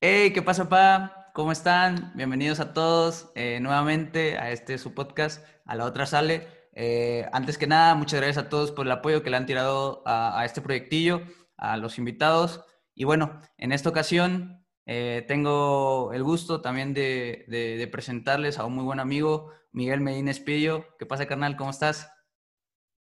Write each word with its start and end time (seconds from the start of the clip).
Hey, 0.00 0.32
¿qué 0.32 0.42
pasa, 0.42 0.68
pa? 0.68 1.32
¿Cómo 1.34 1.50
están? 1.50 2.12
Bienvenidos 2.14 2.60
a 2.60 2.72
todos 2.72 3.32
eh, 3.34 3.58
nuevamente 3.60 4.38
a 4.38 4.52
este 4.52 4.78
su 4.78 4.94
podcast, 4.94 5.44
a 5.64 5.74
la 5.74 5.86
otra 5.86 6.06
sale. 6.06 6.46
Eh, 6.72 7.28
antes 7.32 7.58
que 7.58 7.66
nada, 7.66 7.96
muchas 7.96 8.20
gracias 8.20 8.46
a 8.46 8.48
todos 8.48 8.70
por 8.70 8.86
el 8.86 8.92
apoyo 8.92 9.24
que 9.24 9.30
le 9.30 9.36
han 9.36 9.46
tirado 9.46 10.04
a, 10.06 10.44
este 10.44 10.60
proyectillo, 10.60 11.22
a 11.56 11.76
los 11.78 11.98
invitados. 11.98 12.64
Y 12.94 13.02
bueno, 13.06 13.40
en 13.56 13.72
esta 13.72 13.88
ocasión 13.88 14.64
eh, 14.86 15.24
tengo 15.26 16.12
el 16.12 16.22
gusto 16.22 16.60
también 16.60 16.94
de, 16.94 17.88
presentarles 17.90 18.60
a 18.60 18.66
un 18.66 18.76
muy 18.76 18.84
buen 18.84 19.00
amigo, 19.00 19.50
Miguel 19.72 20.00
Medina 20.00 20.30
Espillo. 20.30 20.84
¿Qué 20.96 21.06
pasa, 21.06 21.26
carnal? 21.26 21.56
¿Cómo 21.56 21.70
estás? 21.70 22.08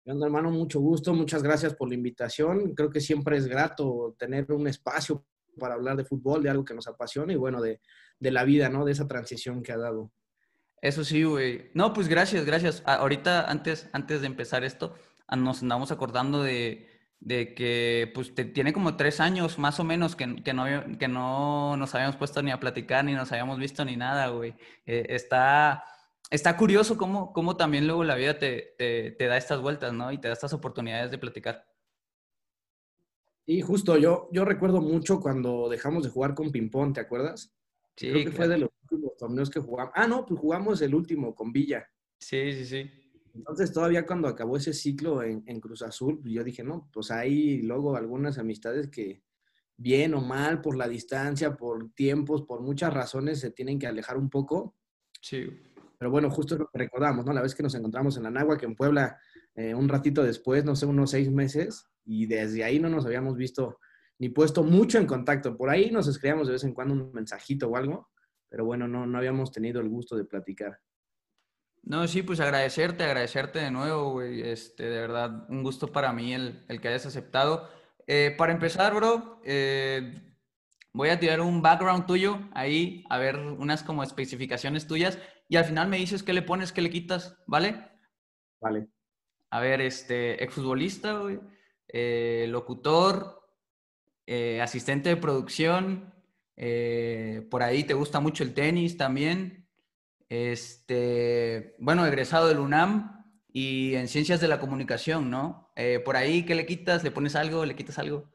¿Qué 0.05 0.14
onda, 0.14 0.27
hermano? 0.27 0.50
Mucho 0.50 0.80
gusto, 0.80 1.14
muchas 1.14 1.43
gracias 1.43 1.75
por 1.75 1.89
la 1.89 1.96
invitación. 1.96 2.73
Creo 2.73 2.89
que 2.89 3.02
siempre 3.02 3.36
es 3.36 3.48
grato 3.48 4.16
tener 4.18 4.50
un 4.54 4.66
espacio 4.70 5.25
para 5.60 5.76
hablar 5.76 5.98
de 5.98 6.05
fútbol, 6.05 6.41
de 6.41 6.50
algo 6.50 6.66
que 6.66 6.73
nos 6.73 6.88
apasiona 6.88 7.34
y 7.34 7.36
bueno, 7.36 7.62
de, 7.62 7.82
de 8.20 8.32
la 8.32 8.43
vida, 8.43 8.70
¿no? 8.70 8.86
De 8.86 8.93
esa 8.93 9.07
transición 9.07 9.61
que 9.61 9.71
ha 9.71 9.78
dado. 9.78 10.11
Eso 10.82 11.04
sí, 11.04 11.24
güey. 11.24 11.71
No, 11.74 11.93
pues 11.93 12.07
gracias, 12.07 12.46
gracias. 12.46 12.82
Ahorita, 12.86 13.50
antes, 13.50 13.89
antes 13.92 14.21
de 14.21 14.28
empezar 14.28 14.64
esto, 14.64 14.96
nos 15.36 15.61
andamos 15.61 15.92
acordando 15.92 16.42
de, 16.42 16.87
de 17.20 17.54
que 17.54 18.11
pues 18.14 18.34
tiene 18.54 18.71
como 18.71 18.96
tres 18.96 19.20
años 19.20 19.60
más 19.60 19.79
o 19.79 19.84
menos 19.84 20.15
que, 20.15 20.42
que, 20.42 20.54
no, 20.54 20.65
que 20.98 21.07
no 21.07 21.76
nos 21.76 21.93
habíamos 21.96 22.15
puesto 22.15 22.42
ni 22.42 22.51
a 22.51 22.60
platicar, 22.60 23.04
ni 23.04 23.14
nos 23.14 23.32
habíamos 23.32 23.60
visto 23.60 23.84
ni 23.84 23.98
nada, 23.98 24.28
güey. 24.29 24.56
Eh, 24.86 25.06
está, 25.10 25.84
está 26.29 26.56
curioso 26.56 26.98
cómo, 26.98 27.34
cómo 27.34 27.57
también 27.57 27.86
luego 27.86 28.04
la 28.04 28.15
vida 28.15 28.39
te, 28.39 28.76
te, 28.78 29.12
te 29.12 29.26
da 29.28 29.37
estas 29.37 29.60
vueltas, 29.62 29.92
¿no? 29.92 30.12
Y 30.12 30.18
te 30.18 30.29
da 30.29 30.34
estas 30.34 30.54
oportunidades 30.54 31.12
de 31.12 31.18
platicar. 31.18 31.68
Y 33.50 33.62
justo, 33.62 33.98
yo, 33.98 34.30
yo 34.31 34.45
recuerdo 34.45 34.80
mucho 34.80 35.20
cuando 35.20 35.70
dejamos 35.70 36.03
de 36.03 36.12
jugar 36.12 36.36
con 36.36 36.52
ping-pong, 36.52 36.94
¿te 36.94 37.00
acuerdas? 37.00 37.52
Sí, 37.95 38.12
Creo 38.12 38.17
que 38.17 38.23
claro. 38.26 38.36
fue 38.36 38.48
de 38.48 38.58
los 38.59 38.70
últimos 38.84 39.17
torneos 39.17 39.50
que 39.50 39.59
jugamos. 39.59 39.92
Ah, 39.95 40.08
no, 40.08 40.23
pues 40.23 40.40
jugamos 40.40 40.80
el 40.84 40.94
último 40.94 41.34
con 41.34 41.52
Villa. 41.52 41.90
Sí, 42.20 42.54
sí, 42.54 42.66
sí. 42.66 42.92
Entonces, 43.34 43.73
todavía 43.73 44.06
cuando 44.06 44.28
acabó 44.28 44.56
ese 44.56 44.72
ciclo 44.72 45.23
en, 45.23 45.42
en 45.48 45.60
Cruz 45.60 45.82
Azul, 45.82 46.20
pues 46.22 46.32
yo 46.32 46.44
dije, 46.44 46.64
no, 46.64 46.92
pues 46.94 47.10
hay 47.10 47.64
luego 47.64 47.96
algunas 47.96 48.38
amistades 48.38 48.88
que, 48.88 49.23
bien 49.76 50.14
o 50.14 50.22
mal, 50.22 50.62
por 50.62 50.78
la 50.78 50.88
distancia, 50.88 51.58
por 51.58 51.92
tiempos, 51.94 52.44
por 52.44 52.62
muchas 52.62 52.94
razones, 52.94 53.40
se 53.40 53.50
tienen 53.50 53.80
que 53.80 53.88
alejar 53.88 54.20
un 54.20 54.30
poco. 54.30 54.76
Sí. 55.22 55.50
Pero 55.98 56.12
bueno, 56.12 56.30
justo 56.30 56.56
lo 56.56 56.70
que 56.70 56.78
recordamos, 56.78 57.26
¿no? 57.26 57.34
La 57.34 57.42
vez 57.42 57.56
que 57.56 57.64
nos 57.64 57.73
encontramos 57.73 58.16
en 58.16 58.32
la 58.32 58.58
que 58.60 58.68
en 58.68 58.76
Puebla, 58.76 59.18
eh, 59.56 59.73
un 59.73 59.90
ratito 59.90 60.22
después, 60.22 60.64
no 60.64 60.76
sé, 60.76 60.86
unos 60.86 61.10
seis 61.10 61.32
meses, 61.32 61.88
y 62.10 62.26
desde 62.26 62.64
ahí 62.64 62.80
no 62.80 62.90
nos 62.90 63.06
habíamos 63.06 63.38
visto 63.38 63.80
ni 64.18 64.30
puesto 64.30 64.64
mucho 64.64 64.98
en 64.98 65.06
contacto. 65.06 65.56
Por 65.56 65.70
ahí 65.70 65.92
nos 65.92 66.08
escribíamos 66.08 66.48
de 66.48 66.54
vez 66.54 66.64
en 66.64 66.74
cuando 66.74 66.96
un 66.96 67.12
mensajito 67.14 67.68
o 67.68 67.78
algo, 67.78 68.10
pero 68.50 68.66
bueno, 68.66 68.88
no, 68.88 69.06
no 69.06 69.18
habíamos 69.20 69.52
tenido 69.52 69.80
el 69.80 69.90
gusto 69.90 70.18
de 70.18 70.26
platicar. 70.26 70.80
No, 71.84 72.08
sí, 72.08 72.24
pues 72.24 72.40
agradecerte, 72.40 73.04
agradecerte 73.04 73.60
de 73.60 73.70
nuevo, 73.70 74.14
güey. 74.14 74.42
Este, 74.42 74.90
de 74.90 75.02
verdad, 75.02 75.46
un 75.50 75.62
gusto 75.62 75.92
para 75.92 76.12
mí 76.12 76.34
el, 76.34 76.66
el 76.68 76.82
que 76.82 76.88
hayas 76.88 77.06
aceptado. 77.06 77.70
Eh, 78.08 78.34
para 78.36 78.54
empezar, 78.54 78.96
bro, 78.96 79.40
eh, 79.46 80.12
voy 80.92 81.10
a 81.10 81.20
tirar 81.20 81.42
un 81.42 81.62
background 81.62 82.08
tuyo 82.08 82.40
ahí, 82.54 83.06
a 83.10 83.20
ver 83.20 83.38
unas 83.38 83.84
como 83.84 84.02
especificaciones 84.02 84.88
tuyas, 84.88 85.20
y 85.48 85.58
al 85.58 85.66
final 85.66 85.88
me 85.88 85.98
dices 85.98 86.23
qué 86.23 86.34
le 86.34 86.42
pones, 86.42 86.73
qué 86.73 86.82
le 86.82 86.90
quitas, 86.90 87.38
¿vale? 87.46 87.88
Vale. 88.60 88.90
A 89.52 89.60
ver, 89.60 89.80
este, 89.82 90.44
exfutbolista, 90.44 91.20
güey 91.20 91.40
eh, 91.92 92.45
locutor, 92.50 93.48
eh, 94.26 94.62
asistente 94.62 95.09
de 95.09 95.18
producción, 95.18 96.14
eh, 96.56 97.48
por 97.50 97.64
ahí 97.64 97.84
te 97.84 97.94
gusta 97.94 98.20
mucho 98.20 98.44
el 98.44 98.54
tenis 98.54 98.95
también, 98.95 99.68
este, 100.30 101.76
bueno, 101.80 102.06
egresado 102.06 102.48
del 102.48 102.60
UNAM 102.60 103.26
y 103.52 103.95
en 103.95 104.08
ciencias 104.08 104.39
de 104.39 104.48
la 104.48 104.60
comunicación, 104.60 105.30
¿no? 105.30 105.73
Por 106.05 106.17
ahí, 106.17 106.45
¿qué 106.45 106.55
le 106.55 106.66
quitas? 106.66 107.04
¿Le 107.04 107.11
pones 107.11 107.36
algo? 107.36 107.66
¿Le 107.66 107.76
quitas 107.76 107.98
algo? 107.98 108.30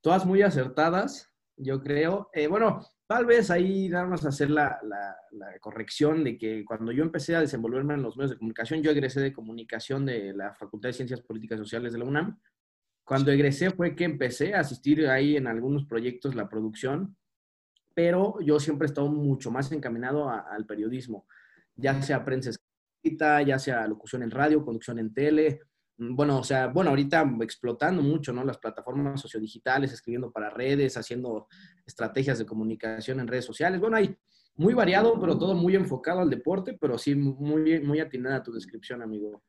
Todas 0.00 0.24
muy 0.24 0.42
acertadas, 0.42 1.32
yo 1.56 1.82
creo. 1.82 2.30
Bueno, 2.48 2.80
tal 3.10 3.26
vez 3.26 3.50
ahí 3.50 3.88
darnos 3.88 4.24
a 4.24 4.28
hacer 4.28 4.50
la, 4.50 4.78
la, 4.84 5.16
la, 5.32 5.58
corrección 5.58 6.22
de 6.22 6.38
que 6.38 6.64
cuando 6.64 6.92
yo 6.92 7.02
empecé 7.02 7.34
a 7.34 7.40
desenvolverme 7.40 7.94
en 7.94 8.02
los 8.02 8.16
medios 8.16 8.30
de 8.30 8.36
comunicación, 8.38 8.84
yo 8.84 8.92
egresé 8.92 9.20
de 9.20 9.32
comunicación 9.32 10.06
de 10.06 10.32
la 10.32 10.54
Facultad 10.54 10.90
de 10.90 10.92
Ciencias 10.92 11.20
Políticas 11.20 11.58
y 11.58 11.62
Sociales 11.62 11.92
de 11.92 11.98
la 11.98 12.04
UNAM. 12.04 12.38
Cuando 13.02 13.32
egresé 13.32 13.72
fue 13.72 13.96
que 13.96 14.04
empecé 14.04 14.54
a 14.54 14.60
asistir 14.60 15.08
ahí 15.08 15.36
en 15.36 15.48
algunos 15.48 15.86
proyectos 15.86 16.36
la 16.36 16.48
producción, 16.48 17.16
pero 17.96 18.38
yo 18.42 18.60
siempre 18.60 18.86
he 18.86 18.90
estado 18.90 19.08
mucho 19.08 19.50
más 19.50 19.72
encaminado 19.72 20.28
a, 20.28 20.42
al 20.42 20.64
periodismo, 20.64 21.26
ya 21.74 22.00
sea 22.02 22.24
prensa 22.24 22.50
escrita, 22.50 23.42
ya 23.42 23.58
sea 23.58 23.88
locución 23.88 24.22
en 24.22 24.30
radio, 24.30 24.64
conducción 24.64 25.00
en 25.00 25.12
tele, 25.12 25.62
bueno, 26.00 26.38
o 26.38 26.44
sea, 26.44 26.68
bueno, 26.68 26.90
ahorita 26.90 27.30
explotando 27.42 28.02
mucho, 28.02 28.32
¿no? 28.32 28.42
Las 28.42 28.56
plataformas 28.56 29.20
sociodigitales, 29.20 29.92
escribiendo 29.92 30.32
para 30.32 30.48
redes, 30.48 30.96
haciendo 30.96 31.46
estrategias 31.84 32.38
de 32.38 32.46
comunicación 32.46 33.20
en 33.20 33.28
redes 33.28 33.44
sociales. 33.44 33.78
Bueno, 33.78 33.98
hay 33.98 34.16
muy 34.56 34.72
variado, 34.72 35.20
pero 35.20 35.36
todo 35.36 35.54
muy 35.54 35.76
enfocado 35.76 36.20
al 36.20 36.30
deporte, 36.30 36.76
pero 36.80 36.96
sí 36.96 37.14
muy, 37.14 37.80
muy 37.80 38.00
atinada 38.00 38.42
tu 38.42 38.50
descripción, 38.50 39.02
amigo. 39.02 39.42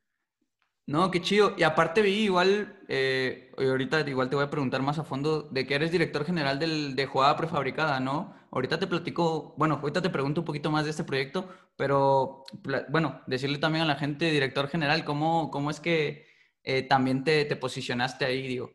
No, 0.86 1.10
qué 1.10 1.22
chido. 1.22 1.54
Y 1.56 1.62
aparte 1.62 2.02
vi 2.02 2.24
igual, 2.24 2.80
eh, 2.88 3.50
ahorita 3.56 4.00
igual 4.08 4.28
te 4.28 4.36
voy 4.36 4.44
a 4.44 4.50
preguntar 4.50 4.82
más 4.82 4.98
a 4.98 5.04
fondo 5.04 5.42
de 5.44 5.66
que 5.66 5.74
eres 5.74 5.90
director 5.90 6.24
general 6.26 6.58
del, 6.58 6.94
de 6.96 7.06
jugada 7.06 7.36
prefabricada, 7.36 7.98
¿no? 7.98 8.34
Ahorita 8.50 8.78
te 8.78 8.86
platico, 8.86 9.54
bueno, 9.56 9.78
ahorita 9.80 10.02
te 10.02 10.10
pregunto 10.10 10.42
un 10.42 10.44
poquito 10.44 10.70
más 10.70 10.84
de 10.84 10.90
este 10.90 11.04
proyecto, 11.04 11.48
pero 11.76 12.44
bueno, 12.90 13.22
decirle 13.26 13.56
también 13.56 13.84
a 13.84 13.86
la 13.86 13.94
gente, 13.94 14.30
director 14.30 14.68
general, 14.68 15.04
¿cómo, 15.06 15.50
cómo 15.50 15.70
es 15.70 15.80
que 15.80 16.26
eh, 16.62 16.82
también 16.82 17.24
te, 17.24 17.44
te, 17.44 17.56
posicionaste 17.56 18.24
ahí, 18.24 18.46
digo. 18.46 18.72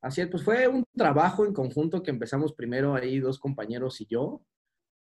Así 0.00 0.20
es, 0.20 0.28
pues 0.28 0.42
fue 0.42 0.66
un 0.66 0.84
trabajo 0.94 1.46
en 1.46 1.52
conjunto 1.52 2.02
que 2.02 2.10
empezamos 2.10 2.52
primero 2.52 2.94
ahí 2.94 3.20
dos 3.20 3.38
compañeros 3.38 4.00
y 4.00 4.06
yo. 4.06 4.42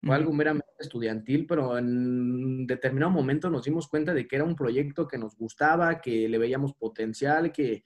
Fue 0.03 0.15
algo 0.15 0.33
meramente 0.33 0.71
estudiantil, 0.79 1.47
pero 1.47 1.77
en 1.77 2.67
determinado 2.67 3.11
momento 3.11 3.51
nos 3.51 3.65
dimos 3.65 3.89
cuenta 3.89 4.15
de 4.15 4.29
que 4.29 4.37
era 4.37 4.45
un 4.45 4.55
proyecto 4.55 5.09
que 5.09 5.19
nos 5.19 5.37
gustaba, 5.37 6.01
que 6.01 6.29
le 6.29 6.39
veíamos 6.39 6.75
potencial, 6.75 7.53
que 7.53 7.83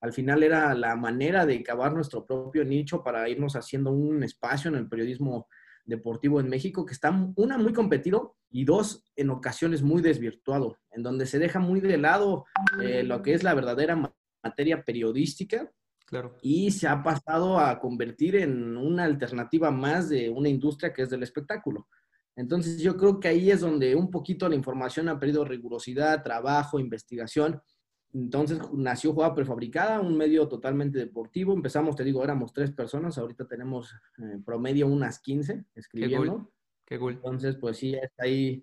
al 0.00 0.12
final 0.12 0.42
era 0.42 0.74
la 0.74 0.96
manera 0.96 1.44
de 1.46 1.62
cavar 1.62 1.94
nuestro 1.94 2.26
propio 2.26 2.64
nicho 2.64 3.02
para 3.02 3.28
irnos 3.28 3.56
haciendo 3.56 3.90
un 3.90 4.22
espacio 4.22 4.70
en 4.70 4.76
el 4.76 4.88
periodismo 4.88 5.48
deportivo 5.84 6.40
en 6.40 6.48
México 6.48 6.84
que 6.86 6.94
está, 6.94 7.10
una, 7.36 7.58
muy 7.58 7.72
competido 7.72 8.36
y 8.50 8.64
dos, 8.64 9.04
en 9.16 9.30
ocasiones 9.30 9.82
muy 9.82 10.02
desvirtuado, 10.02 10.78
en 10.90 11.02
donde 11.02 11.26
se 11.26 11.38
deja 11.38 11.58
muy 11.58 11.80
de 11.80 11.98
lado 11.98 12.44
eh, 12.82 13.02
lo 13.02 13.22
que 13.22 13.34
es 13.34 13.42
la 13.42 13.54
verdadera 13.54 14.14
materia 14.42 14.84
periodística. 14.84 15.70
Claro. 16.06 16.36
Y 16.42 16.70
se 16.70 16.86
ha 16.86 17.02
pasado 17.02 17.58
a 17.58 17.80
convertir 17.80 18.36
en 18.36 18.76
una 18.76 19.04
alternativa 19.04 19.70
más 19.70 20.08
de 20.08 20.28
una 20.30 20.48
industria 20.48 20.92
que 20.92 21.02
es 21.02 21.10
del 21.10 21.22
espectáculo. 21.22 21.88
Entonces 22.36 22.80
yo 22.80 22.96
creo 22.96 23.20
que 23.20 23.28
ahí 23.28 23.50
es 23.50 23.60
donde 23.60 23.94
un 23.94 24.10
poquito 24.10 24.48
la 24.48 24.54
información 24.54 25.08
ha 25.08 25.18
perdido 25.18 25.44
rigurosidad, 25.44 26.22
trabajo, 26.22 26.80
investigación 26.80 27.60
entonces 28.14 28.60
nació 28.72 29.12
Jugada 29.12 29.34
Prefabricada, 29.34 30.00
un 30.00 30.16
medio 30.16 30.46
totalmente 30.46 30.98
deportivo. 30.98 31.52
Empezamos, 31.52 31.96
te 31.96 32.04
digo, 32.04 32.22
éramos 32.22 32.52
tres 32.52 32.70
personas, 32.70 33.18
ahorita 33.18 33.46
tenemos 33.46 33.92
eh, 34.18 34.38
promedio 34.44 34.86
unas 34.86 35.18
15 35.18 35.64
escribiendo. 35.74 36.22
Qué 36.22 36.28
cool. 36.28 36.50
Qué 36.86 36.98
cool. 36.98 37.12
Entonces, 37.14 37.56
pues 37.56 37.76
sí, 37.76 37.96
ahí 38.18 38.62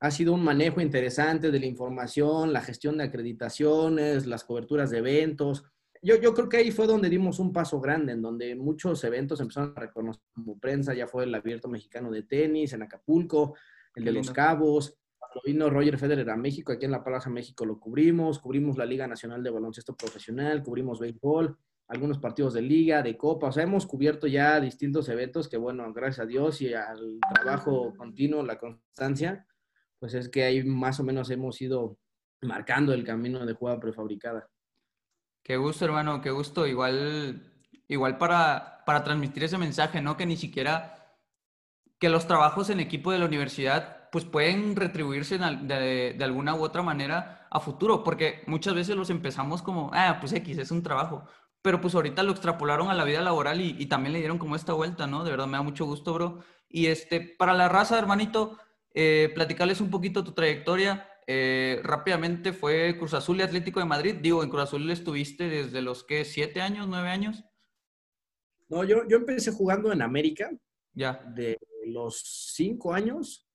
ha 0.00 0.10
sido 0.10 0.34
un 0.34 0.44
manejo 0.44 0.82
interesante 0.82 1.50
de 1.50 1.58
la 1.58 1.64
información, 1.64 2.52
la 2.52 2.60
gestión 2.60 2.98
de 2.98 3.04
acreditaciones, 3.04 4.26
las 4.26 4.44
coberturas 4.44 4.90
de 4.90 4.98
eventos. 4.98 5.64
Yo, 6.02 6.16
yo 6.20 6.34
creo 6.34 6.50
que 6.50 6.58
ahí 6.58 6.70
fue 6.70 6.86
donde 6.86 7.08
dimos 7.08 7.38
un 7.38 7.54
paso 7.54 7.80
grande, 7.80 8.12
en 8.12 8.20
donde 8.20 8.54
muchos 8.54 9.02
eventos 9.04 9.40
empezaron 9.40 9.72
a 9.76 9.80
reconocer 9.80 10.22
como 10.34 10.58
prensa, 10.58 10.92
ya 10.92 11.06
fue 11.06 11.24
el 11.24 11.34
Abierto 11.34 11.68
Mexicano 11.68 12.10
de 12.10 12.22
Tenis 12.24 12.74
en 12.74 12.82
Acapulco, 12.82 13.54
el 13.94 14.04
de 14.04 14.12
Los 14.12 14.30
Cabos, 14.30 14.99
cuando 15.30 15.42
vino 15.46 15.70
Roger 15.70 15.96
Federer 15.96 16.28
a 16.30 16.36
México, 16.36 16.72
aquí 16.72 16.86
en 16.86 16.90
La 16.90 17.04
Plaza 17.04 17.30
México 17.30 17.64
lo 17.64 17.78
cubrimos, 17.78 18.40
cubrimos 18.40 18.76
la 18.76 18.84
Liga 18.84 19.06
Nacional 19.06 19.42
de 19.42 19.50
Baloncesto 19.50 19.96
Profesional, 19.96 20.62
cubrimos 20.62 20.98
béisbol, 20.98 21.56
algunos 21.86 22.18
partidos 22.18 22.54
de 22.54 22.62
liga, 22.62 23.02
de 23.02 23.16
copa, 23.16 23.48
o 23.48 23.52
sea, 23.52 23.62
hemos 23.62 23.86
cubierto 23.86 24.26
ya 24.26 24.60
distintos 24.60 25.08
eventos 25.08 25.48
que, 25.48 25.56
bueno, 25.56 25.92
gracias 25.92 26.20
a 26.20 26.26
Dios 26.26 26.60
y 26.62 26.74
al 26.74 27.18
trabajo 27.32 27.94
continuo, 27.96 28.42
la 28.42 28.58
constancia, 28.58 29.46
pues 29.98 30.14
es 30.14 30.28
que 30.28 30.44
ahí 30.44 30.64
más 30.64 30.98
o 30.98 31.04
menos 31.04 31.30
hemos 31.30 31.60
ido 31.60 31.98
marcando 32.42 32.92
el 32.92 33.04
camino 33.04 33.44
de 33.44 33.52
jugada 33.52 33.78
prefabricada. 33.78 34.48
Qué 35.42 35.56
gusto, 35.56 35.84
hermano, 35.84 36.20
qué 36.20 36.30
gusto. 36.30 36.66
Igual, 36.66 37.52
igual 37.88 38.18
para, 38.18 38.82
para 38.84 39.04
transmitir 39.04 39.44
ese 39.44 39.58
mensaje, 39.58 40.00
¿no? 40.00 40.16
Que 40.16 40.26
ni 40.26 40.36
siquiera, 40.36 41.16
que 41.98 42.08
los 42.08 42.26
trabajos 42.26 42.70
en 42.70 42.80
equipo 42.80 43.12
de 43.12 43.18
la 43.18 43.26
universidad 43.26 43.99
pues 44.12 44.24
pueden 44.24 44.76
retribuirse 44.76 45.38
de, 45.38 46.14
de, 46.16 46.24
alguna 46.24 46.54
u 46.54 46.62
otra 46.62 46.82
manera 46.82 47.46
a 47.50 47.60
futuro, 47.60 48.02
porque 48.04 48.42
muchas 48.46 48.74
veces 48.74 48.96
los 48.96 49.10
empezamos 49.10 49.62
como, 49.62 49.90
ah, 49.92 50.18
pues 50.20 50.32
X, 50.32 50.58
es 50.58 50.70
un 50.70 50.82
trabajo, 50.82 51.26
pero 51.62 51.80
pues 51.80 51.94
ahorita 51.94 52.22
lo 52.22 52.32
extrapolaron 52.32 52.88
a 52.88 52.94
la 52.94 53.04
vida 53.04 53.20
laboral 53.20 53.60
y, 53.60 53.86
también 53.86 54.12
le 54.12 54.18
dieron 54.20 54.38
como 54.38 54.56
esta 54.56 54.72
vuelta, 54.72 55.06
¿no? 55.06 55.24
De 55.24 55.30
verdad 55.30 55.46
me 55.46 55.58
da 55.58 55.62
mucho 55.62 55.84
gusto, 55.84 56.14
bro. 56.14 56.42
Y 56.68 56.86
este, 56.86 57.20
para 57.20 57.52
la 57.52 57.68
raza, 57.68 57.98
hermanito, 57.98 58.58
eh, 58.94 59.30
platicarles 59.34 59.80
un 59.80 59.90
poquito 59.90 60.24
tu 60.24 60.32
trayectoria. 60.32 61.06
Eh, 61.26 61.80
rápidamente 61.84 62.52
fue 62.52 62.96
Cruz 62.98 63.14
Azul 63.14 63.38
y 63.38 63.42
Atlético 63.42 63.78
de 63.78 63.86
Madrid. 63.86 64.16
Digo, 64.20 64.42
en 64.42 64.48
Cruz 64.48 64.62
Azul 64.62 64.90
estuviste 64.90 65.48
desde 65.48 65.82
los 65.82 66.02
que, 66.02 66.24
siete 66.24 66.62
años, 66.62 66.88
nueve 66.88 67.10
años. 67.10 67.44
No, 68.68 68.84
yo, 68.84 69.06
yo 69.06 69.18
empecé 69.18 69.52
jugando 69.52 69.92
en 69.92 70.00
América. 70.00 70.50
Ya. 70.94 71.22
De 71.34 71.58
los 71.84 72.52
cinco 72.54 72.94
años 72.94 73.49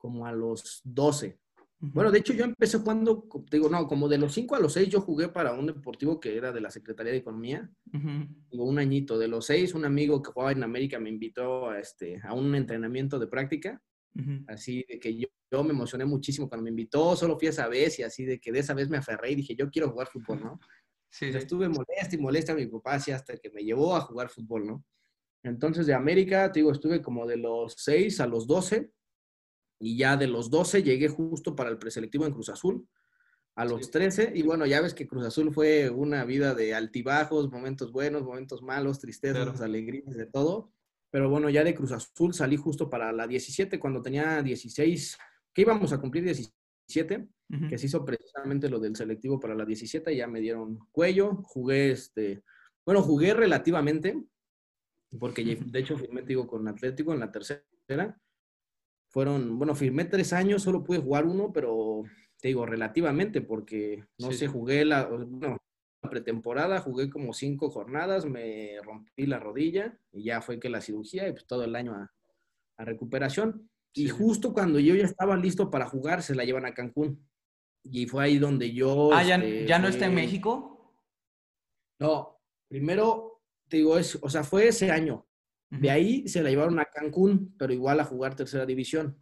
como 0.00 0.26
a 0.26 0.32
los 0.32 0.80
doce. 0.82 1.38
Bueno, 1.82 2.10
de 2.10 2.18
hecho 2.18 2.34
yo 2.34 2.44
empecé 2.44 2.78
jugando, 2.78 3.26
digo, 3.50 3.70
no, 3.70 3.86
como 3.86 4.06
de 4.06 4.18
los 4.18 4.34
5 4.34 4.54
a 4.54 4.60
los 4.60 4.74
6 4.74 4.90
yo 4.90 5.00
jugué 5.00 5.28
para 5.28 5.54
un 5.54 5.66
deportivo 5.66 6.20
que 6.20 6.36
era 6.36 6.52
de 6.52 6.60
la 6.60 6.70
Secretaría 6.70 7.12
de 7.12 7.18
Economía. 7.18 7.70
Digo, 8.50 8.64
un 8.64 8.78
añito. 8.78 9.18
De 9.18 9.28
los 9.28 9.46
6, 9.46 9.74
un 9.74 9.86
amigo 9.86 10.20
que 10.20 10.30
jugaba 10.30 10.52
en 10.52 10.62
América 10.62 10.98
me 10.98 11.08
invitó 11.08 11.70
a, 11.70 11.78
este, 11.78 12.20
a 12.22 12.34
un 12.34 12.54
entrenamiento 12.54 13.18
de 13.18 13.28
práctica. 13.28 13.82
Así 14.46 14.84
de 14.88 14.98
que 14.98 15.16
yo, 15.16 15.28
yo, 15.50 15.64
me 15.64 15.70
emocioné 15.70 16.04
muchísimo 16.04 16.48
cuando 16.48 16.64
me 16.64 16.70
invitó, 16.70 17.16
solo 17.16 17.38
fui 17.38 17.48
esa 17.48 17.68
vez 17.68 17.98
y 17.98 18.02
así 18.02 18.24
de 18.24 18.38
que 18.40 18.52
de 18.52 18.58
esa 18.58 18.74
vez 18.74 18.90
me 18.90 18.98
aferré 18.98 19.30
y 19.30 19.36
dije, 19.36 19.54
yo 19.54 19.70
quiero 19.70 19.90
jugar 19.90 20.08
fútbol, 20.08 20.40
¿no? 20.40 20.60
Sí, 21.08 21.26
Estuve 21.26 21.68
molesta 21.68 22.14
y 22.14 22.18
molesta 22.18 22.52
a 22.52 22.56
mi 22.56 22.66
papá 22.66 22.94
así 22.94 23.10
hasta 23.10 23.36
que 23.38 23.50
me 23.50 23.62
llevó 23.62 23.96
a 23.96 24.00
jugar 24.02 24.28
fútbol, 24.28 24.66
¿no? 24.66 24.84
Entonces 25.42 25.86
de 25.86 25.94
América, 25.94 26.52
te 26.52 26.60
digo, 26.60 26.72
estuve 26.72 27.00
como 27.00 27.26
de 27.26 27.38
los 27.38 27.74
6 27.78 28.20
a 28.20 28.26
los 28.26 28.46
12 28.46 28.90
y 29.80 29.96
ya 29.96 30.16
de 30.16 30.28
los 30.28 30.50
12 30.50 30.82
llegué 30.82 31.08
justo 31.08 31.56
para 31.56 31.70
el 31.70 31.78
preselectivo 31.78 32.26
en 32.26 32.32
Cruz 32.32 32.50
Azul, 32.50 32.86
a 33.56 33.64
los 33.64 33.90
13, 33.90 34.32
y 34.34 34.42
bueno, 34.42 34.64
ya 34.66 34.80
ves 34.80 34.94
que 34.94 35.08
Cruz 35.08 35.24
Azul 35.24 35.52
fue 35.52 35.90
una 35.90 36.24
vida 36.24 36.54
de 36.54 36.74
altibajos, 36.74 37.50
momentos 37.50 37.90
buenos, 37.90 38.22
momentos 38.22 38.62
malos, 38.62 39.00
tristezas, 39.00 39.60
alegrías, 39.60 40.14
de 40.14 40.26
todo. 40.26 40.70
Pero 41.10 41.28
bueno, 41.28 41.50
ya 41.50 41.64
de 41.64 41.74
Cruz 41.74 41.92
Azul 41.92 42.32
salí 42.32 42.56
justo 42.56 42.88
para 42.88 43.10
la 43.12 43.26
17, 43.26 43.80
cuando 43.80 44.00
tenía 44.00 44.42
16, 44.42 45.18
que 45.52 45.62
íbamos 45.62 45.92
a 45.92 45.98
cumplir 45.98 46.24
17, 46.24 47.26
que 47.68 47.78
se 47.78 47.86
hizo 47.86 48.04
precisamente 48.04 48.68
lo 48.68 48.78
del 48.78 48.94
selectivo 48.94 49.40
para 49.40 49.54
la 49.54 49.64
17, 49.64 50.14
ya 50.14 50.28
me 50.28 50.40
dieron 50.40 50.78
cuello, 50.92 51.42
jugué 51.42 51.90
este, 51.90 52.44
bueno, 52.86 53.02
jugué 53.02 53.34
relativamente, 53.34 54.22
porque 55.18 55.44
de 55.44 55.78
hecho 55.78 55.98
firmé, 55.98 56.22
digo, 56.22 56.46
con 56.46 56.68
Atlético 56.68 57.12
en 57.12 57.20
la 57.20 57.32
tercera, 57.32 58.20
fueron, 59.10 59.58
bueno, 59.58 59.74
firmé 59.74 60.04
tres 60.04 60.32
años, 60.32 60.62
solo 60.62 60.82
pude 60.82 60.98
jugar 60.98 61.26
uno, 61.26 61.52
pero 61.52 62.04
te 62.40 62.48
digo, 62.48 62.64
relativamente, 62.64 63.42
porque 63.42 64.04
no 64.18 64.32
sé, 64.32 64.46
jugué 64.46 64.84
la, 64.84 65.06
bueno, 65.06 65.58
la 66.02 66.10
pretemporada, 66.10 66.80
jugué 66.80 67.10
como 67.10 67.34
cinco 67.34 67.70
jornadas, 67.70 68.24
me 68.24 68.80
rompí 68.82 69.26
la 69.26 69.38
rodilla 69.38 69.98
y 70.12 70.24
ya 70.24 70.40
fue 70.40 70.58
que 70.58 70.70
la 70.70 70.80
cirugía 70.80 71.28
y 71.28 71.32
pues 71.32 71.46
todo 71.46 71.64
el 71.64 71.76
año 71.76 71.94
a, 71.94 72.10
recuperación. 72.82 73.68
Y 73.92 74.08
justo 74.08 74.54
cuando 74.54 74.78
yo 74.78 74.94
ya 74.94 75.04
estaba 75.04 75.36
listo 75.36 75.70
para 75.70 75.84
jugar, 75.84 76.22
se 76.22 76.34
la 76.34 76.44
llevan 76.44 76.64
a 76.64 76.72
Cancún. 76.72 77.28
Y 77.82 78.06
fue 78.06 78.24
ahí 78.24 78.38
donde 78.38 78.72
yo... 78.72 79.12
Ah, 79.12 79.22
¿ya, 79.22 79.36
este, 79.36 79.78
no 79.78 79.88
está 79.88 80.06
en 80.06 80.14
México? 80.14 80.94
No, 81.98 82.40
primero, 82.68 83.42
te 83.68 83.78
digo, 83.78 83.98
es, 83.98 84.18
o 84.22 84.30
sea, 84.30 84.44
fue 84.44 84.68
ese 84.68 84.90
año. 84.90 85.26
De 85.70 85.90
ahí 85.90 86.26
se 86.26 86.42
la 86.42 86.50
llevaron 86.50 86.78
a 86.80 86.84
Cancún, 86.84 87.54
pero 87.56 87.72
igual 87.72 88.00
a 88.00 88.04
jugar 88.04 88.34
tercera 88.34 88.66
división. 88.66 89.16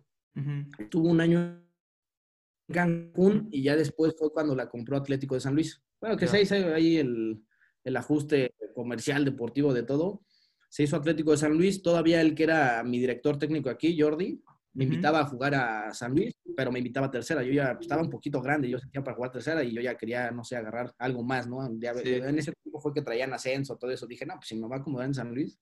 Tuvo 0.89 1.09
un 1.09 1.21
año 1.21 1.41
en 1.41 2.75
Cancún 2.75 3.49
y 3.51 3.63
ya 3.63 3.77
después 3.77 4.15
fue 4.17 4.33
cuando 4.33 4.55
la 4.55 4.69
compró 4.69 4.97
Atlético 4.97 5.35
de 5.35 5.41
San 5.41 5.55
Luis. 5.55 5.83
Bueno, 6.01 6.17
que 6.17 6.27
se 6.27 6.41
hizo 6.41 6.55
ahí 6.55 6.97
el, 6.97 7.45
el, 7.83 7.97
ajuste 7.97 8.55
comercial, 8.75 9.25
deportivo, 9.25 9.75
de 9.75 9.83
todo. 9.83 10.23
Se 10.69 10.85
hizo 10.85 10.97
Atlético 10.97 11.33
de 11.33 11.39
San 11.39 11.55
Luis. 11.57 11.83
Todavía 11.83 12.21
el 12.21 12.35
que 12.35 12.45
era 12.45 12.83
mi 12.85 12.99
director 12.99 13.39
técnico 13.39 13.69
aquí, 13.69 14.01
Jordi, 14.01 14.41
me 14.75 14.85
invitaba 14.85 15.21
a 15.21 15.27
jugar 15.27 15.57
a 15.57 15.93
San 15.93 16.15
Luis, 16.15 16.33
pero 16.57 16.71
me 16.71 16.79
invitaba 16.79 17.09
a 17.09 17.11
tercera. 17.11 17.43
Yo 17.43 17.53
ya 17.53 17.77
estaba 17.81 18.01
un 18.01 18.11
poquito 18.11 18.41
grande, 18.41 18.69
yo 18.69 18.79
sentía 18.79 19.03
para 19.03 19.17
jugar 19.17 19.33
tercera 19.33 19.65
y 19.65 19.75
yo 19.75 19.81
ya 19.81 19.97
quería, 19.97 20.31
no 20.31 20.45
sé, 20.45 20.57
agarrar 20.57 20.95
algo 20.99 21.25
más, 21.25 21.49
¿no? 21.49 21.67
En 21.67 22.39
ese 22.39 22.53
tiempo 22.53 22.81
fue 22.81 22.95
que 22.95 23.03
traían 23.03 23.33
ascenso, 23.33 23.77
todo 23.77 23.91
eso. 23.91 24.07
Dije, 24.07 24.25
no, 24.25 24.35
pues 24.35 24.47
si 24.47 24.55
me 24.55 24.69
va 24.69 24.77
a 24.77 24.79
acomodar 24.79 25.07
en 25.07 25.15
San 25.15 25.35
Luis, 25.35 25.59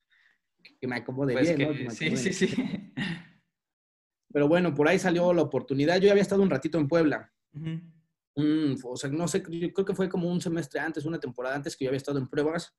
que 0.81 0.87
me 0.87 0.97
acomode 0.97 1.33
pues 1.33 1.57
bien, 1.57 1.85
¿no? 1.85 1.91
sí, 1.91 2.17
sí, 2.17 2.33
sí. 2.33 2.55
Pero 4.33 4.49
bueno, 4.49 4.75
por 4.75 4.89
ahí 4.89 4.99
salió 4.99 5.33
la 5.33 5.43
oportunidad. 5.43 5.97
Yo 5.97 6.07
ya 6.07 6.11
había 6.11 6.23
estado 6.23 6.43
un 6.43 6.51
ratito 6.51 6.79
en 6.79 6.89
Puebla. 6.89 7.33
o 8.35 8.97
sea, 8.97 9.11
no 9.11 9.27
sé, 9.29 9.43
creo 9.43 9.85
que 9.85 9.95
fue 9.95 10.09
como 10.09 10.31
un 10.31 10.41
semestre 10.41 10.81
antes, 10.81 11.07
una 11.07 11.19
temporada 11.19 11.57
antes 11.57 11.77
que 11.77 11.85
yo 11.85 11.91
había 11.91 11.97
estado 11.97 12.19
en 12.19 12.29
pruebas. 12.29 12.75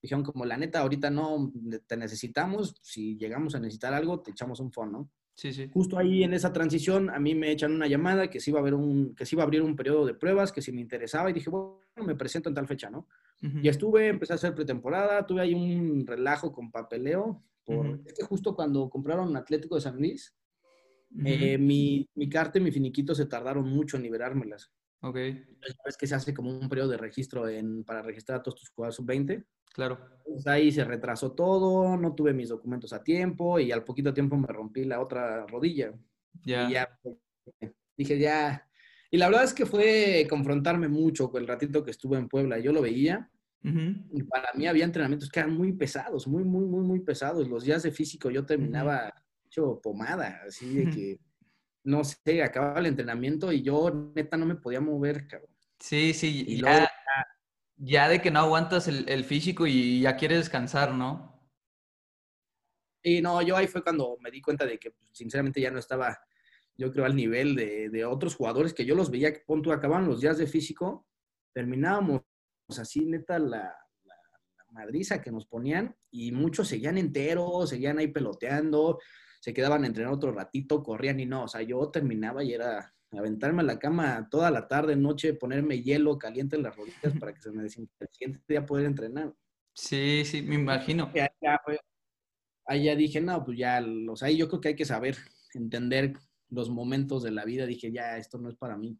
Dijeron 0.00 0.24
como, 0.24 0.44
la 0.44 0.56
neta, 0.56 0.80
ahorita 0.80 1.10
no 1.10 1.52
te 1.86 1.96
necesitamos. 1.96 2.76
Si 2.80 3.16
llegamos 3.18 3.54
a 3.54 3.60
necesitar 3.60 3.92
algo, 3.92 4.20
te 4.22 4.30
echamos 4.30 4.60
un 4.60 4.72
fondo, 4.72 4.98
¿no? 4.98 5.10
Sí, 5.40 5.54
sí. 5.54 5.70
Justo 5.72 5.96
ahí 5.96 6.22
en 6.22 6.34
esa 6.34 6.52
transición, 6.52 7.08
a 7.08 7.18
mí 7.18 7.34
me 7.34 7.50
echan 7.50 7.72
una 7.72 7.86
llamada 7.86 8.28
que 8.28 8.40
se 8.40 8.50
iba 8.50 8.60
a, 8.60 8.62
ver 8.62 8.74
un, 8.74 9.14
que 9.14 9.24
se 9.24 9.34
iba 9.34 9.42
a 9.42 9.46
abrir 9.46 9.62
un 9.62 9.74
periodo 9.74 10.04
de 10.04 10.12
pruebas, 10.12 10.52
que 10.52 10.60
si 10.60 10.70
me 10.70 10.82
interesaba, 10.82 11.30
y 11.30 11.32
dije, 11.32 11.48
bueno, 11.48 11.78
me 12.04 12.14
presento 12.14 12.50
en 12.50 12.54
tal 12.54 12.66
fecha, 12.66 12.90
¿no? 12.90 13.08
Y 13.40 13.66
estuve, 13.66 14.08
empecé 14.08 14.34
a 14.34 14.36
hacer 14.36 14.54
pretemporada, 14.54 15.26
tuve 15.26 15.40
ahí 15.40 15.54
un 15.54 16.06
relajo 16.06 16.52
con 16.52 16.70
papeleo, 16.70 17.42
por, 17.64 18.02
es 18.04 18.12
que 18.12 18.22
justo 18.22 18.54
cuando 18.54 18.90
compraron 18.90 19.34
Atlético 19.34 19.76
de 19.76 19.80
San 19.80 19.96
Luis, 19.96 20.36
eh, 21.24 21.56
mi, 21.56 22.06
mi 22.16 22.28
carta 22.28 22.58
y 22.58 22.62
mi 22.62 22.70
finiquito 22.70 23.14
se 23.14 23.24
tardaron 23.24 23.66
mucho 23.66 23.96
en 23.96 24.02
liberármelas. 24.02 24.70
Ok. 25.02 25.16
Es 25.16 25.96
que 25.98 26.06
se 26.06 26.14
hace 26.14 26.34
como 26.34 26.50
un 26.50 26.68
periodo 26.68 26.90
de 26.90 26.98
registro 26.98 27.48
en, 27.48 27.84
para 27.84 28.02
registrar 28.02 28.40
a 28.40 28.42
todos 28.42 28.60
tus 28.60 28.70
jugadores 28.70 28.96
sub-20. 28.96 29.44
Claro. 29.72 29.98
Pues 30.24 30.46
ahí 30.46 30.72
se 30.72 30.84
retrasó 30.84 31.32
todo, 31.32 31.96
no 31.96 32.14
tuve 32.14 32.32
mis 32.32 32.48
documentos 32.48 32.92
a 32.92 33.02
tiempo 33.02 33.58
y 33.58 33.72
al 33.72 33.84
poquito 33.84 34.12
tiempo 34.12 34.36
me 34.36 34.48
rompí 34.48 34.84
la 34.84 35.00
otra 35.00 35.46
rodilla. 35.46 35.92
Ya. 36.44 36.68
Y 36.68 36.72
ya 36.72 36.88
dije, 37.96 38.18
ya. 38.18 38.66
Y 39.10 39.16
la 39.16 39.28
verdad 39.28 39.44
es 39.44 39.54
que 39.54 39.66
fue 39.66 40.26
confrontarme 40.28 40.88
mucho 40.88 41.30
con 41.30 41.42
el 41.42 41.48
ratito 41.48 41.84
que 41.84 41.90
estuve 41.90 42.18
en 42.18 42.28
Puebla. 42.28 42.58
Yo 42.58 42.72
lo 42.72 42.82
veía 42.82 43.30
y 43.62 44.22
para 44.22 44.52
mí 44.54 44.66
había 44.66 44.84
entrenamientos 44.84 45.28
que 45.28 45.40
eran 45.40 45.54
muy 45.54 45.72
pesados, 45.72 46.26
muy, 46.26 46.44
muy, 46.44 46.64
muy, 46.64 46.82
muy 46.82 47.00
pesados. 47.00 47.48
Los 47.48 47.64
días 47.64 47.82
de 47.82 47.92
físico 47.92 48.30
yo 48.30 48.46
terminaba 48.46 49.12
hecho 49.46 49.80
pomada, 49.82 50.40
así 50.46 50.74
de 50.74 50.84
que, 50.90 51.20
no 51.84 52.04
sé, 52.04 52.42
acababa 52.42 52.80
el 52.80 52.86
entrenamiento 52.86 53.52
y 53.52 53.62
yo 53.62 54.12
neta 54.14 54.36
no 54.36 54.46
me 54.46 54.56
podía 54.56 54.80
mover, 54.80 55.26
cabrón. 55.26 55.50
Sí, 55.78 56.12
sí, 56.12 56.44
y 56.46 56.60
ya, 56.60 56.90
ya 57.76 58.08
de 58.08 58.20
que 58.20 58.30
no 58.30 58.40
aguantas 58.40 58.86
el, 58.88 59.24
físico 59.24 59.66
y 59.66 60.02
ya 60.02 60.16
quieres 60.16 60.38
descansar, 60.38 60.92
¿no? 60.92 61.40
Y 63.02 63.22
no, 63.22 63.40
yo 63.40 63.56
ahí 63.56 63.66
fue 63.66 63.82
cuando 63.82 64.18
me 64.20 64.30
di 64.30 64.42
cuenta 64.42 64.66
de 64.66 64.78
que 64.78 64.90
pues, 64.90 65.08
sinceramente 65.12 65.60
ya 65.60 65.70
no 65.70 65.78
estaba, 65.78 66.20
yo 66.76 66.92
creo, 66.92 67.06
al 67.06 67.16
nivel 67.16 67.56
de, 67.56 68.04
otros 68.04 68.36
jugadores 68.36 68.74
que 68.74 68.84
yo 68.84 68.94
los 68.94 69.10
veía 69.10 69.32
que 69.32 69.40
punto 69.40 69.72
acababan 69.72 70.06
los 70.06 70.20
días 70.20 70.36
de 70.36 70.46
físico, 70.46 71.06
terminábamos 71.54 72.22
así, 72.78 73.06
neta, 73.06 73.38
la, 73.38 73.74
madriza 74.72 75.20
que 75.20 75.32
nos 75.32 75.46
ponían 75.46 75.96
y 76.12 76.30
muchos 76.30 76.68
seguían 76.68 76.96
enteros, 76.96 77.70
seguían 77.70 77.98
ahí 77.98 78.06
peloteando, 78.06 79.00
se 79.40 79.54
quedaban 79.54 79.84
a 79.84 79.86
entrenar 79.86 80.12
otro 80.12 80.32
ratito, 80.32 80.82
corrían 80.82 81.18
y 81.18 81.26
no, 81.26 81.44
o 81.44 81.48
sea, 81.48 81.62
yo 81.62 81.88
terminaba 81.88 82.44
y 82.44 82.52
era 82.52 82.94
aventarme 83.12 83.62
a 83.62 83.64
la 83.64 83.78
cama 83.78 84.28
toda 84.30 84.50
la 84.50 84.68
tarde, 84.68 84.94
noche, 84.94 85.34
ponerme 85.34 85.82
hielo 85.82 86.18
caliente 86.18 86.56
en 86.56 86.62
las 86.62 86.76
rodillas 86.76 87.18
para 87.18 87.34
que 87.34 87.40
se 87.40 87.50
me 87.50 87.62
desinfecte 87.62 88.04
el 88.04 88.10
siguiente 88.12 88.44
día 88.46 88.66
poder 88.66 88.86
entrenar. 88.86 89.34
Sí, 89.74 90.22
sí, 90.24 90.42
me 90.42 90.56
imagino. 90.56 91.10
ahí 92.66 92.84
ya 92.84 92.94
dije, 92.94 93.20
no, 93.20 93.44
pues 93.44 93.58
ya, 93.58 93.84
o 94.08 94.16
sea, 94.16 94.30
yo 94.30 94.48
creo 94.48 94.60
que 94.60 94.68
hay 94.68 94.76
que 94.76 94.84
saber 94.84 95.16
entender 95.54 96.14
los 96.50 96.68
momentos 96.68 97.22
de 97.22 97.30
la 97.30 97.44
vida. 97.44 97.66
Dije, 97.66 97.90
ya, 97.90 98.16
esto 98.16 98.38
no 98.38 98.48
es 98.48 98.56
para 98.56 98.76
mí. 98.76 98.98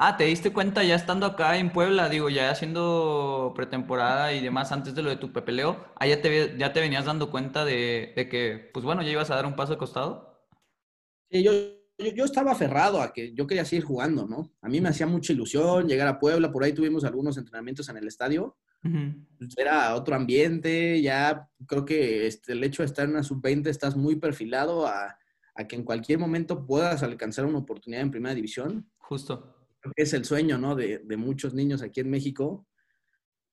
Ah, 0.00 0.16
¿te 0.16 0.24
diste 0.26 0.52
cuenta 0.52 0.84
ya 0.84 0.94
estando 0.94 1.26
acá 1.26 1.58
en 1.58 1.72
Puebla, 1.72 2.08
digo, 2.08 2.30
ya 2.30 2.52
haciendo 2.52 3.52
pretemporada 3.56 4.32
y 4.32 4.40
demás 4.40 4.70
antes 4.70 4.94
de 4.94 5.02
lo 5.02 5.10
de 5.10 5.16
tu 5.16 5.32
pepeleo, 5.32 5.86
ah, 5.96 6.06
ya 6.06 6.22
te, 6.22 6.56
ya 6.56 6.72
te 6.72 6.78
venías 6.78 7.04
dando 7.04 7.32
cuenta 7.32 7.64
de, 7.64 8.12
de, 8.14 8.28
que, 8.28 8.70
pues 8.72 8.84
bueno, 8.84 9.02
ya 9.02 9.10
ibas 9.10 9.28
a 9.32 9.34
dar 9.34 9.44
un 9.44 9.56
paso 9.56 9.72
de 9.72 9.78
costado? 9.78 10.46
Sí, 11.28 11.42
yo, 11.42 11.50
yo, 12.14 12.24
estaba 12.24 12.52
aferrado 12.52 13.02
a 13.02 13.12
que 13.12 13.34
yo 13.34 13.48
quería 13.48 13.64
seguir 13.64 13.84
jugando, 13.84 14.24
¿no? 14.28 14.52
A 14.62 14.68
mí 14.68 14.80
me 14.80 14.88
hacía 14.88 15.08
mucha 15.08 15.32
ilusión 15.32 15.88
llegar 15.88 16.06
a 16.06 16.20
Puebla, 16.20 16.52
por 16.52 16.62
ahí 16.62 16.72
tuvimos 16.72 17.02
algunos 17.02 17.36
entrenamientos 17.36 17.88
en 17.88 17.96
el 17.96 18.06
estadio. 18.06 18.56
Pues, 18.80 19.58
era 19.58 19.96
otro 19.96 20.14
ambiente, 20.14 21.02
ya 21.02 21.50
creo 21.66 21.84
que 21.84 22.28
este, 22.28 22.52
el 22.52 22.62
hecho 22.62 22.84
de 22.84 22.86
estar 22.86 23.04
en 23.04 23.10
una 23.10 23.24
sub-20 23.24 23.66
estás 23.66 23.96
muy 23.96 24.14
perfilado 24.14 24.86
a, 24.86 25.18
a 25.56 25.66
que 25.66 25.74
en 25.74 25.82
cualquier 25.82 26.20
momento 26.20 26.64
puedas 26.64 27.02
alcanzar 27.02 27.46
una 27.46 27.58
oportunidad 27.58 28.02
en 28.02 28.12
primera 28.12 28.36
división. 28.36 28.88
Justo 28.98 29.57
es 29.96 30.12
el 30.12 30.24
sueño, 30.24 30.58
¿no? 30.58 30.74
De, 30.74 31.00
muchos 31.16 31.54
niños 31.54 31.82
aquí 31.82 32.00
en 32.00 32.10
México. 32.10 32.66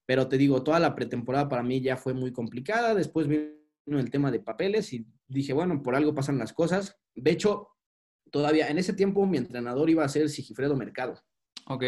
Pero 0.05 0.27
te 0.27 0.37
digo, 0.37 0.63
toda 0.63 0.79
la 0.79 0.95
pretemporada 0.95 1.49
para 1.49 1.63
mí 1.63 1.81
ya 1.81 1.97
fue 1.97 2.13
muy 2.13 2.31
complicada. 2.31 2.93
Después 2.93 3.27
vino 3.27 3.99
el 3.99 4.11
tema 4.11 4.31
de 4.31 4.39
papeles 4.39 4.93
y 4.93 5.07
dije, 5.27 5.53
bueno, 5.53 5.81
por 5.81 5.95
algo 5.95 6.13
pasan 6.13 6.37
las 6.37 6.53
cosas. 6.53 6.97
De 7.15 7.31
hecho, 7.31 7.69
todavía 8.31 8.69
en 8.69 8.77
ese 8.77 8.93
tiempo 8.93 9.25
mi 9.25 9.37
entrenador 9.37 9.89
iba 9.89 10.03
a 10.03 10.09
ser 10.09 10.29
Sigifredo 10.29 10.75
Mercado. 10.75 11.19
Ok. 11.67 11.83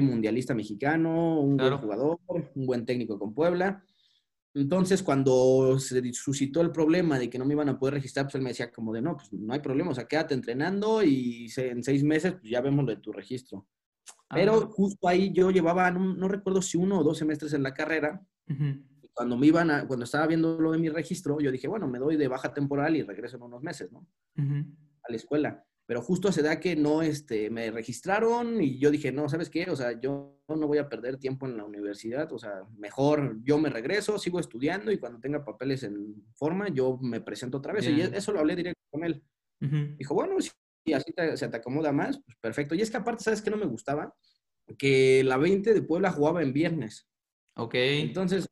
mundialista 0.00 0.54
mexicano, 0.54 1.40
un 1.40 1.56
buen 1.56 1.76
jugador, 1.76 2.18
un 2.54 2.66
buen 2.66 2.86
técnico 2.86 3.18
con 3.18 3.34
Puebla. 3.34 3.84
Entonces, 4.60 5.02
cuando 5.02 5.78
se 5.78 6.12
suscitó 6.12 6.60
el 6.60 6.70
problema 6.72 7.18
de 7.18 7.30
que 7.30 7.38
no 7.38 7.44
me 7.44 7.54
iban 7.54 7.68
a 7.68 7.78
poder 7.78 7.94
registrar, 7.94 8.26
pues 8.26 8.34
él 8.34 8.42
me 8.42 8.50
decía 8.50 8.72
como 8.72 8.92
de, 8.92 9.00
no, 9.00 9.16
pues 9.16 9.32
no 9.32 9.52
hay 9.52 9.60
problema, 9.60 9.90
o 9.90 9.94
sea, 9.94 10.06
quédate 10.06 10.34
entrenando 10.34 11.02
y 11.02 11.50
en 11.56 11.82
seis 11.82 12.02
meses 12.02 12.32
pues 12.32 12.50
ya 12.50 12.60
vemos 12.60 12.84
lo 12.84 12.90
de 12.90 13.00
tu 13.00 13.12
registro. 13.12 13.66
Pero 14.30 14.68
justo 14.68 15.08
ahí 15.08 15.32
yo 15.32 15.50
llevaba, 15.50 15.90
no, 15.90 16.28
recuerdo 16.28 16.60
si 16.60 16.76
uno 16.76 16.98
o 16.98 17.04
dos 17.04 17.18
semestres 17.18 17.52
en 17.54 17.62
la 17.62 17.74
carrera. 17.74 18.22
Cuando 19.12 19.36
me 19.36 19.46
iban 19.46 19.70
a, 19.70 19.86
cuando 19.86 20.04
estaba 20.04 20.26
viendo 20.26 20.60
lo 20.60 20.72
de 20.72 20.78
mi 20.78 20.88
registro, 20.88 21.40
yo 21.40 21.50
dije, 21.50 21.66
bueno, 21.66 21.88
me 21.88 21.98
doy 21.98 22.16
de 22.16 22.28
baja 22.28 22.52
temporal 22.52 22.96
y 22.96 23.02
regreso 23.02 23.36
en 23.36 23.42
unos 23.42 23.62
meses, 23.62 23.90
¿no? 23.90 24.06
A 25.02 25.10
la 25.10 25.16
escuela. 25.16 25.64
Pero 25.88 26.02
justo 26.02 26.30
se 26.32 26.42
da 26.42 26.60
que 26.60 26.76
no, 26.76 27.00
este, 27.00 27.48
me 27.48 27.70
registraron 27.70 28.60
y 28.60 28.78
yo 28.78 28.90
dije, 28.90 29.10
no, 29.10 29.26
¿sabes 29.30 29.48
qué? 29.48 29.70
O 29.70 29.74
sea, 29.74 29.98
yo 29.98 30.38
no 30.46 30.66
voy 30.66 30.76
a 30.76 30.86
perder 30.86 31.16
tiempo 31.16 31.46
en 31.46 31.56
la 31.56 31.64
universidad, 31.64 32.30
o 32.30 32.38
sea, 32.38 32.62
mejor 32.76 33.38
yo 33.42 33.56
me 33.56 33.70
regreso, 33.70 34.18
sigo 34.18 34.38
estudiando 34.38 34.92
y 34.92 34.98
cuando 34.98 35.18
tenga 35.18 35.42
papeles 35.42 35.84
en 35.84 36.26
forma, 36.34 36.68
yo 36.68 36.98
me 37.00 37.22
presento 37.22 37.56
otra 37.56 37.72
vez. 37.72 37.88
Y 37.88 38.02
eso 38.02 38.32
lo 38.32 38.40
hablé 38.40 38.54
directo 38.54 38.82
con 38.90 39.02
él. 39.02 39.24
Dijo, 39.96 40.12
bueno, 40.12 40.38
si 40.42 40.52
así 40.92 41.10
se 41.36 41.48
te 41.48 41.56
acomoda 41.56 41.90
más, 41.90 42.20
pues 42.22 42.36
perfecto. 42.38 42.74
Y 42.74 42.82
es 42.82 42.90
que 42.90 42.98
aparte, 42.98 43.24
¿sabes 43.24 43.40
qué 43.40 43.50
no 43.50 43.56
me 43.56 43.64
gustaba? 43.64 44.14
Que 44.76 45.24
la 45.24 45.38
20 45.38 45.72
de 45.72 45.80
Puebla 45.80 46.12
jugaba 46.12 46.42
en 46.42 46.52
viernes. 46.52 47.08
Ok. 47.56 47.74
Entonces, 47.76 48.46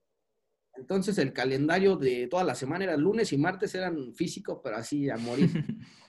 entonces 0.73 1.19
el 1.19 1.35
calendario 1.35 1.97
de 1.97 2.29
toda 2.29 2.45
la 2.45 2.55
semana 2.55 2.85
era 2.85 2.97
lunes 2.97 3.31
y 3.35 3.37
martes 3.37 3.75
eran 3.75 4.15
físico, 4.15 4.63
pero 4.63 4.77
así 4.77 5.11
a 5.11 5.19
morir. 5.19 5.51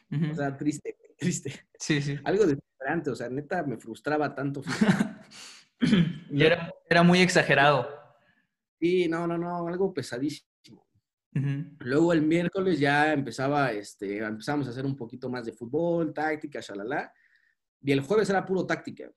o 0.31 0.35
sea, 0.35 0.55
triste, 0.55 0.95
triste. 1.19 1.67
Sí, 1.79 2.01
sí. 2.01 2.17
Algo 2.23 2.45
desesperante, 2.45 3.09
o 3.09 3.15
sea, 3.15 3.29
neta 3.29 3.63
me 3.63 3.77
frustraba 3.77 4.33
tanto. 4.33 4.61
y 6.31 6.43
era, 6.43 6.71
era 6.89 7.03
muy 7.03 7.19
exagerado. 7.19 7.87
Sí, 8.79 9.07
no, 9.07 9.27
no, 9.27 9.37
no, 9.37 9.67
algo 9.67 9.93
pesadísimo. 9.93 10.47
Luego 11.79 12.13
el 12.13 12.23
miércoles 12.23 12.79
ya 12.79 13.13
empezaba, 13.13 13.71
este, 13.71 14.17
empezamos 14.17 14.65
a 14.65 14.71
hacer 14.71 14.85
un 14.85 14.95
poquito 14.95 15.29
más 15.29 15.45
de 15.45 15.53
fútbol, 15.53 16.11
táctica, 16.13 16.61
shalala. 16.61 17.13
Y 17.81 17.91
el 17.91 18.01
jueves 18.01 18.29
era 18.29 18.43
puro 18.43 18.65
táctica. 18.65 19.11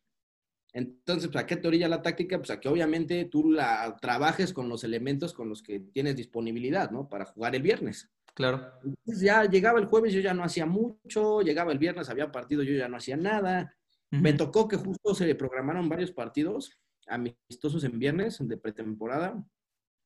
Entonces, 0.72 1.30
pues, 1.30 1.42
¿a 1.42 1.46
qué 1.46 1.56
te 1.56 1.66
orilla 1.66 1.88
la 1.88 2.02
táctica? 2.02 2.38
Pues 2.38 2.50
a 2.50 2.60
que 2.60 2.68
obviamente 2.68 3.24
tú 3.24 3.50
la 3.50 3.96
trabajes 4.00 4.52
con 4.52 4.68
los 4.68 4.84
elementos 4.84 5.32
con 5.32 5.48
los 5.48 5.62
que 5.62 5.80
tienes 5.80 6.16
disponibilidad, 6.16 6.90
¿no? 6.90 7.08
Para 7.08 7.24
jugar 7.24 7.54
el 7.54 7.62
viernes. 7.62 8.10
Claro. 8.34 8.72
Entonces 8.84 9.20
ya 9.20 9.44
llegaba 9.44 9.78
el 9.78 9.86
jueves, 9.86 10.12
yo 10.12 10.20
ya 10.20 10.34
no 10.34 10.44
hacía 10.44 10.66
mucho, 10.66 11.42
llegaba 11.42 11.72
el 11.72 11.78
viernes, 11.78 12.08
había 12.08 12.30
partido, 12.32 12.62
yo 12.62 12.74
ya 12.74 12.88
no 12.88 12.96
hacía 12.96 13.16
nada. 13.16 13.76
Me 14.10 14.32
tocó 14.32 14.66
que 14.66 14.76
justo 14.76 15.14
se 15.14 15.34
programaron 15.34 15.88
varios 15.88 16.10
partidos 16.10 16.80
amistosos 17.06 17.84
en 17.84 17.98
viernes 17.98 18.38
de 18.40 18.56
pretemporada. 18.56 19.44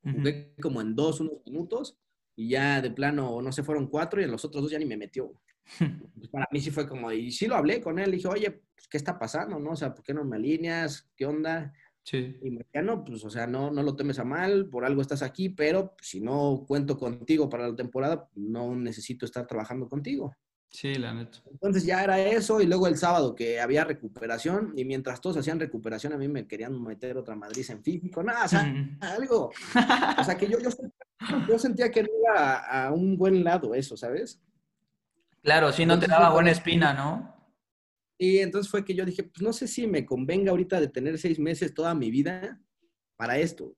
Jugué 0.02 0.54
como 0.60 0.80
en 0.80 0.94
dos, 0.94 1.20
unos 1.20 1.44
minutos 1.46 1.98
y 2.36 2.50
ya 2.50 2.82
de 2.82 2.90
plano, 2.90 3.40
no 3.40 3.52
sé, 3.52 3.62
fueron 3.62 3.86
cuatro 3.86 4.20
y 4.20 4.24
en 4.24 4.30
los 4.30 4.44
otros 4.44 4.64
dos 4.64 4.72
ya 4.72 4.78
ni 4.78 4.86
me 4.86 4.96
metió. 4.96 5.32
Pues 6.14 6.28
para 6.28 6.46
mí 6.50 6.60
sí 6.60 6.70
fue 6.70 6.86
como, 6.86 7.10
y 7.12 7.30
sí 7.30 7.46
lo 7.46 7.54
hablé 7.54 7.80
con 7.80 7.98
él, 7.98 8.10
dije, 8.10 8.28
oye, 8.28 8.50
pues, 8.50 8.88
¿qué 8.88 8.96
está 8.96 9.18
pasando? 9.18 9.58
¿No? 9.58 9.70
O 9.70 9.76
sea, 9.76 9.94
¿por 9.94 10.04
qué 10.04 10.12
no 10.12 10.24
me 10.24 10.36
alineas? 10.36 11.10
¿Qué 11.16 11.26
onda? 11.26 11.72
Sí. 12.04 12.36
Y 12.42 12.50
me 12.50 12.58
decía, 12.58 12.82
no, 12.82 13.02
pues, 13.02 13.24
o 13.24 13.30
sea, 13.30 13.46
no, 13.46 13.70
no 13.70 13.82
lo 13.82 13.96
temes 13.96 14.18
a 14.18 14.24
mal, 14.24 14.68
por 14.68 14.84
algo 14.84 15.00
estás 15.00 15.22
aquí, 15.22 15.48
pero 15.48 15.94
si 16.00 16.20
no 16.20 16.64
cuento 16.68 16.98
contigo 16.98 17.48
para 17.48 17.68
la 17.68 17.74
temporada, 17.74 18.28
no 18.34 18.76
necesito 18.76 19.24
estar 19.24 19.46
trabajando 19.46 19.88
contigo. 19.88 20.36
Sí, 20.74 20.96
la 20.96 21.14
neta. 21.14 21.38
Entonces 21.50 21.86
ya 21.86 22.02
era 22.02 22.18
eso, 22.18 22.60
y 22.60 22.66
luego 22.66 22.88
el 22.88 22.98
sábado 22.98 23.34
que 23.34 23.60
había 23.60 23.84
recuperación, 23.84 24.74
y 24.76 24.84
mientras 24.84 25.20
todos 25.20 25.36
hacían 25.36 25.60
recuperación, 25.60 26.12
a 26.12 26.18
mí 26.18 26.28
me 26.28 26.48
querían 26.48 26.82
meter 26.82 27.16
otra 27.16 27.36
Madrid 27.36 27.64
en 27.68 27.82
físico, 27.82 28.22
nada, 28.22 28.44
o 28.44 28.48
sea, 28.48 28.74
algo. 29.00 29.50
O 30.18 30.24
sea, 30.24 30.36
que 30.36 30.48
yo, 30.48 30.58
yo, 31.48 31.58
sentía 31.58 31.90
que 31.90 32.02
no 32.02 32.08
iba 32.20 32.56
a, 32.56 32.92
un 32.92 33.16
buen 33.16 33.44
lado 33.44 33.74
eso, 33.74 33.96
¿sabes? 33.96 34.42
Claro, 35.42 35.72
sí, 35.72 35.86
no 35.86 35.98
te 35.98 36.08
daba 36.08 36.30
buena 36.30 36.50
espina, 36.50 36.92
¿no? 36.92 37.33
Y 38.24 38.38
entonces 38.38 38.70
fue 38.70 38.86
que 38.86 38.94
yo 38.94 39.04
dije, 39.04 39.22
pues 39.22 39.42
no 39.42 39.52
sé 39.52 39.68
si 39.68 39.86
me 39.86 40.06
convenga 40.06 40.50
ahorita 40.50 40.80
de 40.80 40.88
tener 40.88 41.18
seis 41.18 41.38
meses 41.38 41.74
toda 41.74 41.94
mi 41.94 42.10
vida 42.10 42.58
para 43.16 43.38
esto. 43.38 43.76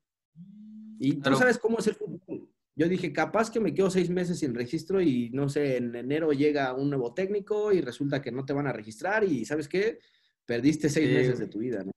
Y 1.01 1.17
tú 1.17 1.35
sabes 1.35 1.59
cómo 1.59 1.81
es 1.81 1.89
el 1.89 1.97
fútbol. 1.97 2.49
Yo 2.77 2.89
dije, 2.89 3.13
capaz 3.13 3.51
que 3.51 3.59
me 3.59 3.75
quedo 3.75 3.91
seis 3.91 4.09
meses 4.09 4.39
sin 4.39 4.55
registro 4.55 5.03
y 5.03 5.31
no 5.31 5.49
sé, 5.49 5.79
en 5.79 5.97
enero 5.97 6.31
llega 6.31 6.75
un 6.75 6.91
nuevo 6.91 7.13
técnico 7.13 7.73
y 7.73 7.81
resulta 7.81 8.23
que 8.23 8.31
no 8.31 8.45
te 8.45 8.53
van 8.53 8.69
a 8.69 8.73
registrar 8.73 9.25
y 9.25 9.45
¿sabes 9.45 9.67
qué? 9.67 9.99
Perdiste 10.45 10.89
seis 10.89 11.13
meses 11.13 11.41
de 11.41 11.49
tu 11.49 11.59
vida, 11.59 11.83
¿no? 11.83 11.91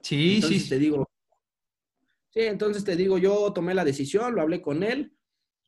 Sí, 0.00 0.36
entonces 0.36 0.62
sí. 0.62 0.68
te 0.68 0.78
digo, 0.78 1.04
sí, 2.28 2.40
entonces 2.42 2.84
te 2.84 2.94
digo, 2.94 3.18
yo 3.18 3.52
tomé 3.52 3.74
la 3.74 3.84
decisión, 3.84 4.36
lo 4.36 4.42
hablé 4.42 4.62
con 4.62 4.84
él, 4.84 5.17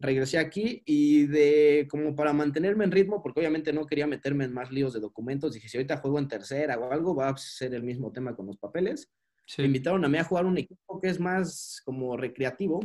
regresé 0.00 0.38
aquí 0.38 0.82
y 0.86 1.26
de 1.26 1.86
como 1.90 2.16
para 2.16 2.32
mantenerme 2.32 2.84
en 2.84 2.90
ritmo, 2.90 3.22
porque 3.22 3.40
obviamente 3.40 3.72
no 3.72 3.86
quería 3.86 4.06
meterme 4.06 4.44
en 4.44 4.52
más 4.52 4.72
líos 4.72 4.94
de 4.94 5.00
documentos, 5.00 5.52
dije, 5.52 5.68
si 5.68 5.76
ahorita 5.76 5.98
juego 5.98 6.18
en 6.18 6.28
tercera 6.28 6.78
o 6.78 6.90
algo, 6.90 7.14
va 7.14 7.28
a 7.28 7.36
ser 7.36 7.74
el 7.74 7.82
mismo 7.82 8.10
tema 8.10 8.34
con 8.34 8.46
los 8.46 8.56
papeles. 8.56 9.12
Me 9.58 9.64
invitaron 9.64 10.04
a 10.04 10.08
mí 10.08 10.16
a 10.16 10.24
jugar 10.24 10.46
un 10.46 10.58
equipo 10.58 11.00
que 11.00 11.08
es 11.08 11.20
más 11.20 11.82
como 11.84 12.16
recreativo, 12.16 12.80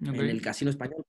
en 0.00 0.14
el 0.14 0.40
Casino 0.40 0.70
Español, 0.70 1.04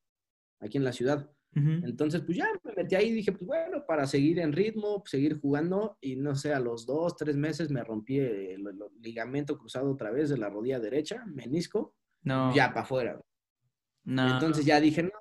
aquí 0.59 0.77
en 0.77 0.83
la 0.83 0.93
ciudad. 0.93 1.29
Entonces, 1.51 2.21
pues 2.21 2.37
ya 2.37 2.47
me 2.63 2.73
metí 2.73 2.95
ahí 2.95 3.07
y 3.07 3.13
dije, 3.13 3.31
pues 3.31 3.45
bueno, 3.45 3.83
para 3.87 4.05
seguir 4.05 4.39
en 4.39 4.53
ritmo, 4.53 5.01
seguir 5.05 5.39
jugando, 5.39 5.97
y 5.99 6.15
no 6.15 6.35
sé, 6.35 6.53
a 6.53 6.59
los 6.59 6.85
dos, 6.85 7.17
tres 7.17 7.35
meses 7.35 7.71
me 7.71 7.83
rompí 7.83 8.19
el, 8.19 8.63
ligamento 9.01 9.57
cruzado 9.57 9.91
otra 9.91 10.11
vez 10.11 10.29
de 10.29 10.37
la 10.37 10.49
rodilla 10.49 10.79
derecha, 10.79 11.25
menisco, 11.25 11.95
no. 12.21 12.53
ya 12.53 12.69
para 12.69 12.81
afuera. 12.81 13.21
No. 14.03 14.33
Entonces 14.33 14.63
ya 14.63 14.79
dije, 14.79 15.03
no, 15.03 15.11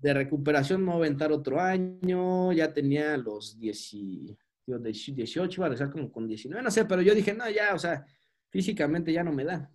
de 0.00 0.14
recuperación 0.14 0.84
me 0.84 0.92
a 0.92 0.96
aventar 0.96 1.32
otro 1.32 1.60
año, 1.60 2.52
ya 2.52 2.72
tenía 2.72 3.16
los 3.16 3.58
18, 3.58 4.36
iba 4.66 5.66
a 5.66 5.68
regresar 5.68 5.90
como 5.92 6.10
con 6.10 6.26
19, 6.26 6.62
no 6.62 6.70
sé, 6.70 6.84
pero 6.84 7.02
yo 7.02 7.14
dije, 7.14 7.34
no, 7.34 7.48
ya, 7.50 7.74
o 7.74 7.78
sea, 7.78 8.04
físicamente 8.48 9.12
ya 9.12 9.22
no 9.22 9.32
me 9.32 9.44
da. 9.44 9.70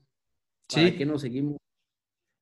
¿Para 0.67 0.87
sí. 0.87 0.95
qué 0.95 1.05
no 1.05 1.19
seguimos 1.19 1.57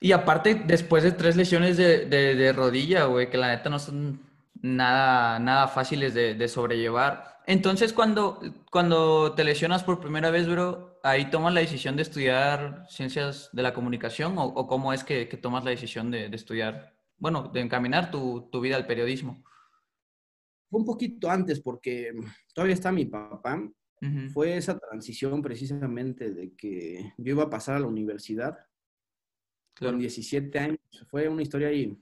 y 0.03 0.11
aparte, 0.11 0.55
después 0.55 1.01
de 1.01 1.13
tres 1.13 1.37
lesiones 1.37 1.77
de, 1.77 2.07
de, 2.07 2.51
rodilla, 2.51 3.05
güey, 3.05 3.29
que 3.29 3.37
la 3.37 3.47
neta 3.47 3.69
no 3.69 3.79
son 3.79 4.19
nada, 4.61 5.39
nada 5.39 5.69
fáciles 5.69 6.13
de, 6.13 6.33
de, 6.33 6.47
sobrellevar. 6.49 7.39
Entonces, 7.47 7.93
cuando, 7.93 8.41
cuando 8.69 9.31
te 9.31 9.45
lesionas 9.45 9.81
por 9.81 10.01
primera 10.01 10.29
vez, 10.29 10.45
bro, 10.49 10.99
ahí 11.03 11.29
tomas 11.29 11.53
la 11.53 11.61
decisión 11.61 11.95
de 11.95 12.01
estudiar 12.01 12.85
ciencias 12.89 13.49
de 13.53 13.63
la 13.63 13.73
comunicación 13.73 14.37
o, 14.37 14.43
o 14.43 14.67
cómo 14.67 14.91
es 14.91 15.05
que, 15.05 15.29
que, 15.29 15.37
tomas 15.37 15.63
la 15.63 15.69
decisión 15.69 16.11
de, 16.11 16.25
estudiar, 16.35 16.92
bueno, 17.17 17.49
de 17.53 17.61
encaminar 17.61 18.11
tu, 18.11 18.49
tu, 18.51 18.61
vida 18.61 18.75
al 18.75 18.87
periodismo. 18.87 19.43
Fue 20.69 20.79
un 20.79 20.85
poquito 20.85 21.29
antes 21.29 21.59
porque 21.59 22.13
todavía 22.53 22.73
está 22.73 22.91
mi 22.91 23.05
papá. 23.05 23.69
Fue 24.33 24.57
esa 24.57 24.77
transición 24.77 25.41
precisamente 25.41 26.33
de 26.33 26.53
que 26.55 27.13
yo 27.17 27.35
iba 27.35 27.43
a 27.43 27.49
pasar 27.49 27.77
a 27.77 27.79
la 27.79 27.87
universidad 27.87 28.57
con 29.79 29.97
17 29.97 30.59
años. 30.59 30.79
Fue 31.07 31.29
una 31.29 31.41
historia 31.41 31.69
ahí 31.69 31.97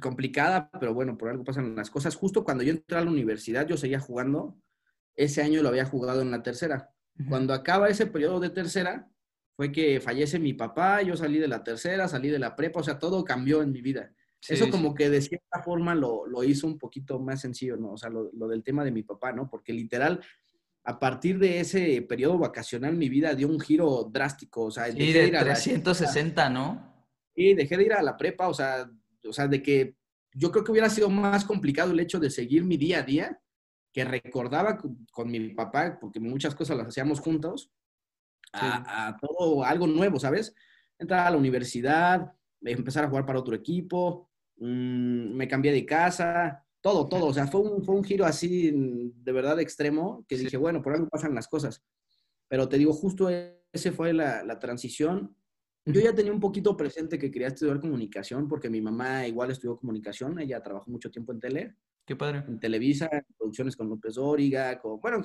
complicada, 0.00 0.70
pero 0.80 0.94
bueno, 0.94 1.16
por 1.16 1.28
algo 1.28 1.44
pasan 1.44 1.76
las 1.76 1.90
cosas. 1.90 2.16
Justo 2.16 2.44
cuando 2.44 2.64
yo 2.64 2.72
entré 2.72 2.98
a 2.98 3.04
la 3.04 3.10
universidad, 3.10 3.66
yo 3.66 3.76
seguía 3.76 4.00
jugando. 4.00 4.56
Ese 5.14 5.42
año 5.42 5.62
lo 5.62 5.68
había 5.68 5.84
jugado 5.84 6.22
en 6.22 6.30
la 6.30 6.42
tercera. 6.42 6.90
Cuando 7.28 7.54
acaba 7.54 7.88
ese 7.88 8.06
periodo 8.06 8.40
de 8.40 8.50
tercera, 8.50 9.08
fue 9.56 9.72
que 9.72 10.00
fallece 10.00 10.38
mi 10.38 10.52
papá, 10.52 11.02
yo 11.02 11.16
salí 11.16 11.38
de 11.38 11.48
la 11.48 11.64
tercera, 11.64 12.08
salí 12.08 12.28
de 12.28 12.38
la 12.38 12.54
prepa, 12.54 12.80
o 12.80 12.84
sea, 12.84 12.98
todo 12.98 13.24
cambió 13.24 13.62
en 13.62 13.72
mi 13.72 13.80
vida. 13.80 14.12
Eso 14.48 14.70
como 14.70 14.94
que 14.94 15.10
de 15.10 15.20
cierta 15.20 15.62
forma 15.64 15.94
lo, 15.94 16.26
lo, 16.26 16.44
hizo 16.44 16.66
un 16.68 16.78
poquito 16.78 17.18
más 17.18 17.40
sencillo, 17.40 17.76
¿no? 17.76 17.92
O 17.92 17.96
sea, 17.96 18.10
lo, 18.10 18.30
lo, 18.32 18.46
del 18.46 18.62
tema 18.62 18.84
de 18.84 18.92
mi 18.92 19.02
papá, 19.02 19.32
¿no? 19.32 19.48
Porque 19.48 19.72
literal, 19.72 20.20
a 20.84 21.00
partir 21.00 21.38
de 21.38 21.58
ese 21.58 22.00
periodo 22.02 22.38
vacacional, 22.38 22.94
mi 22.94 23.08
vida 23.08 23.34
dio 23.34 23.48
un 23.48 23.58
giro 23.58 24.08
drástico. 24.12 24.66
O 24.66 24.70
sea, 24.70 24.86
sí, 24.92 25.12
de, 25.12 25.30
360, 25.30 26.48
¿no? 26.48 26.94
Y 27.34 27.54
dejé 27.54 27.76
de 27.76 27.84
ir 27.86 27.92
a 27.92 28.02
la 28.02 28.16
prepa, 28.16 28.46
o 28.46 28.54
sea, 28.54 28.88
o 29.24 29.32
sea, 29.32 29.48
de 29.48 29.62
que 29.62 29.96
yo 30.32 30.52
creo 30.52 30.62
que 30.62 30.70
hubiera 30.70 30.90
sido 30.90 31.10
más 31.10 31.44
complicado 31.44 31.90
el 31.90 32.00
hecho 32.00 32.20
de 32.20 32.30
seguir 32.30 32.62
mi 32.62 32.76
día 32.76 33.00
a 33.00 33.02
día, 33.02 33.40
que 33.92 34.04
recordaba 34.04 34.78
con, 35.10 35.30
mi 35.30 35.48
papá, 35.54 35.98
porque 36.00 36.20
muchas 36.20 36.54
cosas 36.54 36.76
las 36.76 36.88
hacíamos 36.88 37.18
juntos, 37.18 37.72
a, 38.56 39.16
todo 39.20 39.64
algo 39.64 39.86
nuevo, 39.86 40.18
¿sabes? 40.18 40.54
Entrar 40.98 41.26
a 41.26 41.30
la 41.30 41.36
universidad, 41.36 42.32
empezar 42.62 43.04
a 43.04 43.08
jugar 43.08 43.26
para 43.26 43.38
otro 43.38 43.54
equipo, 43.54 44.30
mm, 44.56 45.34
me 45.34 45.48
cambié 45.48 45.72
de 45.72 45.86
casa, 45.86 46.64
todo, 46.80 47.08
todo. 47.08 47.26
O 47.26 47.34
sea, 47.34 47.46
fue 47.46 47.60
un, 47.60 47.84
fue 47.84 47.94
un 47.94 48.04
giro 48.04 48.24
así 48.24 48.70
de 49.14 49.32
verdad 49.32 49.60
extremo 49.60 50.24
que 50.28 50.36
dije, 50.36 50.56
bueno, 50.56 50.82
por 50.82 50.94
algo 50.94 51.08
pasan 51.08 51.34
las 51.34 51.48
cosas. 51.48 51.82
Pero 52.48 52.68
te 52.68 52.78
digo, 52.78 52.92
justo 52.92 53.28
ese 53.72 53.92
fue 53.92 54.12
la, 54.12 54.44
la 54.44 54.58
transición. 54.58 55.36
Yo 55.84 56.00
ya 56.00 56.14
tenía 56.14 56.32
un 56.32 56.40
poquito 56.40 56.76
presente 56.76 57.18
que 57.18 57.30
quería 57.30 57.48
estudiar 57.48 57.80
comunicación 57.80 58.48
porque 58.48 58.70
mi 58.70 58.80
mamá 58.80 59.26
igual 59.26 59.50
estudió 59.50 59.76
comunicación, 59.76 60.38
ella 60.40 60.62
trabajó 60.62 60.90
mucho 60.90 61.10
tiempo 61.10 61.32
en 61.32 61.40
tele. 61.40 61.76
Qué 62.06 62.14
padre. 62.14 62.44
En 62.46 62.60
Televisa, 62.60 63.08
en 63.10 63.24
producciones 63.36 63.76
con 63.76 63.88
López 63.88 64.14
Dóriga, 64.14 64.80
con, 64.80 65.00
bueno, 65.00 65.24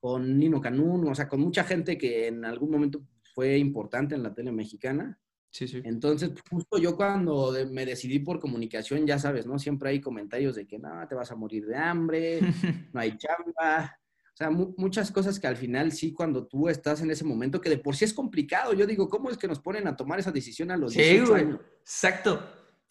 con 0.00 0.38
Nino 0.38 0.60
Canún, 0.60 1.08
o 1.08 1.14
sea, 1.14 1.28
con 1.28 1.40
mucha 1.40 1.64
gente 1.64 1.98
que 1.98 2.28
en 2.28 2.44
algún 2.44 2.70
momento 2.70 3.02
fue 3.34 3.58
importante 3.58 4.14
en 4.14 4.22
la 4.22 4.34
tele 4.34 4.52
mexicana. 4.52 5.18
Sí, 5.50 5.66
sí. 5.66 5.80
Entonces, 5.84 6.32
justo 6.50 6.78
yo 6.78 6.96
cuando 6.96 7.54
me 7.70 7.86
decidí 7.86 8.18
por 8.18 8.38
comunicación, 8.38 9.06
ya 9.06 9.18
sabes, 9.18 9.46
¿no? 9.46 9.58
Siempre 9.58 9.90
hay 9.90 10.00
comentarios 10.00 10.56
de 10.56 10.66
que 10.66 10.78
no, 10.78 11.06
te 11.08 11.14
vas 11.14 11.32
a 11.32 11.36
morir 11.36 11.66
de 11.66 11.76
hambre, 11.76 12.40
no 12.92 13.00
hay 13.00 13.16
chamba. 13.16 13.98
O 14.32 14.36
sea, 14.36 14.50
muchas 14.50 15.10
cosas 15.10 15.40
que 15.40 15.48
al 15.48 15.56
final 15.56 15.90
sí, 15.90 16.12
cuando 16.12 16.46
tú 16.46 16.68
estás 16.68 17.00
en 17.00 17.10
ese 17.10 17.24
momento, 17.24 17.60
que 17.60 17.70
de 17.70 17.78
por 17.78 17.96
sí 17.96 18.04
es 18.04 18.14
complicado. 18.14 18.72
Yo 18.72 18.86
digo, 18.86 19.08
¿cómo 19.08 19.30
es 19.30 19.38
que 19.38 19.48
nos 19.48 19.58
ponen 19.58 19.88
a 19.88 19.96
tomar 19.96 20.20
esa 20.20 20.30
decisión 20.30 20.70
a 20.70 20.76
los 20.76 20.92
sí, 20.92 21.00
18 21.00 21.34
años? 21.34 21.60
Exacto. 21.80 22.40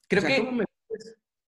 Creo 0.09 0.23
que... 0.23 0.66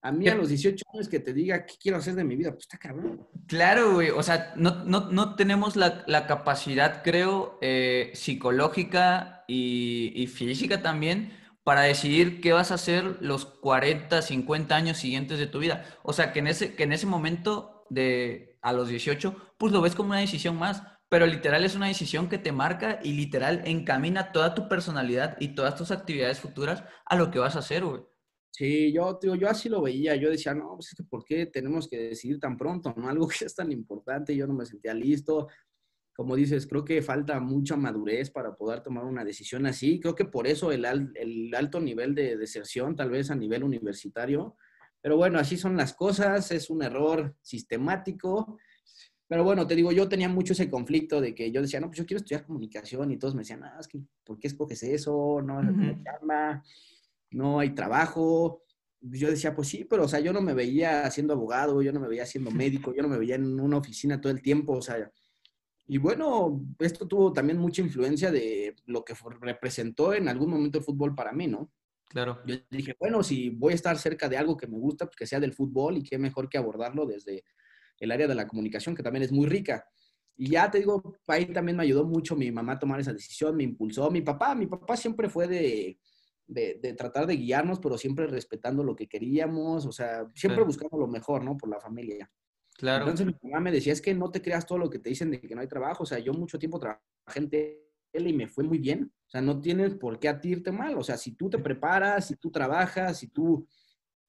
A 0.07 0.13
mí 0.13 0.29
a 0.29 0.37
los 0.37 0.51
18 0.51 0.85
años 0.95 1.09
que 1.09 1.19
te 1.19 1.33
diga 1.33 1.67
qué 1.67 1.75
quiero 1.83 1.99
hacer 1.99 2.15
de 2.15 2.23
mi 2.23 2.37
vida, 2.37 2.53
pues 2.53 2.63
está 2.67 2.79
cabrón. 2.79 3.27
Claro, 3.49 3.95
güey. 3.95 4.11
O 4.11 4.23
sea, 4.23 4.53
no, 4.55 4.85
no, 4.85 5.11
no 5.11 5.35
tenemos 5.35 5.75
la, 5.75 6.05
la, 6.07 6.29
capacidad, 6.29 7.03
creo, 7.03 7.59
eh, 7.61 8.13
psicológica 8.15 9.43
y, 9.49 10.13
y, 10.15 10.29
física 10.29 10.81
también 10.81 11.33
para 11.65 11.81
decidir 11.81 12.41
qué 12.41 12.53
vas 12.53 12.71
a 12.71 12.75
hacer 12.75 13.17
los 13.21 13.47
40, 13.47 14.23
50 14.23 14.77
años 14.77 14.97
siguientes 14.97 15.41
de 15.41 15.49
tu 15.49 15.59
vida. 15.59 15.85
O 16.05 16.13
sea, 16.13 16.33
que 16.33 16.39
en 16.39 16.47
ese, 16.47 16.77
que 16.77 16.85
en 16.85 16.93
ese 16.93 17.07
momento 17.07 17.85
de 17.91 18.59
a 18.63 18.73
los 18.73 18.89
18, 18.89 19.35
pues 19.59 19.73
lo 19.73 19.81
ves 19.81 19.97
como 19.97 20.11
una 20.11 20.21
decisión 20.21 20.57
más. 20.57 20.85
Pero 21.09 21.27
literal 21.27 21.65
es 21.65 21.75
una 21.75 21.89
decisión 21.89 22.29
que 22.29 22.39
te 22.39 22.53
marca 22.53 23.01
y 23.03 23.15
literal 23.15 23.63
encamina 23.65 24.31
toda 24.31 24.55
tu 24.55 24.69
personalidad 24.69 25.37
y 25.41 25.57
todas 25.57 25.75
tus 25.75 25.91
actividades 25.91 26.39
futuras 26.39 26.85
a 27.05 27.17
lo 27.17 27.33
que 27.33 27.41
vas 27.41 27.57
a 27.57 27.61
hacer, 27.61 27.85
güey. 27.85 28.03
Sí, 28.57 28.91
yo, 28.91 29.19
digo, 29.21 29.35
yo 29.35 29.51
así 29.51 29.69
lo 29.69 29.83
veía, 29.83 30.17
yo 30.17 30.31
decía, 30.31 30.55
no, 30.55 30.77
pues 30.77 30.89
es 30.89 30.95
que 30.95 31.03
¿por 31.03 31.27
qué 31.27 31.45
tenemos 31.45 31.87
que 31.89 31.99
decidir 31.99 32.41
tan 32.41 32.57
pronto? 32.57 32.95
¿no? 32.97 33.07
Algo 33.11 33.29
que 33.29 33.45
es 33.45 33.55
tan 33.55 33.71
importante, 33.71 34.35
yo 34.35 34.47
no 34.47 34.55
me 34.55 34.65
sentía 34.65 34.95
listo. 34.95 35.49
Como 36.15 36.35
dices, 36.35 36.67
creo 36.67 36.83
que 36.83 37.03
falta 37.03 37.39
mucha 37.39 37.77
madurez 37.77 38.31
para 38.31 38.57
poder 38.57 38.81
tomar 38.81 39.05
una 39.05 39.27
decisión 39.27 39.67
así. 39.67 40.01
Creo 40.01 40.15
que 40.15 40.25
por 40.25 40.47
eso 40.47 40.73
el, 40.73 40.87
el 40.87 41.55
alto 41.55 41.81
nivel 41.81 42.15
de 42.15 42.39
deserción, 42.39 42.97
tal 42.97 43.11
vez 43.11 43.31
a 43.31 43.35
nivel 43.35 43.63
universitario. 43.63 44.57
Pero 45.03 45.19
bueno, 45.19 45.39
así 45.39 45.59
son 45.59 45.77
las 45.77 45.93
cosas, 45.93 46.51
es 46.51 46.71
un 46.71 46.83
error 46.83 47.37
sistemático. 47.43 48.57
Pero 49.29 49.45
bueno, 49.45 49.67
te 49.67 49.75
digo, 49.75 49.93
yo 49.93 50.09
tenía 50.09 50.31
mucho 50.31 50.55
ese 50.55 50.71
conflicto 50.71 51.21
de 51.21 51.35
que 51.35 51.53
yo 51.53 51.61
decía, 51.61 51.79
no, 51.79 51.89
pues 51.89 51.99
yo 51.99 52.07
quiero 52.07 52.21
estudiar 52.21 52.47
comunicación 52.47 53.11
y 53.11 53.19
todos 53.19 53.35
me 53.35 53.43
decían, 53.43 53.65
ah, 53.65 53.77
es 53.79 53.87
que, 53.87 54.01
¿por 54.25 54.39
qué 54.39 54.47
escoges 54.47 54.83
eso? 54.83 55.43
No, 55.43 55.63
no 55.63 55.73
me 55.73 56.03
llama 56.03 56.65
no 57.31 57.61
hay 57.61 57.75
trabajo. 57.75 58.63
Yo 59.01 59.31
decía, 59.31 59.55
pues 59.55 59.69
sí, 59.69 59.85
pero 59.85 60.05
o 60.05 60.09
sea, 60.09 60.21
yo 60.21 60.33
no 60.33 60.41
me 60.41 60.55
veía 60.55 61.11
siendo 61.11 61.35
abogado, 61.35 61.83
yo 61.83 61.93
no 61.93 62.01
me 62.01 62.09
veía 62.09 62.27
siendo 62.27 62.51
médico, 62.91 62.95
yo 62.95 63.03
no 63.03 63.09
me 63.09 63.19
veía 63.19 63.37
en 63.37 63.61
una 63.61 63.79
oficina 63.79 64.21
todo 64.21 64.33
el 64.33 64.43
tiempo, 64.43 64.73
o 64.75 64.83
sea, 64.83 65.11
y 65.89 65.99
bueno, 65.99 66.67
esto 66.81 67.07
tuvo 67.07 67.33
también 67.33 67.59
mucha 67.59 67.81
influencia 67.81 68.33
de 68.33 68.75
lo 68.87 69.05
que 69.05 69.15
representó 69.41 70.15
en 70.15 70.29
algún 70.29 70.51
momento 70.51 70.79
el 70.79 70.85
fútbol 70.85 71.15
para 71.15 71.33
mí, 71.33 71.47
¿no? 71.47 71.71
Claro. 72.09 72.41
Yo 72.47 72.57
dije, 72.71 72.97
bueno, 72.99 73.23
si 73.23 73.51
voy 73.51 73.73
a 73.73 73.77
estar 73.77 73.97
cerca 73.99 74.29
de 74.29 74.37
algo 74.37 74.57
que 74.57 74.67
me 74.67 74.79
gusta, 74.79 75.07
pues 75.07 75.17
que 75.17 75.27
sea 75.27 75.39
del 75.39 75.53
fútbol 75.53 75.99
y 75.99 76.03
qué 76.03 76.19
mejor 76.19 76.49
que 76.49 76.59
abordarlo 76.59 77.07
desde 77.07 77.45
el 77.99 78.11
área 78.11 78.27
de 78.27 78.35
la 78.35 78.49
comunicación, 78.49 78.95
que 78.95 79.03
también 79.03 79.23
es 79.23 79.33
muy 79.33 79.47
rica. 79.47 79.87
Y 80.37 80.51
ya 80.51 80.71
te 80.71 80.79
digo, 80.79 81.17
ahí 81.29 81.47
también 81.47 81.77
me 81.77 81.85
ayudó 81.85 82.05
mucho 82.05 82.37
mi 82.37 82.51
mamá 82.51 82.75
a 82.75 82.79
tomar 82.79 83.01
esa 83.01 83.13
decisión, 83.13 83.57
me 83.57 83.63
impulsó. 83.63 84.11
Mi 84.11 84.23
papá, 84.23 84.55
mi 84.55 84.67
papá 84.67 84.97
siempre 84.97 85.29
fue 85.29 85.47
de, 85.47 85.99
de, 86.47 86.95
tratar 86.97 87.27
de 87.27 87.37
guiarnos, 87.37 87.81
pero 87.81 87.99
siempre 87.99 88.27
respetando 88.27 88.85
lo 88.85 88.95
que 88.95 89.09
queríamos, 89.09 89.87
o 89.87 89.93
sea, 89.93 90.31
siempre 90.35 90.65
buscando 90.65 90.97
lo 90.97 91.07
mejor, 91.07 91.45
¿no? 91.45 91.57
Por 91.57 91.69
la 91.69 91.81
familia. 91.81 92.31
Claro. 92.75 93.05
Entonces 93.05 93.27
mi 93.27 93.35
mamá 93.51 93.61
me 93.61 93.73
decía, 93.73 93.93
es 93.93 94.03
que 94.03 94.15
no 94.15 94.31
te 94.31 94.43
creas 94.43 94.67
todo 94.67 94.79
lo 94.79 94.91
que 94.91 94.99
te 94.99 95.09
dicen 95.09 95.31
de 95.31 95.41
que 95.41 95.55
no 95.55 95.61
hay 95.61 95.69
trabajo, 95.69 96.03
o 96.03 96.07
sea, 96.07 96.19
yo 96.19 96.33
mucho 96.33 96.59
tiempo 96.59 96.79
trabajé 96.79 97.01
en 97.37 97.49
tele 97.49 98.31
y 98.31 98.33
me 98.33 98.47
fue 98.47 98.65
muy 98.65 98.79
bien, 98.79 99.13
o 99.27 99.31
sea, 99.31 99.41
no 99.41 99.61
tienes 99.61 99.95
por 99.95 100.19
qué 100.19 100.29
atirte 100.29 100.73
mal, 100.73 100.97
o 100.97 101.03
sea, 101.03 101.17
si 101.17 101.33
tú 101.33 101.49
te 101.49 101.59
preparas, 101.59 102.27
si 102.27 102.37
tú 102.37 102.51
trabajas, 102.51 103.19
si 103.19 103.29
tú 103.29 103.67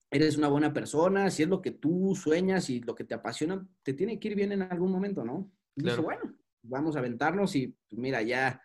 eres 0.10 0.38
una 0.38 0.48
buena 0.48 0.72
persona, 0.72 1.30
si 1.30 1.44
es 1.44 1.50
lo 1.50 1.62
que 1.62 1.72
tú 1.72 2.16
sueñas 2.16 2.70
y 2.70 2.80
lo 2.80 2.96
que 2.96 3.04
te 3.04 3.14
apasiona, 3.14 3.68
te 3.84 3.94
tiene 3.94 4.18
que 4.20 4.30
ir 4.30 4.36
bien 4.36 4.54
en 4.54 4.62
algún 4.62 4.92
momento, 4.92 5.26
¿no? 5.26 5.52
Y 5.76 5.82
claro. 5.82 5.98
dije, 5.98 6.06
bueno, 6.06 6.38
vamos 6.64 6.96
a 6.96 7.00
aventarnos 7.00 7.56
y 7.56 7.68
pues, 7.68 8.00
mira, 8.00 8.22
ya 8.22 8.62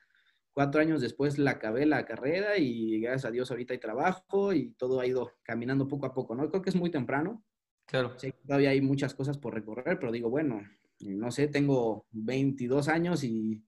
Cuatro 0.53 0.81
años 0.81 1.01
después 1.01 1.38
la 1.38 1.53
acabé 1.53 1.87
la 1.87 2.05
carrera 2.05 2.59
y 2.59 3.01
gracias 3.01 3.25
a 3.25 3.31
Dios 3.31 3.51
ahorita 3.51 3.73
hay 3.73 3.81
trabajo 3.81 4.53
y 4.53 4.73
todo 4.73 5.01
ha 5.01 5.07
ido 5.07 5.33
caminando 5.43 5.88
poco 5.88 6.07
a 6.07 6.12
poco, 6.12 6.35
¿no? 6.35 6.49
Creo 6.51 6.62
que 6.62 6.71
es 6.71 6.77
muy 6.77 6.91
temprano. 6.91 7.45
Claro. 7.87 8.19
Sé 8.19 8.33
que 8.33 8.47
todavía 8.47 8.71
hay 8.71 8.81
muchas 8.81 9.15
cosas 9.15 9.38
por 9.38 9.55
recorrer, 9.55 9.99
pero 9.99 10.12
digo, 10.12 10.29
bueno, 10.31 10.62
no 11.01 11.31
sé, 11.31 11.49
tengo 11.49 12.07
22 12.11 12.88
años 12.88 13.25
y 13.25 13.65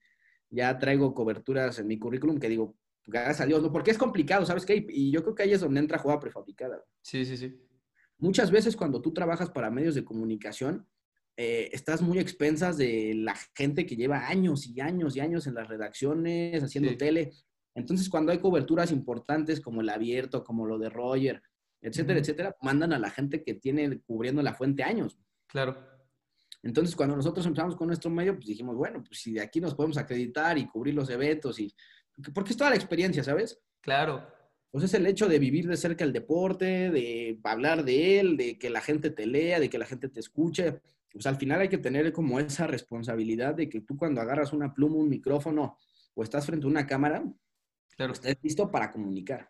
ya 0.51 0.79
traigo 0.79 1.15
coberturas 1.15 1.79
en 1.79 1.87
mi 1.87 1.99
currículum 1.99 2.39
que 2.39 2.49
digo, 2.49 2.77
gracias 3.07 3.41
a 3.41 3.47
Dios, 3.47 3.63
¿no? 3.63 3.73
Porque 3.73 3.91
es 3.91 3.99
complicado, 3.99 4.47
¿sabes 4.47 4.65
qué? 4.65 4.85
Y 4.89 5.11
yo 5.11 5.23
creo 5.23 5.35
que 5.35 5.43
ahí 5.45 5.53
es 5.53 5.61
donde 5.61 5.81
entra 5.81 5.99
jugada 5.99 6.21
prefabricada. 6.21 6.83
Sí, 7.03 7.25
sí, 7.25 7.37
sí. 7.37 7.61
Muchas 8.19 8.51
veces 8.51 8.77
cuando 8.77 9.03
tú 9.03 9.13
trabajas 9.13 9.51
para 9.51 9.71
medios 9.71 9.95
de 9.95 10.05
comunicación, 10.05 10.87
eh, 11.37 11.71
estás 11.73 12.01
muy 12.01 12.19
expensas 12.19 12.77
de 12.77 13.13
la 13.17 13.35
gente 13.57 13.87
que 13.87 13.97
lleva 13.97 14.29
años 14.29 14.67
y 14.67 14.81
años 14.81 15.17
y 15.17 15.21
años 15.21 15.47
en 15.47 15.55
las 15.55 15.67
redacciones, 15.67 16.63
haciendo 16.63 16.97
tele. 16.97 17.33
Entonces, 17.75 18.09
cuando 18.09 18.31
hay 18.31 18.39
coberturas 18.39 18.93
importantes 18.93 19.61
como 19.61 19.81
el 19.81 19.89
abierto, 19.89 20.45
como 20.45 20.65
lo 20.67 20.79
de 20.79 20.91
Roger, 20.91 21.43
etcétera, 21.81 22.21
etcétera, 22.21 22.57
mandan 22.63 22.93
a 22.93 22.99
la 22.99 23.11
gente 23.11 23.43
que 23.43 23.55
tiene 23.55 24.01
cubriendo 24.01 24.43
la 24.43 24.55
fuente 24.55 24.85
años. 24.85 25.19
Claro. 25.49 25.77
Entonces, 26.63 26.95
cuando 26.95 27.17
nosotros 27.17 27.45
empezamos 27.45 27.77
con 27.77 27.89
nuestro 27.89 28.11
medio, 28.11 28.35
pues 28.37 28.47
dijimos, 28.47 28.77
bueno, 28.77 29.03
pues 29.03 29.21
si 29.21 29.33
de 29.33 29.43
aquí 29.43 29.61
nos 29.61 29.75
podemos 29.75 29.99
acreditar 29.99 30.57
y 30.57 30.67
cubrir 30.67 30.95
los 30.95 31.11
eventos 31.11 31.59
y... 31.59 31.75
Porque 32.33 32.53
es 32.53 32.57
toda 32.57 32.71
la 32.71 32.77
experiencia, 32.77 33.25
¿sabes? 33.25 33.61
Claro. 33.81 34.25
Pues 34.71 34.85
es 34.85 34.95
el 34.95 35.05
hecho 35.07 35.29
de 35.29 35.39
vivir 35.41 35.67
de 35.67 35.77
cerca 35.77 36.05
el 36.05 36.13
deporte, 36.13 36.91
de 36.91 37.39
hablar 37.43 37.85
de 37.85 38.21
él, 38.21 38.37
de 38.37 38.57
que 38.57 38.71
la 38.71 38.81
gente 38.81 39.11
te 39.11 39.27
lea, 39.27 39.61
de 39.61 39.69
que 39.69 39.79
la 39.79 39.85
gente 39.85 40.09
te 40.09 40.21
escuche 40.21 40.81
pues 41.15 41.27
al 41.27 41.37
final 41.37 41.61
hay 41.61 41.69
que 41.69 41.79
tener 41.79 42.13
como 42.13 42.41
esa 42.41 42.67
responsabilidad 42.67 43.55
de 43.55 43.69
que 43.69 43.81
tú 43.81 43.97
cuando 43.97 44.21
agarras 44.21 44.53
una 44.53 44.75
pluma, 44.75 44.97
un 44.97 45.09
micrófono 45.09 45.79
o 46.13 46.23
estás 46.25 46.45
frente 46.45 46.67
a 46.67 46.71
una 46.71 46.87
cámara, 46.87 47.25
claro. 47.97 48.13
estés 48.13 48.37
listo 48.43 48.69
para 48.69 48.91
comunicar. 48.91 49.49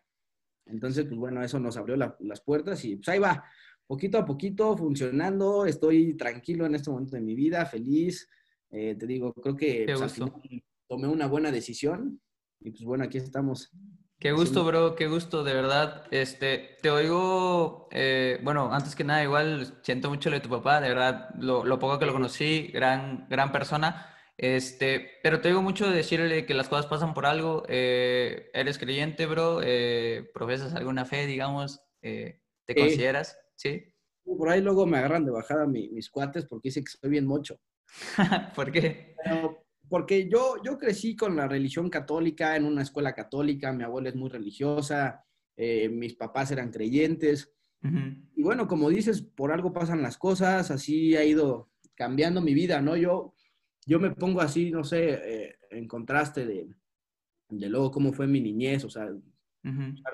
Entonces, 0.67 1.05
pues 1.05 1.17
bueno, 1.17 1.43
eso 1.43 1.59
nos 1.59 1.75
abrió 1.75 1.95
las 1.97 2.41
puertas 2.41 2.85
y 2.85 2.97
pues 2.97 3.09
ahí 3.09 3.19
va, 3.19 3.43
poquito 3.87 4.19
a 4.19 4.25
poquito 4.25 4.77
funcionando, 4.77 5.65
estoy 5.65 6.15
tranquilo 6.15 6.67
en 6.67 6.75
este 6.75 6.91
momento 6.91 7.15
de 7.15 7.21
mi 7.21 7.33
vida, 7.33 7.65
feliz. 7.65 8.29
Eh, 8.69 8.95
te 8.95 9.07
digo, 9.07 9.33
creo 9.33 9.55
que 9.55 9.85
pues, 9.87 10.01
al 10.01 10.09
final 10.11 10.33
tomé 10.87 11.07
una 11.07 11.27
buena 11.27 11.51
decisión 11.51 12.21
y 12.59 12.69
pues 12.71 12.83
bueno, 12.83 13.03
aquí 13.03 13.17
estamos 13.17 13.71
Qué 14.19 14.31
gusto, 14.31 14.63
bro, 14.63 14.95
qué 14.95 15.07
gusto, 15.07 15.43
de 15.43 15.53
verdad. 15.53 16.03
Este, 16.09 16.77
te 16.81 16.89
oigo, 16.89 17.87
eh, 17.91 18.39
bueno, 18.43 18.73
antes 18.73 18.95
que 18.95 19.03
nada, 19.03 19.23
igual 19.23 19.79
siento 19.83 20.09
mucho 20.09 20.29
lo 20.29 20.37
de 20.37 20.41
tu 20.41 20.49
papá, 20.49 20.79
de 20.81 20.89
verdad, 20.89 21.29
lo, 21.37 21.63
lo, 21.65 21.79
poco 21.79 21.99
que 21.99 22.05
lo 22.05 22.13
conocí, 22.13 22.69
gran, 22.73 23.27
gran 23.29 23.51
persona. 23.51 24.15
Este, 24.37 25.19
pero 25.21 25.41
te 25.41 25.49
oigo 25.49 25.61
mucho 25.61 25.89
decirle 25.89 26.45
que 26.45 26.53
las 26.53 26.69
cosas 26.69 26.87
pasan 26.87 27.13
por 27.13 27.25
algo. 27.25 27.63
Eh, 27.67 28.49
eres 28.53 28.77
creyente, 28.77 29.25
bro, 29.25 29.61
eh, 29.61 30.29
profesas 30.33 30.73
alguna 30.73 31.05
fe, 31.05 31.27
digamos, 31.27 31.81
¿te 32.01 32.75
consideras? 32.75 33.37
Sí. 33.55 33.93
Por 34.23 34.49
ahí 34.49 34.61
luego 34.61 34.85
me 34.85 34.97
agarran 34.97 35.25
de 35.25 35.31
bajada 35.31 35.67
mis 35.67 36.09
cuates 36.09 36.45
porque 36.45 36.69
dicen 36.69 36.83
que 36.83 36.91
soy 36.91 37.09
bien 37.09 37.27
mocho. 37.27 37.59
¿Por 38.55 38.71
qué? 38.71 39.15
Porque 39.89 40.27
yo, 40.29 40.55
yo 40.63 40.77
crecí 40.77 41.15
con 41.15 41.35
la 41.35 41.47
religión 41.47 41.89
católica 41.89 42.55
en 42.55 42.65
una 42.65 42.81
escuela 42.81 43.13
católica, 43.13 43.73
mi 43.73 43.83
abuela 43.83 44.09
es 44.09 44.15
muy 44.15 44.29
religiosa, 44.29 45.23
eh, 45.55 45.89
mis 45.89 46.15
papás 46.15 46.51
eran 46.51 46.71
creyentes. 46.71 47.51
Y 48.35 48.41
bueno, 48.41 48.67
como 48.67 48.89
dices, 48.89 49.21
por 49.21 49.51
algo 49.51 49.71
pasan 49.71 50.01
las 50.01 50.17
cosas, 50.17 50.71
así 50.71 51.15
ha 51.15 51.23
ido 51.23 51.69
cambiando 51.93 52.41
mi 52.41 52.55
vida, 52.55 52.81
¿no? 52.81 52.97
Yo, 52.97 53.35
yo 53.85 53.99
me 53.99 54.09
pongo 54.09 54.41
así, 54.41 54.71
no 54.71 54.83
sé, 54.83 55.09
eh, 55.11 55.55
en 55.69 55.87
contraste 55.87 56.47
de, 56.47 56.67
de 57.49 57.69
luego 57.69 57.91
cómo 57.91 58.11
fue 58.11 58.25
mi 58.25 58.41
niñez, 58.41 58.83
o 58.85 58.89
sea, 58.89 59.07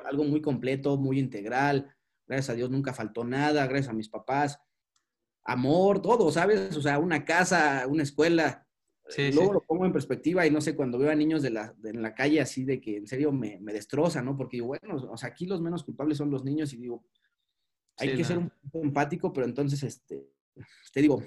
algo 0.05 0.23
muy 0.25 0.41
completo, 0.41 0.97
muy 0.97 1.17
integral. 1.17 1.95
Gracias 2.27 2.49
a 2.49 2.55
Dios 2.55 2.69
nunca 2.69 2.93
faltó 2.93 3.23
nada, 3.23 3.65
gracias 3.67 3.89
a 3.89 3.93
mis 3.93 4.09
papás. 4.09 4.59
Amor, 5.43 6.01
todo, 6.01 6.31
¿sabes? 6.31 6.75
O 6.75 6.81
sea, 6.81 6.99
una 6.99 7.25
casa, 7.25 7.85
una 7.87 8.03
escuela, 8.03 8.67
Luego 9.17 9.53
lo 9.53 9.61
pongo 9.61 9.85
en 9.85 9.91
perspectiva 9.91 10.45
y 10.45 10.51
no 10.51 10.61
sé, 10.61 10.75
cuando 10.75 10.97
veo 10.97 11.11
a 11.11 11.15
niños 11.15 11.41
de 11.41 11.49
la, 11.49 11.73
en 11.83 12.01
la 12.01 12.13
calle 12.13 12.41
así 12.41 12.63
de 12.63 12.79
que 12.79 12.97
en 12.97 13.07
serio 13.07 13.31
me, 13.31 13.59
me 13.59 13.73
destroza, 13.73 14.21
¿no? 14.21 14.37
Porque 14.37 14.57
digo, 14.57 14.67
bueno, 14.67 14.95
o 14.95 15.17
sea, 15.17 15.29
aquí 15.29 15.45
los 15.45 15.61
menos 15.61 15.83
culpables 15.83 16.17
son 16.17 16.31
los 16.31 16.43
niños 16.43 16.73
y 16.73 16.77
digo, 16.77 17.03
hay 17.97 18.15
que 18.15 18.23
ser 18.23 18.37
un 18.37 18.49
poco 18.49 18.83
empático, 18.83 19.31
pero 19.33 19.45
entonces, 19.45 19.83
este, 19.83 20.27
te 20.93 21.01
digo, 21.01 21.21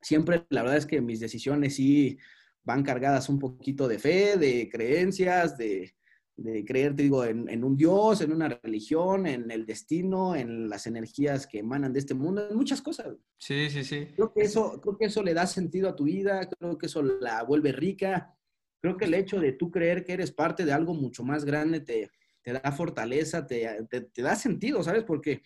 siempre 0.00 0.46
la 0.50 0.62
verdad 0.62 0.78
es 0.78 0.86
que 0.86 1.00
mis 1.00 1.20
decisiones 1.20 1.76
sí 1.76 2.18
van 2.64 2.82
cargadas 2.82 3.28
un 3.28 3.38
poquito 3.38 3.86
de 3.86 3.98
fe, 3.98 4.36
de 4.36 4.68
creencias, 4.68 5.56
de, 5.56 5.94
de 6.36 6.64
creer, 6.66 6.94
te 6.94 7.02
digo, 7.02 7.24
en, 7.24 7.64
un 7.64 7.76
Dios, 7.76 8.20
en 8.20 8.30
una 8.30 8.48
religión, 8.48 9.26
en 9.26 9.50
el 9.50 9.64
destino, 9.64 10.36
en 10.36 10.68
las 10.68 10.86
energías 10.86 11.46
que 11.46 11.60
emanan 11.60 11.94
de 11.94 11.98
este 11.98 12.12
mundo, 12.12 12.46
en 12.48 12.56
muchas 12.56 12.82
cosas. 12.82 13.16
Sí, 13.38 13.70
sí, 13.70 13.84
sí. 13.84 14.08
Creo 14.14 14.32
que 14.32 14.42
eso, 14.42 14.78
creo 14.80 14.98
que 14.98 15.06
eso 15.06 15.22
le 15.22 15.32
da 15.32 15.46
sentido 15.46 15.88
a 15.88 15.96
tu 15.96 16.04
vida, 16.04 16.46
creo 16.46 16.76
que 16.76 16.86
eso 16.86 17.02
la 17.02 17.42
vuelve 17.42 17.72
rica. 17.72 18.34
Creo 18.82 18.98
que 18.98 19.06
el 19.06 19.14
hecho 19.14 19.40
de 19.40 19.52
tú 19.52 19.70
creer 19.70 20.04
que 20.04 20.12
eres 20.12 20.30
parte 20.30 20.66
de 20.66 20.72
algo 20.72 20.92
mucho 20.92 21.24
más 21.24 21.44
grande 21.46 21.80
te, 21.80 22.10
te 22.42 22.52
da 22.52 22.70
fortaleza, 22.70 23.46
te, 23.46 23.86
te, 23.88 24.22
da 24.22 24.36
sentido, 24.36 24.82
¿sabes? 24.82 25.04
Porque 25.04 25.42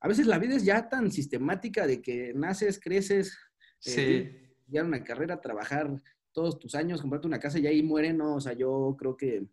a 0.00 0.08
veces 0.08 0.26
la 0.26 0.38
vida 0.38 0.56
es 0.56 0.64
ya 0.64 0.88
tan 0.88 1.12
sistemática 1.12 1.86
de 1.86 2.02
que 2.02 2.34
naces, 2.34 2.80
creces, 2.80 3.38
eh, 3.86 4.50
sí. 4.66 4.76
una 4.76 5.04
carrera, 5.04 5.40
trabajar 5.40 5.94
todos 6.32 6.58
tus 6.58 6.74
años, 6.74 7.00
comprarte 7.00 7.28
una 7.28 7.38
casa 7.38 7.60
y 7.60 7.66
ahí 7.68 7.82
mueren, 7.82 8.18
¿no? 8.18 8.34
O 8.34 8.40
sea, 8.40 8.54
yo 8.54 8.96
creo 8.98 9.16
que 9.16 9.46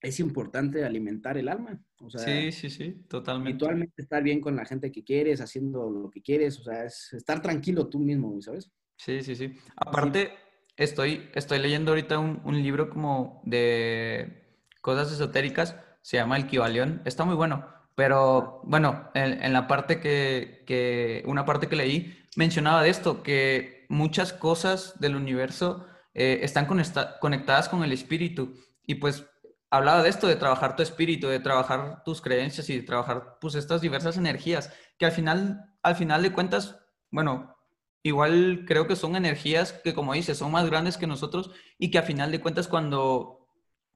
es 0.00 0.20
importante 0.20 0.84
alimentar 0.84 1.36
el 1.38 1.48
alma. 1.48 1.80
O 2.00 2.10
sea, 2.10 2.20
sí, 2.20 2.52
sí, 2.52 2.70
sí, 2.70 3.04
totalmente. 3.08 3.50
Habitualmente 3.50 4.02
estar 4.02 4.22
bien 4.22 4.40
con 4.40 4.56
la 4.56 4.64
gente 4.64 4.92
que 4.92 5.04
quieres, 5.04 5.40
haciendo 5.40 5.90
lo 5.90 6.10
que 6.10 6.22
quieres, 6.22 6.58
o 6.60 6.64
sea, 6.64 6.84
es 6.84 7.12
estar 7.12 7.42
tranquilo 7.42 7.88
tú 7.88 7.98
mismo, 7.98 8.40
¿sabes? 8.40 8.70
Sí, 8.96 9.22
sí, 9.22 9.34
sí. 9.34 9.54
Aparte, 9.76 10.32
estoy, 10.76 11.28
estoy 11.34 11.58
leyendo 11.58 11.92
ahorita 11.92 12.18
un, 12.18 12.40
un, 12.44 12.62
libro 12.62 12.90
como 12.90 13.42
de 13.44 14.44
cosas 14.80 15.12
esotéricas, 15.12 15.76
se 16.02 16.16
llama 16.16 16.36
El 16.36 16.46
Kibalión, 16.46 17.02
está 17.04 17.24
muy 17.24 17.34
bueno, 17.34 17.66
pero 17.94 18.60
bueno, 18.64 19.10
en, 19.14 19.42
en 19.42 19.52
la 19.52 19.66
parte 19.66 20.00
que, 20.00 20.62
que, 20.66 21.22
una 21.26 21.44
parte 21.44 21.66
que 21.66 21.76
leí 21.76 22.16
mencionaba 22.36 22.82
de 22.82 22.90
esto, 22.90 23.22
que 23.22 23.86
muchas 23.88 24.32
cosas 24.32 24.98
del 25.00 25.16
universo 25.16 25.86
eh, 26.14 26.40
están 26.42 26.66
conectadas 26.66 27.68
con 27.68 27.84
el 27.84 27.92
espíritu 27.92 28.54
y 28.86 28.96
pues 28.96 29.24
hablaba 29.70 30.02
de 30.02 30.08
esto, 30.08 30.26
de 30.26 30.36
trabajar 30.36 30.76
tu 30.76 30.82
espíritu, 30.82 31.28
de 31.28 31.40
trabajar 31.40 32.02
tus 32.04 32.20
creencias 32.20 32.68
y 32.70 32.76
de 32.76 32.82
trabajar 32.82 33.38
pues 33.40 33.54
estas 33.54 33.80
diversas 33.80 34.16
energías, 34.16 34.72
que 34.98 35.06
al 35.06 35.12
final, 35.12 35.74
al 35.82 35.96
final 35.96 36.22
de 36.22 36.32
cuentas, 36.32 36.78
bueno, 37.10 37.56
igual 38.02 38.64
creo 38.66 38.86
que 38.86 38.96
son 38.96 39.16
energías 39.16 39.72
que 39.72 39.94
como 39.94 40.14
dices, 40.14 40.38
son 40.38 40.52
más 40.52 40.68
grandes 40.68 40.96
que 40.96 41.06
nosotros 41.06 41.50
y 41.78 41.90
que 41.90 41.98
al 41.98 42.04
final 42.04 42.30
de 42.30 42.40
cuentas 42.40 42.68
cuando, 42.68 43.48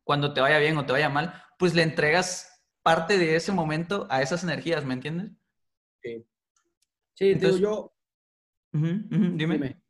cuando 0.04 0.35
te 0.35 0.40
vaya 0.40 0.58
bien 0.58 0.76
o 0.76 0.87
te 0.87 0.92
vaya 0.92 1.08
mal, 1.08 1.35
pues 1.58 1.74
le 1.74 1.82
entregas 1.82 2.48
parte 2.82 3.16
de 3.16 3.37
ese 3.37 3.52
momento 3.52 4.06
a 4.11 4.22
esas 4.22 4.42
energías, 4.42 4.85
¿me 4.85 4.94
entiendes? 4.94 5.30
Sí. 6.02 6.26
Sí, 7.14 7.38
yo... 7.61 7.92
dime. 8.72 9.80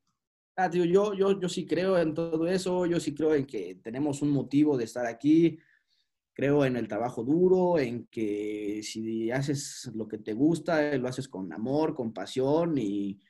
Ah, 0.55 0.69
yo, 0.71 0.85
yo, 0.85 1.41
yo 1.41 1.49
sí 1.49 1.67
creo 1.67 1.97
en 1.97 2.13
todo 2.13 2.47
eso, 2.47 2.85
yo 2.85 3.01
sí 3.01 3.15
creo 3.15 3.35
en 3.35 3.47
que 3.47 3.77
tenemos 3.77 4.21
un 4.21 4.31
motivo 4.31 4.77
de 4.77 4.85
estar 4.85 5.07
aquí, 5.07 5.59
creo 6.35 6.65
en 6.65 6.77
el 6.77 6.89
trabajo 6.89 7.23
duro, 7.23 7.79
en 7.79 8.07
que 8.07 8.81
si 8.83 9.31
haces 9.31 9.91
lo 9.95 10.09
que 10.09 10.19
te 10.19 10.33
gusta, 10.33 10.97
lo 10.97 11.09
haces 11.09 11.29
con 11.29 11.53
amor, 11.53 11.95
con 11.95 12.13
pasión 12.13 12.79
y 12.79 13.21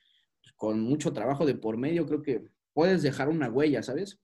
con 0.56 0.80
mucho 0.80 1.12
trabajo 1.12 1.44
de 1.44 1.54
por 1.54 1.76
medio, 1.76 2.06
creo 2.06 2.22
que 2.22 2.44
puedes 2.72 3.02
dejar 3.02 3.28
una 3.28 3.50
huella, 3.50 3.82
¿sabes? 3.82 4.20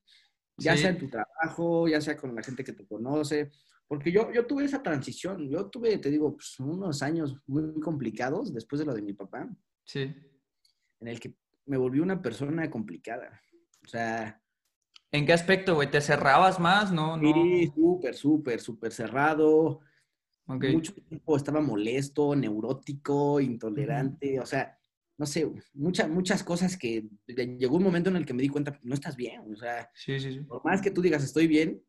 Ya 0.57 0.77
sea 0.77 0.91
en 0.91 0.99
tu 0.99 1.09
trabajo, 1.09 1.87
ya 1.89 2.01
sea 2.01 2.17
con 2.17 2.35
la 2.35 2.43
gente 2.43 2.65
que 2.65 2.73
te 2.73 2.87
conoce, 2.87 3.51
porque 3.87 4.13
yo, 4.13 4.33
yo 4.33 4.47
tuve 4.47 4.65
esa 4.65 4.83
transición, 4.83 5.49
yo 5.49 5.67
tuve, 5.71 5.97
te 5.99 6.11
digo, 6.11 6.37
pues, 6.37 6.61
unos 6.61 7.03
años 7.03 7.37
muy 7.47 7.81
complicados 7.81 8.53
después 8.53 8.81
de 8.81 8.87
lo 8.87 8.95
de 8.95 9.03
mi 9.03 9.15
papá. 9.15 9.49
Sí. 9.85 10.15
En 11.01 11.09
el 11.09 11.19
que 11.19 11.35
me 11.67 11.79
volví 11.79 12.01
una 12.01 12.21
persona 12.21 12.69
complicada. 12.71 13.41
O 13.85 13.89
sea, 13.89 14.43
¿En 15.11 15.25
qué 15.25 15.33
aspecto, 15.33 15.75
güey? 15.75 15.91
¿Te 15.91 16.01
cerrabas 16.01 16.61
más? 16.61 16.93
No, 16.93 17.19
sí, 17.19 17.73
súper, 17.75 18.15
súper, 18.15 18.61
súper 18.61 18.93
cerrado. 18.93 19.81
Mucho 20.47 20.95
tiempo 20.95 21.37
estaba 21.37 21.61
molesto, 21.61 22.35
neurótico, 22.35 23.39
intolerante, 23.39 24.41
o 24.41 24.47
sea, 24.47 24.79
no 25.19 25.27
sé, 25.27 25.51
muchas, 25.75 26.09
muchas 26.09 26.43
cosas 26.43 26.79
que 26.79 27.07
llegó 27.27 27.77
un 27.77 27.83
momento 27.83 28.09
en 28.09 28.17
el 28.17 28.25
que 28.25 28.33
me 28.33 28.43
di 28.43 28.49
cuenta, 28.49 28.79
no 28.83 28.95
estás 28.95 29.15
bien, 29.15 29.43
o 29.53 29.57
sea, 29.57 29.91
sí, 29.93 30.19
sí, 30.19 30.33
sí. 30.33 30.41
por 30.41 30.65
más 30.65 30.81
que 30.81 30.91
tú 30.91 31.03
digas 31.03 31.23
estoy 31.23 31.49
bien, 31.49 31.83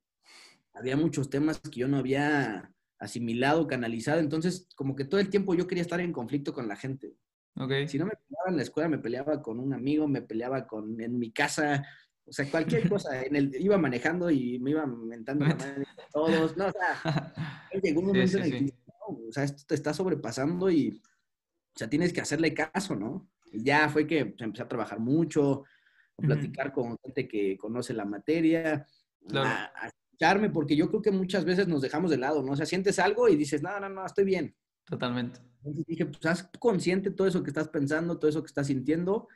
había 0.74 0.98
muchos 0.98 1.30
temas 1.30 1.62
que 1.62 1.80
yo 1.80 1.88
no 1.88 1.98
había 1.98 2.74
asimilado, 2.98 3.66
canalizado, 3.66 4.20
entonces 4.20 4.68
como 4.76 4.96
que 4.96 5.06
todo 5.06 5.22
el 5.22 5.30
tiempo 5.30 5.54
yo 5.54 5.68
quería 5.68 5.84
estar 5.84 6.02
en 6.02 6.12
conflicto 6.12 6.54
con 6.54 6.68
la 6.68 6.76
gente. 6.76 7.16
Okay. 7.56 7.88
Si 7.88 7.98
no 7.98 8.06
me 8.06 8.12
peleaba 8.12 8.50
en 8.50 8.58
la 8.58 8.64
escuela, 8.64 8.90
me 8.90 9.00
peleaba 9.00 9.42
con 9.42 9.60
un 9.60 9.74
amigo, 9.74 10.08
me 10.08 10.22
peleaba 10.22 10.68
con, 10.68 11.00
en 11.00 11.18
mi 11.18 11.32
casa, 11.32 11.86
o 12.30 12.34
sea, 12.34 12.50
cualquier 12.50 12.90
cosa, 12.90 13.24
en 13.24 13.36
el, 13.36 13.56
iba 13.60 13.78
manejando 13.78 14.30
y 14.30 14.60
me 14.60 14.72
iba 14.72 14.86
mentando 14.86 15.46
la 15.46 15.56
madre 15.56 15.86
todos, 16.12 16.56
no, 16.58 16.68
o 16.68 16.72
sea, 16.72 17.34
llegó 17.84 18.02
un 18.02 18.08
momento 18.08 18.38
en 18.38 18.44
el 18.44 18.52
que, 18.52 18.74
o 19.08 19.32
sea, 19.32 19.44
esto 19.44 19.64
te 19.68 19.76
está 19.76 19.94
sobrepasando 19.94 20.70
y, 20.70 20.90
o 20.90 21.78
sea, 21.78 21.90
tienes 21.90 22.14
que 22.14 22.22
hacerle 22.22 22.54
caso, 22.54 22.96
¿no? 22.96 23.30
Y 23.52 23.64
ya 23.64 23.90
fue 23.90 24.06
que 24.06 24.36
empecé 24.38 24.62
a 24.62 24.68
trabajar 24.68 25.00
mucho, 25.00 25.64
a 26.18 26.22
platicar 26.22 26.72
con 26.72 26.98
gente 27.00 27.28
que 27.28 27.58
conoce 27.58 27.94
la 27.94 28.06
materia, 28.06 28.86
a, 29.34 29.88
escucharme, 29.88 30.50
porque 30.50 30.76
yo 30.76 30.90
creo 30.90 31.02
que 31.02 31.12
muchas 31.12 31.46
veces 31.46 31.68
nos 31.68 31.82
dejamos 31.82 32.12
de 32.12 32.18
lado, 32.18 32.44
¿no? 32.44 32.52
O 32.52 32.56
sea, 32.56 32.66
sientes 32.66 33.00
algo 33.00 33.28
y 33.28 33.36
dices, 33.36 33.64
no, 33.64 33.80
no, 33.80 33.90
no, 33.90 34.06
estoy 34.06 34.26
bien. 34.26 34.56
Totalmente. 34.86 35.40
Entonces 35.58 35.86
dije, 35.86 36.06
pues 36.06 36.26
haz 36.26 36.50
consciente 36.60 37.12
todo 37.12 37.28
eso 37.28 37.44
que 37.44 37.50
estás 37.50 37.70
pensando, 37.70 38.18
todo 38.18 38.30
eso 38.30 38.42
que 38.42 38.48
estás 38.48 38.68
sintiendo 38.68 39.28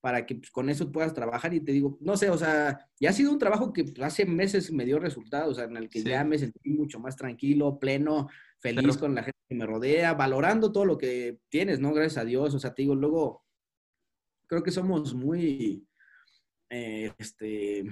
para 0.00 0.26
que 0.26 0.36
pues, 0.36 0.50
con 0.50 0.70
eso 0.70 0.90
puedas 0.90 1.14
trabajar. 1.14 1.54
Y 1.54 1.60
te 1.60 1.72
digo, 1.72 1.98
no 2.00 2.16
sé, 2.16 2.30
o 2.30 2.38
sea, 2.38 2.88
ya 2.98 3.10
ha 3.10 3.12
sido 3.12 3.32
un 3.32 3.38
trabajo 3.38 3.72
que 3.72 3.92
hace 4.02 4.24
meses 4.26 4.72
me 4.72 4.84
dio 4.84 4.98
resultados, 4.98 5.52
o 5.52 5.54
sea, 5.54 5.64
en 5.64 5.76
el 5.76 5.88
que 5.88 6.02
ya 6.02 6.24
me 6.24 6.38
sentí 6.38 6.70
mucho 6.70 6.98
más 6.98 7.16
tranquilo, 7.16 7.78
pleno, 7.78 8.28
feliz 8.58 8.96
con 8.96 9.14
la 9.14 9.22
gente 9.22 9.38
que 9.48 9.54
me 9.54 9.66
rodea, 9.66 10.14
valorando 10.14 10.72
todo 10.72 10.84
lo 10.84 10.98
que 10.98 11.38
tienes, 11.48 11.80
¿no? 11.80 11.92
Gracias 11.92 12.18
a 12.18 12.24
Dios, 12.24 12.54
o 12.54 12.58
sea, 12.58 12.74
te 12.74 12.82
digo, 12.82 12.94
luego, 12.94 13.44
creo 14.46 14.62
que 14.62 14.70
somos 14.70 15.14
muy, 15.14 15.86
eh, 16.70 17.12
este, 17.18 17.84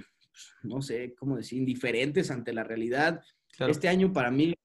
no 0.63 0.81
sé, 0.81 1.15
cómo 1.15 1.37
decir, 1.37 1.59
indiferentes 1.59 2.31
ante 2.31 2.53
la 2.53 2.63
realidad. 2.63 3.21
Este 3.57 3.89
año 3.89 4.13
para 4.13 4.31
mí, 4.31 4.55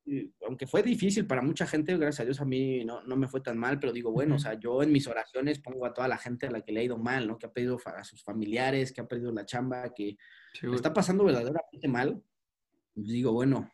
aunque 0.47 0.67
fue 0.67 0.83
difícil 0.83 1.27
para 1.27 1.43
mucha 1.43 1.67
gente, 1.67 1.97
gracias 1.97 2.21
a 2.21 2.25
Dios 2.25 2.41
a 2.41 2.45
mí 2.45 2.85
no, 2.85 3.03
no 3.03 3.17
me 3.17 3.27
fue 3.27 3.41
tan 3.41 3.59
mal, 3.59 3.81
pero 3.81 3.93
digo, 3.93 4.13
bueno, 4.13 4.37
o 4.37 4.39
sea, 4.39 4.55
yo 4.55 4.83
en 4.83 4.93
mis 4.93 5.09
oraciones 5.09 5.59
pongo 5.59 5.85
a 5.87 5.93
toda 5.93 6.07
la 6.07 6.17
gente 6.17 6.47
a 6.47 6.51
la 6.51 6.61
que 6.61 6.73
le 6.73 6.81
ha 6.81 6.85
ido 6.85 6.97
mal, 6.97 7.27
¿no? 7.27 7.39
Que 7.39 7.47
ha 7.47 7.53
perdido 7.53 7.79
a 7.85 8.05
sus 8.05 8.23
familiares, 8.23 8.93
que 8.93 9.01
ha 9.01 9.09
perdido 9.09 9.33
la 9.33 9.45
chamba, 9.45 9.93
que 9.93 10.17
está 10.73 10.93
pasando 10.93 11.25
verdaderamente 11.25 11.89
mal. 11.89 12.23
Digo, 12.95 13.33
bueno, 13.33 13.69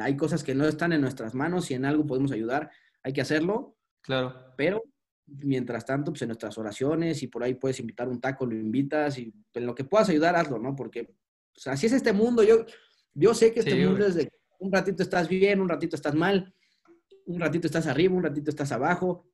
hay 0.00 0.16
cosas 0.16 0.44
que 0.44 0.54
no 0.54 0.66
están 0.66 0.92
en 0.92 1.00
nuestras 1.00 1.34
manos 1.34 1.70
y 1.70 1.74
en 1.74 1.86
algo 1.86 2.06
podemos 2.06 2.32
ayudar, 2.32 2.70
hay 3.02 3.12
que 3.12 3.22
hacerlo. 3.22 3.76
Claro. 4.02 4.54
Pero 4.56 4.82
mientras 5.26 5.84
tanto, 5.86 6.12
pues 6.12 6.22
en 6.22 6.28
nuestras 6.28 6.58
oraciones 6.58 7.22
y 7.22 7.28
por 7.28 7.44
ahí 7.44 7.54
puedes 7.54 7.80
invitar 7.80 8.08
un 8.08 8.20
taco, 8.20 8.46
lo 8.46 8.54
invitas 8.54 9.18
y 9.18 9.32
en 9.54 9.66
lo 9.66 9.74
que 9.74 9.84
puedas 9.84 10.08
ayudar, 10.08 10.36
hazlo, 10.36 10.58
¿no? 10.58 10.74
Porque 10.76 11.14
pues, 11.54 11.66
así 11.66 11.86
es 11.86 11.92
este 11.92 12.12
mundo. 12.12 12.42
Yo, 12.42 12.66
yo 13.14 13.34
sé 13.34 13.52
que 13.52 13.60
este 13.60 13.86
mundo 13.86 14.06
es 14.06 14.16
de 14.16 14.30
un 14.60 14.72
ratito 14.72 15.02
estás 15.02 15.28
bien, 15.28 15.60
un 15.60 15.68
ratito 15.68 15.96
estás 15.96 16.14
mal, 16.14 16.54
un 17.26 17.40
ratito 17.40 17.66
estás 17.66 17.86
arriba, 17.86 18.14
un 18.14 18.22
ratito 18.22 18.50
estás 18.50 18.72
abajo. 18.72 19.26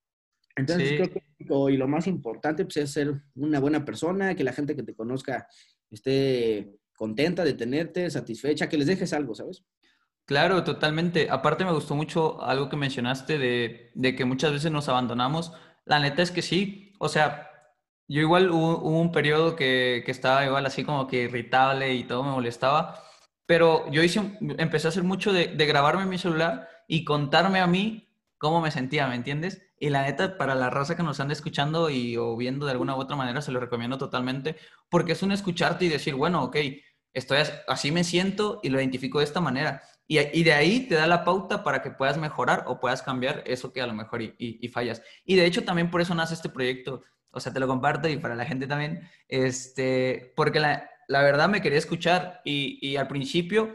Entonces 0.56 0.92
creo 0.94 1.10
que 1.10 1.26
y 1.72 1.76
lo 1.76 1.86
más 1.86 2.06
importante 2.06 2.64
pues, 2.64 2.78
es 2.78 2.90
ser 2.90 3.12
una 3.34 3.60
buena 3.60 3.84
persona, 3.84 4.34
que 4.34 4.44
la 4.44 4.52
gente 4.52 4.74
que 4.74 4.82
te 4.82 4.94
conozca 4.94 5.46
esté 5.90 6.78
contenta 6.94 7.44
de 7.44 7.54
tenerte, 7.54 8.10
satisfecha, 8.10 8.68
que 8.68 8.78
les 8.78 8.86
dejes 8.86 9.12
algo, 9.12 9.34
¿sabes? 9.34 9.64
Claro, 10.24 10.64
totalmente. 10.64 11.28
Aparte 11.30 11.64
me 11.64 11.72
gustó 11.72 11.94
mucho 11.94 12.42
algo 12.42 12.68
que 12.68 12.76
mencionaste 12.76 13.38
de, 13.38 13.90
de 13.94 14.16
que 14.16 14.24
muchas 14.24 14.50
veces 14.50 14.72
nos 14.72 14.88
abandonamos. 14.88 15.52
La 15.84 16.00
neta 16.00 16.22
es 16.22 16.32
que 16.32 16.42
sí. 16.42 16.94
O 16.98 17.08
sea, 17.08 17.48
yo 18.08 18.22
igual 18.22 18.50
hubo, 18.50 18.78
un 18.78 19.12
periodo 19.12 19.54
que, 19.54 20.02
que, 20.04 20.10
estaba 20.10 20.44
igual 20.44 20.66
así 20.66 20.84
como 20.84 21.06
que 21.06 21.24
irritable 21.24 21.94
y 21.94 22.04
todo 22.04 22.24
me 22.24 22.32
molestaba. 22.32 23.04
Pero 23.46 23.90
yo 23.90 24.02
hice, 24.02 24.20
empecé 24.58 24.88
a 24.88 24.90
hacer 24.90 25.04
mucho 25.04 25.32
de, 25.32 25.46
grabarme 25.66 26.02
en 26.02 26.08
mi 26.08 26.18
celular 26.18 26.68
y 26.88 27.04
contarme 27.04 27.60
a 27.60 27.66
mí 27.66 28.08
cómo 28.38 28.60
me 28.60 28.70
sentía, 28.70 29.06
¿me 29.06 29.14
entiendes? 29.14 29.62
Y 29.78 29.90
la 29.90 30.02
neta, 30.02 30.36
para 30.36 30.54
la 30.54 30.68
raza 30.68 30.96
que 30.96 31.02
nos 31.02 31.20
anda 31.20 31.32
escuchando 31.32 31.88
y 31.88 32.16
o 32.16 32.36
viendo 32.36 32.66
de 32.66 32.72
alguna 32.72 32.96
u 32.96 32.98
otra 33.00 33.16
manera, 33.16 33.40
se 33.40 33.52
lo 33.52 33.60
recomiendo 33.60 33.98
totalmente, 33.98 34.56
porque 34.88 35.12
es 35.12 35.22
un 35.22 35.32
escucharte 35.32 35.84
y 35.84 35.88
decir, 35.88 36.14
bueno, 36.14 36.42
ok, 36.42 36.56
estoy 37.12 37.38
así 37.68 37.92
me 37.92 38.04
siento 38.04 38.60
y 38.62 38.68
lo 38.68 38.80
identifico 38.80 39.18
de 39.18 39.24
esta 39.24 39.40
manera. 39.40 39.82
Y, 40.08 40.44
de 40.44 40.52
ahí 40.52 40.86
te 40.86 40.94
da 40.94 41.06
la 41.08 41.24
pauta 41.24 41.64
para 41.64 41.82
que 41.82 41.90
puedas 41.90 42.16
mejorar 42.16 42.64
o 42.68 42.78
puedas 42.78 43.02
cambiar 43.02 43.42
eso 43.44 43.72
que 43.72 43.82
a 43.82 43.86
lo 43.88 43.94
mejor 43.94 44.22
y, 44.22 44.34
y, 44.38 44.68
fallas. 44.68 45.02
Y 45.24 45.34
de 45.34 45.46
hecho 45.46 45.64
también 45.64 45.90
por 45.90 46.00
eso 46.00 46.14
nace 46.14 46.34
este 46.34 46.48
proyecto. 46.48 47.02
O 47.32 47.40
sea, 47.40 47.52
te 47.52 47.58
lo 47.58 47.66
comparto 47.66 48.08
y 48.08 48.16
para 48.16 48.36
la 48.36 48.44
gente 48.46 48.66
también, 48.68 49.08
este, 49.28 50.32
porque 50.36 50.60
la, 50.60 50.88
la 51.08 51.22
verdad 51.22 51.48
me 51.48 51.62
quería 51.62 51.78
escuchar 51.78 52.40
y, 52.44 52.96
al 52.96 53.08
principio, 53.08 53.74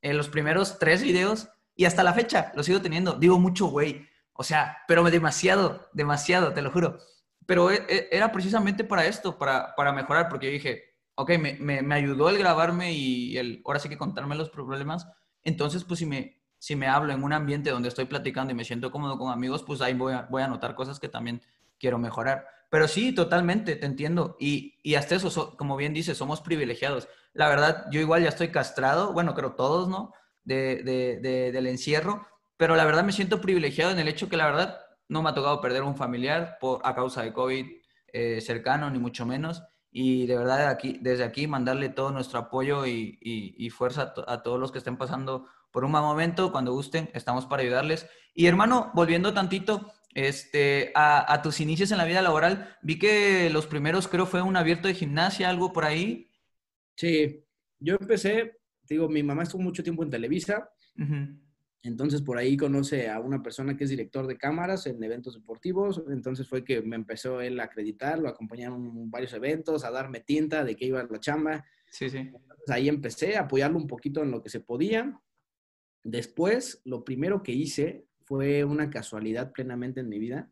en 0.00 0.16
los 0.16 0.28
primeros 0.28 0.78
tres 0.78 1.02
videos 1.02 1.48
y 1.74 1.84
hasta 1.84 2.02
la 2.02 2.12
fecha, 2.12 2.52
lo 2.54 2.62
sigo 2.62 2.80
teniendo. 2.80 3.14
Digo 3.14 3.38
mucho, 3.38 3.66
güey. 3.66 4.06
O 4.32 4.44
sea, 4.44 4.78
pero 4.88 5.02
demasiado, 5.04 5.88
demasiado, 5.92 6.52
te 6.52 6.62
lo 6.62 6.70
juro. 6.70 6.98
Pero 7.46 7.70
e, 7.70 7.84
e, 7.88 8.08
era 8.10 8.32
precisamente 8.32 8.84
para 8.84 9.06
esto, 9.06 9.38
para, 9.38 9.74
para 9.74 9.92
mejorar, 9.92 10.28
porque 10.28 10.46
yo 10.46 10.52
dije, 10.52 10.92
ok, 11.14 11.30
me, 11.38 11.82
me, 11.82 11.94
ayudó 11.94 12.28
el 12.28 12.38
grabarme 12.38 12.92
y 12.92 13.36
el, 13.36 13.62
ahora 13.64 13.78
sí 13.78 13.88
que 13.88 13.98
contarme 13.98 14.34
los 14.34 14.50
problemas. 14.50 15.06
Entonces, 15.42 15.84
pues 15.84 15.98
si 15.98 16.06
me, 16.06 16.40
si 16.58 16.76
me 16.76 16.88
hablo 16.88 17.12
en 17.12 17.22
un 17.22 17.32
ambiente 17.32 17.70
donde 17.70 17.88
estoy 17.88 18.06
platicando 18.06 18.52
y 18.52 18.56
me 18.56 18.64
siento 18.64 18.90
cómodo 18.90 19.18
con 19.18 19.32
amigos, 19.32 19.62
pues 19.62 19.80
ahí 19.80 19.94
voy 19.94 20.14
a, 20.14 20.22
voy 20.30 20.42
a 20.42 20.48
notar 20.48 20.74
cosas 20.74 20.98
que 20.98 21.08
también 21.08 21.42
quiero 21.78 21.98
mejorar. 21.98 22.46
Pero 22.72 22.88
sí, 22.88 23.12
totalmente, 23.14 23.76
te 23.76 23.84
entiendo. 23.84 24.34
Y, 24.40 24.78
y 24.82 24.94
hasta 24.94 25.14
eso, 25.14 25.58
como 25.58 25.76
bien 25.76 25.92
dices, 25.92 26.16
somos 26.16 26.40
privilegiados. 26.40 27.06
La 27.34 27.50
verdad, 27.50 27.84
yo 27.90 28.00
igual 28.00 28.22
ya 28.22 28.30
estoy 28.30 28.48
castrado, 28.48 29.12
bueno, 29.12 29.34
creo 29.34 29.52
todos, 29.52 29.90
¿no? 29.90 30.14
De, 30.42 30.82
de, 30.82 31.52
del 31.52 31.66
encierro, 31.66 32.26
pero 32.56 32.74
la 32.74 32.86
verdad 32.86 33.04
me 33.04 33.12
siento 33.12 33.42
privilegiado 33.42 33.92
en 33.92 33.98
el 33.98 34.08
hecho 34.08 34.30
que 34.30 34.38
la 34.38 34.46
verdad 34.46 34.80
no 35.06 35.22
me 35.22 35.28
ha 35.28 35.34
tocado 35.34 35.60
perder 35.60 35.82
un 35.82 35.96
familiar 35.96 36.56
por, 36.62 36.80
a 36.82 36.94
causa 36.94 37.22
de 37.22 37.34
COVID 37.34 37.66
eh, 38.10 38.40
cercano, 38.40 38.88
ni 38.88 38.98
mucho 38.98 39.26
menos. 39.26 39.62
Y 39.90 40.26
de 40.26 40.38
verdad, 40.38 40.68
aquí, 40.68 40.98
desde 41.02 41.24
aquí, 41.24 41.46
mandarle 41.46 41.90
todo 41.90 42.10
nuestro 42.10 42.38
apoyo 42.38 42.86
y, 42.86 43.18
y, 43.20 43.68
fuerza 43.68 44.14
a, 44.26 44.32
a, 44.32 44.42
todos 44.42 44.58
los 44.58 44.72
que 44.72 44.78
estén 44.78 44.96
pasando 44.96 45.46
por 45.72 45.84
un 45.84 45.90
mal 45.90 46.04
momento. 46.04 46.50
Cuando 46.50 46.72
gusten, 46.72 47.10
estamos 47.12 47.44
para 47.44 47.62
ayudarles. 47.62 48.08
Y 48.34 48.46
hermano, 48.46 48.90
volviendo 48.94 49.34
tantito 49.34 49.92
este, 50.14 50.92
a, 50.94 51.32
a, 51.32 51.42
tus 51.42 51.60
inicios 51.60 51.90
en 51.90 51.98
la 51.98 52.04
vida 52.04 52.22
laboral, 52.22 52.76
vi 52.82 52.98
que 52.98 53.48
los 53.50 53.66
primeros 53.66 54.08
creo 54.08 54.26
fue 54.26 54.42
un 54.42 54.56
abierto 54.56 54.88
de 54.88 54.94
gimnasia, 54.94 55.48
algo 55.48 55.72
por 55.72 55.84
ahí. 55.84 56.30
Sí, 56.96 57.44
yo 57.78 57.96
empecé, 58.00 58.58
digo, 58.88 59.08
mi 59.08 59.22
mamá 59.22 59.42
estuvo 59.42 59.62
mucho 59.62 59.82
tiempo 59.82 60.02
en 60.02 60.10
Televisa. 60.10 60.70
Uh 60.98 61.02
-huh. 61.02 61.38
Entonces 61.84 62.22
por 62.22 62.38
ahí 62.38 62.56
conoce 62.56 63.08
a 63.08 63.18
una 63.18 63.42
persona 63.42 63.76
que 63.76 63.84
es 63.84 63.90
director 63.90 64.26
de 64.26 64.38
cámaras 64.38 64.86
en 64.86 65.02
eventos 65.02 65.34
deportivos. 65.34 66.02
Entonces 66.10 66.48
fue 66.48 66.64
que 66.64 66.80
me 66.80 66.94
empezó 66.94 67.40
él 67.40 67.58
a 67.58 67.64
acreditar, 67.64 68.18
lo 68.20 68.28
acompañaron 68.28 68.86
en 68.86 69.10
varios 69.10 69.32
eventos, 69.32 69.84
a 69.84 69.90
darme 69.90 70.20
tinta 70.20 70.64
de 70.64 70.76
que 70.76 70.86
iba 70.86 71.02
la 71.02 71.20
chamba. 71.20 71.64
Sí, 71.90 72.08
sí. 72.08 72.18
Entonces 72.18 72.70
ahí 72.70 72.88
empecé 72.88 73.36
a 73.36 73.42
apoyarlo 73.42 73.78
un 73.78 73.88
poquito 73.88 74.22
en 74.22 74.30
lo 74.30 74.42
que 74.42 74.48
se 74.48 74.60
podía. 74.60 75.20
Después, 76.04 76.80
lo 76.84 77.04
primero 77.04 77.42
que 77.42 77.52
hice 77.52 78.06
fue 78.24 78.64
una 78.64 78.90
casualidad 78.90 79.52
plenamente 79.52 80.00
en 80.00 80.08
mi 80.08 80.18
vida, 80.18 80.50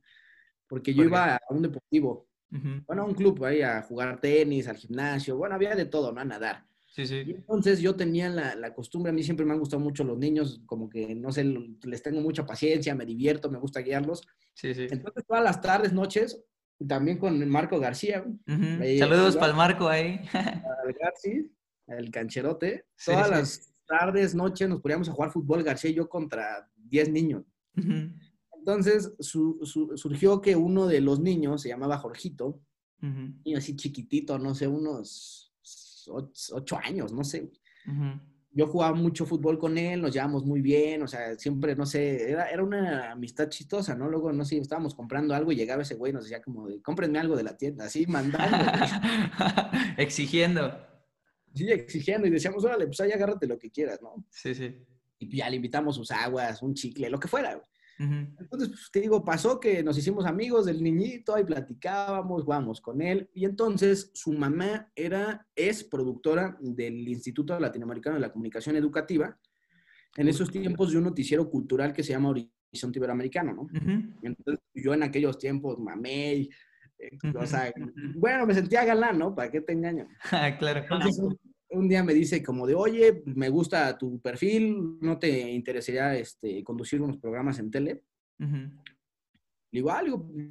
porque 0.66 0.94
yo 0.94 1.04
iba 1.04 1.36
a 1.36 1.40
un 1.50 1.62
deportivo, 1.62 2.28
uh 2.52 2.56
-huh. 2.56 2.84
bueno, 2.86 3.02
a 3.02 3.04
un 3.06 3.14
club 3.14 3.44
ahí 3.44 3.62
a 3.62 3.82
jugar 3.82 4.20
tenis, 4.20 4.68
al 4.68 4.76
gimnasio, 4.76 5.36
bueno, 5.36 5.54
había 5.54 5.74
de 5.74 5.86
todo, 5.86 6.12
¿no? 6.12 6.20
A 6.20 6.24
nadar. 6.24 6.64
Sí, 6.86 7.06
sí. 7.06 7.22
Y 7.24 7.30
entonces 7.30 7.80
yo 7.80 7.94
tenía 7.94 8.28
la, 8.28 8.54
la, 8.56 8.74
costumbre, 8.74 9.10
a 9.10 9.12
mí 9.12 9.22
siempre 9.22 9.46
me 9.46 9.52
han 9.52 9.60
gustado 9.60 9.80
mucho 9.80 10.02
los 10.02 10.18
niños, 10.18 10.60
como 10.66 10.90
que, 10.90 11.14
no 11.14 11.30
sé, 11.30 11.44
les 11.44 12.02
tengo 12.02 12.20
mucha 12.20 12.44
paciencia, 12.44 12.94
me 12.96 13.06
divierto, 13.06 13.50
me 13.50 13.58
gusta 13.58 13.80
guiarlos. 13.80 14.22
Sí, 14.54 14.74
sí. 14.74 14.86
Entonces 14.90 15.24
todas 15.24 15.44
las 15.44 15.60
tardes, 15.60 15.92
noches, 15.92 16.42
también 16.86 17.18
con 17.18 17.48
Marco 17.48 17.78
García. 17.78 18.24
Uh 18.26 18.50
-huh. 18.50 18.80
ahí, 18.80 18.98
Saludos 18.98 19.36
para 19.36 19.52
el 19.52 19.56
Marco 19.56 19.88
ahí. 19.88 20.20
Al 20.34 20.92
García, 21.00 21.42
el 21.86 22.10
cancherote. 22.10 22.86
Sí, 22.96 23.12
todas 23.12 23.26
sí. 23.26 23.32
las 23.32 23.74
tardes, 23.86 24.34
noches 24.34 24.68
nos 24.68 24.80
poníamos 24.80 25.08
a 25.08 25.12
jugar 25.12 25.30
fútbol 25.30 25.62
García 25.62 25.90
y 25.90 25.94
yo 25.94 26.08
contra 26.08 26.68
10 26.76 27.10
niños. 27.10 27.44
Uh 27.76 27.80
-huh. 27.80 28.20
Entonces 28.58 29.12
su, 29.18 29.58
su, 29.62 29.96
surgió 29.96 30.40
que 30.40 30.54
uno 30.54 30.86
de 30.86 31.00
los 31.00 31.20
niños 31.20 31.62
se 31.62 31.68
llamaba 31.68 31.98
Jorgito, 31.98 32.60
uh 33.02 33.06
-huh. 33.06 33.56
así 33.56 33.74
chiquitito, 33.74 34.38
no 34.38 34.54
sé, 34.54 34.68
unos 34.68 35.52
ocho 36.52 36.78
años, 36.82 37.12
no 37.12 37.24
sé. 37.24 37.50
Uh 37.86 37.90
-huh. 37.90 38.20
Yo 38.52 38.66
jugaba 38.66 38.94
mucho 38.96 39.24
fútbol 39.26 39.58
con 39.58 39.78
él, 39.78 40.02
nos 40.02 40.12
llevamos 40.12 40.44
muy 40.44 40.60
bien, 40.60 41.02
o 41.02 41.06
sea, 41.06 41.38
siempre, 41.38 41.76
no 41.76 41.86
sé, 41.86 42.30
era, 42.30 42.50
era 42.50 42.64
una 42.64 43.12
amistad 43.12 43.48
chistosa, 43.48 43.94
¿no? 43.94 44.08
Luego, 44.08 44.32
no 44.32 44.44
sé, 44.44 44.58
estábamos 44.58 44.92
comprando 44.92 45.34
algo 45.34 45.52
y 45.52 45.56
llegaba 45.56 45.82
ese 45.82 45.94
güey 45.94 46.10
y 46.10 46.14
nos 46.14 46.24
decía 46.24 46.42
como, 46.42 46.66
de, 46.66 46.82
cómprenme 46.82 47.20
algo 47.20 47.36
de 47.36 47.44
la 47.44 47.56
tienda, 47.56 47.84
así, 47.84 48.06
mandando. 48.08 48.58
exigiendo. 49.96 50.76
Sí, 51.54 51.70
exigiendo 51.70 52.26
y 52.26 52.30
decíamos, 52.30 52.64
órale, 52.64 52.86
pues 52.86 53.00
ahí 53.00 53.12
agárrate 53.12 53.46
lo 53.46 53.56
que 53.56 53.70
quieras, 53.70 54.02
¿no? 54.02 54.26
Sí, 54.30 54.52
sí. 54.54 54.76
Y 55.20 55.36
ya 55.36 55.48
le 55.48 55.56
invitamos 55.56 55.94
sus 55.94 56.10
aguas, 56.10 56.62
un 56.62 56.74
chicle, 56.74 57.08
lo 57.10 57.20
que 57.20 57.28
fuera, 57.28 57.54
güey. 57.54 57.66
Entonces, 58.00 58.70
pues, 58.70 58.90
te 58.90 59.00
digo, 59.00 59.22
pasó 59.22 59.60
que 59.60 59.82
nos 59.82 59.98
hicimos 59.98 60.24
amigos 60.24 60.64
del 60.64 60.82
niñito 60.82 61.38
y 61.38 61.44
platicábamos, 61.44 62.44
jugamos 62.44 62.80
con 62.80 63.02
él. 63.02 63.28
Y 63.34 63.44
entonces 63.44 64.10
su 64.14 64.32
mamá 64.32 64.90
era, 64.96 65.46
es 65.54 65.84
productora 65.84 66.56
del 66.60 67.06
Instituto 67.06 67.60
Latinoamericano 67.60 68.14
de 68.14 68.22
la 68.22 68.32
Comunicación 68.32 68.76
Educativa 68.76 69.38
en 70.16 70.28
esos 70.28 70.50
tiempos 70.50 70.90
de 70.90 70.98
un 70.98 71.04
noticiero 71.04 71.48
cultural 71.50 71.92
que 71.92 72.02
se 72.02 72.12
llama 72.12 72.30
Horizonte 72.30 72.98
Iberoamericano, 72.98 73.52
¿no? 73.52 73.62
Uh 73.62 73.68
-huh. 73.68 74.18
Entonces, 74.22 74.64
yo 74.74 74.94
en 74.94 75.02
aquellos 75.02 75.38
tiempos 75.38 75.78
mamé, 75.78 76.34
y, 76.36 76.50
eh, 76.98 77.18
o 77.34 77.46
sea, 77.46 77.70
bueno, 78.16 78.46
me 78.46 78.54
sentía 78.54 78.84
galán, 78.84 79.18
¿no? 79.18 79.34
¿Para 79.34 79.50
qué 79.50 79.60
te 79.60 79.74
engaño? 79.74 80.08
claro. 80.58 80.80
Entonces, 80.80 81.20
un, 81.70 81.88
día 81.88 82.02
me 82.04 82.14
dice 82.14 82.42
como 82.42 82.66
de, 82.66 82.74
oye, 82.74 83.22
me 83.26 83.48
gusta 83.48 83.96
tu 83.96 84.20
perfil, 84.20 84.98
¿no 85.00 85.18
te 85.18 85.50
interesaría 85.50 86.16
este, 86.16 86.62
conducir 86.64 87.00
unos 87.00 87.18
programas 87.18 87.58
en 87.58 87.70
tele? 87.70 88.02
Uh 88.38 88.44
-huh. 88.44 88.70
Igual, 89.72 90.06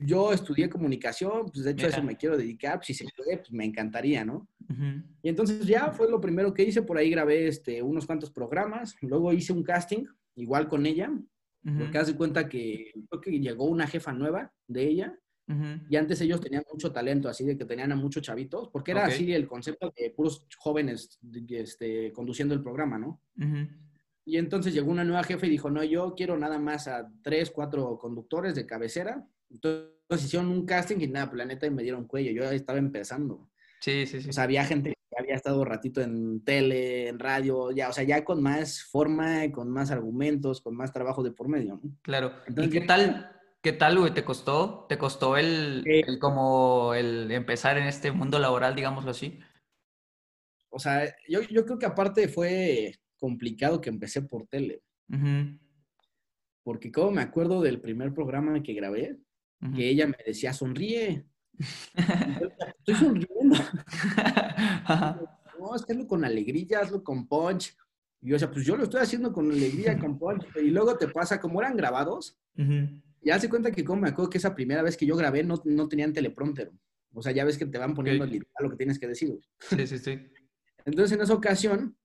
yo 0.06 0.32
estudié 0.32 0.70
comunicación, 0.70 1.48
pues 1.52 1.66
de 1.66 1.72
hecho 1.72 1.88
Mira. 1.88 1.98
eso 1.98 2.04
me 2.04 2.16
quiero 2.16 2.38
dedicar, 2.38 2.78
pues 2.78 2.88
si 2.88 2.94
se 2.94 3.06
puede, 3.16 3.38
pues 3.38 3.52
me 3.52 3.66
encantaría, 3.66 4.24
¿no? 4.24 4.48
Uh 4.70 4.74
-huh. 4.74 5.04
Y 5.22 5.30
entonces 5.30 5.66
ya 5.68 5.92
fue 5.92 6.10
lo 6.10 6.22
primero 6.22 6.54
que 6.54 6.64
hice, 6.64 6.84
por 6.84 6.98
ahí 6.98 7.10
grabé 7.10 7.48
este, 7.48 7.82
unos 7.82 8.06
cuantos 8.06 8.32
programas, 8.32 8.96
luego 9.02 9.34
hice 9.34 9.52
un 9.52 9.64
casting, 9.64 10.06
igual 10.36 10.70
con 10.70 10.86
ella, 10.86 11.10
uh 11.10 11.70
-huh. 11.70 11.80
porque 11.80 11.98
hace 11.98 12.16
cuenta 12.16 12.48
que 12.48 12.94
creo 13.10 13.22
que 13.22 13.40
llegó 13.40 13.66
una 13.66 13.88
jefa 13.88 14.14
nueva 14.14 14.54
de 14.68 14.84
ella, 14.88 15.20
Uh 15.50 15.54
-huh. 15.54 15.88
Y 15.90 15.96
antes 15.96 16.22
ellos 16.22 16.40
tenían 16.40 16.64
mucho 16.72 16.92
talento, 16.92 17.28
así 17.28 17.44
de 17.44 17.58
que 17.58 17.66
tenían 17.66 17.92
a 17.92 17.96
muchos 17.96 18.22
chavitos, 18.22 18.70
porque 18.70 18.92
era 18.92 19.04
okay. 19.04 19.16
así 19.16 19.34
el 19.34 19.48
concepto 19.48 19.92
de 19.98 20.12
puros 20.12 20.46
jóvenes 20.58 21.20
este, 21.50 22.14
conduciendo 22.14 22.54
el 22.54 22.62
programa, 22.62 23.00
¿no? 23.00 23.22
Uh 23.38 23.42
-huh. 23.42 23.70
Y 24.26 24.38
entonces 24.38 24.76
llegó 24.76 24.92
una 24.92 25.04
nueva 25.04 25.24
jefe 25.24 25.48
y 25.48 25.50
dijo, 25.50 25.72
no, 25.72 25.84
yo 25.84 26.14
quiero 26.16 26.38
nada 26.38 26.60
más 26.60 26.88
a 26.88 27.12
tres, 27.24 27.50
cuatro 27.50 27.98
conductores 27.98 28.54
de 28.54 28.68
cabecera. 28.68 29.28
Entonces 29.50 30.24
hicieron 30.24 30.50
un 30.50 30.68
casting 30.68 30.98
y 31.00 31.08
nada, 31.08 31.32
planeta 31.32 31.66
y 31.66 31.72
me 31.72 31.82
dieron 31.82 32.06
cuello. 32.06 32.32
Yo 32.32 32.44
estaba 32.52 32.78
empezando. 32.78 33.50
Sí, 33.82 34.06
sí, 34.06 34.22
sí. 34.22 34.30
O 34.30 34.34
sea, 34.34 34.44
había 34.44 34.66
gente 34.66 34.92
que 34.92 35.20
había 35.20 35.34
estado 35.34 35.66
ratito 35.66 36.02
en 36.02 36.44
tele, 36.44 37.08
en 37.08 37.18
radio, 37.18 37.72
ya, 37.72 37.90
o 37.90 37.94
sea, 37.94 38.04
ya 38.04 38.24
con 38.24 38.44
más 38.44 38.84
forma, 38.84 39.52
con 39.52 39.72
más 39.72 39.90
argumentos, 39.90 40.62
con 40.62 40.76
más 40.76 40.94
trabajo 40.94 41.24
de 41.24 41.32
por 41.32 41.48
medio, 41.48 41.80
¿no? 41.82 41.98
Claro. 42.04 42.32
Entonces, 42.46 42.72
¿Y 42.72 42.80
qué 42.80 42.86
tal? 42.86 43.39
¿Qué 43.62 43.74
tal, 43.74 44.00
güey? 44.00 44.14
¿Te 44.14 44.24
costó? 44.24 44.86
¿Te 44.88 44.98
costó 44.98 45.36
el, 45.36 45.84
eh, 45.86 46.04
el, 46.08 46.18
como 46.18 46.94
el 46.94 47.30
empezar 47.30 47.78
en 47.78 47.88
este 47.88 48.12
mundo 48.14 48.40
laboral, 48.40 48.74
digámoslo 48.74 49.12
así? 49.12 49.38
O 50.70 50.80
sea, 50.80 51.14
yo, 51.28 51.42
yo 51.42 51.66
creo 51.66 51.78
que 51.78 51.86
aparte 51.86 52.30
fue 52.30 52.96
complicado 53.18 53.82
que 53.82 53.90
empecé 53.90 54.22
por 54.22 54.48
tele. 54.48 54.82
Uh 55.10 55.16
-huh. 55.16 55.60
Porque 56.64 56.90
como 56.90 57.12
me 57.12 57.22
acuerdo 57.22 57.62
del 57.62 57.82
primer 57.82 58.14
programa 58.14 58.64
que 58.64 58.74
grabé, 58.74 59.18
uh 59.62 59.66
-huh. 59.66 59.76
que 59.76 59.90
ella 59.90 60.08
me 60.08 60.18
decía, 60.26 60.54
sonríe. 60.54 61.26
Estoy 62.78 62.96
sonriendo. 62.96 63.58
no, 65.60 65.76
es 65.76 65.86
que 65.86 65.92
hazlo 65.92 66.08
con 66.08 66.24
alegría, 66.24 66.80
hazlo 66.80 67.04
con 67.04 67.28
punch. 67.28 67.76
Y 68.22 68.30
yo, 68.30 68.38
o 68.38 68.40
sea, 68.40 68.50
pues 68.50 68.66
yo 68.66 68.78
lo 68.78 68.84
estoy 68.84 69.02
haciendo 69.02 69.34
con 69.34 69.52
alegría, 69.52 70.00
con 70.00 70.18
punch. 70.18 70.46
Y 70.56 70.70
luego 70.70 70.98
te 70.98 71.10
pasa, 71.10 71.42
como 71.42 71.60
eran 71.60 71.76
grabados, 71.76 72.40
uh 72.56 72.62
-huh 72.62 73.02
ya 73.22 73.40
se 73.40 73.50
cuenta 73.50 73.72
que 73.72 73.84
como 73.84 74.02
me 74.02 74.10
acuerdo 74.10 74.30
que 74.30 74.38
esa 74.38 74.56
primera 74.56 74.82
vez 74.82 74.98
que 74.98 75.06
yo 75.06 75.16
grabé 75.16 75.44
no, 75.44 75.62
no 75.66 75.88
tenían 75.88 76.14
teleprompter. 76.14 76.72
O 77.14 77.22
sea, 77.22 77.32
ya 77.32 77.44
ves 77.44 77.58
que 77.58 77.66
te 77.66 77.78
van 77.78 77.94
poniendo 77.94 78.24
okay. 78.24 78.40
literal 78.40 78.64
lo 78.64 78.70
que 78.70 78.78
tienes 78.78 79.00
que 79.00 79.08
decir. 79.08 79.40
Sí, 79.60 79.88
sí, 79.88 79.98
sí. 79.98 80.20
Entonces, 80.86 81.18
en 81.18 81.22
esa 81.22 81.34
ocasión, 81.34 81.98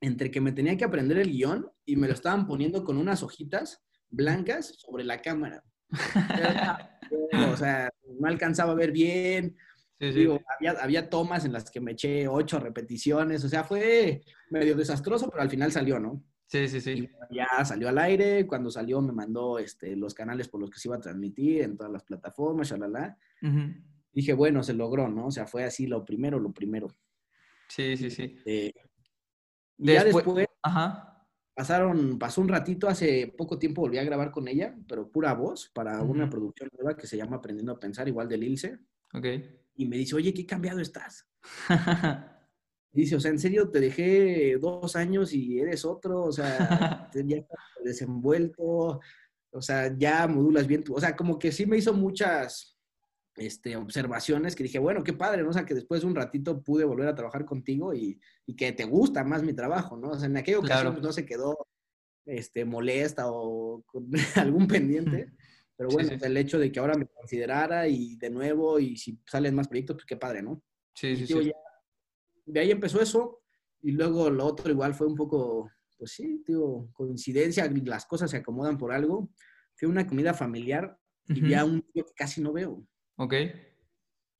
entre 0.00 0.30
que 0.30 0.40
me 0.40 0.52
tenía 0.52 0.76
que 0.76 0.84
aprender 0.84 1.18
el 1.18 1.30
guion 1.30 1.70
y 1.84 1.96
me 1.96 2.08
lo 2.08 2.14
estaban 2.14 2.46
poniendo 2.46 2.84
con 2.84 2.96
unas 2.96 3.22
hojitas 3.22 3.82
blancas 4.08 4.74
sobre 4.78 5.04
la 5.04 5.22
cámara. 5.22 5.62
o 7.52 7.56
sea, 7.56 7.90
no 8.18 8.28
alcanzaba 8.28 8.72
a 8.72 8.76
ver 8.76 8.92
bien. 8.92 9.56
Sí, 9.98 10.12
sí. 10.12 10.18
Digo, 10.20 10.40
había, 10.58 10.72
había 10.82 11.10
tomas 11.10 11.44
en 11.44 11.52
las 11.52 11.70
que 11.70 11.80
me 11.80 11.92
eché 11.92 12.26
ocho 12.26 12.58
repeticiones. 12.58 13.44
O 13.44 13.48
sea, 13.48 13.64
fue 13.64 14.22
medio 14.50 14.74
desastroso, 14.74 15.28
pero 15.30 15.42
al 15.42 15.50
final 15.50 15.70
salió, 15.70 16.00
¿no? 16.00 16.24
Sí, 16.50 16.66
sí, 16.66 16.80
sí. 16.80 17.08
Y 17.30 17.36
ya 17.36 17.64
salió 17.64 17.88
al 17.88 17.98
aire. 17.98 18.44
Cuando 18.44 18.70
salió 18.72 19.00
me 19.00 19.12
mandó 19.12 19.60
este, 19.60 19.94
los 19.94 20.14
canales 20.14 20.48
por 20.48 20.60
los 20.60 20.68
que 20.68 20.80
se 20.80 20.88
iba 20.88 20.96
a 20.96 21.00
transmitir 21.00 21.62
en 21.62 21.76
todas 21.76 21.92
las 21.92 22.02
plataformas, 22.02 22.68
shalala. 22.68 23.16
Uh 23.40 23.46
-huh. 23.46 23.84
Dije, 24.12 24.32
bueno, 24.32 24.60
se 24.64 24.74
logró, 24.74 25.08
¿no? 25.08 25.26
O 25.26 25.30
sea, 25.30 25.46
fue 25.46 25.62
así 25.62 25.86
lo 25.86 26.04
primero, 26.04 26.40
lo 26.40 26.52
primero. 26.52 26.88
Sí, 27.68 27.96
sí, 27.96 28.10
sí. 28.10 28.36
Eh, 28.44 28.72
después, 29.78 29.94
ya 29.94 30.04
después 30.04 30.48
Ajá. 30.62 31.24
pasaron, 31.54 32.18
pasó 32.18 32.40
un 32.40 32.48
ratito, 32.48 32.88
hace 32.88 33.32
poco 33.38 33.56
tiempo 33.56 33.82
volví 33.82 33.98
a 33.98 34.04
grabar 34.04 34.32
con 34.32 34.48
ella, 34.48 34.74
pero 34.88 35.08
pura 35.08 35.32
voz, 35.34 35.70
para 35.72 36.02
uh 36.02 36.04
-huh. 36.04 36.10
una 36.10 36.28
producción 36.28 36.68
nueva 36.76 36.96
que 36.96 37.06
se 37.06 37.16
llama 37.16 37.36
Aprendiendo 37.36 37.70
a 37.70 37.78
Pensar, 37.78 38.08
igual 38.08 38.28
del 38.28 38.42
Ilse. 38.42 38.76
Ok. 39.14 39.26
Y 39.76 39.86
me 39.86 39.98
dice, 39.98 40.16
oye, 40.16 40.34
¿qué 40.34 40.44
cambiado 40.44 40.80
estás? 40.80 41.30
Dice, 42.92 43.16
o 43.16 43.20
sea, 43.20 43.30
en 43.30 43.38
serio, 43.38 43.70
te 43.70 43.80
dejé 43.80 44.56
dos 44.58 44.96
años 44.96 45.32
y 45.32 45.60
eres 45.60 45.84
otro, 45.84 46.24
o 46.24 46.32
sea, 46.32 47.08
ya 47.14 47.36
estás 47.36 47.58
desenvuelto, 47.84 49.00
o 49.52 49.62
sea, 49.62 49.96
ya 49.96 50.26
modulas 50.26 50.66
bien 50.66 50.82
tu, 50.82 50.94
o 50.94 51.00
sea, 51.00 51.14
como 51.14 51.38
que 51.38 51.52
sí 51.52 51.66
me 51.66 51.76
hizo 51.76 51.92
muchas 51.94 52.78
este, 53.36 53.76
observaciones 53.76 54.56
que 54.56 54.64
dije, 54.64 54.78
bueno, 54.78 55.04
qué 55.04 55.12
padre, 55.12 55.42
¿no? 55.42 55.50
O 55.50 55.52
sea, 55.52 55.64
que 55.64 55.74
después 55.74 56.00
de 56.02 56.08
un 56.08 56.16
ratito 56.16 56.62
pude 56.62 56.84
volver 56.84 57.08
a 57.08 57.14
trabajar 57.14 57.44
contigo 57.44 57.94
y, 57.94 58.20
y 58.46 58.56
que 58.56 58.72
te 58.72 58.84
gusta 58.84 59.24
más 59.24 59.42
mi 59.42 59.52
trabajo, 59.52 59.96
¿no? 59.96 60.10
O 60.10 60.18
sea, 60.18 60.26
en 60.26 60.36
aquella 60.36 60.58
ocasión 60.58 60.80
claro. 60.80 60.92
pues, 60.92 61.02
no 61.04 61.12
se 61.12 61.26
quedó 61.26 61.68
este, 62.26 62.64
molesta 62.64 63.30
o 63.30 63.82
con 63.86 64.10
algún 64.36 64.66
pendiente. 64.66 65.32
Pero 65.76 65.88
bueno, 65.88 66.10
el 66.20 66.36
hecho 66.36 66.58
de 66.58 66.70
que 66.70 66.78
ahora 66.78 66.94
me 66.94 67.06
considerara 67.06 67.88
y 67.88 68.16
de 68.16 68.28
nuevo, 68.28 68.78
y 68.78 68.96
si 68.98 69.18
salen 69.24 69.54
más 69.54 69.66
proyectos, 69.66 69.96
pues 69.96 70.04
qué 70.04 70.16
padre, 70.16 70.42
¿no? 70.42 70.62
Sí, 70.94 71.16
sí, 71.16 71.26
sí. 71.26 71.52
De 72.50 72.60
ahí 72.60 72.70
empezó 72.70 73.00
eso, 73.00 73.40
y 73.82 73.92
luego 73.92 74.30
lo 74.30 74.46
otro 74.46 74.70
igual 74.70 74.94
fue 74.94 75.06
un 75.06 75.14
poco, 75.14 75.70
pues 75.98 76.12
sí, 76.12 76.42
digo, 76.46 76.90
coincidencia, 76.92 77.70
las 77.84 78.06
cosas 78.06 78.30
se 78.30 78.38
acomodan 78.38 78.78
por 78.78 78.92
algo. 78.92 79.30
Fue 79.74 79.88
una 79.88 80.06
comida 80.06 80.34
familiar 80.34 80.98
y 81.26 81.40
vi 81.40 81.54
a 81.54 81.64
un 81.64 81.82
tío 81.82 82.04
que 82.04 82.12
casi 82.14 82.40
no 82.40 82.52
veo. 82.52 82.86
Ok. 83.16 83.34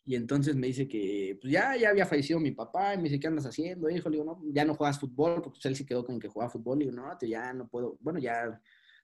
Y 0.05 0.15
entonces 0.17 0.57
me 0.57 0.67
dice 0.67 0.89
que, 0.89 1.39
pues 1.41 1.53
ya, 1.53 1.77
ya 1.77 1.91
había 1.91 2.07
fallecido 2.07 2.41
mi 2.41 2.51
papá, 2.51 2.95
y 2.95 2.97
me 2.97 3.05
dice, 3.05 3.21
¿qué 3.21 3.29
andas 3.29 3.47
haciendo, 3.47 3.89
hijo? 3.89 4.09
Le 4.09 4.17
digo, 4.17 4.25
no, 4.25 4.43
ya 4.53 4.65
no 4.65 4.75
juegas 4.75 4.99
fútbol, 4.99 5.41
porque 5.43 5.61
él 5.65 5.77
sí 5.77 5.87
quedó 5.87 6.05
con 6.05 6.19
que 6.19 6.29
jugaba 6.29 6.51
fútbol. 6.51 6.79
Le 6.79 6.87
digo, 6.87 6.97
no, 6.97 7.17
ya 7.21 7.53
no 7.53 7.69
puedo, 7.69 7.97
bueno, 8.01 8.19
ya 8.19 8.61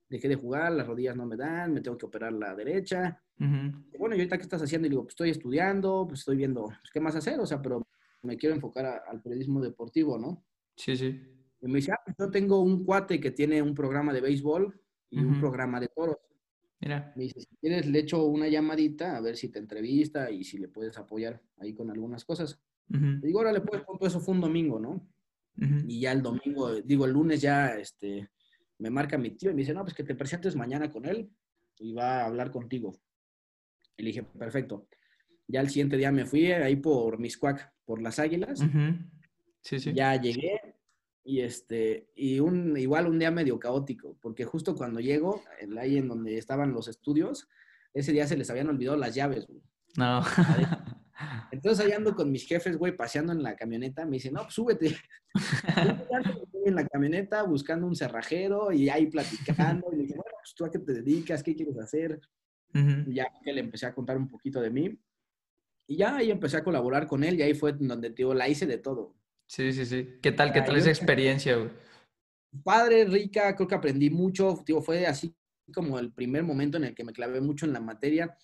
dejé 0.08 0.28
de 0.28 0.36
jugar, 0.36 0.72
las 0.72 0.86
rodillas 0.86 1.16
no 1.16 1.26
me 1.26 1.36
dan, 1.36 1.72
me 1.72 1.80
tengo 1.80 1.96
que 1.96 2.06
operar 2.06 2.32
la 2.32 2.54
derecha. 2.54 3.22
bueno, 3.38 4.16
¿y 4.16 4.18
ahorita 4.18 4.36
qué 4.36 4.42
estás 4.42 4.62
haciendo? 4.62 4.86
Y 4.86 4.90
le 4.90 4.94
digo, 4.94 5.02
pues 5.02 5.12
estoy 5.12 5.30
estudiando, 5.30 6.06
pues 6.08 6.20
estoy 6.20 6.36
viendo, 6.36 6.64
pues, 6.64 6.90
¿qué 6.92 7.00
más 7.00 7.14
hacer? 7.16 7.38
O 7.40 7.46
sea, 7.46 7.60
pero 7.60 7.86
me 8.26 8.36
quiero 8.36 8.54
enfocar 8.54 9.02
al 9.06 9.22
periodismo 9.22 9.60
deportivo, 9.60 10.18
¿no? 10.18 10.44
Sí, 10.76 10.96
sí. 10.96 11.20
Y 11.62 11.66
me 11.68 11.76
dice, 11.76 11.92
ah, 11.92 12.00
pues 12.04 12.16
yo 12.18 12.30
tengo 12.30 12.60
un 12.60 12.84
cuate 12.84 13.18
que 13.18 13.30
tiene 13.30 13.62
un 13.62 13.74
programa 13.74 14.12
de 14.12 14.20
béisbol 14.20 14.78
y 15.10 15.20
un 15.20 15.40
programa 15.40 15.80
de 15.80 15.88
toros. 15.88 16.18
Mira. 16.80 17.12
Me 17.16 17.24
dice, 17.24 17.40
si 17.40 17.56
quieres, 17.56 17.86
le 17.86 18.00
echo 18.00 18.24
una 18.24 18.48
llamadita 18.48 19.16
a 19.16 19.20
ver 19.20 19.36
si 19.36 19.48
te 19.48 19.58
entrevista 19.58 20.30
y 20.30 20.44
si 20.44 20.58
le 20.58 20.68
puedes 20.68 20.98
apoyar 20.98 21.42
ahí 21.58 21.72
con 21.72 21.90
algunas 21.90 22.24
cosas. 22.24 22.60
Le 22.88 23.26
digo, 23.26 23.40
ahora 23.40 23.52
le 23.52 23.62
puedes 23.62 23.84
todo 23.84 24.06
eso 24.06 24.20
fue 24.20 24.34
un 24.34 24.40
domingo, 24.42 24.78
¿no? 24.78 25.08
Y 25.56 26.00
ya 26.00 26.12
el 26.12 26.22
domingo, 26.22 26.74
digo, 26.82 27.06
el 27.06 27.12
lunes 27.12 27.40
ya, 27.40 27.78
este, 27.78 28.28
me 28.78 28.90
marca 28.90 29.16
mi 29.16 29.30
tío 29.30 29.50
y 29.50 29.54
me 29.54 29.60
dice, 29.60 29.72
no, 29.72 29.82
pues 29.82 29.94
que 29.94 30.04
te 30.04 30.14
presentes 30.14 30.54
mañana 30.54 30.90
con 30.90 31.06
él 31.06 31.30
y 31.78 31.94
va 31.94 32.20
a 32.20 32.26
hablar 32.26 32.50
contigo. 32.50 32.94
Y 33.96 34.02
le 34.02 34.08
dije, 34.08 34.22
perfecto. 34.22 34.86
Ya 35.48 35.60
el 35.60 35.68
siguiente 35.68 35.96
día 35.96 36.12
me 36.12 36.26
fui 36.26 36.52
ahí 36.52 36.76
por 36.76 37.18
Miscuac, 37.18 37.72
por 37.86 38.02
las 38.02 38.18
Águilas. 38.18 38.62
Sí, 39.62 39.80
sí. 39.80 39.94
Ya 39.94 40.20
llegué, 40.20 40.60
y 41.26 41.40
este, 41.40 42.08
y 42.14 42.38
un, 42.38 42.76
igual 42.76 43.08
un 43.08 43.18
día 43.18 43.32
medio 43.32 43.58
caótico, 43.58 44.16
porque 44.20 44.44
justo 44.44 44.76
cuando 44.76 45.00
llego, 45.00 45.42
ahí 45.76 45.96
en 45.96 46.06
donde 46.06 46.38
estaban 46.38 46.72
los 46.72 46.86
estudios, 46.86 47.48
ese 47.92 48.12
día 48.12 48.28
se 48.28 48.36
les 48.36 48.48
habían 48.48 48.68
olvidado 48.68 48.96
las 48.96 49.14
llaves, 49.14 49.46
güey. 49.48 49.60
No. 49.96 50.22
Entonces 51.50 51.84
ahí 51.84 51.92
ando 51.92 52.14
con 52.14 52.30
mis 52.30 52.46
jefes, 52.46 52.76
güey, 52.76 52.96
paseando 52.96 53.32
en 53.32 53.42
la 53.42 53.56
camioneta, 53.56 54.04
me 54.04 54.12
dicen, 54.12 54.34
no, 54.34 54.42
pues 54.42 54.54
súbete. 54.54 54.96
en 56.64 56.74
la 56.76 56.86
camioneta 56.86 57.42
buscando 57.42 57.88
un 57.88 57.96
cerrajero 57.96 58.70
y 58.70 58.88
ahí 58.88 59.06
platicando, 59.06 59.88
y 59.92 59.96
le 59.96 60.02
dije, 60.02 60.14
bueno, 60.14 60.36
pues 60.40 60.54
tú 60.54 60.64
a 60.64 60.70
qué 60.70 60.78
te 60.78 60.92
dedicas, 60.92 61.42
qué 61.42 61.56
quieres 61.56 61.78
hacer. 61.78 62.20
Y 62.72 63.14
ya 63.14 63.26
que 63.42 63.52
le 63.52 63.62
empecé 63.62 63.86
a 63.86 63.94
contar 63.94 64.16
un 64.18 64.28
poquito 64.28 64.60
de 64.60 64.70
mí. 64.70 65.00
Y 65.88 65.96
ya 65.96 66.16
ahí 66.16 66.30
empecé 66.30 66.56
a 66.56 66.64
colaborar 66.64 67.06
con 67.06 67.22
él 67.22 67.38
y 67.38 67.42
ahí 67.42 67.54
fue 67.54 67.72
donde, 67.72 68.10
tío, 68.10 68.34
la 68.34 68.48
hice 68.48 68.66
de 68.66 68.78
todo. 68.78 69.14
Sí, 69.46 69.72
sí, 69.72 69.86
sí. 69.86 70.18
¿Qué 70.20 70.32
tal? 70.32 70.52
¿Qué 70.52 70.62
tal 70.62 70.76
esa 70.76 70.90
experiencia, 70.90 71.56
güey? 71.56 71.70
Padre, 72.64 73.04
rica, 73.04 73.54
creo 73.54 73.68
que 73.68 73.74
aprendí 73.74 74.10
mucho. 74.10 74.62
Digo, 74.66 74.82
fue 74.82 75.06
así 75.06 75.36
como 75.72 75.98
el 75.98 76.12
primer 76.12 76.42
momento 76.42 76.76
en 76.76 76.84
el 76.84 76.94
que 76.94 77.04
me 77.04 77.12
clavé 77.12 77.40
mucho 77.40 77.66
en 77.66 77.72
la 77.72 77.80
materia. 77.80 78.36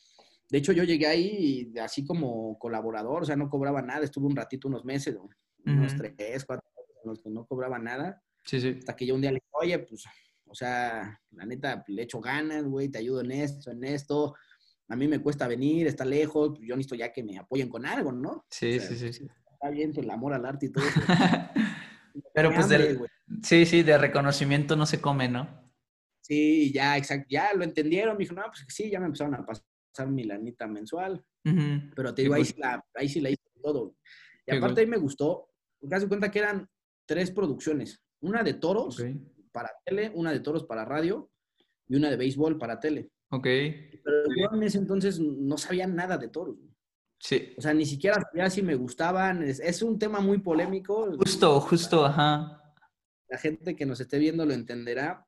De 0.48 0.58
hecho, 0.58 0.72
yo 0.72 0.84
llegué 0.84 1.06
ahí 1.06 1.72
así 1.80 2.04
como 2.04 2.58
colaborador, 2.58 3.22
o 3.22 3.24
sea, 3.24 3.36
no 3.36 3.48
cobraba 3.48 3.82
nada. 3.82 4.04
Estuve 4.04 4.26
un 4.26 4.36
ratito, 4.36 4.68
unos 4.68 4.84
meses, 4.84 5.16
unos 5.64 5.96
tres, 5.96 6.44
cuatro 6.44 6.64
en 7.02 7.10
los 7.10 7.20
que 7.20 7.30
no 7.30 7.46
cobraba 7.46 7.78
nada. 7.78 8.22
Sí, 8.44 8.60
sí. 8.60 8.76
Hasta 8.78 8.94
que 8.94 9.06
yo 9.06 9.14
un 9.14 9.22
día 9.22 9.30
le 9.30 9.36
dije, 9.36 9.50
oye, 9.52 9.78
pues, 9.80 10.04
o 10.46 10.54
sea, 10.54 11.18
la 11.30 11.46
neta, 11.46 11.82
le 11.88 12.02
echo 12.02 12.20
ganas, 12.20 12.64
güey, 12.64 12.88
te 12.88 12.98
ayudo 12.98 13.22
en 13.22 13.32
esto, 13.32 13.70
en 13.70 13.82
esto. 13.84 14.34
A 14.92 14.96
mí 14.96 15.08
me 15.08 15.20
cuesta 15.20 15.48
venir, 15.48 15.86
está 15.86 16.04
lejos, 16.04 16.50
pues, 16.56 16.68
yo 16.68 16.76
necesito 16.76 16.94
ya 16.94 17.12
que 17.12 17.22
me 17.22 17.38
apoyen 17.38 17.68
con 17.68 17.86
algo, 17.86 18.12
¿no? 18.12 18.44
Sí, 18.50 18.78
sí, 18.78 19.12
sí 19.12 19.26
está 19.62 19.70
bien 19.70 19.92
el 19.96 20.10
amor 20.10 20.32
al 20.32 20.44
arte 20.44 20.66
y 20.66 20.68
todo 20.70 20.84
eso. 20.84 21.00
Pero 22.34 22.52
pues 22.52 22.68
sí, 23.42 23.64
sí, 23.64 23.82
de 23.82 23.96
reconocimiento 23.96 24.76
no 24.76 24.86
se 24.86 25.00
come, 25.00 25.28
¿no? 25.28 25.72
Sí, 26.20 26.72
ya, 26.72 26.96
exacto, 26.96 27.26
ya 27.30 27.54
lo 27.54 27.64
entendieron, 27.64 28.16
me 28.16 28.24
dijo, 28.24 28.34
no, 28.34 28.42
pues 28.46 28.64
sí, 28.68 28.90
ya 28.90 29.00
me 29.00 29.06
empezaron 29.06 29.34
a 29.34 29.46
pasar 29.46 30.08
mi 30.08 30.24
lanita 30.24 30.66
mensual, 30.66 31.24
pero 31.94 32.14
te 32.14 32.22
digo, 32.22 32.34
ahí, 32.34 32.44
sí 32.44 32.54
la, 32.58 32.84
ahí 32.94 33.08
sí 33.08 33.20
la 33.20 33.30
hice 33.30 33.42
todo. 33.62 33.96
Y 34.46 34.54
aparte 34.54 34.80
ahí 34.80 34.86
me 34.86 34.98
gustó, 34.98 35.48
porque 35.80 35.94
haz 35.94 36.04
cuenta 36.06 36.30
que 36.30 36.40
eran 36.40 36.68
tres 37.06 37.30
producciones, 37.30 38.02
una 38.20 38.42
de 38.42 38.54
toros 38.54 39.02
para 39.52 39.70
tele, 39.84 40.12
una 40.14 40.32
de 40.32 40.40
toros 40.40 40.64
para 40.64 40.84
radio 40.84 41.30
y 41.88 41.96
una 41.96 42.10
de 42.10 42.16
béisbol 42.16 42.58
para 42.58 42.78
tele. 42.78 43.10
Ok. 43.32 43.44
Pero 43.44 44.24
yo 44.36 44.56
en 44.56 44.62
ese 44.62 44.78
entonces 44.78 45.18
no 45.18 45.56
sabía 45.56 45.86
nada 45.86 46.18
de 46.18 46.28
toros. 46.28 46.56
Sí. 47.18 47.54
O 47.56 47.62
sea, 47.62 47.72
ni 47.72 47.86
siquiera 47.86 48.20
sabía 48.20 48.50
si 48.50 48.62
me 48.62 48.74
gustaban. 48.74 49.42
Es, 49.42 49.82
un 49.82 49.98
tema 49.98 50.20
muy 50.20 50.38
polémico. 50.38 51.16
Justo, 51.16 51.60
justo, 51.60 52.04
ajá. 52.04 52.74
La 53.28 53.38
gente 53.38 53.74
que 53.74 53.86
nos 53.86 54.00
esté 54.00 54.18
viendo 54.18 54.44
lo 54.44 54.52
entenderá. 54.52 55.26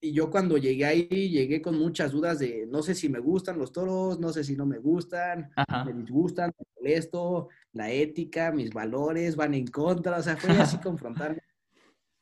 Y 0.00 0.12
yo 0.12 0.30
cuando 0.30 0.56
llegué 0.56 0.84
ahí, 0.86 1.06
llegué 1.08 1.60
con 1.60 1.78
muchas 1.78 2.10
dudas 2.10 2.38
de 2.38 2.66
no 2.66 2.82
sé 2.82 2.94
si 2.94 3.08
me 3.08 3.20
gustan 3.20 3.58
los 3.58 3.70
toros, 3.70 4.18
no 4.18 4.32
sé 4.32 4.42
si 4.42 4.56
no 4.56 4.66
me 4.66 4.78
gustan, 4.78 5.52
me 5.84 5.92
disgustan, 5.92 6.52
me 6.58 6.64
molesto, 6.76 7.48
la 7.72 7.90
ética, 7.90 8.50
mis 8.50 8.72
valores 8.72 9.36
van 9.36 9.52
en 9.54 9.66
contra. 9.66 10.16
O 10.16 10.22
sea, 10.22 10.36
fue 10.38 10.50
así 10.52 10.78
confrontarme. 10.82 11.42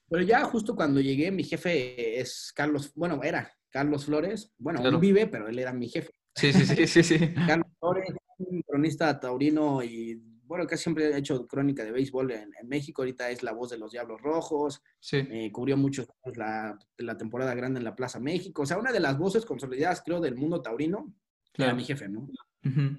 Pero 0.08 0.22
ya 0.24 0.44
justo 0.44 0.74
cuando 0.74 1.00
llegué, 1.00 1.30
mi 1.30 1.44
jefe 1.44 2.18
es 2.18 2.52
Carlos, 2.52 2.92
bueno, 2.96 3.22
era 3.22 3.50
Carlos 3.70 4.06
Flores. 4.06 4.52
Bueno, 4.58 4.84
él 4.84 4.98
vive, 4.98 5.26
pero 5.26 5.48
él 5.48 5.58
era 5.58 5.72
mi 5.72 5.88
jefe. 5.88 6.10
Sí, 6.34 6.52
sí, 6.52 6.64
sí, 6.64 6.86
sí, 6.86 7.02
sí. 7.02 7.18
Carlos 7.46 7.68
Flores, 7.78 8.14
un 8.38 8.62
cronista 8.62 9.18
taurino 9.18 9.82
y, 9.82 10.20
bueno, 10.44 10.66
que 10.66 10.76
siempre 10.76 11.14
ha 11.14 11.18
hecho 11.18 11.46
crónica 11.46 11.84
de 11.84 11.92
béisbol 11.92 12.32
en, 12.32 12.50
México. 12.64 13.02
Ahorita 13.02 13.30
es 13.30 13.42
la 13.42 13.52
voz 13.52 13.70
de 13.70 13.78
los 13.78 13.92
Diablos 13.92 14.20
Rojos. 14.20 14.82
Sí. 14.98 15.18
Eh, 15.30 15.50
cubrió 15.52 15.76
mucho 15.76 16.06
la, 16.34 16.78
la, 16.98 17.16
temporada 17.16 17.54
grande 17.54 17.78
en 17.78 17.84
la 17.84 17.96
Plaza 17.96 18.20
México. 18.20 18.62
O 18.62 18.66
sea, 18.66 18.78
una 18.78 18.92
de 18.92 19.00
las 19.00 19.16
voces 19.18 19.44
consolidadas, 19.44 20.02
creo, 20.04 20.20
del 20.20 20.36
mundo 20.36 20.60
taurino. 20.60 21.14
Era 21.54 21.74
mi 21.74 21.84
jefe, 21.84 22.08
¿no? 22.08 22.28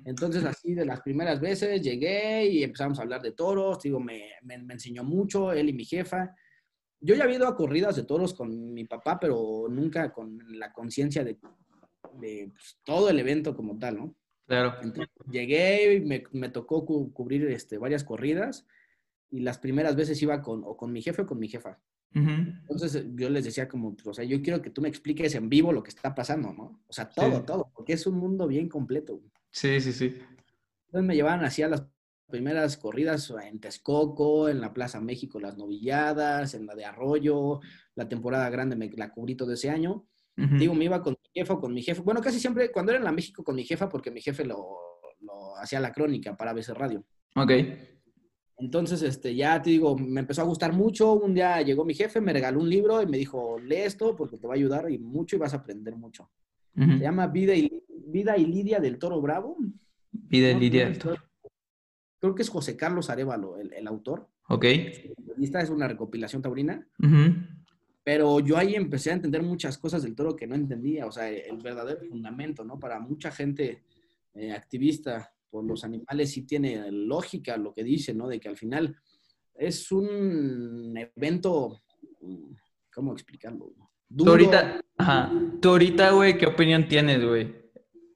Entonces, 0.06 0.44
así 0.44 0.74
de 0.74 0.86
las 0.86 1.02
primeras 1.02 1.40
veces 1.40 1.82
llegué 1.82 2.46
y 2.48 2.64
empezamos 2.64 3.00
a 3.00 3.04
hablar 3.04 3.22
de 3.22 3.32
toros. 3.32 3.82
Digo, 3.82 4.00
me, 4.00 4.32
me, 4.44 4.56
enseñó 4.56 5.04
mucho, 5.04 5.52
él 5.52 5.70
y 5.70 5.74
mi 5.74 5.86
jefa. 5.86 6.36
Yo 7.02 7.16
ya 7.16 7.24
había 7.24 7.38
ido 7.38 7.48
a 7.48 7.56
corridas 7.56 7.96
de 7.96 8.04
toros 8.04 8.34
con 8.34 8.74
mi 8.74 8.86
papá, 8.86 9.20
pero 9.20 9.68
nunca 9.70 10.14
con 10.14 10.38
la 10.58 10.72
conciencia 10.72 11.24
de, 11.24 11.38
de 12.20 12.52
pues, 12.54 12.80
todo 12.86 13.10
el 13.10 13.20
evento 13.20 13.56
como 13.56 13.78
tal, 13.78 13.98
¿no? 13.98 14.16
Claro. 14.46 14.76
llegué 15.32 15.96
y 15.96 16.02
me, 16.02 16.50
tocó 16.50 16.86
cubrir 16.86 17.46
este, 17.48 17.78
varias 17.78 18.04
corridas 18.04 18.68
y 19.30 19.40
las 19.40 19.58
primeras 19.58 19.96
veces 19.96 20.22
iba 20.22 20.42
con, 20.42 20.64
o 20.66 20.76
con 20.76 20.92
mi 20.92 21.02
jefe 21.02 21.22
o 21.22 21.26
con 21.26 21.40
mi 21.40 21.48
jefa. 21.48 21.80
Entonces 22.14 23.06
yo 23.16 23.30
les 23.30 23.46
decía 23.46 23.70
como, 23.70 23.96
pues, 23.96 24.06
o 24.08 24.14
sea, 24.14 24.26
yo 24.26 24.42
quiero 24.42 24.62
que 24.62 24.70
tú 24.70 24.82
me 24.82 24.90
expliques 24.90 25.34
en 25.36 25.48
vivo 25.48 25.72
lo 25.72 25.82
que 25.82 25.92
está 25.92 26.14
pasando, 26.14 26.52
¿no? 26.52 26.84
O 26.86 26.94
sea, 26.94 27.10
todo, 27.10 27.44
todo, 27.44 27.72
porque 27.74 27.94
es 27.94 28.06
un 28.06 28.16
mundo 28.16 28.48
bien 28.48 28.68
completo. 28.68 29.22
Sí, 29.50 29.80
sí, 29.80 29.94
sí. 29.94 30.18
Entonces 30.88 31.08
me 31.08 31.16
llevaban 31.16 31.46
así 31.46 31.62
a 31.64 31.70
las 31.70 31.88
primeras 32.32 32.78
corridas 32.78 33.32
en 33.44 33.60
Texcoco, 33.60 34.50
en 34.50 34.60
la 34.60 34.74
Plaza 34.74 35.00
México, 35.00 35.40
las 35.40 35.58
novilladas, 35.58 36.56
en 36.56 36.66
la 36.66 36.74
de 36.74 36.86
Arroyo, 36.86 37.60
la 37.96 38.08
temporada 38.10 38.50
grande 38.50 38.76
me 38.76 38.90
la 38.90 39.12
cubrí 39.12 39.36
todo 39.36 39.54
ese 39.54 39.70
año. 39.70 40.08
Digo, 40.36 40.74
me 40.74 40.86
iba 40.86 41.04
con 41.04 41.14
mi 41.14 41.30
jefa 41.36 41.54
o 41.54 41.60
con 41.60 41.72
mi 41.72 41.84
jefe. 41.84 42.02
Bueno, 42.02 42.20
casi 42.20 42.40
siempre, 42.40 42.72
cuando 42.72 42.92
era 42.92 42.98
en 42.98 43.06
la 43.06 43.12
México, 43.12 43.44
con 43.44 43.54
mi 43.54 43.64
jefa, 43.64 43.88
porque 43.88 44.10
mi 44.10 44.22
jefe 44.22 44.44
lo, 44.44 44.80
lo 45.20 45.56
hacía 45.58 45.80
la 45.80 45.92
crónica 45.92 46.36
para 46.36 46.50
ABC 46.50 46.70
Radio. 46.70 47.06
Ok. 47.36 47.52
Entonces, 48.58 49.02
este, 49.02 49.36
ya 49.36 49.62
te 49.62 49.72
digo, 49.72 49.98
me 49.98 50.22
empezó 50.22 50.42
a 50.42 50.46
gustar 50.46 50.72
mucho. 50.72 51.14
Un 51.14 51.34
día 51.34 51.62
llegó 51.62 51.84
mi 51.84 51.96
jefe, 51.96 52.22
me 52.22 52.34
regaló 52.34 52.60
un 52.60 52.70
libro 52.70 53.02
y 53.02 53.08
me 53.08 53.18
dijo, 53.18 53.60
lee 53.60 53.78
esto 53.78 54.16
porque 54.16 54.38
te 54.38 54.48
va 54.48 54.54
a 54.54 54.58
ayudar 54.58 54.90
y 54.92 55.00
mucho 55.00 55.36
y 55.36 55.40
vas 55.40 55.54
a 55.54 55.58
aprender 55.58 55.96
mucho. 55.96 56.30
Se 56.76 57.00
llama 57.00 57.28
Vida 57.28 57.54
y, 57.54 57.84
Vida 58.08 58.38
y 58.38 58.46
Lidia 58.46 58.80
del 58.80 58.98
Toro 58.98 59.20
Bravo. 59.20 59.58
Vida 60.12 60.52
y 60.52 60.60
Lidia 60.60 60.86
del 60.86 61.00
Toro. 61.00 61.22
Creo 62.22 62.36
que 62.36 62.44
es 62.44 62.50
José 62.50 62.78
Carlos 62.78 63.10
Arevalo, 63.10 63.58
el, 63.58 63.74
el 63.74 63.88
autor. 63.88 64.30
Ok. 64.48 64.66
Esta 65.42 65.62
es 65.62 65.72
una 65.72 65.88
recopilación 65.88 66.42
taurina. 66.42 66.88
Pero 68.04 68.40
yo 68.40 68.58
ahí 68.58 68.76
empecé 68.76 69.10
a 69.10 69.16
entender 69.16 69.42
muchas 69.42 69.78
cosas 69.78 70.04
del 70.04 70.16
toro 70.16 70.36
que 70.36 70.48
no 70.48 70.56
entendía, 70.56 71.06
o 71.06 71.12
sea, 71.12 71.30
el 71.30 71.58
verdadero 71.58 72.02
fundamento, 72.08 72.64
¿no? 72.64 72.80
Para 72.80 73.00
mucha 73.00 73.32
gente 73.32 73.84
eh, 74.34 74.52
activista 74.52 75.34
por 75.50 75.66
los 75.66 75.84
animales 75.84 76.32
sí 76.32 76.44
tiene 76.44 76.92
lógica 76.92 77.58
lo 77.58 77.74
que 77.74 77.84
dice, 77.84 78.14
¿no? 78.14 78.28
De 78.28 78.40
que 78.40 78.50
al 78.50 78.58
final 78.58 78.96
es 79.54 79.92
un 79.92 80.96
evento, 80.98 81.82
¿cómo 82.94 83.14
explicarlo? 83.14 83.74
Tú 84.16 84.30
ahorita, 84.30 84.82
ajá, 84.98 85.32
tú 85.62 85.70
ahorita, 85.70 86.12
güey, 86.12 86.38
¿qué 86.38 86.48
opinión 86.48 86.88
tienes, 86.88 87.24
güey? 87.24 87.61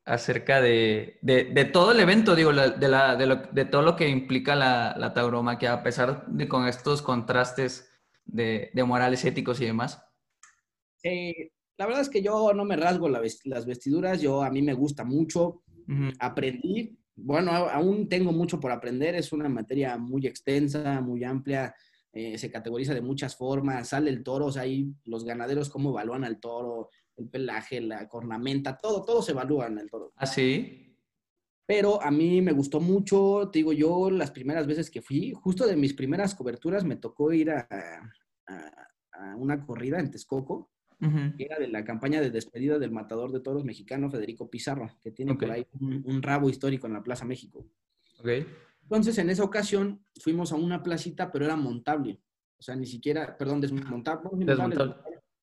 Acerca 0.06 0.62
de, 0.62 1.18
de, 1.24 1.66
todo 1.66 1.91
el 1.91 1.99
evento, 1.99 2.36
digo, 2.36 2.53
de, 2.53 2.88
la, 2.88 3.16
de, 3.16 3.26
lo, 3.26 3.38
de 3.38 3.66
todo 3.66 3.82
lo 3.82 3.95
que 3.95 4.08
implica 4.08 4.56
la, 4.56 4.95
la 4.99 5.14
tauromaquia, 5.14 5.74
a 5.74 5.84
pesar 5.84 6.28
de 6.28 6.47
con 6.47 6.68
estos 6.68 7.01
contrastes 7.01 7.89
de, 8.26 8.72
morales 8.86 9.26
éticos 9.26 9.62
y 9.62 9.66
demás. 9.66 10.03
Sí, 10.97 11.34
la 11.78 11.86
verdad 11.86 12.01
es 12.01 12.10
que 12.10 12.22
yo 12.22 12.53
no 12.53 12.66
me 12.66 12.76
rasgo 12.76 13.10
las 13.10 13.66
vestiduras, 13.66 14.22
yo 14.22 14.43
a 14.43 14.49
mí 14.49 14.62
me 14.62 14.74
gusta 14.74 15.03
mucho, 15.03 15.64
aprendí, 16.20 16.97
bueno, 17.16 17.51
aún 17.51 18.10
tengo 18.10 18.32
mucho 18.32 18.60
por 18.60 18.72
aprender, 18.72 19.16
es 19.16 19.32
una 19.32 19.49
materia 19.49 19.97
muy 19.97 20.26
extensa, 20.26 21.01
muy 21.01 21.24
amplia, 21.24 21.74
eh, 22.12 22.38
se 22.38 22.49
categoriza 22.49 22.93
de 22.93 23.01
muchas 23.01 23.36
formas, 23.36 23.89
sale 23.89 24.10
el 24.10 24.24
toro, 24.24 24.47
o 24.47 24.51
sea, 24.51 24.64
ahí 24.64 24.93
los 25.03 25.26
ganaderos 25.26 25.70
cómo 25.70 25.89
evalúan 25.89 26.24
al 26.24 26.39
toro, 26.39 26.89
el 27.18 27.30
pelaje, 27.30 27.82
la 27.82 28.07
cornamenta, 28.07 28.78
todo, 28.78 29.03
todo 29.03 29.22
se 29.22 29.32
evalúa 29.32 29.68
en 29.68 29.80
el 29.80 29.89
toro. 29.89 30.13
¿Ah, 30.16 30.26
sí? 30.26 30.97
Pero 31.66 32.01
a 32.01 32.11
mí 32.11 32.41
me 32.41 32.51
gustó 32.51 32.80
mucho, 32.80 33.49
te 33.51 33.59
digo 33.59 33.74
yo, 33.74 34.11
las 34.11 34.32
primeras 34.32 34.68
veces 34.68 34.91
que 34.91 35.01
fui, 35.01 35.34
justo 35.34 35.66
de 35.66 35.76
mis 35.76 35.93
primeras 35.93 36.36
coberturas 36.36 36.84
me 36.84 36.97
tocó 36.97 37.34
ir 37.34 37.49
a, 37.51 37.68
a 38.47 39.36
una 39.36 39.66
corrida 39.66 39.99
en 39.99 40.11
Texcoco 40.11 40.72
era 41.38 41.59
de 41.59 41.68
la 41.68 41.84
campaña 41.84 42.22
de 42.22 42.32
despedida 42.32 42.80
del 42.80 42.91
matador 42.91 43.32
de 43.32 43.39
toros 43.39 43.63
mexicano 43.63 44.09
Federico 44.09 44.49
Pizarro, 44.49 44.89
que 45.01 45.11
tiene 45.11 45.36
por 45.36 45.51
ahí 45.51 45.66
un, 45.80 46.22
rabo 46.22 46.49
histórico 46.49 46.88
en 46.88 46.93
la 46.93 47.03
Plaza 47.03 47.26
México. 47.26 47.66
Entonces, 48.82 49.18
en 49.18 49.30
esa 49.30 49.43
ocasión 49.43 50.03
fuimos 50.22 50.51
a 50.51 50.55
una 50.55 50.84
placita, 50.84 51.32
pero 51.32 51.45
era 51.45 51.55
montable. 51.55 52.22
O 52.57 52.63
sea, 52.63 52.76
ni 52.76 52.86
siquiera, 52.86 53.38
perdón, 53.38 53.61
desmontable. 53.61 54.30
desmontable. 54.45 54.95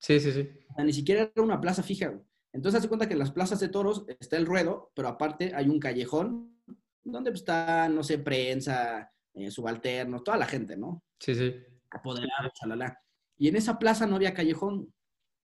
Sí, 0.02 0.18
sí, 0.18 0.32
sí. 0.32 0.50
O 0.70 0.74
sea, 0.74 0.84
ni 0.84 0.92
siquiera 0.92 1.30
era 1.32 1.42
una 1.42 1.60
plaza 1.60 1.82
fija. 1.82 2.12
Entonces, 2.52 2.80
hace 2.80 2.88
cuenta 2.88 3.06
que 3.06 3.12
en 3.12 3.20
las 3.20 3.30
plazas 3.30 3.60
de 3.60 3.68
toros 3.68 4.04
está 4.20 4.36
el 4.36 4.46
ruedo, 4.46 4.90
pero 4.94 5.08
aparte 5.08 5.52
hay 5.54 5.68
un 5.68 5.78
callejón 5.78 6.60
donde 7.04 7.30
está, 7.30 7.88
no 7.88 8.02
sé, 8.02 8.18
prensa, 8.18 9.12
eh, 9.34 9.50
subalternos, 9.50 10.24
toda 10.24 10.36
la 10.36 10.46
gente, 10.46 10.76
¿no? 10.76 11.04
Sí, 11.20 11.34
sí. 11.34 11.54
Apoderados, 11.90 12.52
chalala. 12.54 13.00
Y 13.38 13.48
en 13.48 13.56
esa 13.56 13.78
plaza 13.78 14.06
no 14.06 14.16
había 14.16 14.34
callejón. 14.34 14.92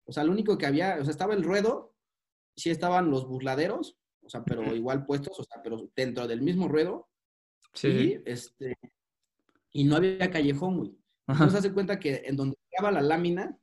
O 0.05 0.13
sea, 0.13 0.25
lo 0.25 0.33
único 0.33 0.59
que 0.59 0.67
había, 0.67 0.99
o 1.01 1.05
sea, 1.05 1.13
estaba 1.13 1.35
el 1.35 1.45
ruedo, 1.45 1.95
sí 2.57 2.71
estaban 2.71 3.11
los 3.11 3.29
burladeros, 3.29 3.97
o 4.23 4.29
sea, 4.29 4.45
pero 4.45 4.75
igual 4.75 5.07
puestos, 5.07 5.39
o 5.39 5.45
sea, 5.45 5.63
pero 5.63 5.89
dentro 5.95 6.27
del 6.27 6.43
mismo 6.43 6.67
ruedo. 6.67 7.09
Sí. 7.75 7.89
Y, 7.89 8.23
este, 8.27 8.77
y 9.73 9.85
no 9.85 9.97
había 9.97 10.31
callejón, 10.31 10.79
güey. 10.79 10.99
Entonces, 11.29 11.61
hace 11.61 11.73
cuenta 11.73 12.01
que 12.01 12.23
en 12.25 12.37
donde 12.37 12.57
estaba 12.71 12.91
la 12.91 13.03
lámina, 13.03 13.57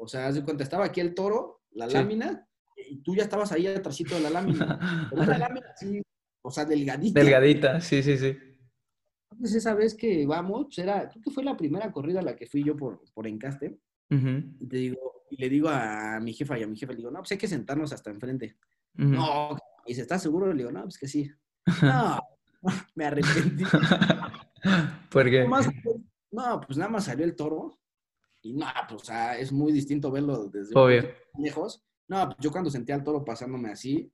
o 0.00 0.08
sea, 0.08 0.28
hace 0.28 0.42
cuenta, 0.42 0.64
estaba 0.64 0.86
aquí 0.86 1.00
el 1.00 1.14
toro, 1.14 1.62
la 1.72 1.86
lámina, 1.86 2.46
y 2.74 3.02
tú 3.02 3.14
ya 3.14 3.24
estabas 3.24 3.52
ahí 3.52 3.66
atrásito 3.66 4.14
de 4.14 4.22
la 4.22 4.30
lámina. 4.30 4.78
Pero 5.10 5.38
lámina 5.38 5.66
así, 5.74 6.02
o 6.42 6.50
sea, 6.50 6.64
delgadita. 6.64 7.20
Delgadita, 7.20 7.80
sí, 7.80 8.02
sí, 8.02 8.16
sí. 8.16 8.36
Entonces, 9.30 9.58
esa 9.58 9.74
vez 9.74 9.94
que 9.94 10.26
vamos, 10.26 10.66
pues 10.66 10.78
era, 10.78 11.08
creo 11.08 11.22
que 11.22 11.30
fue 11.30 11.44
la 11.44 11.56
primera 11.56 11.92
corrida 11.92 12.20
a 12.20 12.22
la 12.22 12.34
que 12.34 12.46
fui 12.46 12.64
yo 12.64 12.76
por, 12.76 13.02
por 13.12 13.26
encaste. 13.26 13.78
y 14.08 14.66
te 14.66 14.76
digo, 14.76 15.24
y 15.30 15.36
le 15.36 15.48
digo 15.48 15.68
a 15.68 16.18
mi 16.20 16.32
jefa 16.32 16.58
y 16.58 16.62
a 16.62 16.66
mi 16.66 16.76
jefa, 16.76 16.92
le 16.92 16.98
digo, 16.98 17.10
no, 17.10 17.18
pues 17.20 17.32
hay 17.32 17.38
que 17.38 17.46
sentarnos 17.46 17.92
hasta 17.92 18.10
enfrente. 18.10 18.56
No, 18.94 19.56
y 19.86 19.94
se 19.94 20.02
está 20.02 20.18
seguro, 20.18 20.52
le 20.52 20.58
digo, 20.58 20.72
no, 20.72 20.82
pues 20.82 20.98
que 20.98 21.08
sí. 21.08 21.30
No, 21.82 22.18
me 22.94 23.04
arrepentí. 23.04 23.64
¿Por 25.10 25.30
qué? 25.30 25.46
no, 26.32 26.60
pues 26.60 26.78
nada 26.78 26.90
más 26.90 27.04
salió 27.04 27.24
el 27.24 27.36
toro 27.36 27.79
y 28.42 28.52
no, 28.52 28.66
pues 28.88 29.02
o 29.02 29.04
sea, 29.04 29.38
es 29.38 29.52
muy 29.52 29.72
distinto 29.72 30.10
verlo 30.10 30.48
desde 30.48 30.74
lejos. 31.38 31.82
No, 32.08 32.26
pues 32.26 32.38
yo 32.40 32.50
cuando 32.50 32.70
sentí 32.70 32.92
al 32.92 33.04
toro 33.04 33.24
pasándome 33.24 33.70
así, 33.70 34.10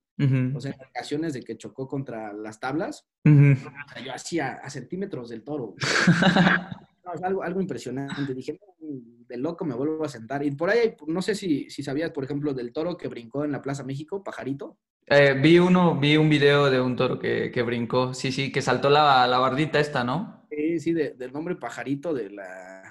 o 0.55 0.59
sea, 0.59 0.71
en 0.71 0.87
ocasiones 0.89 1.33
de 1.33 1.41
que 1.41 1.57
chocó 1.57 1.87
contra 1.87 2.33
las 2.33 2.59
tablas, 2.59 3.07
yo 3.23 4.13
hacía 4.13 4.53
a 4.53 4.69
centímetros 4.69 5.29
del 5.29 5.43
toro. 5.43 5.75
algo, 7.23 7.43
algo 7.43 7.61
impresionante. 7.61 8.33
Dije, 8.33 8.59
de 8.79 9.37
loco 9.37 9.65
me 9.65 9.75
vuelvo 9.75 10.03
a 10.03 10.09
sentar. 10.09 10.43
Y 10.43 10.51
por 10.51 10.69
ahí, 10.69 10.95
no 11.07 11.21
sé 11.21 11.35
si, 11.35 11.69
si 11.69 11.83
sabías, 11.83 12.11
por 12.11 12.23
ejemplo, 12.23 12.53
del 12.53 12.73
toro 12.73 12.97
que 12.97 13.07
brincó 13.07 13.45
en 13.45 13.51
la 13.51 13.61
Plaza 13.61 13.83
México, 13.83 14.23
Pajarito. 14.23 14.77
Eh, 15.05 15.39
vi 15.41 15.57
uno, 15.57 15.97
vi 15.97 16.17
un 16.17 16.29
video 16.29 16.69
de 16.69 16.81
un 16.81 16.95
toro 16.95 17.17
que, 17.17 17.49
que 17.51 17.61
brincó, 17.61 18.13
sí, 18.13 18.31
sí, 18.31 18.51
que 18.51 18.61
saltó 18.61 18.89
la, 18.89 19.25
la 19.25 19.37
bardita 19.37 19.79
esta, 19.79 20.03
¿no? 20.03 20.45
Sí, 20.49 20.79
sí, 20.79 20.93
del 20.93 21.31
nombre 21.31 21.55
Pajarito 21.55 22.13
de 22.13 22.29
la... 22.29 22.83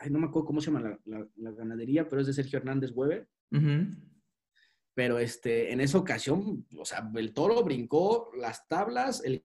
Ay, 0.00 0.10
no 0.10 0.18
me 0.18 0.26
acuerdo 0.26 0.46
cómo 0.46 0.60
se 0.60 0.70
llama 0.70 0.98
la, 1.04 1.26
la, 1.36 1.50
ganadería, 1.52 2.08
pero 2.08 2.20
es 2.20 2.28
de 2.28 2.32
Sergio 2.32 2.58
Hernández 2.58 2.92
Hueve. 2.94 3.26
Pero 4.94 5.18
este, 5.18 5.72
en 5.72 5.80
esa 5.80 5.98
ocasión, 5.98 6.66
o 6.76 6.84
sea, 6.84 7.08
el 7.14 7.32
toro 7.32 7.62
brincó 7.62 8.30
las 8.36 8.66
tablas, 8.68 9.22
el 9.24 9.44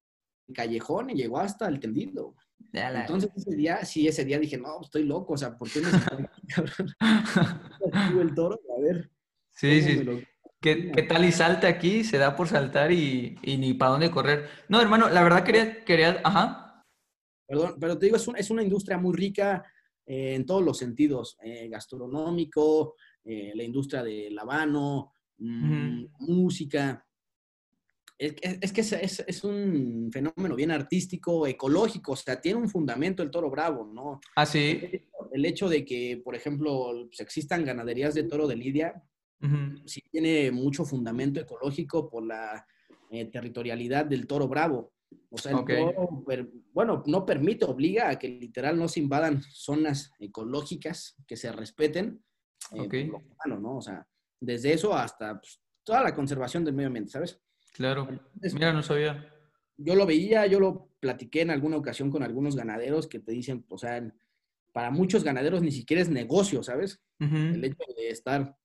callejón 0.54 1.10
y 1.10 1.16
llegó 1.16 1.40
hasta 1.40 1.68
el 1.68 1.80
tendido. 1.80 2.36
Entonces 2.72 3.30
ese 3.36 3.56
día, 3.56 3.84
sí, 3.86 4.08
ese 4.08 4.26
día 4.26 4.40
dije, 4.40 4.58
no, 4.58 4.82
estoy 4.82 5.04
loco, 5.04 5.34
o 5.34 5.38
sea, 5.38 5.58
¿por 5.58 5.70
qué 5.70 5.82
me 5.82 5.90
el 8.22 8.34
toro? 8.34 8.60
A 8.78 8.82
ver. 8.82 9.12
Sí, 9.52 9.82
sí. 9.82 10.26
¿Qué, 10.60 10.92
¿Qué, 10.92 11.04
tal 11.04 11.26
y 11.26 11.32
salta 11.32 11.68
aquí? 11.68 12.04
Se 12.04 12.18
da 12.18 12.36
por 12.36 12.48
saltar 12.48 12.92
y, 12.92 13.38
y, 13.44 13.58
ni 13.58 13.74
para 13.74 13.92
dónde 13.92 14.10
correr. 14.10 14.50
No, 14.70 14.82
hermano, 14.82 15.10
la 15.10 15.22
verdad 15.22 15.44
quería, 15.44 15.84
quería, 15.84 16.22
ajá. 16.24 16.84
Perdón, 17.48 17.76
pero 17.80 18.00
te 18.00 18.06
digo, 18.06 18.16
es, 18.16 18.28
es 18.38 18.50
una 18.50 18.64
industria 18.64 18.98
muy 18.98 19.16
rica 19.16 19.64
eh, 20.06 20.36
en 20.36 20.46
todos 20.46 20.64
los 20.64 20.78
sentidos, 20.78 21.38
eh, 21.44 21.68
gastronómico, 21.70 22.96
eh, 23.24 23.54
la 23.56 23.64
industria 23.64 24.04
del 24.04 24.38
habano, 24.38 25.14
mm, 25.38 26.06
música 26.20 27.06
es, 28.18 28.72
que 28.72 28.82
es, 28.82 29.44
un 29.44 30.10
fenómeno 30.12 30.56
bien 30.56 30.72
artístico, 30.72 31.48
ecológico, 31.48 32.14
o 32.14 32.16
sea, 32.16 32.40
tiene 32.40 32.60
un 32.60 32.70
fundamento 32.70 33.24
el 33.24 33.32
toro 33.32 33.50
bravo, 33.50 33.86
¿no? 33.92 34.22
Ah, 34.36 34.46
sí. 34.46 34.80
El 35.32 35.46
hecho 35.46 35.68
de 35.68 35.84
que, 35.84 36.22
por 36.24 36.36
ejemplo, 36.36 37.06
pues, 37.08 37.20
existan 37.20 37.66
ganaderías 37.66 38.14
de 38.14 38.24
toro 38.24 38.48
de 38.48 38.56
Lidia, 38.56 39.04
sí 39.86 40.02
tiene 40.10 40.52
mucho 40.52 40.86
fundamento 40.86 41.42
ecológico 41.42 42.10
por 42.10 42.26
la 42.26 42.66
eh, 43.12 43.26
territorialidad 43.26 44.06
del 44.06 44.26
toro 44.26 44.48
bravo. 44.48 44.93
O 45.30 45.38
sea, 45.38 45.64
bueno, 46.74 47.04
no 47.06 47.26
permite, 47.26 47.66
obliga 47.66 48.10
a 48.10 48.20
que 48.20 48.28
literal 48.28 48.78
no 48.78 48.88
se 48.88 49.00
invadan 49.00 49.42
zonas 49.44 50.12
ecológicas, 50.20 51.16
que 51.28 51.38
se 51.38 51.52
respeten. 51.52 52.24
Eh, 52.72 53.10
¿no? 53.46 53.78
O 53.78 53.82
sea, 53.82 54.08
desde 54.40 54.74
eso 54.74 54.94
hasta 54.96 55.40
pues, 55.40 55.60
toda 55.84 56.04
la 56.04 56.16
conservación 56.16 56.64
del 56.64 56.74
medio 56.74 56.88
ambiente, 56.88 57.12
¿sabes? 57.12 57.42
Claro, 57.74 58.08
mira, 58.54 58.72
no 58.72 58.84
sabía. 58.84 59.30
Yo 59.78 59.96
lo 59.96 60.06
veía, 60.06 60.46
yo 60.46 60.60
lo 60.60 60.90
platiqué 61.00 61.42
en 61.42 61.52
alguna 61.52 61.78
ocasión 61.78 62.12
con 62.12 62.24
algunos 62.24 62.56
ganaderos 62.56 63.08
que 63.08 63.20
te 63.20 63.32
dicen, 63.32 63.66
o 63.68 63.78
sea, 63.78 64.02
para 64.72 64.92
muchos 64.92 65.24
ganaderos 65.24 65.62
ni 65.62 65.72
siquiera 65.72 66.02
es 66.02 66.10
negocio, 66.10 66.64
¿sabes? 66.64 67.02
El 67.20 67.64
hecho 67.64 67.84
de 67.98 68.10
estar... 68.10 68.58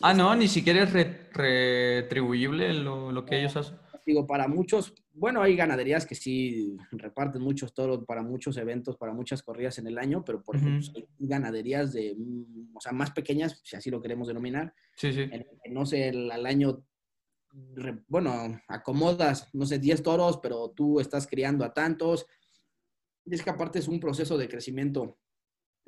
Ah, 0.00 0.14
no, 0.14 0.34
ni 0.36 0.46
siquiera 0.46 0.84
es 0.84 0.92
retribuible 1.32 2.72
lo, 2.74 3.10
lo 3.10 3.24
que 3.24 3.40
ellos 3.40 3.56
hacen. 3.56 3.76
Digo, 4.08 4.26
para 4.26 4.48
muchos, 4.48 4.94
bueno, 5.12 5.42
hay 5.42 5.54
ganaderías 5.54 6.06
que 6.06 6.14
sí 6.14 6.78
reparten 6.92 7.42
muchos 7.42 7.74
toros 7.74 8.06
para 8.06 8.22
muchos 8.22 8.56
eventos, 8.56 8.96
para 8.96 9.12
muchas 9.12 9.42
corridas 9.42 9.78
en 9.78 9.86
el 9.86 9.98
año, 9.98 10.24
pero 10.24 10.42
por 10.42 10.56
ejemplo, 10.56 10.90
hay 10.96 11.06
ganaderías 11.18 11.92
de, 11.92 12.14
mm, 12.16 12.74
o 12.74 12.80
sea, 12.80 12.92
más 12.92 13.10
pequeñas, 13.10 13.60
si 13.62 13.76
así 13.76 13.90
lo 13.90 14.00
queremos 14.00 14.26
denominar. 14.26 14.72
Sí, 14.96 15.12
sí. 15.12 15.28
no 15.68 15.84
sé, 15.84 16.08
al 16.08 16.46
año 16.46 16.86
bueno, 18.06 18.58
acomodas, 18.66 19.50
no 19.52 19.66
sé, 19.66 19.78
10 19.78 20.02
toros, 20.02 20.38
pero 20.42 20.70
tú 20.70 21.00
estás 21.00 21.26
criando 21.26 21.66
a 21.66 21.74
tantos. 21.74 22.24
Y 23.26 23.34
es 23.34 23.42
que 23.42 23.50
aparte 23.50 23.78
es 23.78 23.88
un 23.88 24.00
proceso 24.00 24.38
de 24.38 24.48
crecimiento 24.48 25.18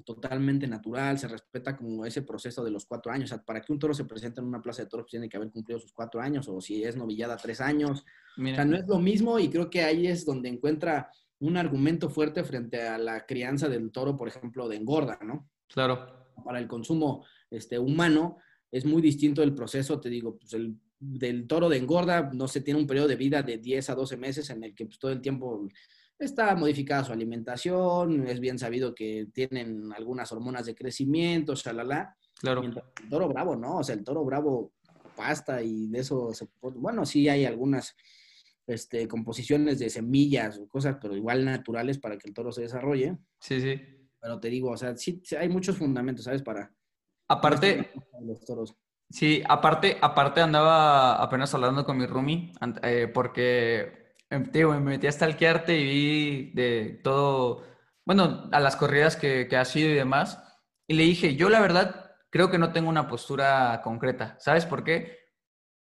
totalmente 0.04 0.66
natural, 0.66 1.18
se 1.18 1.28
respeta 1.28 1.76
como 1.76 2.04
ese 2.04 2.22
proceso 2.22 2.64
de 2.64 2.70
los 2.70 2.86
cuatro 2.86 3.12
años. 3.12 3.30
O 3.30 3.34
sea, 3.34 3.42
para 3.42 3.60
que 3.60 3.72
un 3.72 3.78
toro 3.78 3.94
se 3.94 4.04
presente 4.04 4.40
en 4.40 4.46
una 4.46 4.62
plaza 4.62 4.82
de 4.82 4.88
toros 4.88 5.04
pues 5.04 5.12
tiene 5.12 5.28
que 5.28 5.36
haber 5.36 5.50
cumplido 5.50 5.78
sus 5.78 5.92
cuatro 5.92 6.20
años, 6.20 6.48
o 6.48 6.60
si 6.60 6.82
es 6.84 6.96
novillada, 6.96 7.36
tres 7.36 7.60
años. 7.60 8.04
O 8.38 8.54
sea, 8.54 8.64
no 8.64 8.76
es 8.76 8.86
lo 8.86 8.98
mismo 8.98 9.38
y 9.38 9.48
creo 9.48 9.70
que 9.70 9.82
ahí 9.82 10.06
es 10.06 10.24
donde 10.24 10.48
encuentra 10.48 11.10
un 11.40 11.56
argumento 11.56 12.10
fuerte 12.10 12.44
frente 12.44 12.82
a 12.82 12.98
la 12.98 13.24
crianza 13.26 13.68
del 13.68 13.90
toro, 13.90 14.16
por 14.16 14.28
ejemplo, 14.28 14.68
de 14.68 14.76
engorda, 14.76 15.18
¿no? 15.22 15.48
Claro. 15.68 16.32
Para 16.44 16.58
el 16.58 16.68
consumo 16.68 17.24
este, 17.50 17.78
humano 17.78 18.38
es 18.70 18.84
muy 18.84 19.02
distinto 19.02 19.42
el 19.42 19.54
proceso, 19.54 20.00
te 20.00 20.08
digo, 20.08 20.38
pues 20.38 20.52
el 20.52 20.76
del 21.00 21.46
toro 21.46 21.70
de 21.70 21.78
engorda, 21.78 22.30
no 22.34 22.46
se 22.46 22.60
tiene 22.60 22.78
un 22.78 22.86
periodo 22.86 23.08
de 23.08 23.16
vida 23.16 23.42
de 23.42 23.56
10 23.56 23.90
a 23.90 23.94
12 23.94 24.16
meses 24.18 24.50
en 24.50 24.62
el 24.62 24.74
que 24.74 24.84
pues, 24.84 24.98
todo 24.98 25.10
el 25.10 25.22
tiempo 25.22 25.66
está 26.24 26.54
modificada 26.54 27.04
su 27.04 27.12
alimentación, 27.12 28.26
es 28.26 28.40
bien 28.40 28.58
sabido 28.58 28.94
que 28.94 29.28
tienen 29.32 29.92
algunas 29.92 30.30
hormonas 30.32 30.66
de 30.66 30.74
crecimiento, 30.74 31.54
shalala. 31.54 32.16
Claro. 32.38 32.62
el 32.62 33.08
toro 33.10 33.28
bravo, 33.28 33.54
¿no? 33.54 33.78
O 33.78 33.84
sea, 33.84 33.94
el 33.94 34.04
toro 34.04 34.24
bravo 34.24 34.72
pasta 35.14 35.62
y 35.62 35.88
de 35.88 35.98
eso 36.00 36.32
se 36.32 36.48
bueno, 36.60 37.04
sí 37.04 37.28
hay 37.28 37.44
algunas 37.44 37.94
este, 38.66 39.06
composiciones 39.08 39.78
de 39.78 39.90
semillas 39.90 40.58
o 40.58 40.68
cosas, 40.68 40.96
pero 41.00 41.16
igual 41.16 41.44
naturales 41.44 41.98
para 41.98 42.16
que 42.16 42.28
el 42.28 42.34
toro 42.34 42.52
se 42.52 42.62
desarrolle. 42.62 43.18
Sí, 43.40 43.60
sí. 43.60 43.80
Pero 44.20 44.38
te 44.40 44.48
digo, 44.48 44.70
o 44.70 44.76
sea, 44.76 44.96
sí 44.96 45.20
hay 45.38 45.48
muchos 45.48 45.76
fundamentos, 45.76 46.24
¿sabes? 46.24 46.42
Para... 46.42 46.72
Aparte, 47.28 47.90
los 48.22 48.44
toros. 48.44 48.74
Sí, 49.08 49.42
aparte, 49.48 49.98
aparte 50.00 50.40
andaba 50.40 51.20
apenas 51.22 51.52
hablando 51.54 51.84
con 51.84 51.98
mi 51.98 52.06
roomie, 52.06 52.52
eh, 52.82 53.10
porque 53.12 53.99
em, 54.30 54.50
me 54.52 54.80
metí 54.80 55.06
a 55.06 55.12
stalkearte 55.12 55.76
y 55.76 55.84
vi 55.84 56.52
de 56.52 57.00
todo, 57.02 57.64
bueno, 58.04 58.48
a 58.52 58.60
las 58.60 58.76
corridas 58.76 59.16
que, 59.16 59.48
que 59.48 59.56
has 59.56 59.74
ido 59.76 59.90
y 59.90 59.94
demás. 59.94 60.42
Y 60.86 60.94
le 60.94 61.04
dije, 61.04 61.36
yo 61.36 61.48
la 61.50 61.60
verdad, 61.60 62.12
creo 62.30 62.50
que 62.50 62.58
no 62.58 62.72
tengo 62.72 62.88
una 62.88 63.08
postura 63.08 63.80
concreta. 63.82 64.36
¿Sabes 64.38 64.66
por 64.66 64.84
qué? 64.84 65.18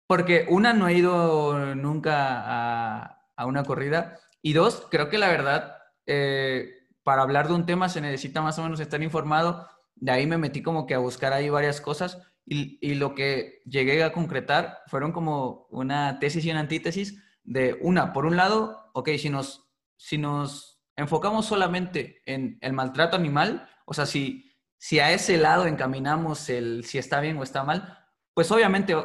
Porque 0.07 0.45
una, 0.49 0.73
no 0.73 0.87
he 0.87 0.93
ido 0.93 1.75
nunca 1.75 2.41
a, 2.45 3.23
a 3.35 3.45
una 3.45 3.63
corrida. 3.63 4.19
Y 4.41 4.53
dos, 4.53 4.87
creo 4.91 5.09
que 5.09 5.17
la 5.17 5.29
verdad, 5.29 5.77
eh, 6.05 6.69
para 7.03 7.21
hablar 7.21 7.47
de 7.47 7.53
un 7.53 7.65
tema 7.65 7.89
se 7.89 8.01
necesita 8.01 8.41
más 8.41 8.59
o 8.59 8.63
menos 8.63 8.79
estar 8.79 9.01
informado. 9.01 9.67
De 9.95 10.11
ahí 10.11 10.27
me 10.27 10.37
metí 10.37 10.61
como 10.61 10.85
que 10.85 10.95
a 10.95 10.99
buscar 10.99 11.33
ahí 11.33 11.49
varias 11.49 11.81
cosas 11.81 12.19
y, 12.45 12.77
y 12.81 12.95
lo 12.95 13.15
que 13.15 13.61
llegué 13.65 14.03
a 14.03 14.11
concretar 14.11 14.79
fueron 14.87 15.11
como 15.13 15.67
una 15.69 16.19
tesis 16.19 16.43
y 16.45 16.51
una 16.51 16.59
antítesis 16.61 17.22
de 17.43 17.77
una, 17.81 18.13
por 18.13 18.25
un 18.25 18.37
lado, 18.37 18.89
ok, 18.93 19.09
si 19.17 19.29
nos, 19.29 19.69
si 19.97 20.17
nos 20.17 20.81
enfocamos 20.95 21.45
solamente 21.45 22.21
en 22.25 22.57
el 22.61 22.73
maltrato 22.73 23.15
animal, 23.15 23.67
o 23.85 23.93
sea, 23.93 24.05
si, 24.05 24.51
si 24.77 24.99
a 24.99 25.11
ese 25.11 25.37
lado 25.37 25.65
encaminamos 25.65 26.49
el 26.49 26.85
si 26.85 26.97
está 26.97 27.19
bien 27.19 27.37
o 27.37 27.43
está 27.43 27.63
mal, 27.63 27.99
pues 28.33 28.51
obviamente 28.51 28.95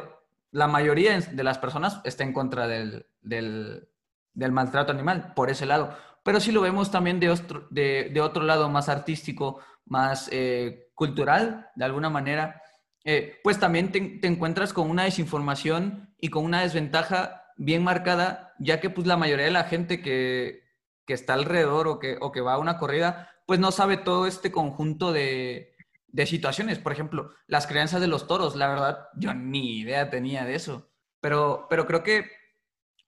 la 0.51 0.67
mayoría 0.67 1.19
de 1.19 1.43
las 1.43 1.57
personas 1.57 2.01
está 2.03 2.23
en 2.23 2.33
contra 2.33 2.67
del, 2.67 3.05
del, 3.21 3.89
del 4.33 4.51
maltrato 4.51 4.91
animal, 4.91 5.33
por 5.35 5.49
ese 5.49 5.65
lado. 5.65 5.95
Pero 6.23 6.39
si 6.39 6.51
lo 6.51 6.61
vemos 6.61 6.91
también 6.91 7.19
de 7.19 7.29
otro, 7.29 7.67
de, 7.69 8.09
de 8.13 8.21
otro 8.21 8.43
lado 8.43 8.69
más 8.69 8.89
artístico, 8.89 9.59
más 9.85 10.29
eh, 10.31 10.91
cultural, 10.95 11.69
de 11.75 11.85
alguna 11.85 12.09
manera, 12.09 12.61
eh, 13.03 13.39
pues 13.43 13.59
también 13.59 13.91
te, 13.91 14.01
te, 14.01 14.27
encuentras 14.27 14.73
con 14.73 14.89
una 14.89 15.03
desinformación 15.03 16.13
y 16.19 16.29
con 16.29 16.43
una 16.43 16.61
desventaja 16.61 17.38
bien 17.59 17.83
marcada, 17.83 18.55
ya 18.57 18.79
que 18.79 18.89
pues 18.89 19.05
la 19.05 19.17
mayoría 19.17 19.45
de 19.45 19.51
la 19.51 19.65
gente 19.65 20.01
que, 20.01 20.63
que 21.05 21.13
está 21.13 21.33
alrededor 21.33 21.87
o 21.87 21.99
que, 21.99 22.17
o 22.21 22.31
que 22.31 22.41
va 22.41 22.53
a 22.53 22.57
una 22.57 22.77
corrida, 22.77 23.29
pues 23.45 23.59
no 23.59 23.71
sabe 23.71 23.97
todo 23.97 24.27
este 24.27 24.51
conjunto 24.51 25.11
de, 25.11 25.75
de 26.07 26.25
situaciones. 26.25 26.79
Por 26.79 26.93
ejemplo, 26.93 27.33
las 27.47 27.67
creencias 27.67 27.99
de 27.99 28.07
los 28.07 28.27
toros, 28.27 28.55
la 28.55 28.69
verdad, 28.69 29.09
yo 29.17 29.33
ni 29.33 29.79
idea 29.79 30.09
tenía 30.09 30.45
de 30.45 30.55
eso. 30.55 30.89
Pero, 31.19 31.67
pero 31.69 31.85
creo 31.85 32.01
que 32.01 32.31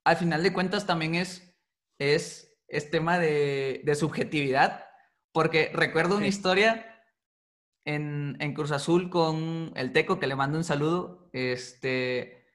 al 0.04 0.18
final 0.18 0.44
de 0.44 0.52
cuentas 0.52 0.86
también 0.86 1.16
es, 1.16 1.58
es, 1.98 2.60
es 2.68 2.92
tema 2.92 3.20
de, 3.20 3.82
de 3.86 3.96
subjetividad, 3.96 4.86
porque 5.32 5.72
recuerdo 5.74 6.18
una 6.18 6.28
historia 6.28 7.04
en, 7.86 8.36
en, 8.42 8.54
Cruz 8.54 8.72
Azul 8.72 9.10
con 9.10 9.72
el 9.76 9.94
Teco, 9.94 10.20
que 10.20 10.28
le 10.28 10.36
mando 10.36 10.58
un 10.58 10.66
saludo, 10.66 11.30
este, 11.32 12.46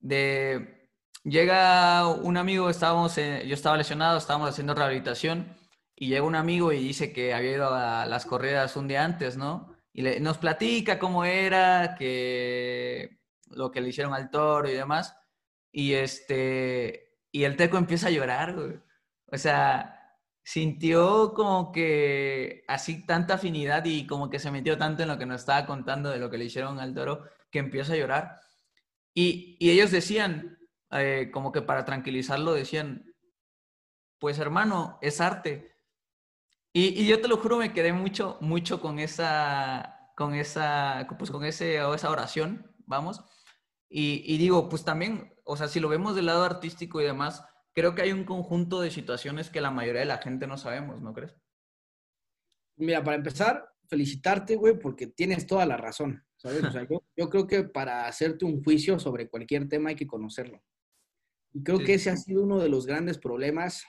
de, 0.00 0.79
llega 1.24 2.06
un 2.08 2.36
amigo, 2.36 2.70
estábamos, 2.70 3.16
eh, 3.18 3.44
yo 3.46 3.54
estaba 3.54 3.76
lesionado, 3.76 4.18
estábamos 4.18 4.50
haciendo 4.50 4.74
rehabilitación, 4.74 5.54
y 6.00 6.08
llega 6.08 6.22
un 6.22 6.34
amigo 6.34 6.72
y 6.72 6.78
dice 6.82 7.12
que 7.12 7.34
había 7.34 7.52
ido 7.52 7.74
a 7.74 8.06
las 8.06 8.24
corridas 8.24 8.74
un 8.76 8.88
día 8.88 9.04
antes, 9.04 9.36
¿no? 9.36 9.76
Y 9.92 10.02
nos 10.20 10.38
platica 10.38 10.98
cómo 10.98 11.24
era, 11.26 11.94
que 11.98 13.20
lo 13.48 13.70
que 13.70 13.82
le 13.82 13.90
hicieron 13.90 14.14
al 14.14 14.30
toro 14.30 14.68
y 14.68 14.72
demás. 14.72 15.14
Y 15.72 15.92
este, 15.94 17.18
y 17.30 17.44
el 17.44 17.56
teco 17.56 17.76
empieza 17.76 18.08
a 18.08 18.10
llorar, 18.10 18.54
güey. 18.54 18.80
O 19.26 19.36
sea, 19.36 20.18
sintió 20.42 21.34
como 21.34 21.70
que 21.72 22.64
así 22.66 23.04
tanta 23.06 23.34
afinidad 23.34 23.84
y 23.84 24.06
como 24.06 24.30
que 24.30 24.38
se 24.38 24.50
metió 24.50 24.78
tanto 24.78 25.02
en 25.02 25.08
lo 25.10 25.18
que 25.18 25.26
nos 25.26 25.42
estaba 25.42 25.66
contando 25.66 26.10
de 26.10 26.18
lo 26.18 26.30
que 26.30 26.38
le 26.38 26.46
hicieron 26.46 26.80
al 26.80 26.94
toro 26.94 27.24
que 27.50 27.58
empieza 27.58 27.92
a 27.92 27.96
llorar. 27.96 28.40
Y, 29.14 29.56
y 29.60 29.70
ellos 29.70 29.90
decían, 29.90 30.59
eh, 30.92 31.30
como 31.32 31.52
que 31.52 31.62
para 31.62 31.84
tranquilizarlo, 31.84 32.52
decían, 32.52 33.14
pues 34.18 34.38
hermano, 34.38 34.98
es 35.02 35.20
arte. 35.20 35.76
Y, 36.72 37.00
y, 37.00 37.06
yo 37.06 37.20
te 37.20 37.28
lo 37.28 37.38
juro, 37.38 37.56
me 37.56 37.72
quedé 37.72 37.92
mucho, 37.92 38.38
mucho 38.40 38.80
con 38.80 38.98
esa, 38.98 40.12
con 40.16 40.34
esa, 40.34 41.06
pues 41.18 41.30
con 41.30 41.44
ese, 41.44 41.82
o 41.82 41.94
esa 41.94 42.10
oración, 42.10 42.74
vamos. 42.86 43.24
Y, 43.88 44.22
y 44.32 44.38
digo, 44.38 44.68
pues 44.68 44.84
también 44.84 45.32
o 45.52 45.56
sea, 45.56 45.66
si 45.66 45.80
lo 45.80 45.88
vemos 45.88 46.14
del 46.14 46.26
lado 46.26 46.44
artístico 46.44 47.00
y 47.00 47.04
demás, 47.04 47.44
creo 47.72 47.92
que 47.96 48.02
hay 48.02 48.12
un 48.12 48.22
conjunto 48.22 48.80
de 48.80 48.92
situaciones 48.92 49.50
que 49.50 49.60
la 49.60 49.72
mayoría 49.72 50.02
de 50.02 50.06
la 50.06 50.18
gente 50.18 50.46
no 50.46 50.56
sabemos, 50.56 51.02
¿no 51.02 51.12
crees? 51.12 51.34
Mira, 52.76 53.02
para 53.02 53.16
empezar, 53.16 53.68
felicitarte, 53.88 54.54
güey, 54.54 54.78
porque 54.78 55.08
tienes 55.08 55.48
toda 55.48 55.66
la 55.66 55.76
razón, 55.76 56.24
¿sabes? 56.36 56.62
O 56.62 56.70
sea, 56.70 56.86
yo, 56.88 57.02
yo, 57.16 57.28
creo 57.28 57.48
que 57.48 57.64
para 57.64 58.06
hacerte 58.06 58.44
un 58.44 58.62
juicio 58.62 59.00
sobre 59.00 59.28
cualquier 59.28 59.68
tema 59.68 59.88
hay 59.88 59.96
que 59.96 60.06
conocerlo. 60.06 60.62
Y 61.52 61.62
creo 61.62 61.78
sí. 61.78 61.84
que 61.84 61.94
ese 61.94 62.10
ha 62.10 62.16
sido 62.16 62.42
uno 62.42 62.58
de 62.58 62.68
los 62.68 62.86
grandes 62.86 63.18
problemas, 63.18 63.84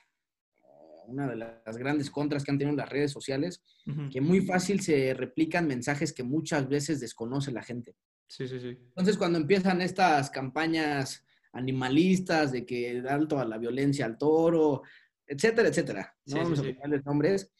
una 1.07 1.27
de 1.27 1.35
las 1.35 1.77
grandes 1.77 2.09
contras 2.09 2.43
que 2.43 2.51
han 2.51 2.57
tenido 2.57 2.75
las 2.75 2.89
redes 2.89 3.11
sociales, 3.11 3.63
uh 3.85 3.91
-huh. 3.91 4.11
que 4.11 4.21
muy 4.21 4.41
fácil 4.41 4.81
se 4.81 5.13
replican 5.13 5.67
mensajes 5.67 6.13
que 6.13 6.23
muchas 6.23 6.67
veces 6.67 6.99
desconoce 6.99 7.51
la 7.51 7.63
gente. 7.63 7.95
Sí, 8.27 8.47
sí, 8.47 8.59
sí. 8.59 8.69
Entonces, 8.69 9.17
cuando 9.17 9.37
empiezan 9.37 9.81
estas 9.81 10.29
campañas 10.29 11.25
animalistas, 11.53 12.51
de 12.51 12.65
que 12.65 13.03
alto 13.07 13.39
a 13.39 13.45
la 13.45 13.57
violencia 13.57 14.05
al 14.05 14.17
toro, 14.17 14.83
etcétera, 15.27 15.69
etcétera. 15.69 16.15
No 16.27 16.37
vamos 16.37 16.59
a 16.59 16.63
ponerles 16.63 17.05
nombres. 17.05 17.51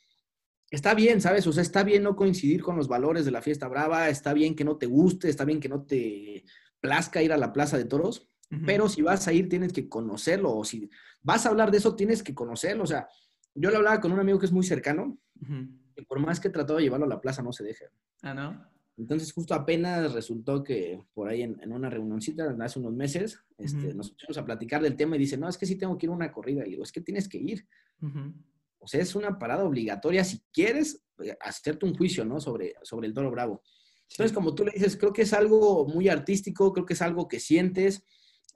Está 0.70 0.94
bien, 0.94 1.20
¿sabes? 1.20 1.46
O 1.48 1.52
sea, 1.52 1.62
está 1.62 1.84
bien 1.84 2.04
no 2.04 2.16
coincidir 2.16 2.62
con 2.62 2.78
los 2.78 2.88
valores 2.88 3.26
de 3.26 3.32
la 3.32 3.42
fiesta 3.42 3.68
brava, 3.68 4.08
está 4.08 4.34
bien 4.34 4.56
que 4.56 4.64
no 4.64 4.78
te 4.78 4.86
guste, 4.86 5.30
está 5.30 5.44
bien 5.44 5.60
que 5.60 5.68
no 5.68 5.84
te 5.84 6.46
plazca 6.80 7.22
ir 7.22 7.34
a 7.34 7.38
la 7.38 7.52
plaza 7.52 7.78
de 7.78 7.86
toros, 7.86 8.30
uh 8.52 8.56
-huh. 8.56 8.66
pero 8.66 8.88
si 8.90 9.02
vas 9.02 9.28
a 9.28 9.34
ir 9.34 9.50
tienes 9.50 9.74
que 9.74 9.88
conocerlo, 9.88 10.56
o 10.56 10.64
si 10.64 10.90
vas 11.22 11.46
a 11.46 11.50
hablar 11.50 11.72
de 11.72 11.78
eso 11.78 11.96
tienes 11.96 12.22
que 12.22 12.34
conocerlo. 12.36 12.84
O 12.84 12.88
sea, 12.88 13.08
yo 13.56 13.70
le 13.70 13.78
hablaba 13.78 14.00
con 14.00 14.12
un 14.12 14.20
amigo 14.20 14.40
que 14.40 14.46
es 14.46 14.52
muy 14.52 14.64
cercano, 14.64 15.18
uh 15.42 15.46
-huh. 15.46 15.70
y 15.96 16.02
por 16.06 16.20
más 16.20 16.40
que 16.40 16.48
he 16.50 16.52
tratado 16.52 16.78
de 16.78 16.84
llevarlo 16.84 17.06
a 17.06 17.10
la 17.10 17.22
plaza, 17.22 17.42
no 17.42 17.52
se 17.52 17.64
deja. 17.64 17.86
Ah, 18.22 18.34
¿no? 18.34 18.72
Entonces, 18.98 19.34
justo 19.34 19.54
apenas 19.56 20.14
resultó 20.14 20.64
que 20.64 21.02
por 21.14 21.28
ahí 21.30 21.42
en, 21.42 21.60
en 21.62 21.72
una 21.72 21.90
reunioncita 21.90 22.56
hace 22.60 22.80
unos 22.80 22.94
meses, 22.94 23.40
este, 23.58 23.88
uh 23.88 23.92
-huh. 23.92 23.96
nos 23.96 24.12
pusimos 24.12 24.38
a 24.38 24.46
platicar 24.46 24.82
del 24.82 24.96
tema 24.96 25.16
y 25.16 25.20
dice, 25.20 25.38
no, 25.38 25.48
es 25.50 25.58
que 25.58 25.66
sí 25.66 25.76
tengo 25.76 25.98
que 25.98 26.06
ir 26.06 26.12
a 26.12 26.16
una 26.16 26.32
corrida. 26.32 26.66
Y 26.68 26.72
digo, 26.72 26.84
es 26.84 26.92
que 26.92 27.02
tienes 27.02 27.28
que 27.28 27.38
ir. 27.40 27.66
Uh 28.02 28.08
-huh. 28.08 28.34
O 28.80 28.88
sea, 28.88 29.02
es 29.02 29.16
una 29.16 29.40
parada 29.40 29.64
obligatoria 29.64 30.24
si 30.24 30.42
quieres 30.52 31.04
eh, 31.24 31.36
hacerte 31.40 31.86
un 31.86 31.96
juicio, 31.96 32.26
¿no? 32.26 32.40
Sobre, 32.40 32.74
sobre 32.84 33.08
el 33.08 33.14
toro 33.14 33.32
bravo. 33.32 33.62
Sí. 34.08 34.16
Entonces, 34.16 34.34
como 34.34 34.54
tú 34.54 34.66
le 34.66 34.72
dices, 34.72 34.98
creo 34.98 35.14
que 35.14 35.22
es 35.22 35.34
algo 35.34 35.88
muy 35.88 36.10
artístico, 36.10 36.72
creo 36.74 36.86
que 36.86 36.94
es 36.94 37.02
algo 37.02 37.28
que 37.28 37.40
sientes. 37.40 38.04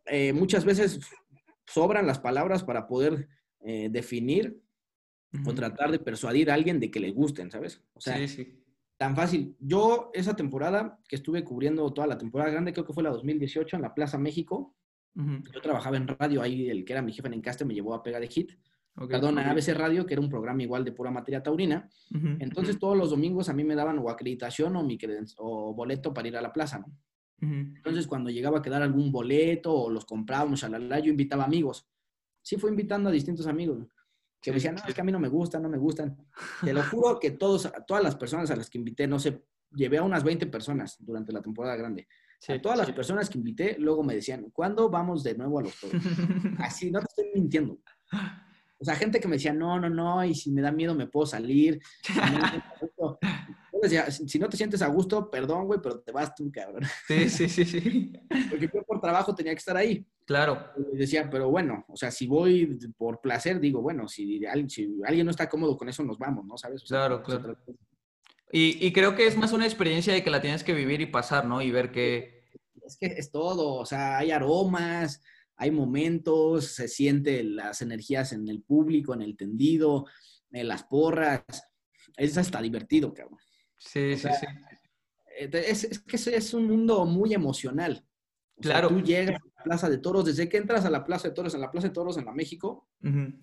Eh, 0.08 0.34
muchas 0.34 0.66
veces 0.66 1.00
sobran 1.66 2.08
las 2.08 2.20
palabras 2.20 2.64
para 2.64 2.88
poder 2.88 3.28
eh, 3.62 3.90
definir 3.90 4.62
uh 5.34 5.38
-huh. 5.38 5.50
o 5.50 5.56
tratar 5.56 5.92
de 5.92 6.00
persuadir 6.00 6.52
a 6.52 6.54
alguien 6.54 6.80
de 6.80 6.92
que 6.92 7.00
le 7.00 7.12
gusten, 7.12 7.50
¿sabes? 7.50 7.82
O 7.94 8.02
sea, 8.02 8.18
sí, 8.18 8.28
sí 8.28 8.66
tan 8.98 9.16
fácil. 9.16 9.56
Yo 9.60 10.10
esa 10.14 10.36
temporada 10.36 11.00
que 11.08 11.16
estuve 11.16 11.44
cubriendo 11.44 11.92
toda 11.94 12.08
la 12.08 12.18
temporada 12.18 12.52
grande, 12.52 12.74
creo 12.74 12.86
que 12.86 12.94
fue 12.94 13.04
la 13.04 13.10
2018 13.10 13.76
en 13.76 13.82
la 13.82 13.94
Plaza 13.94 14.18
México. 14.18 14.76
Uh 15.16 15.22
-huh. 15.22 15.52
Yo 15.54 15.62
trabajaba 15.62 15.98
en 15.98 16.08
radio, 16.08 16.42
ahí 16.42 16.70
el 16.70 16.86
que 16.86 16.94
era 16.94 17.02
mi 17.02 17.12
jefe 17.14 17.28
en 17.28 17.36
Encaste 17.36 17.66
me 17.66 17.74
llevó 17.74 17.94
a 17.94 18.04
Pega 18.04 18.20
de 18.20 18.28
Hit. 18.28 18.52
Okay, 18.98 19.10
Perdón, 19.10 19.38
a 19.40 19.52
ABC 19.52 19.74
Radio, 19.74 20.06
que 20.06 20.14
era 20.14 20.22
un 20.22 20.30
programa 20.30 20.64
igual 20.64 20.86
de 20.86 20.94
pura 20.94 21.12
materia 21.12 21.44
taurina. 21.44 21.90
Uh 22.12 22.18
-huh. 22.18 22.38
Entonces 22.40 22.80
todos 22.80 22.98
los 22.98 23.10
domingos 23.10 23.50
a 23.50 23.54
mí 23.54 23.64
me 23.66 23.76
daban 23.76 24.00
o 24.00 24.10
acreditación 24.10 24.76
o, 24.78 24.84
mi 24.84 24.98
o 25.38 25.74
boleto 25.74 26.14
para 26.14 26.28
ir 26.30 26.38
a 26.38 26.42
la 26.42 26.54
plaza, 26.54 26.80
¿no? 26.80 26.88
Uh 27.42 27.46
-huh. 27.46 27.76
Entonces 27.78 28.08
cuando 28.08 28.30
llegaba 28.30 28.60
a 28.60 28.62
quedar 28.62 28.82
algún 28.82 29.12
boleto 29.12 29.74
o 29.74 29.90
los 29.90 30.06
comprábamos 30.06 30.64
la 30.64 31.00
yo 31.00 31.12
invitaba 31.12 31.44
amigos. 31.44 31.88
Sí 32.42 32.58
fue 32.58 32.70
invitando 32.70 33.10
a 33.10 33.12
distintos 33.12 33.48
amigos 33.48 33.88
que 34.46 34.52
me 34.52 34.56
decían, 34.56 34.76
no, 34.76 34.82
es 34.88 34.94
que 34.94 35.02
a 35.02 35.04
mí 35.04 35.12
no 35.12 35.20
me 35.20 35.28
gustan, 35.28 35.64
no 35.64 35.70
me 35.70 35.78
gustan. 35.80 36.16
Te 36.64 36.72
lo 36.72 36.84
juro 36.92 37.20
que 37.20 37.32
todos, 37.32 37.72
todas 37.88 38.04
las 38.04 38.16
personas 38.16 38.52
a 38.52 38.56
las 38.56 38.70
que 38.70 38.78
invité, 38.78 39.08
no 39.08 39.18
sé, 39.18 39.42
llevé 39.72 39.98
a 39.98 40.04
unas 40.04 40.24
20 40.24 40.46
personas 40.48 40.98
durante 41.00 41.34
la 41.34 41.42
temporada 41.42 41.76
grande. 41.76 42.08
Sí, 42.40 42.54
a 42.54 42.62
todas 42.62 42.78
sí. 42.78 42.86
las 42.86 42.96
personas 42.96 43.28
que 43.28 43.40
invité, 43.40 43.76
luego 43.80 44.04
me 44.04 44.14
decían, 44.14 44.52
¿cuándo 44.54 44.88
vamos 44.88 45.24
de 45.24 45.36
nuevo 45.36 45.58
a 45.58 45.64
los 45.64 45.80
toros? 45.80 46.00
Así, 46.60 46.92
no 46.92 47.00
te 47.00 47.08
estoy 47.10 47.26
mintiendo. 47.34 47.80
O 48.78 48.86
sea, 48.86 48.94
gente 48.96 49.20
que 49.20 49.28
me 49.28 49.38
decía, 49.38 49.52
no, 49.52 49.80
no, 49.80 49.90
no, 49.90 50.24
y 50.24 50.36
si 50.36 50.52
me 50.52 50.62
da 50.62 50.72
miedo 50.72 50.94
me 50.94 51.08
puedo 51.08 51.26
salir. 51.26 51.82
Si 54.10 54.40
no 54.40 54.50
te 54.50 54.58
sientes 54.58 54.82
a 54.82 54.88
gusto, 54.88 55.30
perdón, 55.30 55.66
güey, 55.66 55.80
pero 55.82 56.00
te 56.00 56.12
vas 56.12 56.34
tú, 56.36 56.52
cabrón. 56.52 56.84
Sí, 57.08 57.30
sí, 57.30 57.50
sí, 57.50 57.66
sí. 57.66 58.14
Porque 58.50 58.70
yo 58.74 58.84
por 58.84 59.00
trabajo 59.00 59.34
tenía 59.34 59.54
que 59.54 59.60
estar 59.60 59.78
ahí. 59.78 60.06
Claro. 60.26 60.72
Y 60.94 60.98
decía, 60.98 61.30
pero 61.30 61.50
bueno, 61.50 61.86
o 61.88 61.96
sea, 61.96 62.12
si 62.12 62.28
voy 62.28 62.80
por 62.98 63.22
placer, 63.22 63.60
digo, 63.60 63.82
bueno, 63.82 64.08
si, 64.08 64.40
si 64.70 65.02
alguien 65.06 65.26
no 65.26 65.32
está 65.32 65.48
cómodo 65.50 65.78
con 65.78 65.90
eso, 65.90 66.04
nos 66.04 66.18
vamos, 66.18 66.46
¿no? 66.46 66.58
¿Sabes? 66.58 66.84
O 66.84 66.86
sea, 66.86 67.00
claro, 67.00 67.24
claro. 67.24 67.58
Y, 68.52 68.86
y, 68.86 68.94
creo 68.94 69.16
que 69.16 69.28
es 69.28 69.38
más 69.38 69.52
una 69.54 69.66
experiencia 69.66 70.14
de 70.14 70.24
que 70.24 70.30
la 70.30 70.42
tienes 70.42 70.64
que 70.64 70.74
vivir 70.74 71.02
y 71.02 71.08
pasar, 71.08 71.46
¿no? 71.46 71.62
Y 71.62 71.72
ver 71.72 71.92
que... 71.92 72.46
Es 72.86 72.98
que 72.98 73.08
es 73.08 73.32
todo, 73.32 73.74
o 73.74 73.86
sea, 73.86 74.20
hay 74.20 74.32
aromas, 74.32 75.22
hay 75.58 75.72
momentos, 75.72 76.66
se 76.66 76.88
sienten 76.88 77.56
las 77.56 77.82
energías 77.82 78.34
en 78.34 78.48
el 78.48 78.62
público, 78.62 79.14
en 79.14 79.22
el 79.22 79.38
tendido, 79.38 80.06
en 80.52 80.68
las 80.68 80.84
porras. 80.84 81.44
Es 82.18 82.38
hasta 82.38 82.62
divertido, 82.62 83.14
cabrón. 83.14 83.40
Sí, 83.78 84.14
o 84.14 84.18
sea, 84.18 84.34
sí, 84.34 84.46
sí. 84.46 84.76
Es, 85.38 85.84
es, 85.84 86.00
que 86.00 86.16
es 86.16 86.54
un 86.54 86.66
mundo 86.68 87.06
muy 87.06 87.34
emocional. 87.34 88.06
O 88.56 88.62
claro. 88.62 88.90
Sea, 88.90 88.98
tú 88.98 89.04
llegas 89.04 89.42
a 89.42 89.58
la 89.58 89.64
Plaza 89.64 89.90
de 89.90 89.98
Toros, 89.98 90.26
desde 90.26 90.48
que 90.48 90.58
entras 90.58 90.86
a 90.86 90.90
la 90.90 91.04
Plaza 91.04 91.28
de 91.28 91.34
Toros, 91.34 91.54
en 91.56 91.62
la 91.62 91.72
Plaza 91.72 91.88
de 91.88 91.94
Toros 91.94 92.18
en 92.18 92.26
la 92.26 92.32
México, 92.32 92.88
uh 93.04 93.08
-huh. 93.08 93.42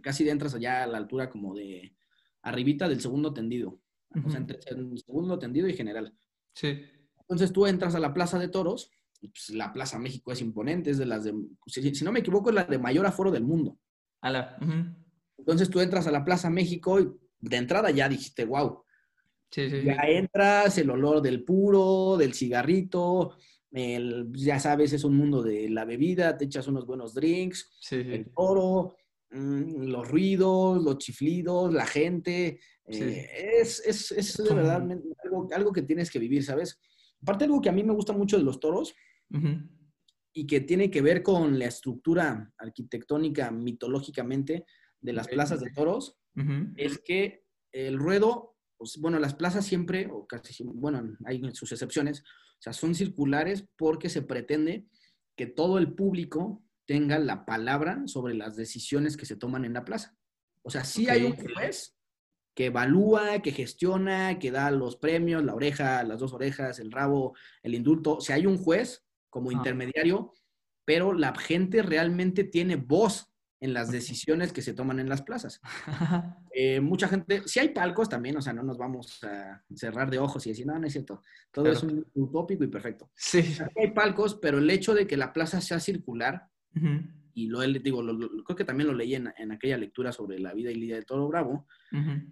casi 0.00 0.28
entras 0.28 0.54
allá 0.54 0.84
a 0.84 0.86
la 0.86 0.98
altura 0.98 1.28
como 1.28 1.54
de 1.54 1.94
arribita 2.42 2.88
del 2.88 3.00
segundo 3.00 3.32
tendido. 3.32 3.80
Uh 4.10 4.18
-huh. 4.18 4.26
O 4.26 4.30
sea, 4.30 4.40
entre 4.40 4.58
el 4.66 4.98
segundo 4.98 5.38
tendido 5.38 5.66
y 5.68 5.74
general. 5.74 6.14
Sí. 6.54 6.82
Entonces 7.20 7.52
tú 7.52 7.66
entras 7.66 7.94
a 7.94 8.00
la 8.00 8.12
Plaza 8.12 8.38
de 8.38 8.48
Toros, 8.48 8.90
y 9.20 9.28
pues 9.28 9.50
la 9.50 9.72
Plaza 9.72 9.98
México 9.98 10.30
es 10.30 10.40
imponente, 10.40 10.90
es 10.90 10.98
de 10.98 11.06
las 11.06 11.24
de, 11.24 11.34
si, 11.66 11.94
si 11.94 12.04
no 12.04 12.12
me 12.12 12.20
equivoco, 12.20 12.50
es 12.50 12.54
la 12.54 12.64
de 12.64 12.78
mayor 12.78 13.06
aforo 13.06 13.30
del 13.30 13.44
mundo. 13.44 13.78
Ala. 14.20 14.56
Entonces 15.38 15.68
tú 15.68 15.80
entras 15.80 16.06
a 16.06 16.10
la 16.10 16.24
Plaza 16.24 16.48
México 16.50 17.00
y 17.00 17.10
de 17.40 17.56
entrada 17.56 17.90
ya 17.90 18.08
dijiste, 18.08 18.44
wow, 18.44 18.83
Sí, 19.54 19.70
sí, 19.70 19.80
sí. 19.82 19.86
ya 19.86 19.94
entras, 20.08 20.76
el 20.78 20.90
olor 20.90 21.22
del 21.22 21.44
puro, 21.44 22.16
del 22.16 22.34
cigarrito, 22.34 23.36
el- 23.70 24.28
ya 24.32 24.58
sabes, 24.58 24.92
es 24.92 25.04
un 25.04 25.16
mundo 25.16 25.42
de 25.42 25.68
la 25.70 25.84
bebida, 25.84 26.36
te 26.36 26.46
echas 26.46 26.66
unos 26.66 26.86
buenos 26.86 27.14
drinks, 27.14 27.70
el 28.14 28.30
toro, 28.34 28.96
mm, 29.30 29.84
los 29.86 30.08
ruidos, 30.10 30.82
los 30.82 30.98
chiflidos, 30.98 31.72
la 31.72 31.86
gente. 31.86 32.58
Eh, 32.86 33.28
es, 33.60 33.80
es, 33.86 34.10
es 34.12 34.36
de 34.38 34.54
verdad 34.54 34.82
algo, 35.24 35.48
algo 35.54 35.72
que 35.72 35.82
tienes 35.82 36.10
que 36.10 36.18
vivir, 36.18 36.42
¿sabes? 36.44 36.80
Aparte, 37.22 37.44
algo 37.44 37.60
que 37.60 37.68
a 37.68 37.72
mí 37.72 37.82
me 37.84 37.94
gusta 37.94 38.12
mucho 38.12 38.36
de 38.36 38.42
los 38.44 38.58
toros 38.58 38.92
y 40.32 40.46
que 40.48 40.60
tiene 40.62 40.90
que 40.90 41.00
ver 41.00 41.22
con 41.22 41.58
la 41.60 41.66
estructura 41.66 42.52
arquitectónica 42.58 43.50
mitológicamente 43.52 44.64
de 45.00 45.12
las 45.12 45.28
plazas 45.28 45.60
de 45.60 45.70
toros, 45.70 46.18
es 46.76 46.98
que 46.98 47.44
el 47.72 47.98
ruedo, 47.98 48.53
pues, 48.76 48.98
bueno, 48.98 49.18
las 49.18 49.34
plazas 49.34 49.64
siempre, 49.64 50.08
o 50.10 50.26
casi 50.26 50.52
siempre, 50.52 50.78
bueno, 50.78 51.16
hay 51.24 51.42
sus 51.54 51.72
excepciones, 51.72 52.20
o 52.20 52.62
sea, 52.64 52.72
son 52.72 52.94
circulares 52.94 53.66
porque 53.76 54.08
se 54.08 54.22
pretende 54.22 54.86
que 55.36 55.46
todo 55.46 55.78
el 55.78 55.92
público 55.94 56.62
tenga 56.86 57.18
la 57.18 57.44
palabra 57.44 58.02
sobre 58.06 58.34
las 58.34 58.56
decisiones 58.56 59.16
que 59.16 59.26
se 59.26 59.36
toman 59.36 59.64
en 59.64 59.72
la 59.74 59.84
plaza. 59.84 60.16
O 60.62 60.70
sea, 60.70 60.84
sí 60.84 61.08
hay 61.08 61.24
un 61.24 61.36
juez 61.36 61.96
que 62.54 62.66
evalúa, 62.66 63.40
que 63.42 63.50
gestiona, 63.52 64.38
que 64.38 64.50
da 64.50 64.70
los 64.70 64.96
premios, 64.96 65.44
la 65.44 65.54
oreja, 65.54 66.04
las 66.04 66.20
dos 66.20 66.32
orejas, 66.32 66.78
el 66.78 66.92
rabo, 66.92 67.34
el 67.62 67.74
indulto. 67.74 68.16
O 68.18 68.20
sea, 68.20 68.36
hay 68.36 68.46
un 68.46 68.58
juez 68.58 69.04
como 69.28 69.50
Ah. 69.50 69.54
intermediario, 69.54 70.32
pero 70.84 71.12
la 71.14 71.34
gente 71.34 71.82
realmente 71.82 72.44
tiene 72.44 72.76
voz 72.76 73.33
en 73.64 73.72
las 73.72 73.90
decisiones 73.90 74.52
que 74.52 74.62
se 74.62 74.74
toman 74.74 75.00
en 75.00 75.08
las 75.08 75.22
plazas. 75.22 75.60
Eh, 76.56 76.80
mucha 76.80 77.08
gente, 77.08 77.42
sí 77.46 77.58
hay 77.58 77.70
palcos 77.70 78.08
también, 78.08 78.36
o 78.36 78.40
sea, 78.40 78.52
no 78.52 78.62
nos 78.62 78.78
vamos 78.78 79.24
a 79.24 79.60
cerrar 79.74 80.08
de 80.08 80.20
ojos 80.20 80.46
y 80.46 80.50
decir, 80.50 80.64
no, 80.64 80.78
no 80.78 80.86
es 80.86 80.92
cierto, 80.92 81.20
todo 81.50 81.64
Claro. 81.64 81.76
es 81.78 81.82
un 81.82 82.06
utópico 82.14 82.62
y 82.62 82.68
perfecto. 82.68 83.10
Sí. 83.16 83.40
Aquí 83.60 83.80
hay 83.80 83.90
palcos, 83.90 84.36
pero 84.36 84.58
el 84.58 84.70
hecho 84.70 84.94
de 84.94 85.04
que 85.08 85.16
la 85.16 85.32
plaza 85.32 85.60
sea 85.60 85.80
circular, 85.80 86.48
y 87.34 87.48
lo 87.48 87.58
digo, 87.62 88.02
lo- 88.02 88.12
lo- 88.12 88.44
creo 88.44 88.54
que 88.56 88.64
también 88.64 88.86
lo 88.86 88.94
leí 88.94 89.16
en, 89.16 89.32
en 89.36 89.50
aquella 89.50 89.76
lectura 89.76 90.12
sobre 90.12 90.38
la 90.38 90.54
vida 90.54 90.70
y 90.70 90.76
lidia 90.76 90.94
de 90.94 91.02
Toro 91.02 91.26
Bravo, 91.26 91.66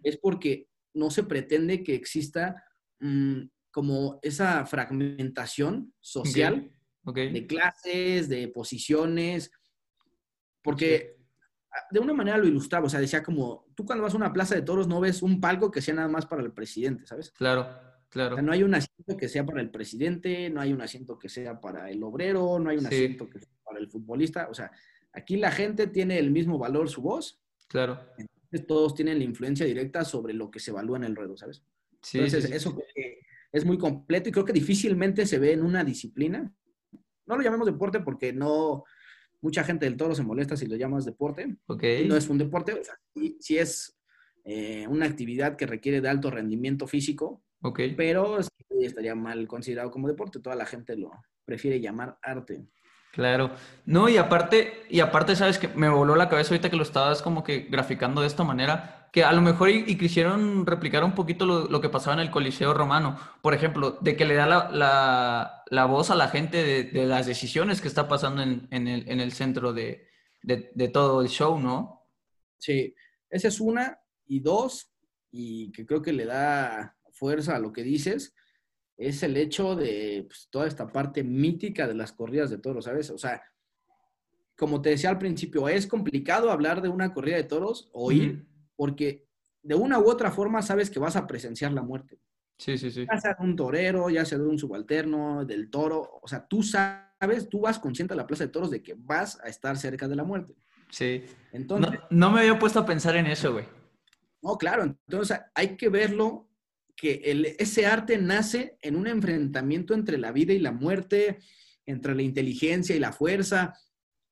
es 0.05 0.17
porque 0.19 0.69
no 0.95 1.11
se 1.11 1.25
pretende 1.25 1.83
que 1.83 1.97
exista 1.97 2.63
mm, 3.01 3.41
como 3.73 4.21
esa 4.23 4.65
fragmentación 4.67 5.93
social 5.99 6.71
de 7.05 7.47
clases, 7.49 8.29
de 8.29 8.47
posiciones, 8.47 9.51
porque 10.63 11.17
de 11.91 12.01
una 12.01 12.13
manera 12.13 12.37
lo 12.39 12.47
ilustraba, 12.47 12.87
o 12.87 12.89
sea, 12.91 13.01
decía 13.01 13.23
como, 13.23 13.67
tú 13.75 13.85
cuando 13.85 14.03
vas 14.05 14.15
a 14.15 14.17
una 14.17 14.33
plaza 14.33 14.55
de 14.55 14.63
toros 14.63 14.87
no 14.89 15.01
ves 15.01 15.23
un 15.23 15.41
palco 15.41 15.71
que 15.71 15.81
sea 15.81 15.95
nada 15.95 16.09
más 16.09 16.27
para 16.27 16.43
el 16.43 16.53
presidente, 16.53 17.07
¿sabes? 17.07 17.31
Claro, 17.31 17.63
O 17.63 18.09
claro. 18.11 18.35
sea, 18.37 18.43
no 18.43 18.53
hay 18.53 18.63
un 18.63 18.75
asiento 18.75 19.17
que 19.17 19.29
sea 19.29 19.45
para 19.47 19.61
el 19.61 19.71
presidente, 19.71 20.51
no 20.51 20.61
hay 20.61 20.73
un 20.73 20.83
asiento 20.83 21.19
que 21.19 21.29
sea 21.29 21.61
para 21.61 21.91
el 21.91 22.03
obrero, 22.03 22.59
no 22.59 22.71
hay 22.71 22.77
un 22.77 22.83
Sí. 22.85 22.95
asiento 22.95 23.29
que 23.31 23.41
sea 23.41 23.49
para 23.65 23.79
el 23.79 23.89
futbolista, 23.89 24.49
o 24.51 24.55
sea, 24.55 24.71
aquí 25.13 25.37
la 25.37 25.51
gente 25.51 25.87
tiene 25.87 26.19
el 26.19 26.31
mismo 26.31 26.59
valor 26.59 26.89
su 26.91 27.01
voz, 27.03 27.41
Claro. 27.69 27.99
entonces 28.19 28.67
todos 28.67 28.95
tienen 28.95 29.19
la 29.19 29.25
influencia 29.25 29.65
directa 29.65 30.05
sobre 30.05 30.35
lo 30.35 30.51
que 30.51 30.61
se 30.61 30.71
evalúa 30.73 30.99
en 30.99 31.05
el 31.05 31.17
ruedo, 31.17 31.37
¿sabes? 31.39 31.63
Sí, 32.03 32.19
Entonces, 32.19 32.45
sí, 32.45 32.51
sí. 32.51 32.55
eso 32.57 32.75
creo 32.75 32.87
que 32.95 33.21
es 33.53 33.65
muy 33.65 33.79
completo 33.79 34.29
y 34.29 34.33
creo 34.33 34.45
que 34.45 34.53
difícilmente 34.53 35.25
se 35.25 35.39
ve 35.39 35.53
en 35.53 35.63
una 35.63 35.85
disciplina. 35.85 36.53
No 37.27 37.37
lo 37.37 37.43
llamemos 37.43 37.67
deporte 37.67 38.01
porque 38.01 38.33
no, 38.33 38.85
mucha 39.43 39.65
gente 39.65 39.85
del 39.85 39.97
toro 39.97 40.15
se 40.15 40.23
molesta 40.23 40.57
si 40.57 40.67
lo 40.67 40.77
llamas 40.77 41.05
deporte. 41.05 41.57
Ok. 41.67 41.83
Y 42.05 42.09
no 42.09 42.17
es 42.17 42.29
un 42.29 42.39
deporte, 42.39 42.73
o 42.73 42.83
sea, 42.83 42.95
sí, 43.15 43.37
sí 43.41 43.59
es 43.59 43.99
eh, 44.45 44.87
una 44.89 45.05
actividad 45.07 45.57
que 45.57 45.67
requiere 45.67 46.01
de 46.01 46.09
alto 46.09 46.31
rendimiento 46.31 46.87
físico, 46.87 47.43
Ok. 47.63 47.81
pero 47.97 48.43
sí 48.43 48.49
estaría 48.81 49.15
mal 49.15 49.47
considerado 49.47 49.91
como 49.91 50.09
deporte. 50.09 50.41
Toda 50.41 50.57
la 50.57 50.65
gente 50.67 50.97
lo 50.97 51.11
prefiere 51.45 51.81
llamar 51.81 52.19
arte. 52.23 52.65
Claro. 53.13 53.51
No, 53.85 54.09
y 54.09 54.17
aparte, 54.17 54.85
y 54.89 55.01
aparte, 55.01 55.37
sabes 55.37 55.59
que 55.59 55.69
me 55.69 55.91
voló 55.91 56.17
la 56.17 56.31
cabeza 56.31 56.55
ahorita 56.55 56.71
que 56.71 56.77
lo 56.77 56.83
estabas 56.83 57.21
como 57.21 57.45
que 57.45 57.61
graficando 57.71 58.23
de 58.23 58.27
esta 58.27 58.43
manera, 58.43 59.11
que 59.13 59.23
a 59.23 59.33
lo 59.35 59.43
mejor 59.43 59.69
y, 59.69 59.99
quisieron 59.99 60.65
replicar 60.65 61.05
un 61.05 61.15
poquito 61.15 61.45
lo, 61.45 61.67
lo 61.69 61.81
que 61.83 61.91
pasaba 61.91 62.15
en 62.15 62.21
el 62.21 62.31
Coliseo 62.31 62.73
Romano. 62.73 63.19
Por 63.43 63.53
ejemplo, 63.53 63.99
de 64.01 64.17
que 64.17 64.25
le 64.25 64.35
da 64.35 64.47
la, 64.47 64.71
la- 64.71 65.63
la 65.69 65.85
voz 65.87 66.11
a 66.11 66.15
la 66.15 66.29
gente 66.29 66.63
de, 66.65 66.85
de 66.85 67.07
las 67.07 67.27
decisiones 67.27 67.83
que 67.83 67.89
está 67.89 68.09
pasando 68.09 68.41
en, 68.43 68.67
en 68.71 68.89
el, 68.89 69.07
en 69.09 69.21
el 69.21 69.33
centro 69.33 69.75
de, 69.75 70.09
de- 70.43 70.71
de 70.75 70.89
todo 70.89 71.21
el 71.21 71.29
show, 71.29 71.59
¿no? 71.61 72.09
Sí, 72.59 72.95
esa 73.29 73.49
es 73.49 73.61
una. 73.61 73.99
Y 74.27 74.41
dos, 74.41 74.91
y 75.31 75.71
que 75.73 75.85
creo 75.85 76.01
que 76.01 76.13
le 76.15 76.25
da 76.25 76.97
fuerza 77.13 77.57
a 77.57 77.59
lo 77.59 77.73
que 77.75 77.83
dices, 77.83 78.35
es 78.97 79.23
el 79.23 79.37
hecho 79.37 79.75
de 79.75 80.25
pues, 80.27 80.49
toda 80.51 80.67
esta 80.67 80.87
parte 80.87 81.25
mítica 81.25 81.87
de 81.87 81.95
las 81.95 82.13
corridas 82.13 82.51
de 82.51 82.59
toros, 82.59 82.85
¿sabes? 82.85 83.11
O 83.11 83.19
sea, 83.19 83.43
como 84.57 84.81
te 84.81 84.91
decía 84.91 85.11
al 85.11 85.19
principio, 85.19 85.69
es 85.69 85.87
complicado 85.87 86.51
hablar 86.51 86.83
de 86.83 86.89
una 86.89 87.13
corrida 87.13 87.37
de 87.37 87.45
toros 87.45 87.91
o 87.93 88.13
ir, 88.13 88.47
porque 88.77 89.27
de 89.63 89.75
una 89.75 89.99
u 89.99 90.09
otra 90.09 90.31
forma 90.31 90.63
sabes 90.63 90.91
que 90.91 90.99
vas 90.99 91.17
a 91.17 91.27
presenciar 91.27 91.73
la 91.73 91.83
muerte. 91.83 92.21
Sí, 92.59 92.79
sí, 92.79 92.91
sí. 92.91 93.07
Ya 93.11 93.21
sea 93.21 93.35
de 93.39 93.45
un 93.45 93.57
torero, 93.57 94.09
ya 94.09 94.25
sea 94.25 94.39
de 94.39 94.47
un 94.47 94.59
subalterno, 94.59 95.45
del 95.45 95.69
toro, 95.69 96.21
o 96.23 96.29
sea, 96.29 96.47
tú 96.47 96.63
sabes, 96.63 97.49
tú 97.49 97.61
vas 97.61 97.79
consciente 97.79 98.15
a 98.15 98.17
la 98.17 98.27
plaza 98.27 98.45
de 98.45 98.51
toros 98.51 98.71
de 98.71 98.83
que 98.83 98.95
vas 98.97 99.41
a 99.43 99.49
estar 99.49 99.77
cerca 99.77 100.07
de 100.07 100.15
la 100.15 100.23
muerte. 100.23 100.55
Sí. 100.91 101.25
Entonces, 101.53 101.91
No, 102.11 102.29
no 102.29 102.31
me 102.31 102.41
había 102.41 102.59
puesto 102.59 102.79
a 102.79 102.87
pensar 102.87 103.17
en 103.17 103.27
eso, 103.27 103.53
güey. 103.53 103.65
No, 104.43 104.57
claro, 104.59 104.83
entonces 104.85 105.41
hay 105.55 105.77
que 105.77 105.89
verlo 105.89 106.49
que 106.97 107.15
el- 107.25 107.47
ese 107.59 107.87
arte 107.87 108.19
nace 108.19 108.77
en 108.81 108.97
un 108.97 109.07
enfrentamiento 109.07 109.95
entre 109.95 110.19
la 110.19 110.33
vida 110.33 110.53
y 110.53 110.59
la 110.59 110.73
muerte, 110.73 111.39
entre 111.87 112.15
la 112.15 112.23
inteligencia 112.23 112.95
y 112.95 112.99
la 113.01 113.13
fuerza, 113.13 113.75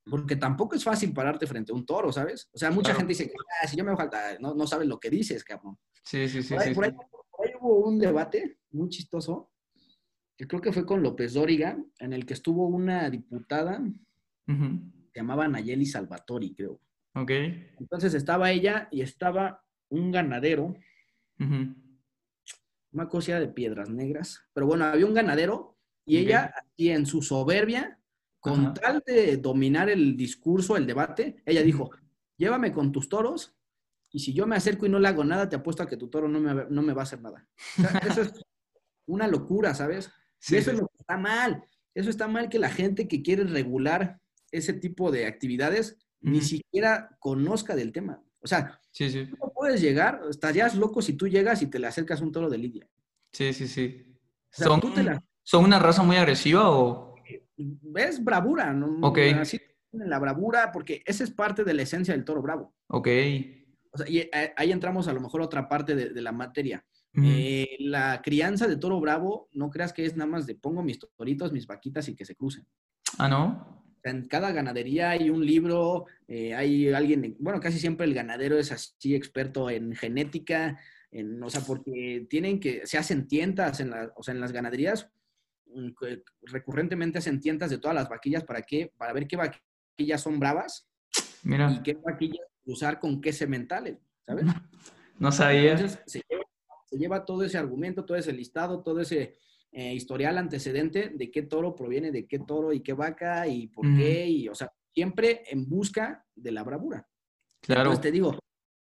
porque 0.04 0.36
tampoco 0.36 0.74
es 0.76 0.84
fácil 0.84 1.12
pararte 1.12 1.46
frente 1.46 1.72
a 1.72 1.74
un 1.74 1.84
toro, 1.86 2.12
¿sabes? 2.12 2.48
O 2.52 2.58
sea, 2.58 2.70
mucha 2.70 2.86
Claro. 2.90 2.98
gente 3.00 3.10
dice, 3.12 3.32
"Ah, 3.62 3.66
si 3.66 3.76
yo 3.76 3.84
me 3.84 3.96
falta, 3.96 4.38
no, 4.38 4.54
no 4.54 4.66
sabes 4.66 4.86
lo 4.88 4.98
que 4.98 5.10
dices, 5.10 5.44
cabrón. 5.44 5.78
Sí, 6.04 6.28
sí, 6.28 6.42
sí, 6.42 6.54
por, 6.54 6.62
ahí, 6.62 6.68
sí, 6.68 6.74
por 6.74 6.84
ahí- 6.84 6.90
sí. 6.90 6.96
por 7.30 7.46
ahí 7.46 7.52
hubo 7.60 7.86
un 7.86 7.98
debate 7.98 8.58
muy 8.70 8.88
chistoso, 8.88 9.50
que 10.36 10.46
creo 10.46 10.60
que 10.62 10.72
fue 10.72 10.86
con 10.86 11.02
López 11.02 11.34
Dóriga, 11.34 11.76
en 11.98 12.12
el 12.12 12.24
que 12.24 12.34
estuvo 12.34 12.66
una 12.66 13.10
diputada, 13.10 13.80
Ujú. 14.48 14.80
se 15.12 15.20
llamaba 15.20 15.46
Nayeli 15.48 15.84
Salvatori, 15.86 16.54
creo. 16.54 16.80
Ok. 17.14 17.30
Entonces 17.78 18.14
estaba 18.14 18.50
ella 18.50 18.88
y 18.90 19.02
estaba 19.02 19.62
un 19.90 20.10
ganadero 20.12 20.74
Ujú. 22.92 23.00
una 23.00 23.08
cosa 23.08 23.38
de 23.38 23.48
piedras 23.48 23.88
negras. 23.90 24.40
Pero 24.52 24.66
bueno, 24.66 24.84
había 24.84 25.06
un 25.06 25.14
ganadero 25.14 25.76
y 26.04 26.18
ella, 26.18 26.52
y 26.76 26.90
en 26.90 27.06
su 27.06 27.22
soberbia, 27.22 27.98
con 28.40 28.60
Ajá. 28.66 28.74
tal 28.74 29.02
de 29.06 29.36
dominar 29.36 29.90
el 29.90 30.16
discurso, 30.16 30.76
el 30.76 30.86
debate, 30.86 31.42
ella 31.44 31.62
dijo, 31.62 31.90
llévame 32.36 32.72
con 32.72 32.90
tus 32.90 33.08
toros 33.08 33.54
y 34.10 34.18
si 34.18 34.32
yo 34.32 34.46
me 34.46 34.56
acerco 34.56 34.86
y 34.86 34.88
no 34.88 34.98
le 34.98 35.08
hago 35.08 35.22
nada, 35.24 35.48
te 35.48 35.56
apuesto 35.56 35.82
a 35.82 35.86
que 35.86 35.96
tu 35.96 36.08
toro 36.08 36.26
no 36.26 36.40
me, 36.40 36.64
no 36.68 36.82
me 36.82 36.92
va 36.94 37.02
a 37.02 37.04
hacer 37.04 37.20
nada. 37.20 37.46
O 37.78 37.82
sea, 37.82 37.98
eso 38.08 38.22
es 38.22 38.32
una 39.06 39.28
locura, 39.28 39.74
¿sabes? 39.74 40.10
Sí, 40.38 40.54
y 40.54 40.58
eso 40.58 40.70
sí. 40.70 40.76
es 40.76 40.82
lo 40.82 40.88
que 40.88 40.96
está 40.98 41.16
mal. 41.16 41.62
Eso 41.94 42.10
está 42.10 42.28
mal 42.28 42.48
que 42.48 42.58
la 42.58 42.70
gente 42.70 43.06
que 43.06 43.22
quiere 43.22 43.44
regular 43.44 44.20
ese 44.50 44.72
tipo 44.72 45.12
de 45.12 45.26
actividades 45.26 45.98
ni 46.20 46.40
siquiera 46.40 47.16
conozca 47.20 47.76
del 47.76 47.92
tema. 47.92 48.22
O 48.42 48.46
sea, 48.46 48.80
Sí, 48.90 49.08
sí. 49.10 49.26
tú 49.26 49.36
no 49.36 49.52
puedes 49.54 49.80
llegar, 49.80 50.22
estarías 50.30 50.74
loco 50.74 51.00
si 51.02 51.12
tú 51.14 51.28
llegas 51.28 51.62
y 51.62 51.66
te 51.66 51.78
le 51.78 51.86
acercas 51.86 52.20
un 52.20 52.32
toro 52.32 52.48
de 52.50 52.58
lidia. 52.58 52.88
Sí, 53.32 53.52
sí, 53.52 53.68
sí. 53.68 54.06
O 54.08 54.56
sea, 54.56 54.66
¿Son, 54.66 54.80
tú 54.80 54.90
te 54.92 55.02
la- 55.02 55.22
¿Son 55.42 55.64
una 55.64 55.78
raza 55.78 56.02
muy 56.02 56.16
agresiva 56.16 56.70
o...? 56.70 57.14
Es 57.96 58.22
bravura, 58.24 58.72
¿no? 58.72 59.06
Ok. 59.06 59.18
Así 59.38 59.60
tienen 59.90 60.08
la 60.10 60.18
bravura, 60.18 60.70
porque 60.72 61.02
esa 61.04 61.24
es 61.24 61.30
parte 61.30 61.62
de 61.64 61.74
la 61.74 61.82
esencia 61.82 62.14
del 62.14 62.24
toro 62.24 62.40
bravo. 62.42 62.74
Ok. 62.88 63.08
O 63.92 63.98
sea, 63.98 64.08
y 64.08 64.18
eh, 64.18 64.52
ahí 64.56 64.70
entramos 64.72 65.08
a 65.08 65.12
lo 65.12 65.20
mejor 65.20 65.42
a 65.42 65.44
otra 65.44 65.68
parte 65.68 65.94
de, 65.94 66.10
de 66.10 66.22
la 66.22 66.32
materia. 66.32 66.84
Eh, 67.22 67.76
la 67.80 68.22
crianza 68.22 68.68
de 68.68 68.76
toro 68.76 69.00
bravo, 69.00 69.48
no 69.52 69.68
creas 69.68 69.92
que 69.92 70.04
es 70.06 70.16
nada 70.16 70.30
más 70.30 70.46
de 70.46 70.54
pongo 70.54 70.80
mis 70.82 71.00
toritos, 71.16 71.52
mis 71.52 71.66
vaquitas 71.66 72.08
y 72.08 72.14
que 72.14 72.24
se 72.24 72.36
crucen. 72.36 72.64
Ah, 73.18 73.28
¿no? 73.28 73.84
En 74.02 74.26
cada 74.28 74.52
ganadería 74.52 75.10
hay 75.10 75.30
un 75.30 75.44
libro, 75.44 76.06
eh, 76.26 76.54
hay 76.54 76.90
alguien, 76.92 77.36
bueno, 77.38 77.60
casi 77.60 77.78
siempre 77.78 78.06
el 78.06 78.14
ganadero 78.14 78.58
es 78.58 78.72
así 78.72 79.14
experto 79.14 79.68
en 79.70 79.94
genética, 79.94 80.78
en, 81.10 81.42
o 81.42 81.50
sea, 81.50 81.60
porque 81.62 82.26
tienen 82.30 82.60
que, 82.60 82.86
se 82.86 82.96
hacen 82.98 83.26
tientas 83.28 83.80
en, 83.80 83.90
la- 83.90 84.12
o 84.16 84.22
sea, 84.22 84.32
en 84.34 84.40
las 84.40 84.52
ganaderías, 84.52 85.10
mm, 85.66 85.90
recurrentemente 86.42 87.18
hacen 87.18 87.40
tientas 87.40 87.70
de 87.70 87.78
todas 87.78 87.94
las 87.94 88.08
vaquillas 88.08 88.44
para 88.44 88.62
qué, 88.62 88.92
para 88.96 89.12
ver 89.12 89.26
qué 89.26 89.36
vaquillas 89.36 90.20
son 90.22 90.38
bravas 90.40 90.88
y 91.72 91.82
qué 91.82 91.94
vaquillas 91.94 92.46
usar 92.64 92.98
con 93.00 93.20
qué 93.20 93.32
sementales, 93.32 93.98
¿sabes? 94.26 94.44
no 95.18 95.30
sabía. 95.32 95.72
Entonces 95.72 96.00
se 96.06 96.22
lleva, 96.28 96.44
se 96.88 96.96
lleva 96.96 97.24
todo 97.24 97.42
ese 97.44 97.58
argumento, 97.58 98.04
todo 98.04 98.16
ese 98.16 98.32
listado, 98.32 98.82
todo 98.82 99.00
ese 99.00 99.36
eh, 99.72 99.94
historial 99.94 100.36
antecedente 100.38 101.10
de 101.14 101.30
qué 101.30 101.42
toro 101.42 101.74
proviene, 101.74 102.10
de 102.10 102.26
qué 102.26 102.38
toro 102.40 102.72
y 102.72 102.80
qué 102.80 102.92
vaca 102.92 103.46
y 103.46 103.68
por 103.68 103.84
qué, 103.96 104.26
y, 104.26 104.48
o 104.48 104.54
sea, 104.54 104.70
siempre 104.92 105.42
en 105.50 105.68
busca 105.68 106.24
de 106.34 106.50
la 106.52 106.62
bravura. 106.64 107.06
Claro. 107.60 107.82
Entonces 107.82 108.02
te 108.02 108.10
digo, 108.12 108.38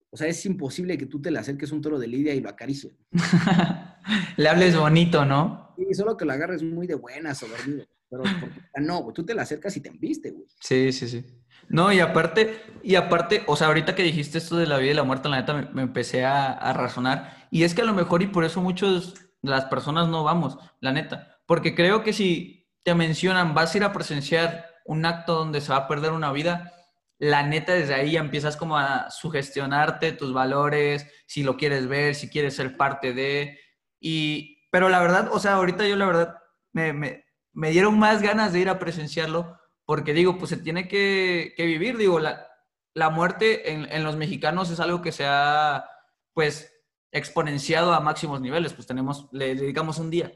o 0.09 0.17
sea, 0.17 0.27
es 0.27 0.45
imposible 0.45 0.97
que 0.97 1.05
tú 1.05 1.21
te 1.21 1.31
le 1.31 1.39
acerques 1.39 1.71
un 1.71 1.81
toro 1.81 1.97
de 1.99 2.07
lidia 2.07 2.33
y 2.33 2.41
lo 2.41 2.49
acaricies. 2.49 2.93
Le 4.37 4.49
hables 4.49 4.77
bonito, 4.77 5.25
¿no? 5.25 5.73
Y 5.77 5.93
solo 5.93 6.15
que 6.15 6.25
lo 6.25 6.33
agarres 6.33 6.61
muy 6.61 6.87
de 6.87 6.95
buenas 6.95 7.41
o 7.43 7.47
dormido. 7.47 7.85
Pero 8.09 8.23
porque- 8.39 8.61
ah, 8.75 8.81
no, 8.81 8.99
güey, 9.01 9.13
tú 9.13 9.25
te 9.25 9.33
le 9.33 9.41
acercas 9.41 9.75
y 9.77 9.81
te 9.81 9.89
embiste, 9.89 10.31
güey. 10.31 10.45
Sí, 10.59 10.91
sí, 10.91 11.07
sí. 11.07 11.25
No, 11.69 11.91
y 11.91 11.99
aparte, 11.99 12.59
y 12.83 12.95
aparte, 12.95 13.41
o 13.47 13.55
sea, 13.55 13.67
ahorita 13.67 13.95
que 13.95 14.03
dijiste 14.03 14.37
esto 14.37 14.57
de 14.57 14.67
la 14.67 14.77
vida 14.77 14.91
y 14.91 14.95
la 14.95 15.03
muerte, 15.03 15.29
la 15.29 15.37
neta 15.39 15.53
me, 15.55 15.69
me 15.71 15.81
empecé 15.81 16.23
a, 16.23 16.51
a 16.51 16.73
razonar. 16.73 17.47
Y 17.49 17.63
es 17.63 17.73
que 17.73 17.81
a 17.81 17.85
lo 17.85 17.93
mejor, 17.95 18.21
y 18.21 18.27
por 18.27 18.45
eso 18.45 18.61
muchos 18.61 19.15
las 19.51 19.65
personas 19.65 20.07
no 20.07 20.23
vamos, 20.23 20.57
la 20.79 20.91
neta. 20.91 21.39
Porque 21.45 21.75
creo 21.75 22.03
que 22.03 22.13
si 22.13 22.67
te 22.83 22.95
mencionan, 22.95 23.53
vas 23.53 23.73
a 23.73 23.77
ir 23.77 23.83
a 23.83 23.93
presenciar 23.93 24.65
un 24.85 25.05
acto 25.05 25.35
donde 25.35 25.61
se 25.61 25.71
va 25.71 25.77
a 25.77 25.87
perder 25.87 26.11
una 26.11 26.31
vida, 26.31 26.73
la 27.17 27.43
neta 27.43 27.73
desde 27.73 27.95
ahí 27.95 28.11
ya 28.11 28.19
empiezas 28.19 28.57
como 28.57 28.77
a 28.77 29.09
sugestionarte 29.09 30.11
tus 30.11 30.33
valores, 30.33 31.07
si 31.25 31.43
lo 31.43 31.57
quieres 31.57 31.87
ver, 31.87 32.15
si 32.15 32.29
quieres 32.29 32.55
ser 32.55 32.77
parte 32.77 33.13
de. 33.13 33.59
Y, 33.99 34.67
pero 34.71 34.89
la 34.89 34.99
verdad, 34.99 35.29
o 35.31 35.39
sea, 35.39 35.53
ahorita 35.53 35.87
yo 35.87 35.95
la 35.95 36.05
verdad 36.05 36.37
me, 36.73 36.93
me, 36.93 37.25
me 37.53 37.71
dieron 37.71 37.97
más 37.97 38.21
ganas 38.21 38.53
de 38.53 38.59
ir 38.59 38.69
a 38.69 38.79
presenciarlo 38.79 39.57
porque 39.85 40.13
digo, 40.13 40.37
pues 40.37 40.49
se 40.49 40.57
tiene 40.57 40.87
que, 40.87 41.53
que 41.55 41.65
vivir, 41.65 41.97
digo, 41.97 42.19
la, 42.19 42.47
la 42.93 43.09
muerte 43.09 43.71
en, 43.71 43.91
en, 43.91 44.03
los 44.03 44.15
mexicanos 44.15 44.71
es 44.71 44.79
algo 44.79 45.01
que 45.01 45.11
se 45.11 45.25
ha, 45.27 45.85
pues, 46.33 46.74
exponenciado 47.15 47.93
a 47.93 48.01
máximos 48.01 48.41
niveles, 48.41 48.73
pues 48.73 48.85
tenemos, 48.85 49.29
le 49.31 49.55
dedicamos 49.55 49.99
un 49.99 50.09
día, 50.09 50.33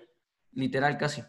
literal 0.54 0.98
casi. 0.98 1.22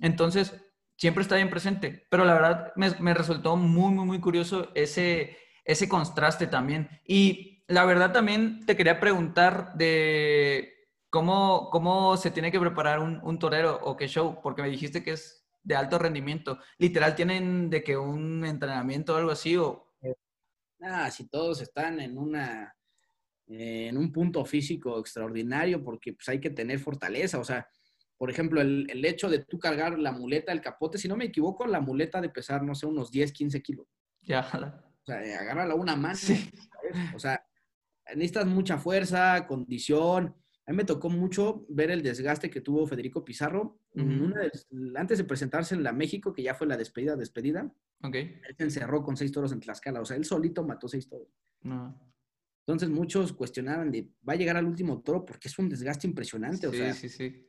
Entonces, 0.00 0.52
siempre 0.96 1.22
está 1.22 1.36
bien 1.36 1.48
presente, 1.48 2.06
pero 2.10 2.24
la 2.24 2.34
verdad 2.34 2.72
me, 2.74 3.14
resultó 3.14 3.56
muy, 3.56 3.94
muy, 3.94 4.04
muy 4.04 4.20
curioso 4.20 4.72
ese, 4.74 5.38
ese 5.64 5.88
contraste 5.88 6.48
también. 6.48 6.88
Y 7.06 7.64
la 7.68 7.84
verdad 7.84 8.12
también 8.12 8.66
te 8.66 8.76
quería 8.76 8.98
preguntar 8.98 9.74
de 9.74 10.74
cómo, 11.08 11.70
cómo 11.70 12.16
se 12.16 12.32
tiene 12.32 12.50
que 12.50 12.60
preparar 12.60 12.98
un, 12.98 13.20
un 13.22 13.38
torero 13.38 13.78
o 13.84 13.96
qué 13.96 14.08
show, 14.08 14.40
porque 14.42 14.62
me 14.62 14.70
dijiste 14.70 15.04
que 15.04 15.12
es 15.12 15.46
de 15.62 15.76
alto 15.76 16.00
rendimiento. 16.00 16.58
Literal, 16.78 17.14
¿tienen 17.14 17.70
de 17.70 17.84
que 17.84 17.96
un 17.96 18.44
entrenamiento 18.44 19.14
o 19.14 19.18
algo 19.18 19.30
así? 19.30 19.56
O... 19.56 19.94
Ah, 20.82 21.10
si 21.12 21.28
todos 21.28 21.60
están 21.60 22.00
en 22.00 22.18
una 22.18 22.75
eh, 23.48 23.88
en 23.88 23.96
un 23.96 24.12
punto 24.12 24.44
físico 24.44 24.98
extraordinario, 24.98 25.82
porque 25.82 26.12
pues 26.12 26.28
hay 26.28 26.40
que 26.40 26.50
tener 26.50 26.78
fortaleza. 26.78 27.38
O 27.38 27.44
sea, 27.44 27.68
por 28.18 28.30
ejemplo, 28.30 28.60
el, 28.60 28.86
el, 28.90 29.04
hecho 29.04 29.28
de 29.28 29.44
tú 29.44 29.58
cargar 29.58 29.98
la 29.98 30.12
muleta, 30.12 30.52
el 30.52 30.60
capote, 30.60 30.98
si 30.98 31.06
no 31.06 31.16
me 31.16 31.26
equivoco, 31.26 31.66
la 31.66 31.80
muleta 31.80 32.20
de 32.20 32.30
pesar, 32.30 32.62
no 32.62 32.74
sé, 32.74 32.86
unos 32.86 33.10
10, 33.10 33.32
15 33.32 33.62
kilos. 33.62 33.86
Ya. 34.22 34.40
O 34.40 35.06
sea, 35.06 35.18
agárrala 35.40 35.74
una 35.74 35.94
mano. 35.94 36.16
Sí. 36.16 36.50
O 37.14 37.18
sea, 37.18 37.44
necesitas 38.14 38.46
mucha 38.46 38.78
fuerza, 38.78 39.46
condición. 39.46 40.34
A 40.66 40.72
mí 40.72 40.76
me 40.76 40.84
tocó 40.84 41.10
mucho 41.10 41.64
ver 41.68 41.92
el 41.92 42.02
desgaste 42.02 42.50
que 42.50 42.60
tuvo 42.60 42.86
Federico 42.86 43.24
Pizarro. 43.24 43.78
Uh 43.94 44.00
-huh. 44.00 44.34
de, 44.34 44.98
antes 44.98 45.18
de 45.18 45.24
presentarse 45.24 45.74
en 45.74 45.84
la 45.84 45.92
México, 45.92 46.32
que 46.32 46.42
ya 46.42 46.54
fue 46.54 46.66
la 46.66 46.76
despedida, 46.76 47.14
despedida, 47.16 47.72
okay. 48.02 48.40
él 48.48 48.56
se 48.56 48.64
encerró 48.64 49.02
con 49.02 49.16
seis 49.16 49.30
toros 49.30 49.52
en 49.52 49.60
Tlaxcala. 49.60 50.00
O 50.00 50.04
sea, 50.04 50.16
él 50.16 50.24
solito 50.24 50.64
mató 50.64 50.88
seis 50.88 51.08
toros. 51.08 51.28
No. 51.62 51.96
Entonces 52.66 52.88
muchos 52.88 53.32
cuestionaban 53.32 53.92
de, 53.92 54.10
va 54.28 54.32
a 54.32 54.36
llegar 54.36 54.56
al 54.56 54.66
último 54.66 55.00
toro 55.00 55.24
porque 55.24 55.46
es 55.46 55.56
un 55.58 55.68
desgaste 55.68 56.08
impresionante. 56.08 56.58
Sí, 56.58 56.66
o 56.66 56.72
sea, 56.72 56.92
sí, 56.94 57.08
sí. 57.08 57.46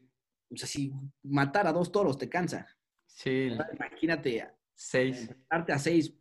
O 0.51 0.55
sea, 0.55 0.67
si 0.67 0.93
matar 1.23 1.65
a 1.65 1.73
dos 1.73 1.91
toros 1.91 2.19
te 2.19 2.29
cansa. 2.29 2.67
Sí. 3.07 3.49
Imagínate. 3.73 4.47
Seis. 4.75 5.29
Darte 5.49 5.73
a 5.73 5.79
seis. 5.79 6.13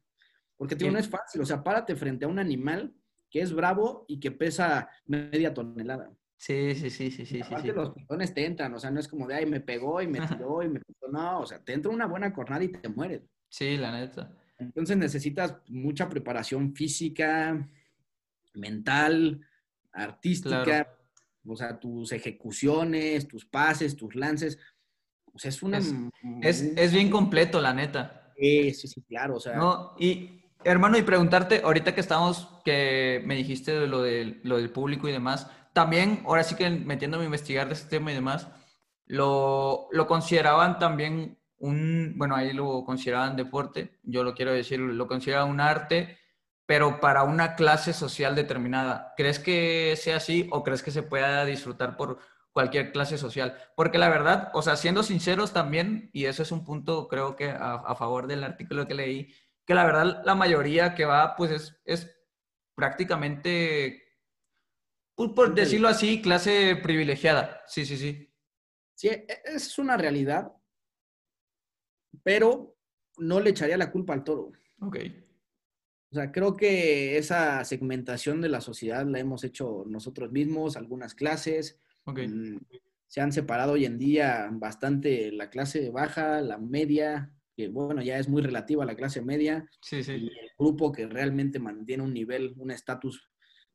Porque 0.57 0.77
tío, 0.77 0.91
no 0.91 0.99
es 0.99 1.09
fácil. 1.09 1.43
O 1.43 1.45
sea, 1.45 1.63
párate 1.63 1.95
frente 1.95 2.25
a 2.25 2.29
un 2.29 2.39
animal 2.39 2.95
que 3.31 3.43
es 3.43 3.53
bravo 3.53 4.07
y 4.09 4.19
que 4.19 4.31
pesa 4.31 4.89
media 5.05 5.53
tonelada. 5.53 6.11
Sí, 6.39 6.75
sí, 6.75 6.89
sí, 6.89 7.11
sí, 7.11 7.27
sí. 7.27 7.41
Aparte 7.43 7.69
sí, 7.69 7.75
los 7.75 7.91
pitones 7.91 8.33
te 8.33 8.45
entran, 8.45 8.73
o 8.75 8.79
sea, 8.79 8.91
no 8.91 9.01
es 9.01 9.09
como 9.09 9.27
de, 9.27 9.35
ay, 9.35 9.47
me 9.47 9.61
pegó 9.61 10.03
y 10.03 10.07
me 10.07 10.21
tiró 10.27 10.63
y 10.63 10.69
me 10.69 10.81
puso, 10.81 11.09
no, 11.11 11.41
o 11.41 11.47
sea, 11.47 11.63
te 11.63 11.73
entra 11.73 11.91
una 11.91 12.07
buena 12.07 12.33
cornada 12.33 12.63
y 12.63 12.69
te 12.69 12.89
mueres. 12.89 13.23
Sí, 13.49 13.77
la 13.77 13.91
neta. 13.93 14.37
Entonces 14.59 14.97
necesitas 14.97 15.57
mucha 15.69 16.09
preparación 16.09 16.75
física, 16.75 17.69
mental, 18.57 19.41
artística, 19.93 20.63
claro. 20.63 20.91
o 21.47 21.57
sea, 21.57 21.79
tus 21.79 22.13
ejecuciones, 22.13 23.29
tus 23.29 23.45
pases, 23.45 23.97
tus 23.97 24.15
lances. 24.15 24.59
O 25.33 25.39
sea, 25.39 25.49
es 25.51 25.63
una... 25.63 25.79
Es, 25.79 25.95
es, 26.43 26.63
es 26.77 26.93
bien 26.93 27.11
completo, 27.11 27.61
la 27.61 27.75
neta. 27.75 28.33
Sí, 28.37 28.73
sí, 28.75 28.89
sí, 28.89 29.03
claro, 29.03 29.37
o 29.37 29.41
sea... 29.41 29.57
No, 29.57 29.95
y 29.99 30.43
hermano, 30.65 30.99
y 30.99 31.03
preguntarte, 31.03 31.61
ahorita 31.63 31.95
que 31.95 32.01
estamos, 32.01 32.49
que 32.65 33.23
me 33.25 33.37
dijiste 33.37 33.87
lo, 33.87 34.03
de, 34.03 34.41
lo 34.43 34.57
del 34.57 34.71
público 34.71 35.09
y 35.09 35.13
demás, 35.13 35.51
también, 35.73 36.23
ahora 36.27 36.43
sí 36.43 36.55
que 36.55 36.69
metiéndome 36.71 37.25
a 37.25 37.27
investigar 37.27 37.69
de 37.69 37.75
este 37.75 37.91
tema 37.91 38.11
y 38.11 38.15
demás, 38.15 38.49
lo, 39.07 39.89
lo 39.93 40.07
consideraban 40.07 40.79
también 40.79 41.39
un, 41.59 42.15
bueno, 42.17 42.35
ahí 42.35 42.53
lo 42.53 42.85
consideraban 42.85 43.37
deporte, 43.37 43.99
yo 44.03 44.25
lo 44.25 44.35
quiero 44.35 44.53
decir, 44.53 44.81
lo 44.81 45.07
consideraban 45.07 45.51
un 45.51 45.61
arte, 45.61 46.19
pero 46.67 47.01
para 47.01 47.23
una 47.23 47.55
clase 47.55 47.93
social 47.93 48.35
determinada. 48.35 49.15
¿Crees 49.17 49.39
que 49.39 49.95
sea 49.97 50.17
así 50.17 50.49
o 50.51 50.63
crees 50.63 50.83
que 50.83 50.91
se 50.91 51.03
pueda 51.03 51.45
disfrutar 51.45 51.97
por 51.97 52.19
cualquier 52.53 52.93
clase 52.93 53.19
social? 53.19 53.57
Porque 53.77 53.99
la 53.99 54.09
verdad, 54.09 54.51
o 54.53 54.63
sea, 54.63 54.77
siendo 54.77 55.03
sinceros 55.03 55.53
también, 55.53 56.11
y 56.13 56.25
eso 56.25 56.43
es 56.43 56.53
un 56.53 56.65
punto 56.65 57.09
creo 57.09 57.37
que 57.37 57.51
a, 57.51 57.75
a 57.75 57.95
favor 57.95 58.27
del 58.27 58.45
artículo 58.45 58.87
que 58.87 58.95
leí, 58.95 59.33
que 59.65 59.75
la 59.75 59.85
verdad 59.85 60.23
la 60.25 60.35
mayoría 60.35 60.95
que 60.95 61.05
va, 61.05 61.37
pues 61.37 61.51
es, 61.51 61.81
es 61.85 62.17
prácticamente 62.75 64.03
por 65.17 65.55
decirlo 65.55 65.89
así, 65.89 66.21
clase 66.21 66.77
privilegiada. 66.77 67.63
Sí, 67.67 67.87
sí, 67.87 67.97
sí. 67.97 68.31
Sí, 68.95 69.09
es 69.45 69.79
una 69.79 69.97
realidad, 69.97 70.53
pero 72.23 72.77
no 73.19 73.41
le 73.41 73.51
echaría 73.51 73.79
la 73.79 73.91
culpa 73.91 74.13
al 74.13 74.25
toro. 74.25 74.53
Ok. 74.81 74.99
O 76.11 76.15
sea, 76.15 76.33
creo 76.33 76.57
que 76.57 77.19
esa 77.19 77.65
segmentación 77.65 78.41
de 78.41 78.49
la 78.49 78.61
sociedad 78.61 79.07
la 79.07 79.19
hemos 79.19 79.45
hecho 79.45 79.85
nosotros 79.87 80.31
mismos, 80.31 80.77
algunas 80.77 81.15
clases. 81.15 81.79
Okay. 82.05 82.29
Se 83.09 83.21
han 83.21 83.33
separado 83.33 83.73
hoy 83.73 83.85
en 83.85 83.99
día 83.99 84.49
bastante 84.53 85.33
la 85.33 85.51
clase 85.51 85.91
baja, 85.91 86.41
la 86.41 86.59
media, 86.59 87.33
que 87.57 87.69
bueno, 87.69 88.03
ya 88.03 88.19
es 88.19 88.29
muy 88.29 88.43
relativa 88.43 88.85
a 88.85 88.87
la 88.87 88.97
clase 88.97 89.23
media. 89.23 89.69
Sí, 89.81 90.03
sí. 90.05 90.13
Y 90.13 90.27
el 90.27 90.51
grupo 90.59 90.93
que 90.93 91.07
realmente 91.07 91.59
mantiene 91.59 92.03
un 92.03 92.15
nivel, 92.15 92.55
un 92.57 92.71
estatus 92.71 93.29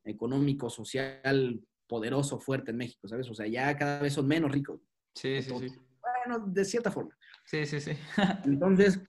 económico, 0.04 0.70
social, 0.70 1.60
poderoso, 1.86 2.38
fuerte 2.38 2.70
en 2.70 2.78
México, 2.78 3.06
¿sabes? 3.08 3.28
O 3.28 3.34
sea, 3.34 3.46
ya 3.46 3.76
cada 3.76 4.00
vez 4.00 4.14
son 4.14 4.26
menos 4.26 4.50
ricos. 4.50 4.80
Sí, 5.14 5.42
sí, 5.42 5.50
sí. 5.58 5.66
Bueno, 6.00 6.46
de 6.46 6.64
cierta 6.64 6.90
forma. 6.90 7.16
Sí, 7.44 7.66
sí, 7.66 7.80
sí. 7.80 7.92
Entonces, 8.44 9.00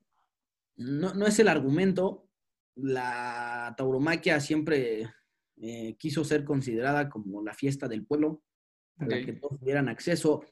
no, 0.75 1.13
no, 1.13 1.25
es 1.25 1.39
el 1.39 1.47
argumento. 1.47 2.27
La 2.75 3.73
tauromaquia 3.77 4.39
siempre 4.39 5.09
eh, 5.57 5.95
quiso 5.97 6.23
ser 6.23 6.43
considerada 6.43 7.09
como 7.09 7.43
la 7.43 7.53
fiesta 7.53 7.87
del 7.87 8.05
pueblo, 8.05 8.43
a 8.97 9.05
la 9.05 9.23
que 9.23 9.33
todos 9.33 9.59
tuvieran 9.59 9.89
acceso. 9.89 10.43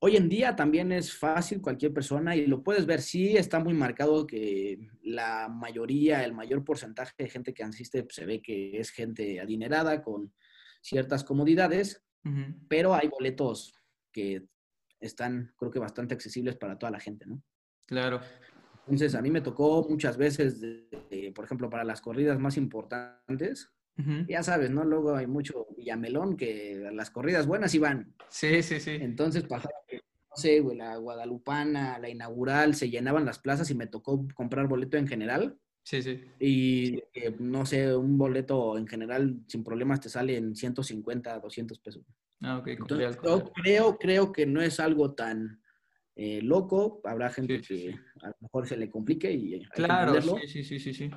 Hoy 0.00 0.16
en 0.16 0.28
día 0.28 0.54
también 0.56 0.92
es 0.92 1.16
fácil 1.16 1.60
cualquier 1.60 1.92
persona 1.92 2.36
y 2.36 2.46
lo 2.46 2.62
puedes 2.62 2.84
ver, 2.84 3.00
sí 3.00 3.36
está 3.36 3.60
muy 3.60 3.72
marcado 3.72 4.26
que 4.26 4.78
la 5.02 5.48
mayoría, 5.48 6.24
el 6.24 6.34
mayor 6.34 6.64
porcentaje 6.64 7.14
de 7.18 7.28
gente 7.30 7.54
que 7.54 7.62
asiste 7.62 8.02
pues, 8.02 8.16
se 8.16 8.26
ve 8.26 8.42
que 8.42 8.78
es 8.78 8.90
gente 8.90 9.40
adinerada 9.40 10.02
con 10.02 10.34
ciertas 10.82 11.24
comodidades, 11.24 12.04
uh 12.24 12.28
-huh. 12.28 12.58
pero 12.68 12.94
hay 12.94 13.08
boletos 13.08 13.74
que 14.12 14.46
están 15.00 15.54
creo 15.56 15.70
que 15.70 15.78
bastante 15.78 16.14
accesibles 16.14 16.56
para 16.56 16.78
toda 16.78 16.92
la 16.92 17.00
gente, 17.00 17.26
¿no? 17.26 17.42
Claro. 17.86 18.20
Entonces 18.86 19.14
a 19.14 19.22
mí 19.22 19.30
me 19.30 19.40
tocó 19.40 19.86
muchas 19.88 20.16
veces, 20.16 20.60
de, 20.60 20.88
de, 21.10 21.32
por 21.34 21.44
ejemplo, 21.44 21.68
para 21.68 21.84
las 21.84 22.00
corridas 22.00 22.38
más 22.38 22.56
importantes, 22.56 23.72
uh 23.98 24.02
-huh. 24.02 24.26
ya 24.28 24.42
sabes, 24.42 24.70
¿no? 24.70 24.84
Luego 24.84 25.16
hay 25.16 25.26
mucho 25.26 25.66
villamelón 25.76 26.36
que 26.36 26.88
las 26.92 27.10
corridas 27.10 27.46
buenas 27.46 27.76
van. 27.78 28.14
Sí, 28.28 28.62
sí, 28.62 28.78
sí. 28.78 28.92
Entonces 29.00 29.42
pasaba 29.44 29.74
no 30.36 30.42
sé, 30.42 30.60
güey, 30.60 30.76
la 30.76 30.96
guadalupana, 30.96 31.98
la 31.98 32.10
inaugural, 32.10 32.74
se 32.74 32.90
llenaban 32.90 33.24
las 33.24 33.38
plazas 33.38 33.70
y 33.70 33.74
me 33.74 33.86
tocó 33.86 34.26
comprar 34.34 34.68
boleto 34.68 34.98
en 34.98 35.08
general. 35.08 35.58
Sí, 35.82 36.02
sí. 36.02 36.20
Y, 36.38 36.96
eh, 37.14 37.34
no 37.38 37.64
sé, 37.64 37.96
un 37.96 38.18
boleto 38.18 38.76
en 38.76 38.86
general 38.86 39.38
sin 39.46 39.64
problemas 39.64 40.00
te 40.00 40.10
sale 40.10 40.36
en 40.36 40.54
150, 40.54 41.38
200 41.38 41.78
pesos. 41.78 42.04
Ah, 42.42 42.58
ok. 42.58 42.66
Entonces, 42.68 43.16
yo 43.24 43.50
creo, 43.52 43.96
creo 43.96 44.32
que 44.32 44.44
no 44.44 44.60
es 44.60 44.78
algo 44.78 45.14
tan 45.14 45.62
eh, 46.16 46.40
loco. 46.42 47.00
Habrá 47.04 47.30
gente 47.30 47.58
Sí, 47.62 47.64
sí, 47.64 47.84
que 47.86 47.92
sí. 47.92 47.98
a 48.22 48.28
lo 48.28 48.34
mejor 48.40 48.66
se 48.66 48.76
le 48.76 48.90
complique 48.90 49.30
y 49.30 49.54
hay 49.54 49.60
que 49.60 49.68
Claro, 49.68 50.20
sí, 50.20 50.48
sí, 50.48 50.64
sí, 50.64 50.78
sí, 50.80 50.92
sí. 50.94 51.10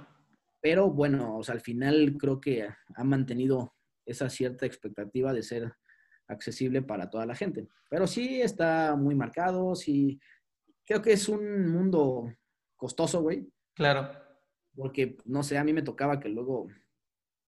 Pero 0.62 0.91
bueno, 0.91 1.38
o 1.38 1.43
sea, 1.43 1.56
al 1.56 1.62
final 1.62 2.16
creo 2.20 2.39
que 2.41 2.64
ha 2.95 3.04
mantenido 3.04 3.74
esa 4.06 4.30
cierta 4.30 4.66
expectativa 4.66 5.34
de 5.34 5.41
ser 5.41 5.74
accesible 6.28 6.82
para 6.82 7.10
toda 7.10 7.26
la 7.26 7.34
gente. 7.36 7.68
Pero 7.89 8.06
sí 8.08 8.41
está 8.41 8.95
muy 8.95 9.16
marcado, 9.16 9.74
sí, 9.76 10.20
creo 10.86 11.02
que 11.02 11.14
es 11.14 11.30
un 11.30 11.70
mundo 11.70 12.32
costoso, 12.76 13.22
güey. 13.22 13.47
Claro. 13.74 14.12
Porque, 14.76 15.18
no 15.26 15.43
sé, 15.43 15.58
a 15.58 15.64
mí 15.64 15.74
me 15.74 15.82
tocaba 15.82 16.20
que 16.20 16.30
luego 16.30 16.68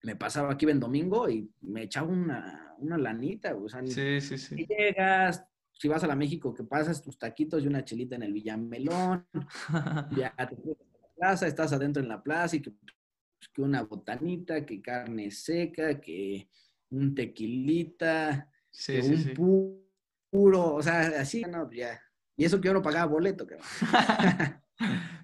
me 0.03 0.16
pasaba 0.16 0.53
aquí 0.53 0.68
en 0.70 0.80
domingo 0.80 1.28
y 1.28 1.51
me 1.61 1.82
echaba 1.82 2.09
una, 2.09 2.74
una 2.78 2.96
lanita, 2.96 3.53
güey. 3.53 3.66
O 3.66 3.68
sea, 3.68 3.84
Sí, 3.86 4.20
sí, 4.20 4.38
sí. 4.38 4.55
y 4.57 4.66
llegas, 4.66 5.44
si 5.80 5.88
vas 5.88 6.04
a 6.04 6.06
la 6.06 6.14
México, 6.14 6.52
que 6.52 6.62
pasas 6.62 7.00
tus 7.02 7.16
taquitos 7.18 7.62
y 7.62 7.66
una 7.66 7.82
chelita 7.82 8.14
en 8.14 8.22
el 8.24 8.34
Villamelón, 8.34 9.26
ya 10.12 10.34
te 10.36 10.44
a 10.44 10.46
la 10.46 11.14
plaza, 11.16 11.46
estás 11.46 11.72
adentro 11.72 12.02
en 12.02 12.08
la 12.10 12.22
plaza 12.22 12.56
y 12.56 12.60
que, 12.60 12.70
pues, 12.72 13.48
que 13.50 13.62
una 13.62 13.82
botanita, 13.84 14.66
que 14.66 14.82
carne 14.82 15.30
seca, 15.30 15.98
que 15.98 16.50
un 16.90 17.14
tequilita, 17.14 18.46
Sí, 18.70 18.92
que 18.92 19.02
sí, 19.02 19.14
un 19.14 19.16
sí. 19.22 19.32
puro, 20.30 20.74
o 20.74 20.82
sea, 20.82 21.00
así, 21.18 21.40
no, 21.42 21.64
pues, 21.66 21.78
ya. 21.78 22.00
Y 22.36 22.44
eso 22.44 22.60
que 22.60 22.66
yo 22.68 22.74
no 22.74 22.82
pagaba 22.82 23.06
boleto, 23.10 23.46
cabrón. 23.46 23.66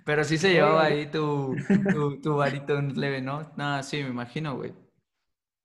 Pero 0.07 0.24
sí 0.24 0.38
se 0.38 0.52
llevaba 0.52 0.84
ahí 0.84 1.11
tu, 1.11 1.54
tu, 1.92 2.18
tu 2.22 2.36
varito 2.36 2.78
en 2.78 2.98
leve, 2.98 3.20
¿no? 3.20 3.52
No, 3.59 3.82
sí, 3.82 4.02
me 4.02 4.09
imagino, 4.09 4.57
güey. 4.57 4.72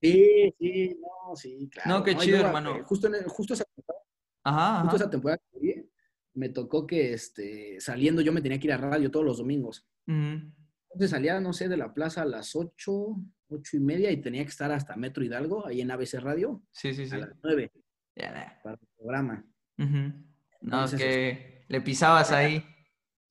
Sí, 0.02 0.54
sí, 0.58 0.98
no, 1.00 1.36
sí, 1.36 1.70
claro. 1.72 1.90
No, 2.00 2.04
qué 2.04 2.16
chido, 2.18 2.40
hermano. 2.40 2.76
eh, 2.78 2.84
Justo, 2.84 3.08
en 3.08 3.16
el- 3.16 3.26
justo, 3.28 3.54
esa, 3.54 3.64
Ajá, 4.44 4.82
justo 4.82 4.88
ajá. 4.96 4.96
esa 4.98 5.10
temporada 5.10 5.42
que 5.60 5.88
me 6.34 6.50
tocó 6.50 6.88
que 6.88 7.14
este, 7.14 7.80
saliendo 7.80 8.22
yo 8.22 8.32
me 8.32 8.42
tenía 8.42 8.60
que 8.60 8.68
ir 8.68 8.74
a 8.74 8.78
radio 8.78 9.12
todos 9.12 9.26
los 9.26 9.38
domingos. 9.38 9.88
Entonces 10.08 11.10
salía, 11.10 11.40
no 11.40 11.54
sé, 11.54 11.68
de 11.70 11.78
la 11.78 11.94
plaza 11.94 12.22
a 12.24 12.26
las 12.26 12.56
8, 12.56 13.16
8 13.50 13.78
y 13.78 13.80
media 13.80 14.12
y 14.12 14.18
tenía 14.22 14.44
que 14.44 14.50
estar 14.50 14.72
hasta 14.72 14.96
Metro 14.96 15.24
Hidalgo, 15.24 15.66
ahí 15.68 15.82
en 15.82 15.92
ABC 15.92 16.16
Radio, 16.20 16.62
Sí, 16.72 16.94
sí, 16.94 17.06
sí. 17.06 17.16
a 17.16 17.20
las 17.20 17.30
9 17.44 17.72
Ya, 18.16 18.34
ya. 18.34 18.60
para 18.64 18.76
el 18.82 18.88
programa. 18.98 19.46
Ujú. 19.78 19.90
No, 19.94 20.86
es 20.86 20.94
Entonces, 20.94 21.00
que 21.00 21.66
le 21.68 21.82
pisabas 21.82 22.32
ahí. 22.32 22.64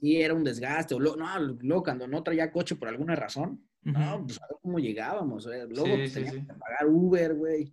Y 0.02 0.16
era 0.16 0.32
un 0.34 0.42
desgaste. 0.44 0.94
O 0.94 0.98
no, 0.98 1.38
luego 1.38 1.82
cuando 1.82 2.06
no 2.08 2.22
traía 2.22 2.50
coche 2.50 2.74
por 2.76 2.88
alguna 2.88 3.14
razón, 3.14 3.68
no, 3.82 4.24
pues 4.26 4.40
a 4.42 4.46
ver 4.48 4.58
cómo 4.62 4.78
llegábamos. 4.78 5.46
eh. 5.46 5.66
Luego 5.68 5.86
Sí, 5.86 5.92
pues, 5.96 6.08
sí, 6.12 6.14
teníamos 6.14 6.40
sí. 6.40 6.46
que 6.46 6.54
pagar 6.54 6.86
Uber, 6.88 7.34
güey. 7.34 7.64
O 7.64 7.72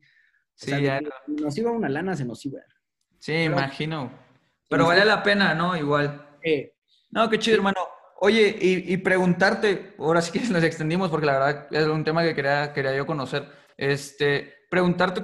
Sí, 0.53 0.69
sea, 0.71 0.79
ya. 0.79 1.01
nos 1.27 1.57
iba 1.57 1.71
una 1.71 1.87
lana, 1.89 2.15
se 2.15 2.25
nos 2.25 2.45
iba. 2.45 2.59
Sí, 3.27 3.33
Pero- 3.33 3.57
imagino. 3.57 4.09
Pero 4.69 4.85
vale 4.87 5.03
la 5.03 5.21
pena, 5.21 5.53
¿no? 5.53 5.75
Igual. 5.75 6.25
No, 7.11 7.29
qué 7.29 7.37
chido, 7.39 7.57
hermano. 7.57 7.77
Oye, 8.21 8.57
y, 8.59 8.93
y 8.93 8.97
preguntarte, 8.97 9.95
ahora 9.99 10.21
sí 10.21 10.31
que 10.31 10.39
nos 10.49 10.63
extendimos 10.63 11.09
porque 11.09 11.25
la 11.25 11.33
verdad 11.33 11.67
es 11.71 11.85
un 11.87 12.05
tema 12.05 12.23
que 12.23 12.33
quería, 12.33 12.71
quería 12.73 12.95
yo 12.95 13.05
conocer. 13.05 13.49
Este, 13.75 14.53
preguntarte 14.71 15.23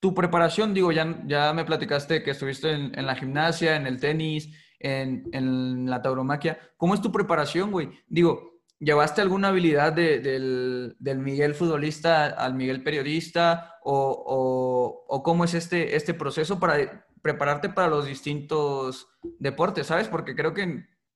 tu 0.00 0.12
preparación, 0.14 0.74
digo, 0.74 0.90
ya, 0.90 1.22
ya 1.26 1.52
me 1.52 1.64
platicaste 1.64 2.24
que 2.24 2.32
estuviste 2.32 2.72
en, 2.72 2.98
en 2.98 3.06
la 3.06 3.14
gimnasia, 3.14 3.76
en 3.76 3.86
el 3.86 4.00
tenis, 4.00 4.48
en, 4.80 5.22
en 5.32 5.88
la 5.88 6.02
tauromaquia. 6.02 6.58
¿Cómo 6.76 6.92
es 6.94 7.00
tu 7.00 7.12
preparación, 7.12 7.70
güey? 7.70 7.88
Digo, 8.08 8.58
¿llevaste 8.80 9.20
alguna 9.22 9.48
habilidad 9.48 9.92
de- 9.92 10.18
del, 10.18 10.96
del 10.98 11.18
Miguel 11.20 11.54
futbolista 11.54 12.26
al 12.26 12.54
Miguel 12.54 12.82
periodista? 12.82 13.76
¿O, 13.84 13.94
o- 14.26 15.04
o 15.08 15.22
cómo 15.22 15.44
es 15.44 15.54
este, 15.54 15.94
este 15.94 16.14
proceso 16.14 16.58
para 16.58 17.06
prepararte 17.24 17.70
para 17.70 17.88
los 17.88 18.04
distintos 18.06 19.08
deportes, 19.38 19.86
¿sabes? 19.86 20.08
Porque 20.08 20.36
creo 20.36 20.52
que, 20.52 20.66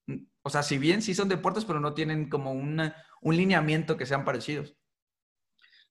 mm, 0.07 0.27
o 0.43 0.49
sea, 0.49 0.63
si 0.63 0.79
bien 0.79 1.03
sí 1.03 1.15
son 1.15 1.29
deportes, 1.29 1.67
pero 1.67 1.81
no 1.81 1.93
tienen 1.93 2.31
como 2.31 2.51
una- 2.53 2.97
un 3.21 3.37
lineamiento 3.37 3.99
que 3.99 4.07
sean 4.07 4.25
parecidos. 4.25 4.75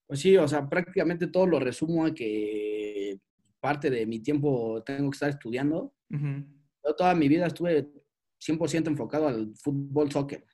pues 0.08 0.22
sí, 0.22 0.38
o 0.38 0.48
sea, 0.48 0.70
prácticamente 0.70 1.28
todo 1.28 1.46
lo 1.46 1.60
resumo 1.60 2.06
a 2.06 2.14
que 2.14 3.20
parte 3.60 3.90
de 3.90 4.06
mi 4.06 4.22
tiempo 4.22 4.82
tengo 4.86 5.10
que 5.12 5.16
estar 5.16 5.30
estudiando. 5.30 5.94
Yo 6.10 6.96
toda 6.96 7.14
mi 7.14 7.28
vida 7.28 7.46
estuve 7.48 7.90
100% 8.40 8.90
enfocado 8.90 9.28
al 9.28 9.54
fútbol, 9.58 10.10
soccer. 10.10 10.46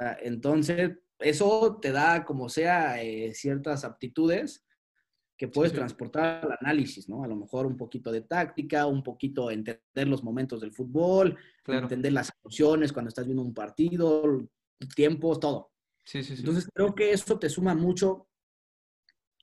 Ah, 0.00 0.16
Entonces, 0.22 0.92
eso 1.18 1.78
te 1.80 1.92
da, 1.92 2.24
como 2.24 2.48
sea, 2.48 3.02
eh, 3.02 3.34
ciertas 3.34 3.84
aptitudes 3.84 4.64
que 5.38 5.46
puedes 5.48 5.70
sí. 5.70 5.76
transportar 5.78 6.44
al 6.44 6.58
análisis, 6.60 7.08
¿no? 7.08 7.22
A 7.22 7.28
lo 7.28 7.36
mejor 7.36 7.64
un 7.64 7.76
poquito 7.76 8.10
de 8.10 8.22
táctica, 8.22 8.86
un 8.86 9.04
poquito 9.04 9.50
entender 9.52 10.08
los 10.08 10.24
momentos 10.24 10.60
del 10.60 10.72
fútbol, 10.72 11.36
Claro. 11.62 11.82
entender 11.82 12.12
las 12.12 12.32
emociones 12.42 12.92
cuando 12.92 13.08
estás 13.08 13.24
viendo 13.26 13.42
un 13.42 13.54
partido, 13.54 14.24
tiempos, 14.96 15.38
todo. 15.38 15.70
Sí, 16.04 16.22
sí, 16.24 16.34
sí. 16.34 16.40
Entonces, 16.42 16.68
creo 16.74 16.94
que 16.94 17.12
eso 17.12 17.38
te 17.38 17.48
suma 17.48 17.74
mucho 17.74 18.26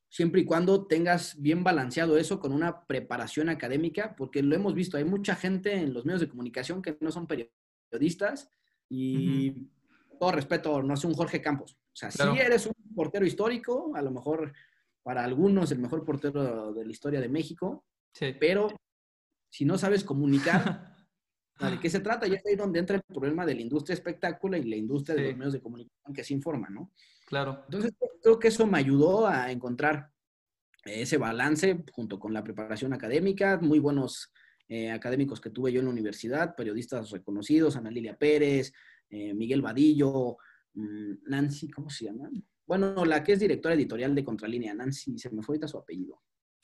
siempre 0.09 0.41
y 0.41 0.45
cuando 0.45 0.85
tengas 0.85 1.39
bien 1.41 1.63
balanceado 1.63 2.17
eso 2.17 2.39
con 2.39 2.51
una 2.51 2.85
preparación 2.85 3.49
académica, 3.49 4.15
porque 4.17 4.41
lo 4.43 4.55
hemos 4.55 4.73
visto, 4.73 4.97
hay 4.97 5.05
mucha 5.05 5.35
gente 5.35 5.73
en 5.75 5.93
los 5.93 6.05
medios 6.05 6.21
de 6.21 6.29
comunicación 6.29 6.81
que 6.81 6.97
no 7.01 7.11
son 7.11 7.27
periodistas 7.27 8.49
y 8.89 9.67
todo 10.19 10.31
respeto, 10.31 10.81
no 10.83 10.95
sé, 10.97 11.07
un 11.07 11.13
Jorge 11.13 11.41
Campos. 11.41 11.73
O 11.73 11.95
sea, 11.95 12.09
Claro. 12.09 12.33
si 12.33 12.39
eres 12.39 12.65
un 12.65 12.73
portero 12.95 13.25
histórico, 13.25 13.91
a 13.95 14.01
lo 14.01 14.11
mejor 14.11 14.53
para 15.05 15.23
algunos 15.23 15.71
el 15.71 15.77
mejor 15.77 16.03
portero 16.03 16.73
de 16.73 16.83
la 16.83 16.91
historia 16.91 17.21
de 17.21 17.29
México, 17.29 17.85
Sí. 18.11 18.33
pero 18.39 18.69
si 19.51 19.63
no 19.63 19.77
sabes 19.77 20.03
comunicar, 20.03 20.95
¿de 21.77 21.79
qué 21.79 21.91
se 21.91 21.99
trata? 21.99 22.27
Y 22.27 22.33
es 22.33 22.43
ahí 22.43 22.55
donde 22.55 22.79
entra 22.79 22.95
el 22.95 23.03
problema 23.03 23.45
de 23.45 23.53
la 23.53 23.61
industria 23.61 23.93
espectáculo 23.93 24.57
y 24.57 24.63
la 24.63 24.75
industria 24.75 25.15
de 25.15 25.27
los 25.27 25.37
medios 25.37 25.53
de 25.53 25.61
comunicación 25.61 26.11
que 26.11 26.23
se 26.23 26.33
informan, 26.33 26.73
¿no? 26.73 26.91
Claro. 27.27 27.61
Entonces, 27.65 27.93
creo 28.19 28.39
que 28.39 28.47
eso 28.47 28.65
me 28.65 28.79
ayudó 28.79 29.27
a 29.27 29.51
encontrar 29.51 30.09
ese 30.83 31.17
balance 31.17 31.83
junto 31.91 32.17
con 32.17 32.33
la 32.33 32.43
preparación 32.43 32.91
académica, 32.91 33.59
muy 33.61 33.77
buenos 33.77 34.31
eh, 34.67 34.89
académicos 34.89 35.39
que 35.39 35.51
tuve 35.51 35.71
yo 35.71 35.81
en 35.81 35.85
la 35.85 35.91
universidad, 35.91 36.55
periodistas 36.55 37.11
reconocidos, 37.11 37.75
Ana 37.75 37.91
Lilia 37.91 38.17
Pérez, 38.17 38.73
eh, 39.11 39.35
Miguel 39.35 39.61
Vadillo, 39.61 40.37
mm, 40.73 41.13
Nancy, 41.27 41.69
¿cómo 41.69 41.91
se 41.91 42.05
llama? 42.05 42.27
Bueno, 42.67 43.05
la 43.05 43.23
que 43.23 43.33
es 43.33 43.39
directora 43.39 43.75
editorial 43.75 44.15
de 44.15 44.23
Contralínea, 44.23 44.73
Nancy, 44.73 45.17
se 45.19 45.29
me 45.29 45.41
fue 45.43 45.53
ahorita 45.53 45.67
su 45.67 45.77
apellido. 45.77 46.21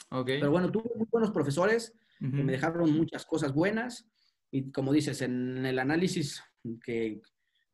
Ok. 0.09 0.25
Pero 0.27 0.51
bueno, 0.51 0.71
tuve 0.71 0.89
muy 0.95 1.07
buenos 1.11 1.31
profesores 1.31 1.93
que 2.19 2.25
Ujú. 2.27 2.37
me 2.43 2.51
dejaron 2.51 2.91
muchas 2.91 3.25
cosas 3.25 3.53
buenas 3.53 4.07
y 4.51 4.71
como 4.71 4.91
dices, 4.91 5.21
en 5.21 5.65
el 5.65 5.79
análisis 5.79 6.43
que 6.83 7.21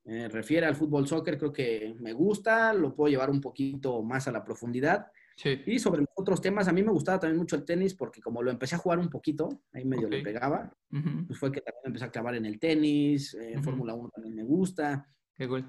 eh, 0.06 0.28
refiere 0.30 0.66
al 0.66 0.76
fútbol 0.76 1.08
soccer, 1.08 1.38
creo 1.38 1.52
que 1.52 1.96
me 2.00 2.14
gusta, 2.14 2.74
lo 2.74 2.96
puedo 2.96 3.10
llevar 3.10 3.30
un 3.30 3.42
poquito 3.42 4.02
más 4.04 4.28
a 4.28 4.32
la 4.32 4.44
profundidad. 4.44 5.08
Sí. 5.36 5.62
Y 5.66 5.80
sobre 5.80 6.02
los 6.02 6.10
otros 6.16 6.42
temas, 6.42 6.68
a 6.68 6.74
mí 6.74 6.82
me 6.84 6.92
gustaba 6.92 7.20
también 7.20 7.38
mucho 7.40 7.56
el 7.56 7.66
tenis 7.66 7.94
porque 7.94 8.22
como 8.22 8.42
lo 8.42 8.52
empecé 8.52 8.76
a 8.76 8.80
jugar 8.80 9.00
un 9.00 9.10
poquito, 9.10 9.64
ahí 9.74 9.86
medio 9.86 10.08
le 10.10 10.20
Ok. 10.20 10.24
pegaba, 10.24 10.74
Ujú. 10.92 11.28
pues 11.28 11.40
fue 11.40 11.52
que 11.52 11.62
también 11.62 11.84
empecé 11.88 12.06
a 12.06 12.12
clavar 12.12 12.36
en 12.36 12.46
el 12.46 12.60
tenis, 12.60 13.34
eh, 13.34 13.54
Ujú. 13.56 13.64
Fórmula 13.64 13.94
1 13.96 14.10
también 14.10 14.36
me 14.36 14.44
gusta. 14.44 15.08
Qué 15.36 15.48
cool. 15.48 15.66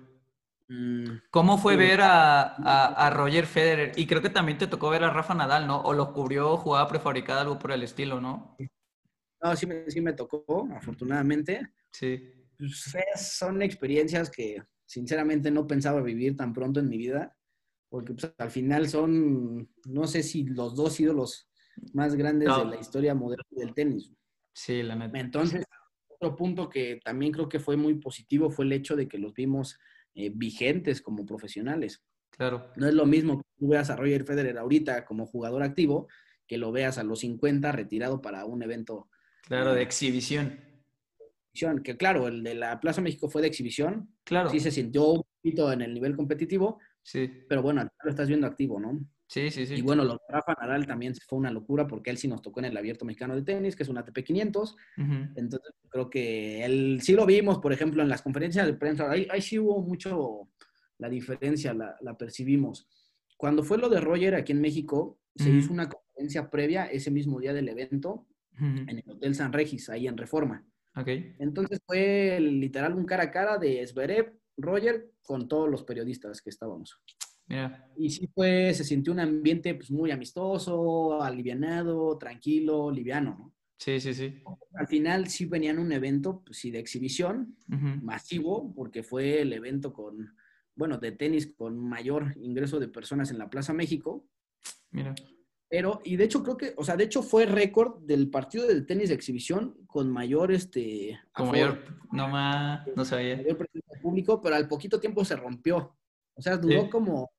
Mm, 0.68 1.04
¿Cómo 1.30 1.56
fue 1.58 1.76
ver 1.76 2.00
a, 2.02 2.42
a- 2.42 3.06
a 3.06 3.10
Roger 3.10 3.46
Federer? 3.46 3.92
Y 3.96 4.06
creo 4.06 4.20
que 4.20 4.28
también 4.30 4.58
te 4.58 4.66
tocó 4.66 4.90
ver 4.90 5.02
a 5.04 5.10
Rafa 5.10 5.34
Nadal, 5.34 5.66
¿no? 5.66 5.80
O 5.80 5.94
lo 5.94 6.12
cubrió 6.12 6.56
jugada 6.58 6.86
prefabricada, 6.88 7.40
algo 7.40 7.58
por 7.58 7.72
el 7.72 7.82
estilo, 7.82 8.20
¿no? 8.20 8.56
no, 9.42 9.56
sí 9.56 9.66
me, 9.66 9.88
sí 9.90 10.00
me 10.00 10.12
tocó, 10.12 10.68
afortunadamente. 10.74 11.72
Sí. 11.90 12.32
Pues, 12.58 12.94
es- 13.14 13.32
son 13.38 13.62
experiencias 13.62 14.30
que 14.30 14.62
sinceramente 14.84 15.50
no 15.50 15.66
pensaba 15.66 16.02
vivir 16.02 16.36
tan 16.36 16.52
pronto 16.52 16.80
en 16.80 16.88
mi 16.88 16.98
vida, 16.98 17.36
porque 17.88 18.12
pues, 18.14 18.34
al 18.36 18.50
final 18.50 18.88
son, 18.88 19.70
no 19.86 20.06
sé 20.06 20.22
si 20.22 20.44
los 20.44 20.74
dos 20.74 20.98
ídolos 21.00 21.48
más 21.94 22.14
grandes 22.14 22.48
No. 22.48 22.58
de 22.58 22.64
la 22.66 22.76
historia 22.80 23.14
moderna 23.14 23.44
del 23.52 23.72
tenis. 23.74 24.12
Sí, 24.52 24.82
la 24.82 24.96
neta. 24.96 25.18
Entonces, 25.18 25.64
otro 26.08 26.34
punto 26.36 26.68
que 26.68 27.00
también 27.04 27.32
creo 27.32 27.48
que 27.48 27.60
fue 27.60 27.76
muy 27.76 27.94
positivo 27.94 28.50
fue 28.50 28.64
el 28.64 28.72
hecho 28.72 28.96
de 28.96 29.06
que 29.08 29.18
los 29.18 29.32
vimos 29.32 29.78
eh, 30.14 30.30
vigentes 30.34 31.00
como 31.02 31.24
profesionales. 31.26 32.02
Claro. 32.30 32.70
No 32.76 32.86
es 32.88 32.94
lo 32.94 33.06
mismo 33.06 33.38
que 33.38 33.44
tú 33.58 33.68
veas 33.68 33.90
a 33.90 33.96
Roger 33.96 34.24
Federer 34.24 34.58
ahorita 34.58 35.04
como 35.04 35.26
jugador 35.26 35.62
activo 35.62 36.08
que 36.46 36.58
lo 36.58 36.72
veas 36.72 36.96
a 36.98 37.02
los 37.04 37.20
50 37.20 37.72
retirado 37.72 38.20
para 38.22 38.44
un 38.44 38.62
evento 38.62 39.08
Claro, 39.42 39.74
de 39.74 39.82
exhibición. 39.82 40.60
exhibición, 41.52 41.82
que 41.82 41.96
claro, 41.96 42.28
el 42.28 42.42
de 42.42 42.54
la 42.54 42.80
Plaza 42.80 43.00
México 43.00 43.28
fue 43.28 43.42
de 43.42 43.48
exhibición, 43.48 44.14
Claro. 44.24 44.48
sí 44.50 44.60
se 44.60 44.70
sintió 44.70 45.06
un 45.12 45.22
poquito 45.42 45.72
en 45.72 45.82
el 45.82 45.92
nivel 45.94 46.16
competitivo, 46.16 46.78
Sí. 47.02 47.30
pero 47.48 47.62
bueno, 47.62 47.86
lo 48.02 48.10
estás 48.10 48.28
viendo 48.28 48.46
activo, 48.46 48.78
¿no? 48.78 48.98
Sí, 49.28 49.50
sí, 49.50 49.66
sí. 49.66 49.74
Y 49.74 49.82
bueno, 49.82 50.04
lo 50.04 50.14
de 50.14 50.20
Rafa 50.30 50.54
Nadal 50.58 50.86
también 50.86 51.14
fue 51.14 51.38
una 51.38 51.50
locura 51.50 51.86
porque 51.86 52.08
él 52.08 52.16
sí 52.16 52.26
nos 52.28 52.40
tocó 52.40 52.60
en 52.60 52.66
el 52.66 52.76
Abierto 52.76 53.04
Mexicano 53.04 53.36
de 53.36 53.42
Tenis, 53.42 53.76
que 53.76 53.82
es 53.82 53.88
un 53.90 53.98
ATP 53.98 54.24
500, 54.24 54.70
Ujú. 54.96 55.12
entonces 55.36 55.74
creo 55.90 56.08
que 56.08 56.64
él 56.64 57.00
sí 57.02 57.12
lo 57.12 57.26
vimos, 57.26 57.58
por 57.58 57.72
ejemplo, 57.74 58.02
en 58.02 58.08
las 58.08 58.22
conferencias 58.22 58.66
de 58.66 58.72
prensa, 58.72 59.10
ahí, 59.10 59.28
ahí 59.30 59.42
sí 59.42 59.58
hubo 59.58 59.82
mucho 59.82 60.48
la 60.96 61.10
diferencia, 61.10 61.74
la, 61.74 61.94
la 62.00 62.16
percibimos. 62.16 62.88
Cuando 63.36 63.62
fue 63.62 63.76
lo 63.76 63.90
de 63.90 64.00
Roger 64.00 64.34
aquí 64.34 64.52
en 64.52 64.62
México, 64.62 65.20
se 65.36 65.50
hizo 65.50 65.72
una 65.72 65.88
conferencia 65.88 66.50
previa 66.50 66.86
ese 66.86 67.10
mismo 67.12 67.38
día 67.38 67.52
del 67.52 67.68
evento 67.68 68.26
en 68.58 68.88
el 68.88 69.04
Hotel 69.06 69.34
San 69.36 69.52
Regis, 69.52 69.88
ahí 69.88 70.08
en 70.08 70.16
Reforma. 70.16 70.66
Ok. 70.96 71.08
Entonces 71.38 71.80
fue 71.86 72.40
literal 72.40 72.94
un 72.94 73.04
cara 73.04 73.24
a 73.24 73.30
cara 73.30 73.56
de 73.58 73.86
Zverev, 73.86 74.36
Roger, 74.56 75.12
con 75.22 75.46
todos 75.46 75.70
los 75.70 75.84
periodistas 75.84 76.42
que 76.42 76.50
estábamos. 76.50 77.00
Y 77.96 78.10
sí 78.10 78.26
fue, 78.28 78.72
se 78.74 78.84
sintió 78.84 79.12
un 79.12 79.20
ambiente 79.20 79.74
pues, 79.74 79.90
muy 79.90 80.10
amistoso, 80.10 81.22
alivianado, 81.22 82.16
tranquilo, 82.18 82.90
liviano, 82.90 83.36
¿no? 83.38 83.54
Sí, 83.78 84.00
sí, 84.00 84.12
sí. 84.12 84.42
Al 84.74 84.88
final 84.88 85.28
sí 85.28 85.46
venían 85.46 85.78
un 85.78 85.92
evento, 85.92 86.42
pues 86.44 86.58
sí, 86.58 86.70
de 86.70 86.80
exhibición, 86.80 87.56
masivo, 88.02 88.74
porque 88.74 89.04
fue 89.04 89.40
el 89.42 89.52
evento 89.52 89.92
con, 89.92 90.34
bueno, 90.74 90.98
de 90.98 91.12
tenis 91.12 91.54
con 91.56 91.78
mayor 91.78 92.34
ingreso 92.40 92.80
de 92.80 92.88
personas 92.88 93.30
en 93.30 93.38
la 93.38 93.48
Plaza 93.48 93.72
México. 93.72 94.26
Mira. 94.90 95.14
Pero, 95.70 96.00
y 96.02 96.16
de 96.16 96.24
hecho 96.24 96.42
creo 96.42 96.56
que, 96.56 96.72
o 96.76 96.82
sea, 96.82 96.96
de 96.96 97.04
hecho 97.04 97.22
fue 97.22 97.44
récord 97.44 98.02
del 98.02 98.30
partido 98.30 98.66
de 98.66 98.80
tenis 98.82 99.10
de 99.10 99.14
exhibición 99.14 99.76
con 99.86 100.10
mayor, 100.10 100.50
este... 100.50 101.20
Con 101.32 101.50
mayor, 101.50 101.84
no 102.10 102.26
más, 102.26 102.86
no 102.96 103.04
sabía. 103.04 103.36
Mayor 103.36 103.68
público, 104.02 104.40
pero 104.40 104.56
al 104.56 104.66
poquito 104.66 104.98
tiempo 104.98 105.24
se 105.24 105.36
rompió. 105.36 105.94
O 106.34 106.40
sea, 106.40 106.56
duró 106.56 106.88
como, 106.88 107.30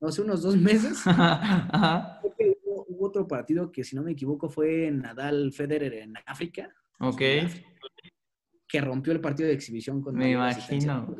no 0.00 0.10
sé, 0.10 0.22
unos 0.22 0.42
dos 0.42 0.56
meses. 0.56 1.02
Ajá. 1.06 2.20
hubo, 2.64 3.06
otro 3.06 3.26
partido 3.26 3.70
que, 3.70 3.84
si 3.84 3.96
no 3.96 4.02
me 4.02 4.12
equivoco, 4.12 4.48
fue 4.48 4.90
Nadal 4.90 5.52
Federer 5.52 5.94
en 5.94 6.14
África. 6.26 6.74
Ok. 6.98 7.22
que 8.68 8.80
rompió 8.80 9.12
el 9.12 9.20
partido 9.20 9.48
de 9.48 9.54
exhibición 9.54 10.00
con... 10.00 10.16
Me 10.16 10.32
imagino. 10.32 11.14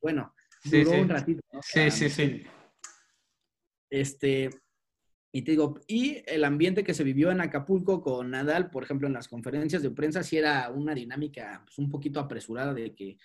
Bueno, 0.00 0.34
duró 0.64 0.92
un 0.92 1.08
ratito. 1.08 1.42
Sí, 1.62 1.90
sí, 1.90 2.08
sí. 2.08 2.42
Este, 3.88 4.50
y 5.34 5.42
te 5.42 5.52
digo, 5.52 5.80
y 5.86 6.22
el 6.26 6.44
ambiente 6.44 6.84
que 6.84 6.92
se 6.92 7.04
vivió 7.04 7.30
en 7.30 7.40
Acapulco 7.40 8.02
con 8.02 8.30
Nadal, 8.30 8.68
por 8.68 8.84
ejemplo, 8.84 9.06
en 9.06 9.14
las 9.14 9.28
conferencias 9.28 9.82
de 9.82 9.90
prensa, 9.90 10.22
sí 10.22 10.36
era 10.36 10.68
una 10.70 10.94
dinámica 10.94 11.62
pues, 11.64 11.78
un 11.78 11.88
poquito 11.88 12.20
apresurada 12.20 12.74
de 12.74 12.94
que 12.94 13.16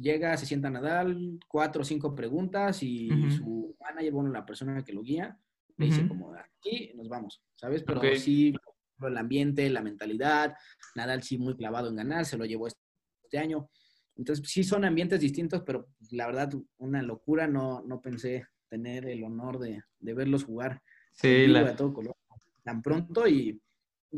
llega, 0.00 0.36
se 0.36 0.46
sienta 0.46 0.70
Nadal, 0.70 1.38
cuatro 1.48 1.82
o 1.82 1.84
cinco 1.84 2.14
preguntas 2.14 2.82
y 2.82 3.08
su 3.30 3.76
manager, 3.80 4.12
bueno, 4.12 4.30
la 4.30 4.46
persona 4.46 4.84
que 4.84 4.92
lo 4.92 5.02
guía, 5.02 5.38
le 5.76 5.86
dice 5.86 6.06
como, 6.06 6.34
aquí 6.34 6.92
nos 6.94 7.08
vamos, 7.08 7.42
¿sabes? 7.56 7.82
Pero 7.82 8.00
sí, 8.16 8.54
el 9.00 9.18
ambiente, 9.18 9.68
la 9.70 9.82
mentalidad, 9.82 10.54
Nadal 10.94 11.22
sí 11.22 11.38
muy 11.38 11.56
clavado 11.56 11.88
en 11.88 11.96
ganar, 11.96 12.24
se 12.24 12.36
lo 12.36 12.44
llevó 12.44 12.68
este, 12.68 13.38
año. 13.38 13.68
Entonces, 14.16 14.48
sí 14.48 14.62
son 14.62 14.84
ambientes 14.84 15.20
distintos, 15.20 15.62
pero 15.66 15.88
la 16.12 16.26
verdad, 16.26 16.52
una 16.78 17.02
locura, 17.02 17.48
no, 17.48 17.82
no 17.82 18.00
pensé 18.00 18.46
tener 18.68 19.06
el 19.06 19.24
honor 19.24 19.58
de, 19.58 19.82
de 19.98 20.14
verlos 20.14 20.44
jugar 20.44 20.80
Sí, 21.14 21.46
la... 21.46 21.76
todo 21.76 21.94
color, 21.94 22.16
tan 22.62 22.82
pronto 22.82 23.26
y, 23.28 23.60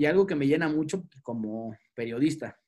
algo 0.07 0.27
que 0.27 0.35
me 0.35 0.47
llena 0.47 0.69
mucho 0.69 1.05
como 1.23 1.75
periodista. 1.95 2.59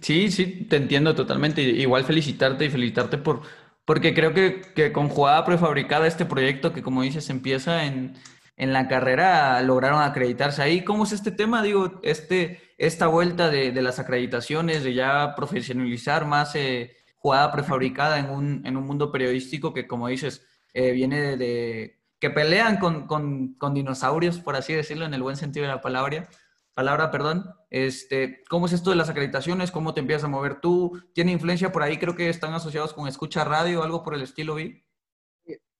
Sí, 0.00 0.30
sí, 0.30 0.66
te 0.68 0.76
entiendo 0.76 1.14
totalmente. 1.14 1.62
Igual 1.62 2.04
felicitarte 2.04 2.64
y 2.64 2.70
felicitarte 2.70 3.18
por, 3.18 3.42
porque 3.84 4.14
creo 4.14 4.34
que, 4.34 4.60
que 4.74 4.92
con 4.92 5.08
jugada 5.08 5.44
prefabricada 5.44 6.06
este 6.06 6.24
proyecto 6.24 6.72
que 6.72 6.82
como 6.82 7.02
dices 7.02 7.30
empieza 7.30 7.84
en, 7.84 8.14
en 8.56 8.72
la 8.72 8.88
carrera 8.88 9.60
lograron 9.62 10.02
acreditarse 10.02 10.62
ahí. 10.62 10.82
¿Cómo 10.82 11.04
es 11.04 11.12
este 11.12 11.30
tema? 11.30 11.62
Digo, 11.62 12.00
este, 12.02 12.60
esta 12.78 13.06
vuelta 13.06 13.50
de, 13.50 13.70
de 13.72 13.82
las 13.82 13.98
acreditaciones, 13.98 14.82
de 14.82 14.94
ya 14.94 15.34
profesionalizar 15.36 16.26
más 16.26 16.54
eh, 16.56 16.96
jugada 17.16 17.52
prefabricada 17.52 18.18
en 18.18 18.30
un, 18.30 18.66
en 18.66 18.76
un 18.76 18.86
mundo 18.86 19.12
periodístico 19.12 19.72
que 19.72 19.86
como 19.86 20.08
dices, 20.08 20.46
eh, 20.74 20.92
viene 20.92 21.36
de, 21.36 22.00
que 22.20 22.30
pelean 22.30 22.78
con, 22.78 23.06
con, 23.06 23.54
con, 23.54 23.74
dinosaurios, 23.74 24.40
por 24.40 24.56
así 24.56 24.72
decirlo, 24.72 25.06
en 25.06 25.14
el 25.14 25.22
buen 25.22 25.36
sentido 25.36 25.66
de 25.66 25.72
la 25.72 25.80
palabra. 25.80 26.28
Palabra, 26.76 27.10
perdón. 27.10 27.54
Este, 27.70 28.44
¿Cómo 28.50 28.66
es 28.66 28.74
esto 28.74 28.90
de 28.90 28.96
las 28.96 29.08
acreditaciones? 29.08 29.70
¿Cómo 29.70 29.94
te 29.94 30.00
empiezas 30.00 30.24
a 30.24 30.28
mover 30.28 30.60
tú? 30.60 31.00
¿Tiene 31.14 31.32
influencia 31.32 31.72
por 31.72 31.82
ahí? 31.82 31.96
Creo 31.96 32.14
que 32.14 32.28
están 32.28 32.52
asociados 32.52 32.92
con 32.92 33.08
escucha 33.08 33.44
radio 33.44 33.82
algo 33.82 34.02
por 34.02 34.14
el 34.14 34.20
estilo, 34.20 34.56
vi. 34.56 34.84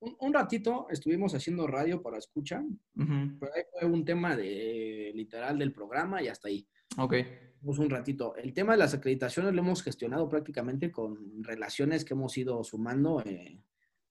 Un, 0.01 0.33
ratito 0.33 0.87
estuvimos 0.89 1.35
haciendo 1.35 1.67
radio 1.67 2.01
para 2.01 2.17
escucha, 2.17 2.65
pero 2.95 3.55
ahí 3.55 3.63
fue 3.79 3.91
un 3.91 4.07
tema 4.07 4.37
de 4.37 5.13
literal 5.15 5.59
del 5.59 5.75
programa 5.75 6.23
y 6.23 6.29
hasta 6.29 6.49
ahí. 6.49 6.67
Ok. 6.97 7.15
Pues 7.63 7.79
un 7.79 7.91
ratito. 7.91 8.35
El 8.35 8.55
tema 8.55 8.73
de 8.73 8.79
las 8.79 8.95
acreditaciones 8.95 9.53
lo 9.53 9.61
hemos 9.61 9.83
gestionado 9.83 10.31
prácticamente 10.31 10.91
con 10.91 11.45
relaciones 11.45 12.07
que 12.07 12.15
hemos 12.15 12.39
ido 12.39 12.65
sumando 12.65 13.21
eh, 13.21 13.61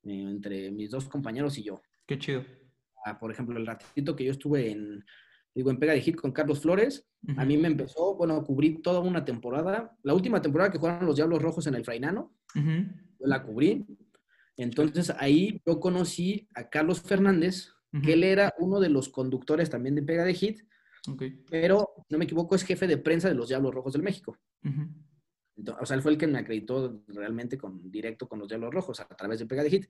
eh, 0.03 0.21
entre 0.21 0.69
mis 0.69 0.91
dos 0.91 1.09
compañeros 1.09 1.57
y 1.57 1.63
yo. 1.63 1.81
Qué 2.05 2.19
chido. 2.19 2.45
Ah, 3.03 3.17
por 3.17 3.31
ejemplo, 3.31 3.57
el 3.57 3.65
ratito 3.65 4.15
que 4.15 4.25
yo 4.25 4.31
estuve 4.31 4.69
en, 4.69 5.03
digo, 5.56 5.72
en 5.72 5.80
Pega 5.80 5.93
de 5.93 6.01
Hit 6.01 6.18
con 6.18 6.34
Carlos 6.34 6.60
Flores, 6.60 7.08
a 7.38 7.45
mí 7.45 7.58
me 7.58 7.70
empezó, 7.70 8.16
bueno, 8.16 8.43
cubrí 8.43 8.82
toda 8.82 8.99
una 8.99 9.24
temporada. 9.24 9.95
La 10.03 10.14
última 10.14 10.41
temporada 10.41 10.70
que 10.70 10.78
jugaron 10.78 11.06
los 11.06 11.16
Diablos 11.16 11.41
Rojos 11.41 11.66
en 11.66 11.76
el 11.76 11.86
Frainano, 11.86 12.34
yo 12.53 13.28
la 13.28 13.41
cubrí. 13.41 13.86
Entonces 14.58 15.12
ahí 15.18 15.62
yo 15.66 15.80
conocí 15.80 16.47
a 16.53 16.70
Carlos 16.70 17.01
Fernández, 17.01 17.70
que 18.03 18.14
él 18.14 18.26
era 18.26 18.53
uno 18.60 18.82
de 18.82 18.89
los 18.89 19.08
conductores 19.08 19.70
también 19.70 19.95
de 19.95 20.03
Pega 20.03 20.26
de 20.26 20.34
Hit, 20.34 20.60
pero 21.49 22.06
no 22.10 22.18
me 22.18 22.26
equivoco, 22.26 22.56
es 22.56 22.64
jefe 22.64 22.88
de 22.88 22.97
prensa 22.97 23.30
de 23.30 23.36
los 23.36 23.47
Diablos 23.47 23.74
Rojos 23.74 23.93
del 23.93 24.03
México. 24.03 24.38
o 25.80 25.86
sea, 25.86 25.95
él 25.95 26.01
fue 26.01 26.12
el 26.12 26.18
que 26.18 26.28
me 26.28 26.39
acreditó 26.39 27.01
realmente 27.08 27.58
con, 27.58 27.89
directo 27.89 28.28
con 28.28 28.39
los 28.39 28.49
Diablos 28.49 28.74
Rojos 28.74 28.99
a 28.99 29.08
través 29.08 29.39
de 29.39 29.45
Pega 29.45 29.64
de 29.64 29.70
Hit. 29.70 29.86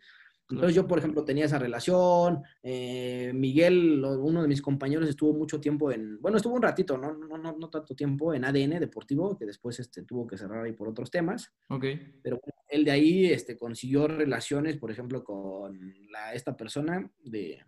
Entonces 0.50 0.76
yo, 0.76 0.88
por 0.88 1.00
ejemplo, 1.00 1.26
tenía 1.26 1.46
esa 1.46 1.58
relación. 1.58 2.44
Eh, 2.62 3.32
Miguel, 3.34 4.04
uno 4.04 4.44
de 4.44 4.48
mis 4.48 4.62
compañeros, 4.62 5.10
estuvo 5.10 5.34
mucho 5.34 5.60
tiempo 5.60 5.92
en, 5.92 6.22
bueno, 6.22 6.38
estuvo 6.38 6.54
un 6.54 6.62
ratito, 6.62 6.98
no, 6.98 7.14
no, 7.14 7.38
no, 7.38 7.58
no 7.58 7.70
tanto 7.70 7.96
tiempo 7.96 8.34
en 8.34 8.46
ADN 8.46 8.80
Deportivo, 8.80 9.38
que 9.38 9.46
después 9.46 9.80
este, 9.80 10.04
tuvo 10.04 10.28
que 10.28 10.38
cerrar 10.38 10.64
ahí 10.64 10.74
por 10.74 10.88
otros 10.88 11.10
temas. 11.10 11.52
Ok. 11.70 11.86
Pero 12.22 12.40
él 12.68 12.86
de 12.86 12.92
ahí 12.92 13.26
este, 13.26 13.58
consiguió 13.58 14.08
relaciones, 14.08 14.78
por 14.78 14.92
ejemplo, 14.92 15.24
con 15.24 15.80
la, 16.12 16.34
esta 16.34 16.56
persona 16.56 17.12
de, 17.24 17.64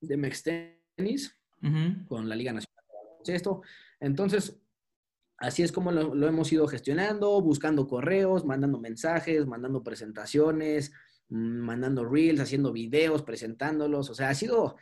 de 0.00 0.16
Mextenis, 0.16 1.38
con 2.08 2.28
la 2.28 2.36
Liga 2.36 2.52
Nacional 2.52 2.84
de 3.26 3.34
Esto. 3.34 3.62
Entonces, 4.00 4.58
así 5.38 5.62
es 5.62 5.72
como 5.72 5.92
lo, 5.92 6.14
lo 6.14 6.26
hemos 6.26 6.50
ido 6.52 6.66
gestionando, 6.68 7.40
buscando 7.42 7.86
correos, 7.86 8.46
mandando 8.46 8.78
mensajes, 8.78 9.46
mandando 9.46 9.82
presentaciones 9.82 10.92
mandando 11.34 12.04
reels, 12.04 12.40
haciendo 12.40 12.72
videos, 12.72 13.22
presentándolos. 13.22 14.08
O 14.10 14.14
sea, 14.14 14.30
ha 14.30 14.34
sido, 14.34 14.76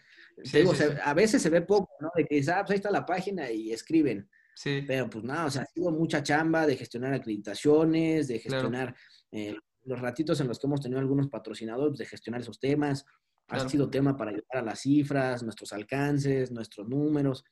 a 1.05 1.15
veces 1.15 1.43
se 1.43 1.51
ve 1.51 1.63
poco, 1.63 1.91
¿no? 2.01 2.11
De 2.15 2.27
que 2.27 2.39
ah, 2.51 2.63
pues 2.63 2.71
ahí 2.71 2.77
está 2.77 2.91
la 2.91 3.07
página 3.07 3.51
y 3.51 3.73
escriben. 3.73 4.29
Sí. 4.55 4.85
Pero 4.87 5.09
pues 5.09 5.25
nada, 5.25 5.47
o 5.47 5.51
sea, 5.51 5.63
ha 5.63 5.67
sido 5.67 5.91
mucha 5.91 6.23
chamba 6.23 6.67
de 6.67 6.77
gestionar 6.77 7.15
acreditaciones, 7.15 8.29
de 8.29 8.39
gestionar 8.39 8.95
eh, 9.31 9.57
los 9.85 9.99
ratitos 9.99 10.41
en 10.41 10.49
los 10.49 10.59
que 10.59 10.67
hemos 10.67 10.83
tenido 10.83 11.01
algunos 11.01 11.29
patrocinadores, 11.29 11.99
de 11.99 12.05
gestionar 12.05 12.43
esos 12.43 12.61
temas. 12.61 13.07
Ha 13.49 13.69
sido 13.69 13.91
tema 13.91 14.17
para 14.17 14.31
ayudar 14.31 14.59
a 14.59 14.63
las 14.63 14.81
cifras, 14.81 15.43
nuestros 15.43 15.73
alcances, 15.73 16.51
nuestros 16.51 16.89
números. 16.89 17.45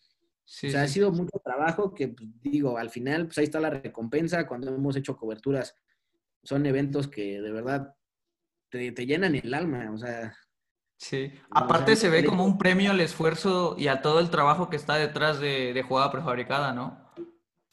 o 0.45 0.69
sea, 0.71 0.83
ha 0.83 0.89
sido 0.89 1.11
mucho 1.11 1.41
trabajo 1.43 1.95
que, 1.95 2.09
pues, 2.09 2.29
digo, 2.41 2.79
al 2.79 2.91
final, 2.91 3.27
pues 3.27 3.39
ahí 3.39 3.45
está 3.45 3.61
la 3.61 3.71
recompensa. 3.71 4.47
Cuando 4.47 4.75
hemos 4.75 4.97
hecho 4.97 5.17
coberturas, 5.17 5.75
son 6.43 6.65
eventos 6.67 7.09
que 7.09 7.41
de 7.41 7.53
verdad 7.53 7.95
te, 8.71 9.07
llenan 9.07 9.35
el 9.35 9.53
alma, 9.55 9.91
o 9.93 9.99
sea. 9.99 10.35
Sí, 10.97 11.33
aparte 11.51 11.97
se 11.97 12.11
ve 12.11 12.25
como 12.25 12.45
un 12.45 12.59
premio 12.59 12.91
al 12.91 13.01
esfuerzo 13.01 13.75
y 13.79 13.89
a 13.89 14.03
todo 14.03 14.21
el 14.21 14.29
trabajo 14.31 14.69
que 14.69 14.77
está 14.77 14.97
detrás 14.97 15.41
de, 15.41 15.83
jugada 15.87 16.13
prefabricada, 16.13 16.75
¿no? 16.75 17.11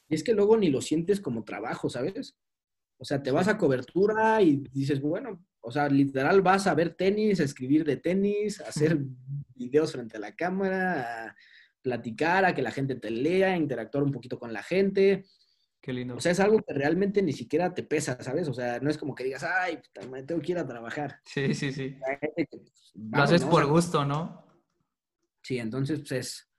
Y 0.08 0.16
es 0.16 0.24
que 0.24 0.34
luego 0.34 0.56
ni 0.56 0.70
lo 0.70 0.82
sientes 0.82 1.20
como 1.20 1.44
trabajo, 1.44 1.90
¿sabes? 1.90 2.38
O 2.98 3.04
sea, 3.04 3.22
te 3.22 3.32
vas 3.32 3.50
a 3.50 3.58
cobertura 3.58 4.42
y 4.42 4.64
dices, 4.72 5.02
bueno, 5.02 5.44
o 5.60 5.72
sea, 5.72 5.90
literal 5.90 6.42
vas 6.42 6.68
a 6.68 6.74
ver 6.74 6.96
tenis, 6.96 7.42
a 7.42 7.44
escribir 7.44 7.84
de 7.84 7.98
tenis, 7.98 8.62
a 8.62 8.70
hacer 8.70 8.98
videos 9.54 9.92
frente 9.92 10.16
a 10.16 10.22
la 10.22 10.34
cámara, 10.34 11.26
a 11.28 11.36
platicar, 11.82 12.46
a 12.46 12.56
que 12.56 12.62
la 12.62 12.72
gente 12.72 12.96
te 12.96 13.12
lea, 13.12 13.58
interactuar 13.58 14.06
un 14.06 14.12
poquito 14.12 14.40
con 14.40 14.54
la 14.54 14.64
gente. 14.64 15.26
Qué 15.82 15.94
lindo. 15.94 16.16
O 16.16 16.20
sea, 16.20 16.32
es 16.32 16.40
algo 16.40 16.62
que 16.62 16.74
realmente 16.74 17.22
ni 17.22 17.34
siquiera 17.34 17.74
te 17.74 17.84
pesa, 17.84 18.22
¿sabes? 18.22 18.48
O 18.48 18.54
sea, 18.54 18.80
no 18.80 18.90
es 18.90 18.98
como 18.98 19.16
que 19.16 19.24
digas, 19.24 19.44
ay, 19.44 19.80
me 20.10 20.24
tengo 20.24 20.42
que 20.42 20.52
ir 20.52 20.58
a 20.58 20.68
trabajar. 20.68 21.22
Sí, 21.26 21.54
sí, 21.54 21.72
sí. 21.72 21.98
Pues, 22.36 22.94
lo 22.96 23.24
haces 23.24 23.46
por 23.46 23.66
gusto, 23.68 24.04
¿no? 24.04 24.46
Sí, 25.42 25.60
entonces, 25.60 26.00
pues 26.00 26.12
es, 26.12 26.52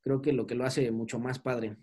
creo 0.00 0.20
que 0.20 0.32
lo 0.32 0.46
que 0.46 0.54
lo 0.54 0.64
hace 0.64 0.90
mucho 0.90 1.18
más 1.18 1.38
padre. 1.38 1.76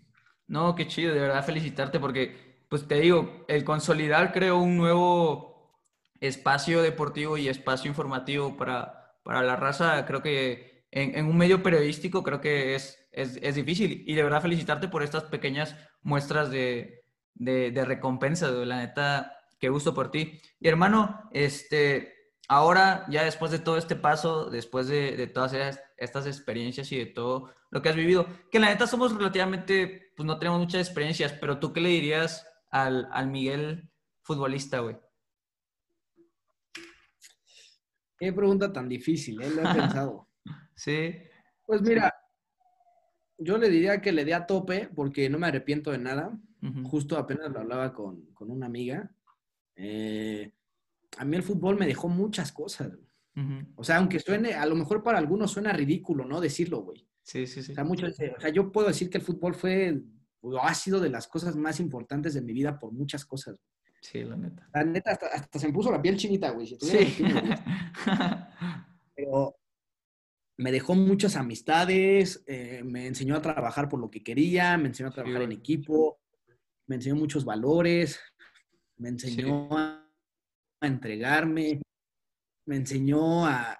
No, 0.46 0.74
qué 0.74 0.86
chido, 0.86 1.14
de 1.14 1.20
verdad 1.20 1.44
felicitarte 1.44 1.98
porque, 1.98 2.64
pues 2.68 2.86
te 2.86 3.00
digo, 3.00 3.44
el 3.48 3.64
consolidar 3.64 4.32
creo 4.32 4.58
un 4.58 4.76
nuevo 4.76 5.80
espacio 6.20 6.82
deportivo 6.82 7.36
y 7.36 7.48
espacio 7.48 7.88
informativo 7.88 8.56
para, 8.56 9.16
para 9.24 9.42
la 9.42 9.56
raza, 9.56 10.04
creo 10.06 10.22
que 10.22 10.86
en, 10.92 11.16
en 11.16 11.26
un 11.26 11.36
medio 11.36 11.62
periodístico 11.62 12.22
creo 12.22 12.40
que 12.40 12.74
es, 12.76 13.08
es, 13.10 13.38
es, 13.42 13.54
difícil. 13.56 14.04
Y 14.06 14.14
de 14.14 14.22
verdad 14.22 14.42
felicitarte 14.42 14.88
por 14.88 15.02
estas 15.02 15.24
pequeñas 15.24 15.76
muestras 16.02 16.50
de, 16.50 17.04
de, 17.34 17.84
recompensa, 17.84 18.50
de 18.50 18.66
la 18.66 18.78
neta, 18.78 19.36
qué 19.58 19.68
gusto 19.68 19.94
por 19.94 20.10
ti. 20.10 20.40
Y 20.60 20.68
hermano, 20.68 21.28
este, 21.32 22.32
ahora 22.48 23.06
ya 23.08 23.24
después 23.24 23.50
de 23.50 23.58
todo 23.58 23.76
este 23.76 23.96
paso, 23.96 24.50
después 24.50 24.88
de, 24.88 25.16
de 25.16 25.26
todas 25.26 25.80
estas 25.96 26.26
experiencias 26.26 26.90
y 26.92 26.98
de 26.98 27.06
todo 27.06 27.52
lo 27.70 27.80
que 27.80 27.88
has 27.88 27.96
vivido, 27.96 28.26
que 28.50 28.60
la 28.60 28.68
neta 28.68 28.86
somos 28.86 29.16
relativamente, 29.16 30.12
pues 30.16 30.26
no 30.26 30.38
tenemos 30.38 30.60
muchas 30.60 30.86
experiencias, 30.86 31.32
pero 31.32 31.58
tú 31.58 31.72
qué 31.72 31.80
le 31.80 31.88
dirías 31.88 32.46
al, 32.70 33.08
al 33.12 33.28
Miguel 33.28 33.90
futbolista, 34.22 34.80
güey? 34.80 34.96
Qué 38.18 38.32
pregunta 38.32 38.72
tan 38.72 38.88
difícil, 38.88 39.40
¿eh? 39.42 39.50
Lo 39.50 39.62
he 39.62 39.74
pensado. 39.74 40.28
sí. 40.74 41.14
Pues 41.64 41.80
mira, 41.82 42.12
yo 43.42 43.58
le 43.58 43.68
diría 43.68 44.00
que 44.00 44.12
le 44.12 44.24
dé 44.24 44.34
a 44.34 44.46
tope 44.46 44.88
porque 44.94 45.28
no 45.28 45.38
me 45.38 45.46
arrepiento 45.46 45.90
de 45.90 45.98
nada. 45.98 46.38
Justo 46.84 47.18
apenas 47.18 47.50
lo 47.50 47.58
hablaba 47.58 47.92
con, 47.92 48.28
una 48.38 48.66
amiga. 48.66 49.10
Eh, 49.74 50.52
a 51.18 51.24
mí 51.24 51.36
el 51.36 51.42
fútbol 51.42 51.76
me 51.76 51.86
dejó 51.86 52.08
muchas 52.08 52.52
cosas. 52.52 52.92
O 53.76 53.82
sea, 53.82 53.96
aunque 53.96 54.20
suene, 54.20 54.54
a 54.54 54.66
lo 54.66 54.74
mejor 54.74 55.02
para 55.02 55.18
algunos 55.18 55.50
suena 55.50 55.72
ridículo, 55.72 56.24
¿no? 56.24 56.40
Decirlo, 56.40 56.82
güey. 56.82 57.08
Sí, 57.22 57.46
sí, 57.46 57.62
sí. 57.62 57.72
O 57.72 57.74
sea, 57.74 57.84
muchos, 57.84 58.12
o 58.12 58.40
sea, 58.40 58.50
yo 58.50 58.70
puedo 58.70 58.88
decir 58.88 59.08
que 59.08 59.18
el 59.18 59.24
fútbol 59.24 59.54
fue, 59.54 60.02
o 60.40 60.58
ha 60.58 60.74
sido 60.74 61.00
de 61.00 61.08
las 61.08 61.28
cosas 61.28 61.56
más 61.56 61.80
importantes 61.80 62.34
de 62.34 62.42
mi 62.42 62.52
vida 62.52 62.78
por 62.78 62.92
muchas 62.92 63.24
cosas. 63.24 63.58
Sí, 64.00 64.22
la 64.22 64.36
neta. 64.36 64.68
La 64.74 64.84
neta, 64.84 65.12
hasta, 65.12 65.58
se 65.58 65.66
me 65.66 65.72
puso 65.72 65.90
la 65.90 66.02
piel 66.02 66.16
chinita, 66.16 66.50
güey. 66.50 66.66
sí. 66.66 66.76
Pero 69.14 69.54
me 70.56 70.72
dejó 70.72 70.94
muchas 70.94 71.36
amistades, 71.36 72.42
eh, 72.46 72.82
me 72.84 73.06
enseñó 73.06 73.36
a 73.36 73.42
trabajar 73.42 73.88
por 73.88 74.00
lo 74.00 74.10
que 74.10 74.22
quería, 74.22 74.76
me 74.78 74.88
enseñó 74.88 75.08
a 75.08 75.12
trabajar 75.12 75.42
en 75.42 75.52
equipo, 75.52 76.20
me 76.86 76.96
enseñó 76.96 77.16
muchos 77.16 77.44
valores, 77.44 78.20
me 78.96 79.08
enseñó 79.08 79.68
a, 79.76 79.98
entregarme, 80.80 81.80
me 82.66 82.76
enseñó 82.76 83.46
a, 83.46 83.78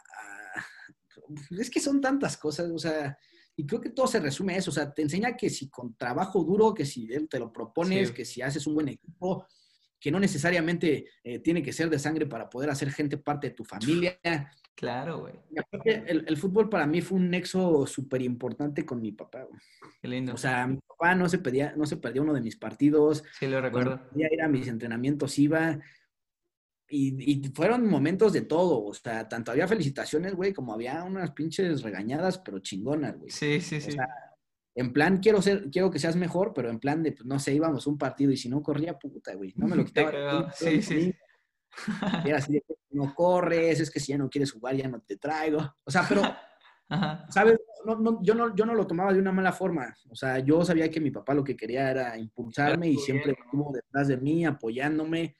Es 1.50 1.70
que 1.70 1.80
son 1.80 2.00
tantas 2.00 2.36
cosas, 2.36 2.70
o 2.70 2.78
sea, 2.78 3.16
y 3.56 3.66
creo 3.66 3.80
que 3.80 3.90
todo 3.90 4.06
se 4.06 4.20
resume 4.20 4.54
a 4.54 4.58
eso, 4.58 4.70
o 4.70 4.74
sea, 4.74 4.92
te 4.92 5.02
enseña 5.02 5.36
que 5.36 5.50
si 5.50 5.68
con 5.68 5.94
trabajo 5.96 6.42
duro, 6.42 6.72
que 6.72 6.86
si 6.86 7.06
te 7.28 7.38
lo 7.38 7.52
propones, 7.52 8.12
que 8.12 8.24
si 8.24 8.40
haces 8.40 8.66
un 8.66 8.74
buen 8.74 8.88
equipo, 8.88 9.46
que 10.00 10.10
no 10.10 10.18
necesariamente 10.18 11.06
eh, 11.22 11.38
tiene 11.40 11.62
que 11.62 11.72
ser 11.72 11.88
de 11.90 11.98
sangre 11.98 12.26
para 12.26 12.48
poder 12.50 12.70
hacer 12.70 12.90
gente 12.90 13.18
parte 13.18 13.50
de 13.50 13.54
tu 13.54 13.64
familia. 13.64 14.18
Claro, 14.74 15.20
güey. 15.20 15.34
El, 15.84 16.24
el, 16.26 16.36
fútbol 16.36 16.68
para 16.68 16.86
mí 16.86 17.00
fue 17.00 17.18
un 17.18 17.30
nexo 17.30 17.86
súper 17.86 18.22
importante 18.22 18.84
con 18.84 19.00
mi 19.00 19.12
papá. 19.12 19.44
Güey. 19.44 19.60
Qué 20.00 20.08
lindo. 20.08 20.34
O 20.34 20.36
sea, 20.36 20.66
mi 20.66 20.78
papá 20.78 21.14
no 21.14 21.28
se, 21.28 21.38
pedía, 21.38 21.74
no 21.76 21.86
se 21.86 21.98
perdió 21.98 22.22
uno 22.22 22.34
de 22.34 22.40
mis 22.40 22.56
partidos. 22.56 23.22
Sí, 23.38 23.46
lo 23.46 23.60
recuerdo. 23.60 24.00
Quería 24.10 24.32
ir 24.32 24.42
a 24.42 24.48
mis 24.48 24.66
entrenamientos, 24.68 25.38
iba. 25.38 25.78
Y, 26.88 27.32
y, 27.32 27.48
fueron 27.50 27.86
momentos 27.86 28.32
de 28.32 28.42
todo. 28.42 28.84
O 28.84 28.94
sea, 28.94 29.28
tanto 29.28 29.52
había 29.52 29.68
felicitaciones, 29.68 30.34
güey, 30.34 30.52
como 30.52 30.72
había 30.72 31.04
unas 31.04 31.30
pinches 31.32 31.82
regañadas, 31.82 32.38
pero 32.38 32.58
chingonas, 32.58 33.18
güey. 33.18 33.30
Sí, 33.30 33.60
sí, 33.60 33.80
sí. 33.80 33.92
Sea, 33.92 34.08
en 34.74 34.92
plan, 34.92 35.18
quiero 35.18 35.42
ser, 35.42 35.70
quiero 35.70 35.90
que 35.90 35.98
seas 35.98 36.16
mejor, 36.16 36.52
pero 36.54 36.70
en 36.70 36.78
plan 36.78 37.02
de, 37.02 37.12
pues, 37.12 37.26
no 37.26 37.38
sé, 37.38 37.54
íbamos 37.54 37.86
un 37.86 37.98
partido 37.98 38.32
y 38.32 38.36
si 38.36 38.48
no 38.48 38.62
corría, 38.62 38.98
puta, 38.98 39.34
güey, 39.34 39.52
no 39.56 39.68
me 39.68 39.76
lo 39.76 39.84
quitaba. 39.84 40.50
sí, 40.52 40.82
sí. 40.82 41.14
Era 42.24 42.38
así 42.38 42.54
de, 42.54 42.64
no 42.92 43.14
corres, 43.14 43.80
es 43.80 43.90
que 43.90 44.00
si 44.00 44.12
ya 44.12 44.18
no 44.18 44.28
quieres 44.28 44.52
jugar, 44.52 44.76
ya 44.76 44.88
no 44.88 45.00
te 45.00 45.16
traigo. 45.16 45.76
O 45.84 45.90
sea, 45.90 46.04
pero, 46.08 46.22
¿sabes? 47.30 47.58
yo, 48.22 48.34
no, 48.34 48.54
yo 48.54 48.66
no 48.66 48.74
lo 48.74 48.86
tomaba 48.86 49.12
de 49.12 49.18
una 49.18 49.32
mala 49.32 49.52
forma. 49.52 49.94
O 50.08 50.14
sea, 50.14 50.38
yo 50.38 50.64
sabía 50.64 50.90
que 50.90 51.00
mi 51.00 51.10
papá 51.10 51.34
lo 51.34 51.44
que 51.44 51.56
quería 51.56 51.90
era 51.90 52.18
impulsarme 52.18 52.88
y 52.88 52.96
siempre 52.96 53.32
estuvo 53.32 53.72
detrás 53.72 54.08
de 54.08 54.16
mí, 54.16 54.44
apoyándome. 54.44 55.36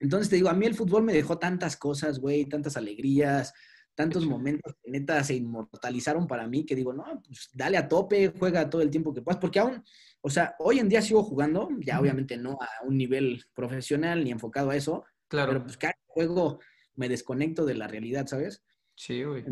Entonces 0.00 0.28
te 0.28 0.36
digo, 0.36 0.48
a 0.48 0.54
mí 0.54 0.66
el 0.66 0.74
fútbol 0.74 1.04
me 1.04 1.12
dejó 1.12 1.38
tantas 1.38 1.76
cosas, 1.76 2.18
güey, 2.18 2.46
tantas 2.46 2.76
alegrías, 2.76 3.54
tantos 3.94 4.26
momentos 4.26 4.74
que 4.82 4.90
neta 4.90 5.22
se 5.22 5.34
inmortalizaron 5.34 6.26
para 6.26 6.46
mí 6.46 6.64
que 6.64 6.74
digo, 6.74 6.92
no, 6.92 7.04
pues 7.26 7.50
dale 7.52 7.76
a 7.76 7.88
tope, 7.88 8.32
juega 8.38 8.68
todo 8.68 8.82
el 8.82 8.90
tiempo 8.90 9.12
que 9.12 9.22
puedas, 9.22 9.40
porque 9.40 9.60
aún, 9.60 9.82
o 10.20 10.30
sea, 10.30 10.54
hoy 10.58 10.78
en 10.78 10.88
día 10.88 11.02
sigo 11.02 11.22
jugando, 11.22 11.68
ya 11.80 12.00
obviamente 12.00 12.36
no 12.36 12.52
a 12.60 12.84
un 12.84 12.96
nivel 12.96 13.44
profesional 13.54 14.24
ni 14.24 14.30
enfocado 14.30 14.70
a 14.70 14.76
eso, 14.76 15.04
claro. 15.28 15.52
pero 15.52 15.64
pues 15.64 15.76
cada 15.76 15.94
juego 16.12 16.60
me 16.94 17.08
desconecto 17.08 17.64
de 17.64 17.74
la 17.74 17.88
realidad, 17.88 18.26
¿sabes? 18.26 18.62
Sí, 18.94 19.22
güey. 19.24 19.44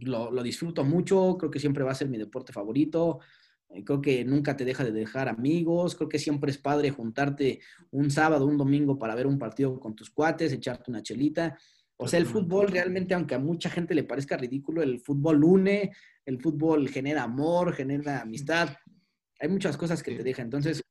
lo, 0.00 0.30
lo, 0.30 0.42
disfruto 0.42 0.84
mucho, 0.84 1.36
creo 1.38 1.50
que 1.50 1.60
siempre 1.60 1.84
va 1.84 1.92
a 1.92 1.96
ser 1.96 2.08
mi 2.08 2.18
deporte 2.18 2.52
favorito. 2.52 3.20
Eh, 3.68 3.84
creo 3.84 4.00
que 4.00 4.24
nunca 4.24 4.56
te 4.56 4.64
deja 4.64 4.84
de 4.84 4.92
dejar 4.92 5.28
amigos, 5.28 5.94
creo 5.94 6.08
que 6.08 6.18
siempre 6.18 6.50
es 6.50 6.58
padre 6.58 6.90
juntarte 6.90 7.60
un 7.90 8.10
sábado, 8.10 8.46
un 8.46 8.58
domingo 8.58 8.98
para 8.98 9.14
ver 9.14 9.26
un 9.26 9.38
partido 9.38 9.78
con 9.80 9.94
tus 9.94 10.10
cuates, 10.10 10.52
echarte 10.52 10.90
una 10.90 11.02
chelita. 11.02 11.58
O 11.96 12.08
sea, 12.08 12.18
el 12.18 12.26
fútbol 12.26 12.68
realmente, 12.68 13.14
aunque 13.14 13.34
a 13.34 13.38
mucha 13.38 13.70
gente 13.70 13.94
le 13.94 14.04
parezca 14.04 14.36
ridículo, 14.36 14.82
el 14.82 15.00
fútbol 15.00 15.44
une, 15.44 15.92
el 16.24 16.40
fútbol 16.40 16.88
genera 16.88 17.22
amor, 17.22 17.74
genera 17.74 18.22
amistad. 18.22 18.70
Hay 19.38 19.48
muchas 19.48 19.76
cosas 19.76 20.02
que 20.02 20.16
te 20.16 20.22
deja. 20.24 20.42
Entonces, 20.42 20.82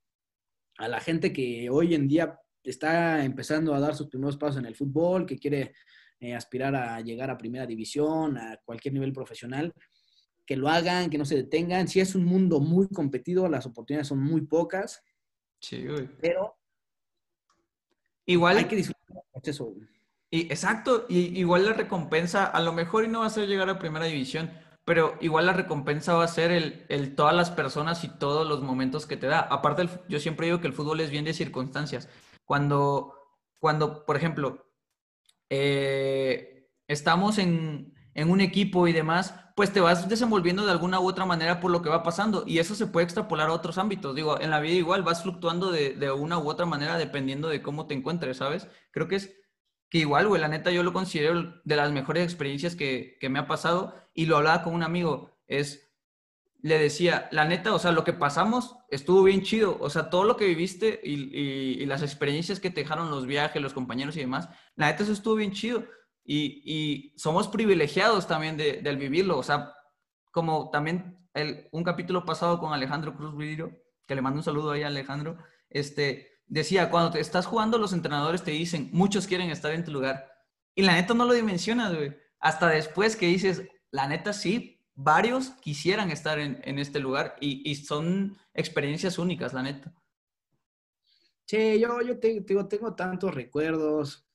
a 0.77 0.87
la 0.87 0.99
gente 0.99 1.33
que 1.33 1.69
hoy 1.69 1.95
en 1.95 2.07
día 2.07 2.39
está 2.63 3.23
empezando 3.23 3.73
a 3.73 3.79
dar 3.79 3.95
sus 3.95 4.07
primeros 4.07 4.37
pasos 4.37 4.57
en 4.57 4.65
el 4.65 4.75
fútbol, 4.75 5.25
que 5.25 5.37
quiere 5.37 5.73
eh, 6.19 6.35
aspirar 6.35 6.75
a 6.75 7.01
llegar 7.01 7.29
a 7.31 7.37
primera 7.37 7.65
división, 7.65 8.37
a 8.37 8.57
cualquier 8.63 8.93
nivel 8.93 9.11
profesional, 9.11 9.73
que 10.45 10.55
lo 10.55 10.69
hagan, 10.69 11.09
que 11.09 11.17
no 11.17 11.25
se 11.25 11.35
detengan. 11.35 11.87
Si 11.87 11.99
es 11.99 12.13
un 12.13 12.25
mundo 12.25 12.59
muy 12.59 12.87
competido, 12.89 13.47
las 13.47 13.65
oportunidades 13.65 14.07
son 14.07 14.23
muy 14.23 14.41
pocas. 14.41 15.03
Sí, 15.59 15.87
güey. 15.87 16.07
Pero 16.19 16.57
igual 18.25 18.57
hay 18.57 18.65
que 18.65 18.75
disfrutar 18.75 19.15
del 19.15 19.23
proceso. 19.31 19.73
Y, 20.29 20.41
exacto, 20.41 21.05
y 21.09 21.39
igual 21.39 21.65
la 21.65 21.73
recompensa, 21.73 22.45
a 22.45 22.61
lo 22.61 22.71
mejor 22.71 23.03
y 23.03 23.07
no 23.07 23.21
va 23.21 23.25
a 23.25 23.31
ser 23.31 23.47
llegar 23.47 23.69
a 23.69 23.79
primera 23.79 24.05
división, 24.05 24.51
pero 24.85 25.17
igual 25.21 25.45
la 25.45 25.53
recompensa 25.53 26.13
va 26.13 26.23
a 26.23 26.27
ser 26.27 26.51
el, 26.51 26.85
el 26.89 27.15
todas 27.15 27.35
las 27.35 27.51
personas 27.51 28.03
y 28.03 28.09
todos 28.09 28.47
los 28.47 28.61
momentos 28.61 29.05
que 29.05 29.17
te 29.17 29.27
da. 29.27 29.39
Aparte, 29.39 29.89
yo 30.07 30.19
siempre 30.19 30.45
digo 30.45 30.61
que 30.61 30.67
el 30.67 30.73
fútbol 30.73 30.99
es 31.01 31.09
bien 31.09 31.25
de 31.25 31.33
circunstancias. 31.33 32.07
Cuando, 32.51 33.13
cuando 33.59 34.05
por 34.05 34.17
ejemplo, 34.17 34.65
eh, 35.49 36.69
estamos 36.85 37.37
en, 37.37 37.93
en 38.13 38.29
un 38.29 38.41
equipo 38.41 38.89
y 38.89 38.91
demás, 38.91 39.33
pues 39.55 39.71
te 39.71 39.79
vas 39.79 40.09
desenvolviendo 40.09 40.65
de 40.65 40.71
alguna 40.73 40.99
u 40.99 41.07
otra 41.07 41.23
manera 41.23 41.61
por 41.61 41.71
lo 41.71 41.81
que 41.81 41.87
va 41.87 42.03
pasando 42.03 42.43
y 42.45 42.59
eso 42.59 42.75
se 42.75 42.87
puede 42.87 43.05
extrapolar 43.05 43.47
a 43.47 43.53
otros 43.53 43.77
ámbitos. 43.77 44.17
Digo, 44.17 44.37
en 44.41 44.49
la 44.49 44.59
vida 44.59 44.73
igual 44.73 45.01
vas 45.01 45.23
fluctuando 45.23 45.71
de, 45.71 45.93
de 45.93 46.11
una 46.11 46.39
u 46.39 46.49
otra 46.49 46.65
manera 46.65 46.97
dependiendo 46.97 47.47
de 47.47 47.61
cómo 47.61 47.87
te 47.87 47.93
encuentres, 47.93 48.35
¿sabes? 48.35 48.67
Creo 48.91 49.07
que 49.07 49.15
es 49.15 49.33
que 49.89 49.99
igual, 49.99 50.27
güey, 50.27 50.41
la 50.41 50.49
neta 50.49 50.71
yo 50.71 50.83
lo 50.83 50.91
considero 50.91 51.53
de 51.63 51.75
las 51.77 51.93
mejores 51.93 52.25
experiencias 52.25 52.75
que, 52.75 53.17
me 53.29 53.39
ha 53.39 53.47
pasado 53.47 53.95
y 54.13 54.25
lo 54.25 54.35
hablaba 54.35 54.61
con 54.61 54.73
un 54.73 54.83
amigo, 54.83 55.31
es, 55.47 55.90
le 56.63 56.77
decía, 56.77 57.27
la 57.31 57.45
neta, 57.45 57.73
o 57.73 57.79
sea, 57.79 57.91
lo 57.91 58.03
que 58.03 58.13
pasamos 58.13 58.77
estuvo 58.89 59.23
bien 59.23 59.41
chido, 59.41 59.77
o 59.79 59.89
sea, 59.89 60.09
todo 60.09 60.23
lo 60.23 60.37
que 60.37 60.45
viviste 60.45 60.99
y, 61.03 61.85
las 61.85 62.03
experiencias 62.03 62.59
que 62.59 62.69
te 62.69 62.81
dejaron 62.81 63.09
los 63.09 63.25
viajes, 63.25 63.61
los 63.61 63.73
compañeros 63.73 64.15
y 64.15 64.21
demás, 64.21 64.49
la 64.75 64.87
neta 64.87 65.03
eso 65.03 65.11
estuvo 65.11 65.35
bien 65.35 65.51
chido 65.51 65.83
y, 66.23 67.13
somos 67.17 67.47
privilegiados 67.47 68.27
también 68.27 68.57
de, 68.57 68.81
del 68.81 68.97
vivirlo, 68.97 69.37
o 69.37 69.43
sea, 69.43 69.73
como 70.31 70.69
también 70.69 71.27
el, 71.33 71.67
un 71.71 71.83
capítulo 71.83 72.25
pasado 72.25 72.59
con 72.59 72.73
Alejandro 72.73 73.15
Cruz 73.15 73.35
Vidrio, 73.35 73.71
que 74.07 74.15
le 74.15 74.21
mando 74.21 74.39
un 74.39 74.43
saludo 74.43 74.71
ahí 74.71 74.83
a 74.83 74.87
Alejandro, 74.87 75.37
este, 75.69 76.31
decía, 76.47 76.89
cuando 76.89 77.11
te 77.11 77.19
estás 77.19 77.45
jugando, 77.45 77.77
los 77.77 77.93
entrenadores 77.93 78.43
te 78.43 78.51
dicen, 78.51 78.89
muchos 78.91 79.25
quieren 79.25 79.49
estar 79.49 79.71
en 79.71 79.85
tu 79.85 79.91
lugar. 79.91 80.29
Y 80.75 80.83
la 80.83 80.93
neta 80.93 81.13
no 81.13 81.25
lo 81.25 81.33
dimensionas. 81.33 81.93
Hasta 82.39 82.67
después 82.67 83.15
que 83.15 83.27
dices, 83.27 83.63
la 83.89 84.07
neta 84.07 84.33
sí, 84.33 84.80
varios 84.95 85.49
quisieran 85.61 86.11
estar 86.11 86.39
en, 86.39 86.79
este 86.79 86.99
lugar 86.99 87.35
y, 87.39 87.75
son 87.75 88.37
experiencias 88.53 89.17
únicas, 89.17 89.53
la 89.53 89.63
neta. 89.63 89.93
Sí, 91.45 91.79
yo, 91.79 92.01
yo 92.01 92.19
tengo, 92.19 92.67
tengo 92.67 92.95
tantos 92.95 93.33
recuerdos, 93.33 94.25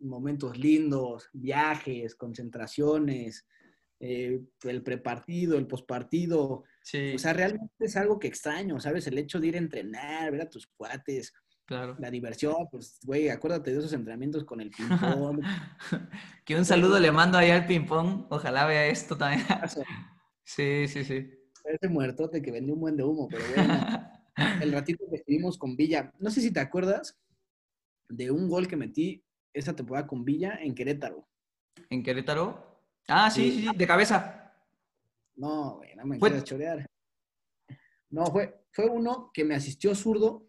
momentos 0.00 0.58
lindos, 0.58 1.28
viajes, 1.32 2.14
concentraciones, 2.14 3.46
eh, 3.98 4.42
el 4.64 4.82
prepartido, 4.82 5.56
el 5.56 5.66
pospartido. 5.66 6.64
Sí. 6.82 7.14
O 7.14 7.18
sea, 7.18 7.32
realmente 7.32 7.72
es 7.78 7.96
algo 7.96 8.18
que 8.18 8.28
extraño, 8.28 8.78
¿sabes? 8.80 9.06
El 9.06 9.18
hecho 9.18 9.40
de 9.40 9.46
ir 9.48 9.54
a 9.54 9.58
entrenar, 9.58 10.30
ver 10.32 10.42
a 10.42 10.50
tus 10.50 10.66
cuates, 10.66 11.32
Claro. 11.66 11.96
La 11.98 12.12
diversión, 12.12 12.68
pues, 12.70 13.00
güey, 13.04 13.28
acuérdate 13.28 13.72
de 13.72 13.78
esos 13.78 13.92
entrenamientos 13.92 14.44
con 14.44 14.60
el 14.60 14.70
ping-pong. 14.70 15.40
que 16.44 16.54
un 16.54 16.64
saludo 16.64 17.00
le 17.00 17.10
mando 17.10 17.38
ahí 17.38 17.50
al 17.50 17.66
ping-pong. 17.66 18.26
Ojalá 18.30 18.66
vea 18.66 18.86
esto 18.86 19.16
también. 19.16 19.44
sí, 20.44 20.86
sí, 20.86 21.04
sí. 21.04 21.28
Ese 21.64 21.88
muertote 21.88 22.40
que 22.40 22.52
vendió 22.52 22.74
un 22.74 22.80
buen 22.80 22.96
de 22.96 23.02
humo, 23.02 23.26
pero 23.28 23.44
bueno. 23.52 24.10
el 24.62 24.72
ratito 24.72 25.04
que 25.10 25.16
estuvimos 25.16 25.58
con 25.58 25.76
Villa. 25.76 26.12
No 26.20 26.30
sé 26.30 26.40
si 26.40 26.52
te 26.52 26.60
acuerdas 26.60 27.18
de 28.08 28.30
un 28.30 28.48
gol 28.48 28.68
que 28.68 28.76
metí 28.76 29.24
esa 29.52 29.74
temporada 29.74 30.06
con 30.06 30.24
Villa 30.24 30.58
en 30.62 30.72
Querétaro. 30.72 31.26
¿En 31.90 32.04
Querétaro? 32.04 32.80
Ah, 33.08 33.28
sí, 33.28 33.50
sí, 33.50 33.68
sí, 33.68 33.76
de 33.76 33.86
cabeza. 33.86 34.54
No, 35.34 35.76
güey, 35.78 35.96
no 35.96 36.06
me 36.06 36.18
quieras 36.18 36.44
chorear. 36.44 36.86
No, 38.10 38.26
fue, 38.26 38.66
fue 38.70 38.88
uno 38.88 39.30
que 39.34 39.44
me 39.44 39.56
asistió 39.56 39.94
zurdo 39.94 40.45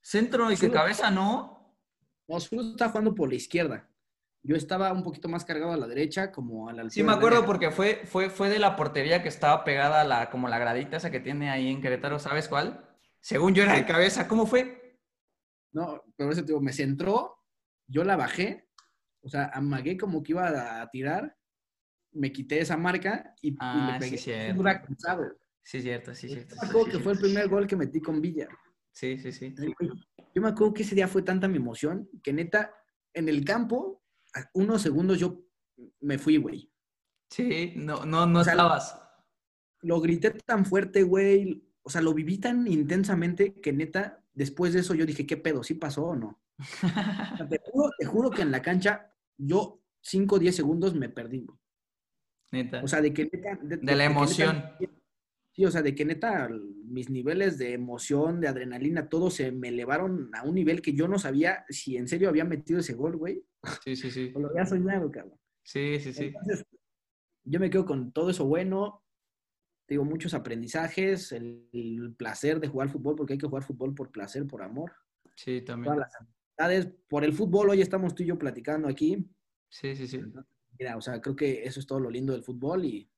Centro 0.00 0.50
y 0.50 0.56
que 0.56 0.70
cabeza 0.70 1.10
no. 1.10 1.76
No, 2.28 2.40
Zurdo 2.40 2.70
está 2.70 2.88
jugando 2.88 3.14
por 3.14 3.28
la 3.28 3.34
izquierda. 3.34 3.88
Yo 4.42 4.56
estaba 4.56 4.92
un 4.92 5.02
poquito 5.02 5.28
más 5.28 5.44
cargado 5.44 5.72
a 5.72 5.76
la 5.76 5.86
derecha, 5.86 6.32
como 6.32 6.68
a 6.68 6.72
la 6.72 6.88
Sí, 6.88 7.02
me 7.02 7.12
acuerdo 7.12 7.44
porque 7.44 7.70
fue, 7.70 8.02
fue, 8.06 8.30
fue 8.30 8.48
de 8.48 8.58
la 8.58 8.74
portería 8.76 9.22
que 9.22 9.28
estaba 9.28 9.64
pegada 9.64 10.00
a 10.00 10.04
la, 10.04 10.30
como 10.30 10.48
la 10.48 10.58
gradita 10.58 10.96
esa 10.96 11.10
que 11.10 11.20
tiene 11.20 11.50
ahí 11.50 11.68
en 11.68 11.82
Querétaro, 11.82 12.18
¿sabes 12.18 12.48
cuál? 12.48 12.88
Según 13.20 13.54
yo 13.54 13.64
era 13.64 13.74
de 13.74 13.84
cabeza, 13.84 14.26
¿cómo 14.26 14.46
fue? 14.46 14.98
No, 15.72 16.02
pero 16.16 16.32
eso 16.32 16.40
te 16.40 16.48
digo, 16.48 16.60
me 16.60 16.72
centró, 16.72 17.36
yo 17.86 18.02
la 18.02 18.16
bajé 18.16 18.68
O 19.22 19.28
sea, 19.28 19.50
amagué 19.52 19.98
como 19.98 20.22
que 20.22 20.32
iba 20.32 20.80
a 20.80 20.90
tirar, 20.90 21.36
me 22.12 22.32
quité 22.32 22.60
esa 22.60 22.76
marca 22.78 23.34
y, 23.42 23.50
y 23.50 23.56
Ah, 23.60 23.86
le 23.86 23.92
sí, 23.92 23.98
pegué 23.98 24.18
cierto. 24.18 24.86
cruzado. 24.86 25.24
Sí, 25.62 25.82
cierto, 25.82 26.14
sí, 26.14 26.28
cierto. 26.28 26.54
Sí, 26.54 26.60
acuerdo 26.62 26.84
sí, 26.86 26.90
que 26.92 26.96
sí. 26.96 27.02
fue 27.02 27.12
el 27.12 27.18
primer 27.18 27.48
gol 27.48 27.66
que 27.66 27.76
metí 27.76 28.00
con 28.00 28.20
Villa. 28.20 28.48
Sí, 28.92 29.18
sí, 29.18 29.32
sí. 29.32 29.54
Yo 30.34 30.42
me 30.42 30.48
acuerdo 30.48 30.74
que 30.74 30.82
ese 30.82 30.94
día 30.94 31.08
fue 31.08 31.22
tanta 31.22 31.48
mi 31.48 31.56
emoción 31.56 32.08
que 32.22 32.32
neta, 32.32 32.72
en 33.14 33.28
el 33.28 33.44
campo, 33.44 34.02
a 34.34 34.48
unos 34.54 34.82
segundos 34.82 35.18
yo 35.18 35.42
me 36.00 36.18
fui, 36.18 36.36
güey. 36.36 36.70
Sí, 37.30 37.72
no, 37.76 38.04
no, 38.04 38.26
no 38.26 38.40
O 38.40 38.44
sea, 38.44 38.52
estabas. 38.54 39.00
Lo 39.82 40.00
grité 40.00 40.30
tan 40.30 40.64
fuerte, 40.66 41.02
güey. 41.04 41.64
O 41.82 41.90
sea, 41.90 42.00
lo 42.02 42.12
viví 42.12 42.38
tan 42.38 42.66
intensamente 42.66 43.54
que 43.60 43.72
neta, 43.72 44.22
después 44.34 44.72
de 44.72 44.80
eso 44.80 44.94
yo 44.94 45.06
dije, 45.06 45.26
¿qué 45.26 45.36
pedo? 45.36 45.62
¿Sí 45.62 45.74
pasó 45.74 46.04
o 46.06 46.16
no? 46.16 46.40
O 47.34 47.36
sea, 47.36 47.48
te, 47.48 47.58
juro, 47.64 47.90
te 47.98 48.04
juro 48.04 48.30
que 48.30 48.42
en 48.42 48.50
la 48.50 48.60
cancha 48.62 49.12
yo 49.38 49.82
5 50.02 50.34
o 50.34 50.38
10 50.38 50.54
segundos 50.54 50.94
me 50.94 51.08
perdí, 51.08 51.40
güey. 51.46 51.58
Neta. 52.52 52.82
O 52.82 52.88
sea, 52.88 53.00
de 53.00 53.14
que 53.14 53.24
neta... 53.32 53.56
de 53.62 53.76
De, 53.76 53.76
la 53.76 53.78
que 53.78 53.86
neta- 53.86 54.04
emoción. 54.04 54.64
Sí, 55.60 55.64
o 55.66 55.70
sea, 55.70 55.82
de 55.82 55.94
que 55.94 56.04
neta 56.04 56.48
mis 56.48 57.10
niveles 57.10 57.58
de 57.58 57.74
emoción, 57.74 58.40
de 58.40 58.48
adrenalina, 58.48 59.08
todo 59.08 59.30
se 59.30 59.52
me 59.52 59.68
elevaron 59.68 60.30
a 60.34 60.42
un 60.42 60.54
nivel 60.54 60.80
que 60.80 60.94
yo 60.94 61.06
no 61.06 61.18
sabía 61.18 61.64
si 61.68 61.96
en 61.96 62.08
serio 62.08 62.28
había 62.28 62.44
metido 62.44 62.80
ese 62.80 62.94
gol, 62.94 63.16
güey. 63.16 63.44
Sí, 63.84 63.94
sí, 63.94 64.10
sí. 64.10 64.32
O 64.34 64.40
lo 64.40 64.48
había 64.48 64.64
soñado, 64.64 65.10
cabrón. 65.10 65.38
Sí, 65.62 66.00
sí, 66.00 66.12
sí. 66.12 66.24
Entonces, 66.26 66.64
yo 67.44 67.60
me 67.60 67.68
quedo 67.68 67.84
con 67.84 68.12
todo 68.12 68.30
eso 68.30 68.46
bueno. 68.46 69.04
Digo, 69.86 70.04
muchos 70.04 70.34
aprendizajes, 70.34 71.32
el, 71.32 71.68
el 71.72 72.14
placer 72.16 72.60
de 72.60 72.68
jugar 72.68 72.88
fútbol, 72.88 73.16
porque 73.16 73.34
hay 73.34 73.38
que 73.38 73.48
jugar 73.48 73.64
fútbol 73.64 73.94
por 73.94 74.10
placer, 74.10 74.46
por 74.46 74.62
amor. 74.62 74.92
Sí, 75.36 75.62
también. 75.62 75.92
Todas 75.92 75.98
las 75.98 76.16
amistades, 76.20 76.94
por 77.08 77.24
el 77.24 77.32
fútbol, 77.32 77.70
hoy 77.70 77.82
estamos 77.82 78.14
tú 78.14 78.22
y 78.22 78.26
yo 78.26 78.38
platicando 78.38 78.88
aquí. 78.88 79.28
Sí, 79.68 79.94
sí, 79.94 80.06
sí. 80.06 80.20
Mira, 80.78 80.96
o 80.96 81.00
sea, 81.00 81.20
creo 81.20 81.36
que 81.36 81.64
eso 81.64 81.80
es 81.80 81.86
todo 81.86 82.00
lo 82.00 82.08
lindo 82.08 82.32
del 82.32 82.44
fútbol 82.44 82.84
y 82.84 83.10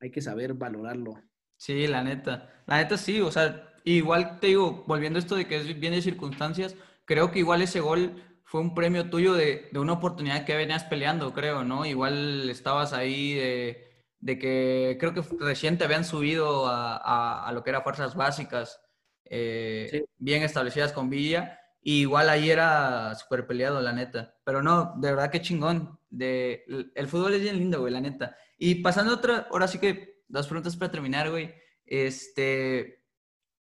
hay 0.00 0.10
que 0.10 0.20
saber 0.20 0.54
valorarlo. 0.54 1.14
Sí, 1.56 1.86
la 1.86 2.02
neta. 2.02 2.50
La 2.66 2.76
neta 2.78 2.96
sí, 2.98 3.20
o 3.20 3.30
sea, 3.32 3.72
igual 3.84 4.38
te 4.40 4.48
digo, 4.48 4.84
volviendo 4.86 5.18
a 5.18 5.20
esto 5.20 5.36
de 5.36 5.46
que 5.46 5.56
es 5.56 5.80
bien 5.80 5.92
de 5.94 6.02
circunstancias, 6.02 6.76
creo 7.04 7.30
que 7.30 7.38
igual 7.40 7.62
ese 7.62 7.80
gol 7.80 8.22
fue 8.44 8.60
un 8.60 8.74
premio 8.74 9.08
tuyo 9.10 9.34
de, 9.34 9.68
de 9.72 9.78
una 9.78 9.94
oportunidad 9.94 10.44
que 10.44 10.56
venías 10.56 10.84
peleando, 10.84 11.32
creo, 11.32 11.64
¿no? 11.64 11.84
Igual 11.86 12.48
estabas 12.50 12.92
ahí 12.92 13.34
de, 13.34 13.88
de 14.20 14.38
que 14.38 14.96
creo 15.00 15.14
que 15.14 15.22
recién 15.40 15.78
te 15.78 15.84
habían 15.84 16.04
subido 16.04 16.66
a, 16.68 16.96
a- 16.96 17.48
a 17.48 17.52
lo 17.52 17.62
que 17.64 17.70
era 17.70 17.82
fuerzas 17.82 18.14
básicas, 18.14 18.80
eh, 19.24 19.88
Sí. 19.90 20.04
bien 20.18 20.42
establecidas 20.42 20.92
con 20.92 21.10
Villa, 21.10 21.58
y 21.80 22.00
igual 22.02 22.28
ahí 22.28 22.50
era 22.50 23.14
súper 23.14 23.46
peleado, 23.46 23.80
la 23.80 23.92
neta. 23.92 24.34
Pero 24.44 24.62
no, 24.62 24.94
de 24.98 25.10
verdad 25.10 25.30
que 25.30 25.40
chingón. 25.40 25.98
De, 26.10 26.64
el, 26.94 27.08
fútbol 27.08 27.34
es 27.34 27.42
bien 27.42 27.58
lindo, 27.58 27.80
güey, 27.80 27.92
la 27.92 28.00
neta. 28.00 28.36
Y 28.58 28.76
pasando 28.76 29.12
a 29.12 29.16
otra, 29.16 29.48
ahora 29.50 29.68
sí 29.68 29.78
que 29.78 30.15
dos 30.28 30.46
preguntas 30.46 30.76
para 30.76 30.90
terminar, 30.90 31.30
güey. 31.30 31.54
Este, 31.84 33.04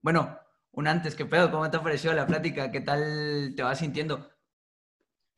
bueno, 0.03 0.39
un 0.73 0.87
antes, 0.87 1.15
¿qué 1.15 1.25
pedo? 1.25 1.51
¿Cómo 1.51 1.71
te 1.71 1.77
ha 1.77 1.83
parecido 1.83 2.15
la 2.15 2.27
plática? 2.27 2.71
¿Qué 2.71 2.81
tal 2.81 3.53
te 3.57 3.63
vas 3.63 3.79
sintiendo? 3.79 4.31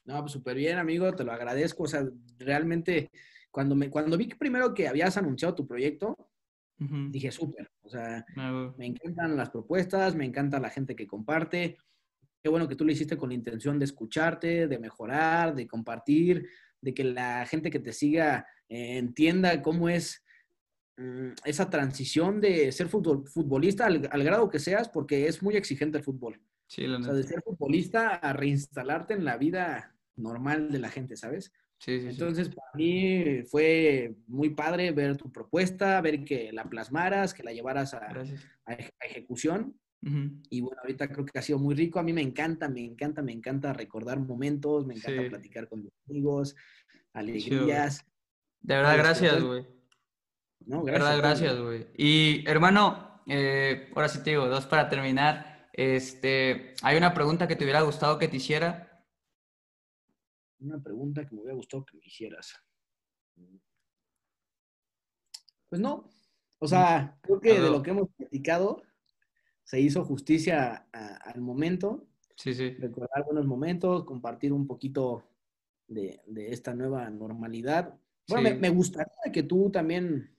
No, 0.04 0.20
pues 0.20 0.32
súper 0.32 0.56
bien, 0.56 0.78
amigo, 0.78 1.12
te 1.14 1.24
lo 1.24 1.32
agradezco. 1.32 1.84
O 1.84 1.86
sea, 1.86 2.04
realmente, 2.38 3.10
cuando, 3.50 3.74
me, 3.74 3.90
cuando 3.90 4.16
vi 4.16 4.28
que 4.28 4.36
primero 4.36 4.74
que 4.74 4.88
habías 4.88 5.16
anunciado 5.16 5.54
tu 5.54 5.66
proyecto, 5.66 6.16
dije 6.78 7.30
súper. 7.30 7.70
O 7.82 7.90
sea, 7.90 8.24
Ah. 8.36 8.72
Me 8.78 8.86
encantan 8.86 9.36
las 9.36 9.50
propuestas, 9.50 10.14
me 10.14 10.24
encanta 10.24 10.58
la 10.58 10.70
gente 10.70 10.96
que 10.96 11.06
comparte. 11.06 11.76
Qué 12.42 12.48
bueno 12.48 12.66
que 12.66 12.74
tú 12.76 12.86
lo 12.86 12.92
hiciste 12.92 13.18
con 13.18 13.28
la 13.28 13.34
intención 13.34 13.78
de 13.78 13.84
escucharte, 13.84 14.66
de 14.66 14.78
mejorar, 14.78 15.54
de 15.54 15.66
compartir, 15.66 16.48
de 16.80 16.94
que 16.94 17.04
la 17.04 17.44
gente 17.44 17.70
que 17.70 17.80
te 17.80 17.92
siga 17.92 18.46
eh, 18.68 18.96
entienda 18.96 19.60
cómo 19.60 19.90
es 19.90 20.24
esa 21.44 21.70
transición 21.70 22.40
de 22.40 22.72
ser 22.72 22.88
futbol- 22.88 23.26
futbolista 23.26 23.86
al, 23.86 24.08
al 24.10 24.24
grado 24.24 24.48
que 24.50 24.58
seas, 24.58 24.88
porque 24.88 25.26
es 25.26 25.42
muy 25.42 25.56
exigente 25.56 25.98
el 25.98 26.04
fútbol. 26.04 26.40
Sí, 26.66 26.86
la 26.86 26.98
O 26.98 27.02
sea, 27.02 27.14
de 27.14 27.22
ser 27.24 27.42
futbolista 27.42 28.14
a 28.14 28.32
reinstalarte 28.32 29.14
en 29.14 29.24
la 29.24 29.36
vida 29.36 29.96
normal 30.16 30.70
de 30.70 30.78
la 30.78 30.88
gente, 30.88 31.16
¿sabes? 31.16 31.52
Sí, 31.78 31.98
sí, 31.98 32.02
sí. 32.02 32.08
Entonces, 32.08 32.48
para 32.50 32.70
mí 32.74 33.42
fue 33.50 34.14
muy 34.26 34.50
padre 34.50 34.92
ver 34.92 35.16
tu 35.16 35.32
propuesta, 35.32 36.00
ver 36.00 36.24
que 36.24 36.52
la 36.52 36.68
plasmaras, 36.68 37.32
que 37.32 37.42
la 37.42 37.52
llevaras 37.52 37.94
a, 37.94 38.22
ejecución. 39.00 39.76
Y 40.50 40.60
bueno, 40.60 40.80
ahorita 40.82 41.08
creo 41.08 41.26
que 41.26 41.38
ha 41.38 41.42
sido 41.42 41.58
muy 41.58 41.74
rico. 41.74 41.98
A 41.98 42.02
mí 42.02 42.12
me 42.12 42.22
encanta, 42.22 42.68
me 42.68 42.84
encanta, 42.84 43.22
me 43.22 43.32
encanta 43.32 43.72
recordar 43.72 44.20
momentos, 44.20 44.86
me 44.86 44.94
encanta 44.94 45.28
platicar 45.28 45.68
con 45.68 45.82
mis 45.82 45.92
amigos, 46.08 46.54
alegrías. 47.12 48.04
De 48.60 48.76
verdad, 48.76 48.96
gracias, 48.98 49.42
güey. 49.42 49.66
¿No? 50.66 50.84
De 50.84 50.92
verdad, 50.92 51.16
gracias, 51.18 51.58
güey. 51.60 51.86
Y 51.96 52.44
hermano, 52.48 53.22
eh, 53.26 53.90
ahora 53.94 54.08
sí 54.08 54.22
te 54.22 54.30
digo, 54.30 54.46
dos 54.46 54.66
para 54.66 54.88
terminar. 54.88 55.68
Este, 55.72 56.74
hay 56.82 56.96
una 56.96 57.14
pregunta 57.14 57.46
que 57.48 57.56
te 57.56 57.64
hubiera 57.64 57.82
gustado 57.82 58.18
que 58.18 58.28
te 58.28 58.36
hiciera. 58.36 59.04
Una 60.60 60.82
pregunta 60.82 61.26
que 61.26 61.34
me 61.34 61.40
hubiera 61.42 61.56
gustado 61.56 61.84
que 61.84 61.96
me 61.96 62.04
hicieras. 62.04 62.54
Pues 65.68 65.80
no. 65.80 66.10
O 66.58 66.66
sea, 66.68 67.18
creo 67.22 67.40
que 67.40 67.60
de 67.60 67.70
lo 67.70 67.82
que 67.82 67.90
hemos 67.90 68.08
platicado 68.16 68.82
se 69.64 69.80
hizo 69.80 70.04
justicia 70.04 70.86
a- 70.92 71.16
al 71.30 71.40
momento. 71.40 72.06
Sí, 72.36 72.54
sí. 72.54 72.70
recordar 72.70 73.24
buenos 73.26 73.44
momentos, 73.46 74.04
compartir 74.04 74.52
un 74.54 74.66
poquito 74.66 75.24
de, 75.86 76.22
de 76.26 76.52
esta 76.52 76.74
nueva 76.74 77.08
normalidad. 77.10 77.94
Bueno, 78.28 78.48
Sí. 78.48 78.54
me, 78.54 78.60
me 78.60 78.70
gustaría 78.70 79.12
que 79.30 79.42
tú 79.42 79.70
también 79.70 80.34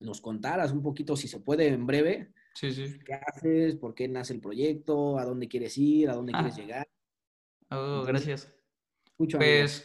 nos 0.00 0.20
contaras 0.20 0.72
un 0.72 0.82
poquito, 0.82 1.16
si 1.16 1.28
se 1.28 1.40
puede, 1.40 1.68
en 1.68 1.86
breve, 1.86 2.32
Sí, 2.54 2.72
sí. 2.72 2.98
qué 3.04 3.14
haces, 3.14 3.76
por 3.76 3.94
qué 3.94 4.08
nace 4.08 4.32
el 4.34 4.40
proyecto, 4.40 5.18
a 5.18 5.24
dónde 5.24 5.48
quieres 5.48 5.76
ir, 5.78 6.10
a 6.10 6.14
dónde 6.14 6.32
Ah. 6.34 6.38
quieres 6.40 6.56
llegar. 6.56 6.88
Oh, 7.70 8.02
gracias. 8.06 8.52
Amigo. 9.18 9.38
Pues, 9.38 9.84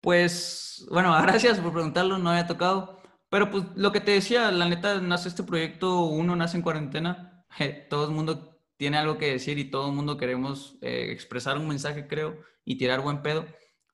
pues, 0.00 0.86
bueno, 0.90 1.12
gracias 1.22 1.58
por 1.60 1.72
preguntarlo, 1.72 2.18
no 2.18 2.30
había 2.30 2.46
tocado. 2.46 3.00
Pero 3.28 3.50
pues 3.50 3.64
lo 3.76 3.92
que 3.92 4.00
te 4.00 4.10
decía, 4.10 4.50
la 4.50 4.68
neta, 4.68 5.00
nace 5.00 5.28
este 5.28 5.42
proyecto, 5.42 6.04
uno 6.04 6.36
nace 6.36 6.56
en 6.58 6.62
cuarentena, 6.62 7.46
je, 7.50 7.70
todo 7.88 8.06
el 8.06 8.10
mundo 8.14 8.60
tiene 8.76 8.98
algo 8.98 9.16
que 9.16 9.30
decir 9.30 9.58
y 9.58 9.70
todo 9.70 9.88
el 9.88 9.94
mundo 9.96 10.18
queremos 10.18 10.76
eh, 10.82 11.08
expresar 11.12 11.56
un 11.56 11.68
mensaje, 11.68 12.06
creo, 12.08 12.36
y 12.64 12.76
tirar 12.76 13.00
buen 13.00 13.22
pedo. 13.22 13.46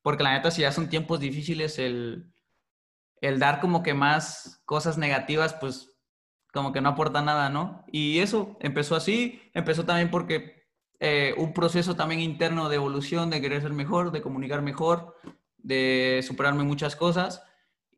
Porque 0.02 0.22
la 0.24 0.32
neta, 0.32 0.50
si 0.50 0.62
ya 0.62 0.72
son 0.72 0.88
tiempos 0.88 1.20
difíciles, 1.20 1.78
el, 1.78 2.32
el 3.20 3.38
dar 3.38 3.60
como 3.60 3.82
que 3.82 3.94
más 3.94 4.62
cosas 4.64 4.98
negativas, 4.98 5.54
pues 5.54 5.92
como 6.52 6.72
que 6.72 6.80
no 6.80 6.90
aporta 6.90 7.22
nada, 7.22 7.50
¿no? 7.50 7.84
Y 7.92 8.20
eso 8.20 8.56
empezó 8.60 8.96
así, 8.96 9.40
empezó 9.54 9.84
también 9.84 10.10
porque 10.10 10.66
eh, 11.00 11.34
un 11.36 11.52
proceso 11.52 11.94
también 11.96 12.20
interno 12.20 12.68
de 12.68 12.76
evolución, 12.76 13.30
de 13.30 13.40
querer 13.40 13.62
ser 13.62 13.72
mejor, 13.72 14.10
de 14.12 14.22
comunicar 14.22 14.62
mejor, 14.62 15.14
de 15.58 16.24
superarme 16.26 16.64
muchas 16.64 16.96
cosas. 16.96 17.42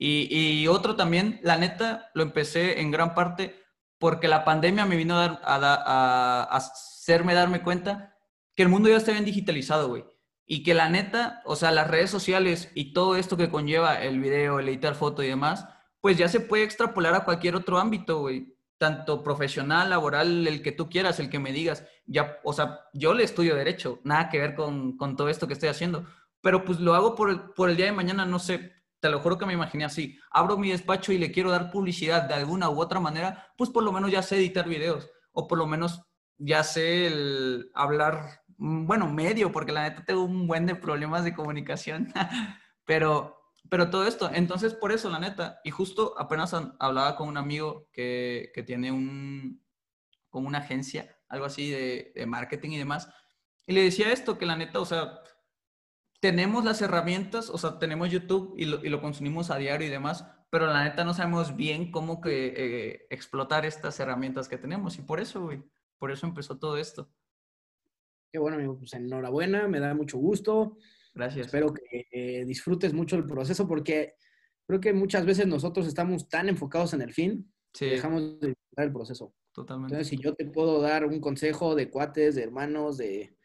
Y, 0.03 0.67
otro 0.69 0.97
también, 0.97 1.41
la 1.43 1.57
neta, 1.59 2.11
lo 2.15 2.23
empecé 2.23 2.81
en 2.81 2.91
gran 2.91 3.15
parte 3.15 3.63
porque 3.99 4.29
la 4.29 4.45
pandemia 4.45 4.87
me 4.87 4.97
vino 4.97 5.19
dar- 5.19 5.41
a, 5.45 5.59
da- 5.59 5.83
a- 5.85 6.43
a 6.45 6.57
hacerme 6.57 7.35
darme 7.35 7.63
cuenta 7.63 8.17
que 8.57 8.63
el 8.63 8.71
mundo 8.71 8.89
ya 8.89 8.97
está 8.97 9.13
bien 9.13 9.27
digitalizado, 9.27 9.89
güey. 9.89 10.05
Y 10.53 10.65
que 10.65 10.75
la 10.75 10.89
neta, 10.89 11.43
o 11.45 11.55
sea, 11.55 11.71
las 11.71 11.89
redes 11.89 12.11
sociales 12.11 12.73
y 12.75 12.93
todo 12.93 13.15
esto 13.15 13.37
que 13.37 13.51
conlleva 13.51 14.03
el 14.03 14.19
video, 14.19 14.59
el 14.59 14.69
editar 14.69 14.97
foto 14.97 15.23
y 15.23 15.29
demás, 15.29 15.65
pues 16.01 16.19
ya 16.19 16.29
se 16.29 16.41
puede 16.41 16.65
extrapolar 16.65 17.15
a 17.15 17.25
cualquier 17.25 17.55
otro 17.55 17.79
ámbito, 17.79 18.19
güey. 18.19 18.57
Tanto 18.77 19.23
profesional, 19.23 19.91
laboral, 19.91 20.49
el 20.49 20.61
que 20.61 20.73
tú 20.73 20.91
quieras, 20.91 21.21
el 21.21 21.31
que 21.31 21.39
me 21.39 21.53
digas. 21.53 21.87
Ya, 22.05 22.41
o 22.43 22.53
sea, 22.53 22.81
yo 22.93 23.15
le 23.15 23.23
estudio 23.23 23.55
Derecho, 23.55 24.01
nada 24.03 24.29
que 24.29 24.41
ver 24.41 24.57
con, 24.57 24.97
con 24.97 25.15
todo 25.15 25.29
esto 25.29 25.47
que 25.47 25.53
estoy 25.53 25.69
haciendo. 25.69 26.05
Pero 26.41 26.65
pues 26.65 26.81
lo 26.81 26.95
hago 26.95 27.15
por 27.15 27.31
el, 27.31 27.41
por 27.55 27.71
el 27.71 27.77
día 27.77 27.87
de 27.87 27.93
mañana, 27.93 28.27
no 28.27 28.41
sé, 28.41 28.73
te 28.99 29.09
lo 29.09 29.21
juro 29.21 29.39
que 29.39 29.47
me 29.47 29.53
imaginé 29.53 29.85
así. 29.85 30.19
Abro 30.33 30.59
mi 30.59 30.71
despacho 30.73 31.13
y 31.13 31.19
le 31.19 31.31
quiero 31.31 31.53
dar 31.53 31.71
publicidad 31.71 32.23
de 32.23 32.35
alguna 32.35 32.69
u 32.71 32.81
otra 32.81 32.99
manera, 32.99 33.53
pues 33.57 33.71
por 33.71 33.85
lo 33.85 33.93
menos 33.93 34.11
ya 34.11 34.23
sé 34.23 34.39
editar 34.39 34.69
videos. 34.69 35.09
O 35.31 35.47
por 35.47 35.59
lo 35.59 35.69
menos 35.69 36.03
ya 36.39 36.65
sé 36.65 37.07
el 37.07 37.71
hablar, 37.73 38.40
bueno, 38.61 39.11
medio, 39.11 39.51
porque 39.53 39.73
la 39.73 39.89
neta 39.89 40.05
tengo 40.05 40.23
un 40.23 40.47
buen 40.47 40.66
de 40.66 40.74
problemas 40.74 41.24
de 41.24 41.35
comunicación. 41.35 42.12
pero, 42.85 43.55
pero 43.70 43.89
todo 43.89 44.07
esto, 44.07 44.31
entonces 44.32 44.74
por 44.74 44.93
eso, 44.93 45.09
la 45.09 45.19
neta. 45.19 45.61
Y 45.65 45.70
justo 45.70 46.15
apenas 46.19 46.55
hablaba 46.78 47.16
con 47.16 47.28
un 47.28 47.39
amigo 47.39 47.89
que, 47.91 48.53
que 48.55 48.62
tiene 48.62 48.93
un, 48.93 49.65
como 50.28 50.47
una 50.47 50.59
agencia, 50.59 51.19
algo 51.28 51.47
así 51.47 51.70
de, 51.70 52.12
marketing 52.27 52.70
y 52.73 52.78
demás. 52.78 53.09
Y 53.66 53.73
le 53.73 53.82
decía 53.82 54.12
esto, 54.12 54.37
que 54.37 54.45
la 54.45 54.57
neta, 54.57 54.78
o 54.78 54.85
sea, 54.85 55.23
tenemos 56.20 56.62
las 56.62 56.82
herramientas, 56.82 57.49
o 57.49 57.57
sea, 57.57 57.78
tenemos 57.78 58.11
YouTube 58.11 58.55
y 58.59 58.66
lo, 58.66 58.85
y 58.85 58.91
lo 58.91 59.01
consumimos 59.01 59.51
a 59.51 59.57
diario 59.57 59.87
y 59.87 59.91
demás, 59.91 60.27
pero 60.51 60.66
la 60.66 60.85
neta 60.85 61.05
no 61.05 61.15
sabemos 61.15 61.57
bien 61.57 61.91
cómo 61.91 62.20
que, 62.20 62.53
eh, 62.57 63.07
explotar 63.09 63.65
estas 63.65 63.99
herramientas 64.01 64.49
que 64.49 64.59
tenemos. 64.59 64.99
Y 64.99 65.03
por 65.03 65.19
eso, 65.19 65.43
güey, 65.43 65.62
por 65.99 66.11
eso 66.11 66.27
empezó 66.27 66.59
todo 66.59 66.77
esto. 66.77 67.11
Qué 68.32 68.39
bueno, 68.39 68.57
amigo, 68.57 68.78
pues 68.78 68.93
enhorabuena, 68.94 69.66
me 69.69 69.81
da 69.81 69.94
mucho 69.94 70.19
gusto. 70.19 70.77
Gracias. 71.15 71.47
Espero 71.47 71.73
que 71.74 72.07
eh, 72.12 72.44
disfrutes 72.44 72.93
mucho 72.93 73.16
el 73.16 73.27
proceso 73.27 73.66
porque 73.66 74.15
creo 74.66 74.81
que 74.81 74.93
muchas 74.93 75.27
veces 75.27 75.47
nosotros 75.47 75.86
estamos 75.86 76.28
tan 76.28 76.48
enfocados 76.48 76.94
en 76.94 77.02
el 77.02 77.12
fin 77.12 77.52
Sí, 77.73 77.86
que 77.86 77.90
dejamos 77.93 78.40
de 78.40 78.48
disfrutar 78.48 78.86
el 78.86 78.93
proceso. 78.93 79.35
totalmente. 79.52 79.94
Entonces, 79.94 80.09
si 80.09 80.23
yo 80.23 80.35
te 80.35 80.44
puedo 80.47 80.81
dar 80.81 81.05
un 81.05 81.20
consejo 81.20 81.74
de 81.74 81.90
cuates, 81.90 82.35
de 82.36 82.43
hermanos, 82.44 82.97
de, 82.98 83.36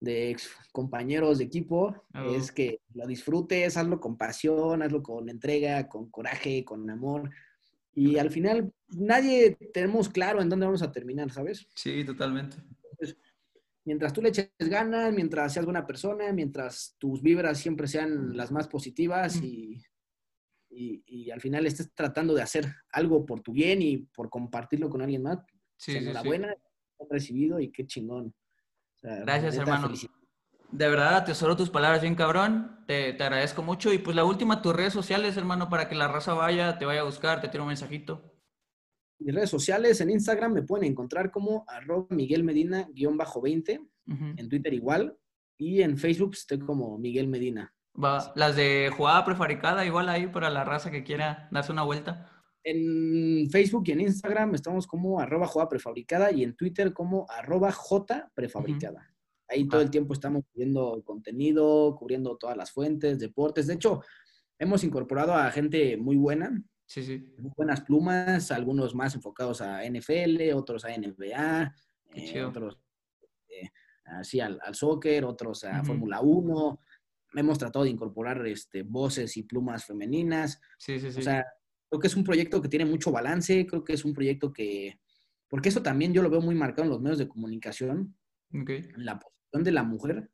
de 0.00 0.30
ex 0.30 0.50
compañeros 0.72 1.38
de 1.38 1.44
equipo, 1.44 2.04
Oh. 2.14 2.34
es 2.34 2.52
que 2.52 2.80
lo 2.94 3.06
disfrutes, 3.06 3.76
hazlo 3.76 3.98
con 4.00 4.16
pasión, 4.16 4.82
hazlo 4.82 5.02
con 5.02 5.28
entrega, 5.28 5.88
con 5.88 6.10
coraje, 6.10 6.64
con 6.64 6.88
amor. 6.90 7.30
Y 7.94 8.18
al 8.18 8.30
final, 8.30 8.72
nadie 8.88 9.56
tenemos 9.74 10.08
claro 10.08 10.40
en 10.40 10.48
dónde 10.48 10.66
vamos 10.66 10.82
a 10.82 10.92
terminar, 10.92 11.30
¿sabes? 11.32 11.66
Sí, 11.74 12.04
totalmente. 12.04 12.56
Mientras 13.88 14.12
tú 14.12 14.20
le 14.20 14.28
eches 14.28 14.50
ganas, 14.58 15.14
mientras 15.14 15.50
seas 15.50 15.64
buena 15.64 15.86
persona, 15.86 16.30
mientras 16.30 16.94
tus 16.98 17.22
vibras 17.22 17.58
siempre 17.58 17.88
sean 17.88 18.36
las 18.36 18.52
más 18.52 18.68
positivas 18.68 19.42
y, 19.42 19.82
y, 20.68 21.02
y 21.06 21.30
al 21.30 21.40
final 21.40 21.66
estés 21.66 21.90
tratando 21.94 22.34
de 22.34 22.42
hacer 22.42 22.66
algo 22.92 23.24
por 23.24 23.40
tu 23.40 23.52
bien 23.52 23.80
y 23.80 23.96
por 23.96 24.28
compartirlo 24.28 24.90
con 24.90 25.00
alguien 25.00 25.22
más, 25.22 25.38
Sí, 25.78 25.96
enhorabuena, 25.96 26.54
recibido 27.08 27.60
y 27.60 27.70
qué 27.70 27.86
chingón. 27.86 28.34
O 28.96 28.98
sea, 28.98 29.20
Gracias, 29.20 29.56
hermano. 29.56 29.90
De 30.70 30.86
verdad, 30.86 31.16
atesoro 31.16 31.56
tus 31.56 31.70
palabras 31.70 32.02
bien 32.02 32.14
cabrón. 32.14 32.84
Te, 32.86 33.14
te 33.14 33.24
agradezco 33.24 33.62
mucho. 33.62 33.90
Y 33.90 33.98
pues 33.98 34.14
la 34.14 34.24
última, 34.24 34.60
tus 34.60 34.76
redes 34.76 34.92
sociales, 34.92 35.38
hermano, 35.38 35.70
para 35.70 35.88
que 35.88 35.94
la 35.94 36.08
raza 36.08 36.34
vaya, 36.34 36.76
te 36.76 36.84
vaya 36.84 37.00
a 37.00 37.04
buscar, 37.04 37.40
te 37.40 37.48
tire 37.48 37.62
un 37.62 37.68
mensajito. 37.68 38.27
Mis 39.20 39.34
redes 39.34 39.50
sociales 39.50 40.00
en 40.00 40.10
Instagram 40.10 40.52
me 40.52 40.62
pueden 40.62 40.90
encontrar 40.90 41.30
como 41.30 41.64
arroba 41.66 42.06
Miguel 42.10 42.44
Medina-20, 42.44 43.78
Ujú. 44.06 44.24
en 44.36 44.48
Twitter 44.48 44.72
igual, 44.72 45.16
y 45.58 45.82
en 45.82 45.98
Facebook 45.98 46.30
estoy 46.34 46.60
como 46.60 46.98
Miguel 46.98 47.26
Medina. 47.28 47.74
Va, 48.02 48.32
las 48.36 48.54
de 48.54 48.90
jugada 48.96 49.24
prefabricada, 49.24 49.84
igual 49.84 50.08
ahí 50.08 50.28
para 50.28 50.50
la 50.50 50.64
raza 50.64 50.90
que 50.90 51.02
quiera 51.02 51.48
darse 51.50 51.72
una 51.72 51.82
vuelta. 51.82 52.30
En 52.62 53.48
Facebook 53.50 53.84
y 53.86 53.92
en 53.92 54.00
Instagram 54.02 54.54
estamos 54.54 54.86
como 54.86 55.20
arroba 55.20 55.46
jugada 55.46 55.68
prefabricada 55.68 56.30
y 56.30 56.44
en 56.44 56.54
Twitter 56.54 56.92
como 56.92 57.26
arroba 57.28 57.72
J 57.72 58.30
prefabricada. 58.34 59.12
Ahí 59.48 59.66
todo 59.66 59.80
el 59.80 59.90
tiempo 59.90 60.12
estamos 60.12 60.44
cubriendo 60.52 61.02
contenido, 61.04 61.96
cubriendo 61.96 62.36
todas 62.36 62.56
las 62.56 62.70
fuentes, 62.70 63.18
deportes. 63.18 63.66
De 63.66 63.74
hecho, 63.74 64.02
hemos 64.58 64.84
incorporado 64.84 65.32
a 65.34 65.50
gente 65.50 65.96
muy 65.96 66.16
buena, 66.16 66.62
Sí, 66.88 67.02
sí. 67.02 67.34
buenas 67.54 67.82
plumas, 67.82 68.50
algunos 68.50 68.94
más 68.94 69.14
enfocados 69.14 69.60
a 69.60 69.84
NFL, 69.84 70.54
otros 70.54 70.86
a 70.86 70.88
NBA, 70.96 71.74
eh, 72.14 72.42
otros 72.42 72.80
eh, 73.50 73.68
así 74.06 74.40
al, 74.40 74.58
al 74.62 74.74
soccer, 74.74 75.26
otros 75.26 75.64
a 75.64 75.76
Ujú. 75.80 75.88
Fórmula 75.88 76.20
1. 76.22 76.80
Hemos 77.34 77.58
tratado 77.58 77.84
de 77.84 77.90
incorporar 77.90 78.46
este, 78.46 78.82
voces 78.84 79.36
y 79.36 79.42
plumas 79.42 79.84
femeninas. 79.84 80.62
Sí, 80.78 80.98
sí, 80.98 81.12
sí. 81.12 81.18
O 81.18 81.22
sea, 81.22 81.44
creo 81.90 82.00
que 82.00 82.06
es 82.06 82.16
un 82.16 82.24
proyecto 82.24 82.62
que 82.62 82.68
tiene 82.70 82.86
mucho 82.86 83.12
balance, 83.12 83.66
creo 83.66 83.84
que 83.84 83.92
es 83.92 84.06
un 84.06 84.14
proyecto 84.14 84.50
que, 84.50 84.98
porque 85.46 85.68
eso 85.68 85.82
también 85.82 86.14
yo 86.14 86.22
lo 86.22 86.30
veo 86.30 86.40
muy 86.40 86.54
marcado 86.54 86.84
en 86.84 86.90
los 86.90 87.02
medios 87.02 87.18
de 87.18 87.28
comunicación, 87.28 88.16
Ok. 88.58 88.70
en 88.70 89.04
la 89.04 89.18
posición 89.18 89.62
de 89.62 89.72
la 89.72 89.82
mujer. 89.82 90.30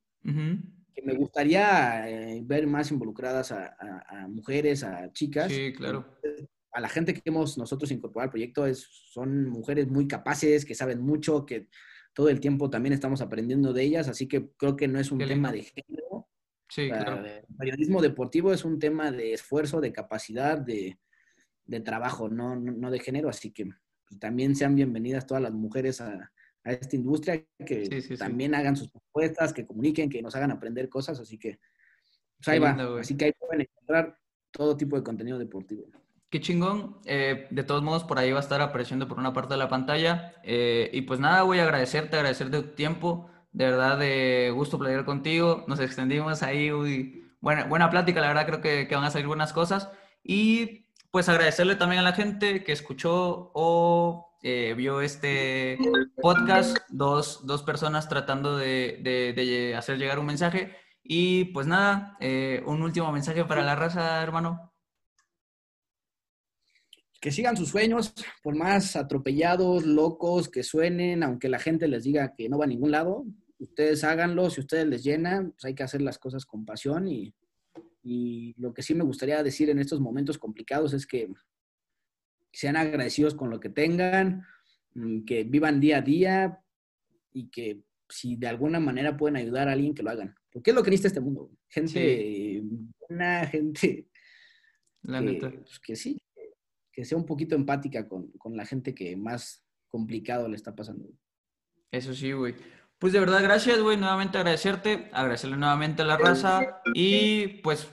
Que 0.95 1.03
me 1.03 1.15
gustaría 1.15 2.09
eh, 2.09 2.41
ver 2.45 2.67
más 2.67 2.91
involucradas 2.91 3.53
a, 3.53 3.77
a- 3.79 4.23
a 4.25 4.29
mujeres, 4.29 4.85
a 4.85 5.13
chicas. 5.13 5.51
Sí, 5.53 5.73
claro. 5.73 6.07
A 6.73 6.81
la 6.81 6.89
gente 6.89 7.15
que 7.15 7.21
hemos 7.25 7.57
nosotros 7.59 7.91
incorporado 7.91 8.27
al 8.29 8.31
proyecto 8.31 8.67
es, 8.67 8.87
son 9.13 9.49
mujeres 9.49 9.89
muy 9.89 10.07
capaces, 10.09 10.65
que 10.65 10.75
saben 10.75 11.01
mucho, 11.01 11.45
que 11.47 11.69
todo 12.15 12.29
el 12.29 12.41
tiempo 12.41 12.71
también 12.71 12.93
estamos 12.93 13.21
aprendiendo 13.21 13.73
de 13.73 13.83
ellas, 13.83 14.09
así 14.09 14.27
que 14.29 14.51
creo 14.57 14.77
que 14.77 14.89
no 14.89 14.99
es 15.01 15.11
un 15.11 15.19
Qué 15.19 15.27
tema 15.27 15.53
lindo. 15.53 15.65
de 15.75 15.83
género. 15.83 16.29
Sí, 16.69 16.89
sea, 16.89 17.05
claro. 17.05 17.25
el 17.25 17.45
periodismo 17.57 18.01
deportivo 18.03 18.53
es 18.53 18.65
un 18.65 18.79
tema 18.79 19.11
de 19.13 19.33
esfuerzo, 19.35 19.81
de 19.81 19.93
capacidad, 19.93 20.59
de, 20.59 20.99
de 21.67 21.81
trabajo, 21.81 22.29
no, 22.29 22.57
no, 22.57 22.73
no 22.73 22.91
de 22.91 22.99
género, 23.01 23.29
así 23.29 23.53
que 23.53 23.67
pues, 24.09 24.19
también 24.19 24.57
sean 24.57 24.75
bienvenidas 24.75 25.27
todas 25.27 25.43
las 25.43 25.53
mujeres 25.53 26.01
a, 26.01 26.33
a 26.65 26.73
esta 26.73 26.97
industria, 26.97 27.45
que 27.67 27.87
Sí, 27.87 28.01
sí, 28.03 28.09
sí. 28.09 28.17
también 28.17 28.55
hagan 28.55 28.77
sus 28.77 28.89
propuestas, 28.91 29.53
que 29.53 29.67
comuniquen, 29.67 30.09
que 30.11 30.23
nos 30.23 30.35
hagan 30.35 30.51
aprender 30.51 30.89
cosas, 30.89 31.21
así 31.21 31.39
que 31.39 31.59
pues, 32.39 32.49
ahí 32.49 32.59
Qué 32.59 32.65
va, 32.65 32.69
lindo, 32.71 32.97
así 32.97 33.17
que 33.17 33.27
ahí 33.27 33.33
pueden 33.33 33.61
encontrar 33.63 34.19
todo 34.51 34.77
tipo 34.77 34.97
de 34.97 35.03
contenido 35.03 35.39
deportivo. 35.39 35.85
Qué 36.31 36.41
chingón. 36.41 36.99
Eh, 37.05 37.47
de 37.51 37.63
todos 37.63 37.83
modos, 37.83 38.03
por 38.03 38.19
ahí 38.19 38.33
va 38.33 38.39
a 38.39 38.43
estar 38.43 38.61
apareciendo 38.61 39.07
por 39.07 39.19
una 39.19 39.33
parte 39.33 39.55
de 39.55 39.59
la 39.59 39.69
pantalla. 39.69 40.35
Eh, 40.43 40.91
y 40.93 41.03
pues 41.03 41.21
nada, 41.21 41.43
voy 41.43 41.61
a 41.61 41.63
agradecerte, 41.65 42.17
agradecerte 42.17 42.61
tu 42.61 42.75
tiempo. 42.75 43.31
De 43.53 43.67
verdad, 43.67 43.99
de 43.99 44.51
gusto 44.53 44.77
platicar 44.79 45.05
contigo. 45.05 45.65
Nos 45.69 45.79
extendimos 45.79 46.43
ahí. 46.43 46.73
uy, 46.73 47.25
buena, 47.41 47.65
buena 47.67 47.89
plática, 47.89 48.21
la 48.21 48.29
verdad, 48.29 48.47
creo 48.47 48.61
que, 48.61 48.89
que 48.89 48.97
van 48.97 49.05
a 49.05 49.11
salir 49.11 49.29
buenas 49.29 49.53
cosas. 49.53 49.91
Y 50.25 50.87
pues 51.13 51.29
agradecerle 51.29 51.77
también 51.77 52.01
a 52.01 52.05
la 52.05 52.15
gente 52.15 52.65
que 52.65 52.73
escuchó 52.73 53.53
o 53.55 54.34
eh, 54.47 54.75
vio 54.77 55.01
este 55.01 55.79
podcast. 56.21 56.77
Dos, 56.91 57.47
dos 57.47 57.63
personas 57.63 58.11
tratando 58.11 58.59
de, 58.59 59.01
de- 59.03 59.75
hacer 59.75 59.97
llegar 59.97 60.19
un 60.19 60.27
mensaje. 60.27 60.77
Y 61.03 61.47
pues 61.47 61.67
nada, 61.67 62.17
eh, 62.21 62.63
un 62.67 62.83
último 62.83 63.11
mensaje 63.11 63.43
para 63.47 63.63
la 63.63 63.75
raza, 63.75 64.23
hermano. 64.23 64.71
Que 67.23 67.33
sigan 67.33 67.57
sus 67.57 67.71
sueños, 67.71 68.13
por 68.43 68.55
más 68.55 68.97
atropellados, 68.97 69.87
locos 69.87 70.51
que 70.51 70.63
suenen, 70.63 71.23
aunque 71.23 71.49
la 71.49 71.59
gente 71.59 71.89
les 71.89 72.05
diga 72.05 72.35
que 72.35 72.51
no 72.51 72.59
va 72.59 72.67
a 72.67 72.69
ningún 72.69 72.91
lado, 72.91 73.25
ustedes 73.59 74.05
háganlo, 74.05 74.51
si 74.51 74.61
ustedes 74.61 74.87
les 74.87 75.03
llenan, 75.03 75.53
pues 75.53 75.65
hay 75.65 75.75
que 75.75 75.85
hacer 75.85 76.03
las 76.03 76.19
cosas 76.19 76.45
con 76.45 76.67
pasión 76.67 77.09
y, 77.09 77.35
y 78.03 78.53
lo 78.59 78.75
que 78.75 78.83
sí 78.83 78.95
me 78.95 79.05
gustaría 79.05 79.43
decir 79.43 79.71
en 79.71 79.79
estos 79.79 80.01
momentos 80.01 80.37
complicados 80.37 80.93
es 80.93 81.07
que 81.07 81.31
sean 82.57 82.77
agradecidos 82.77 83.35
con 83.35 83.51
lo 83.51 83.61
que 83.61 83.69
tengan, 83.69 84.47
mm, 84.95 85.25
que 85.25 85.45
vivan 85.45 85.81
día 85.81 85.99
a 85.99 86.03
día 86.03 86.61
y 87.33 87.49
que 87.51 87.83
si 88.09 88.37
de 88.37 88.49
alguna 88.49 88.81
manera 88.81 89.17
pueden 89.17 89.37
ayudar 89.37 89.69
a 89.69 89.73
alguien, 89.73 89.95
que 89.95 90.03
lo 90.03 90.11
hagan. 90.11 90.35
Porque 90.53 90.71
es 90.71 90.77
lo 90.77 90.83
que 90.83 90.91
necesita 90.91 91.09
este 91.09 91.21
mundo. 91.21 91.51
Gente 91.69 92.63
buena, 93.09 93.47
gente 93.47 94.09
La 95.03 95.21
que, 95.21 95.25
neta. 95.25 95.51
pues, 95.51 95.81
que 95.81 95.97
sí, 95.97 96.21
que 96.93 97.05
sea 97.05 97.19
un 97.19 97.27
poquito 97.27 97.55
empática 97.55 98.09
con, 98.09 98.31
con 98.33 98.57
la 98.57 98.65
gente 98.65 98.95
que 98.95 99.17
más 99.17 99.65
complicado 99.89 100.49
le 100.49 100.57
está 100.57 100.75
pasando. 100.75 101.09
Eso 101.91 102.15
sí, 102.15 102.33
güey. 102.33 102.55
Pues 102.99 103.13
de 103.13 103.21
verdad, 103.21 103.43
gracias, 103.43 103.81
güey. 103.81 103.97
Nuevamente 103.97 104.39
agradecerte, 104.39 105.11
agradecerle 105.13 105.57
nuevamente 105.57 106.03
a 106.03 106.07
la 106.07 106.17
raza. 106.17 106.81
Y 106.95 107.61
pues, 107.63 107.89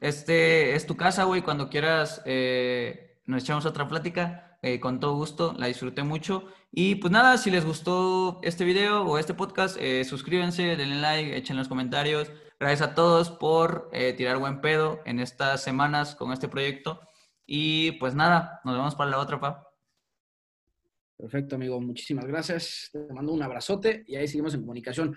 este 0.00 0.74
es 0.74 0.86
tu 0.86 0.96
casa, 0.96 1.24
güey. 1.24 1.42
Cuando 1.42 1.68
quieras, 1.68 2.22
eh, 2.24 3.07
nos 3.28 3.42
echamos 3.42 3.66
otra 3.66 3.86
plática. 3.86 4.44
eh, 4.62 4.80
con 4.80 4.98
todo 4.98 5.14
gusto, 5.14 5.54
la 5.56 5.66
disfruté 5.66 6.02
mucho. 6.02 6.48
Y 6.72 6.96
pues 6.96 7.12
nada, 7.12 7.38
si 7.38 7.50
les 7.50 7.64
gustó 7.64 8.40
este 8.42 8.64
video 8.64 9.04
o 9.04 9.18
este 9.18 9.32
podcast, 9.34 9.76
eh, 9.78 10.04
suscríbanse, 10.04 10.76
denle 10.76 10.96
like, 10.96 11.36
echen 11.36 11.56
los 11.56 11.68
comentarios. 11.68 12.32
Gracias 12.58 12.90
a 12.90 12.94
todos 12.94 13.30
por 13.30 13.88
eh, 13.92 14.14
tirar 14.14 14.38
buen 14.38 14.60
pedo 14.60 15.00
en 15.04 15.20
estas 15.20 15.62
semanas 15.62 16.16
con 16.16 16.32
este 16.32 16.48
proyecto. 16.48 17.00
Y 17.46 17.92
pues 17.92 18.14
nada, 18.16 18.60
nos 18.64 18.74
vemos 18.76 18.94
para 18.96 19.10
la 19.10 19.18
otra, 19.18 19.38
pa. 19.38 19.68
Perfecto, 21.16 21.56
amigo. 21.56 21.80
Muchísimas 21.80 22.26
gracias. 22.26 22.90
Te 22.92 23.12
mando 23.12 23.32
un 23.32 23.42
abrazote 23.42 24.04
y 24.06 24.16
ahí 24.16 24.26
seguimos 24.26 24.54
en 24.54 24.62
comunicación. 24.62 25.16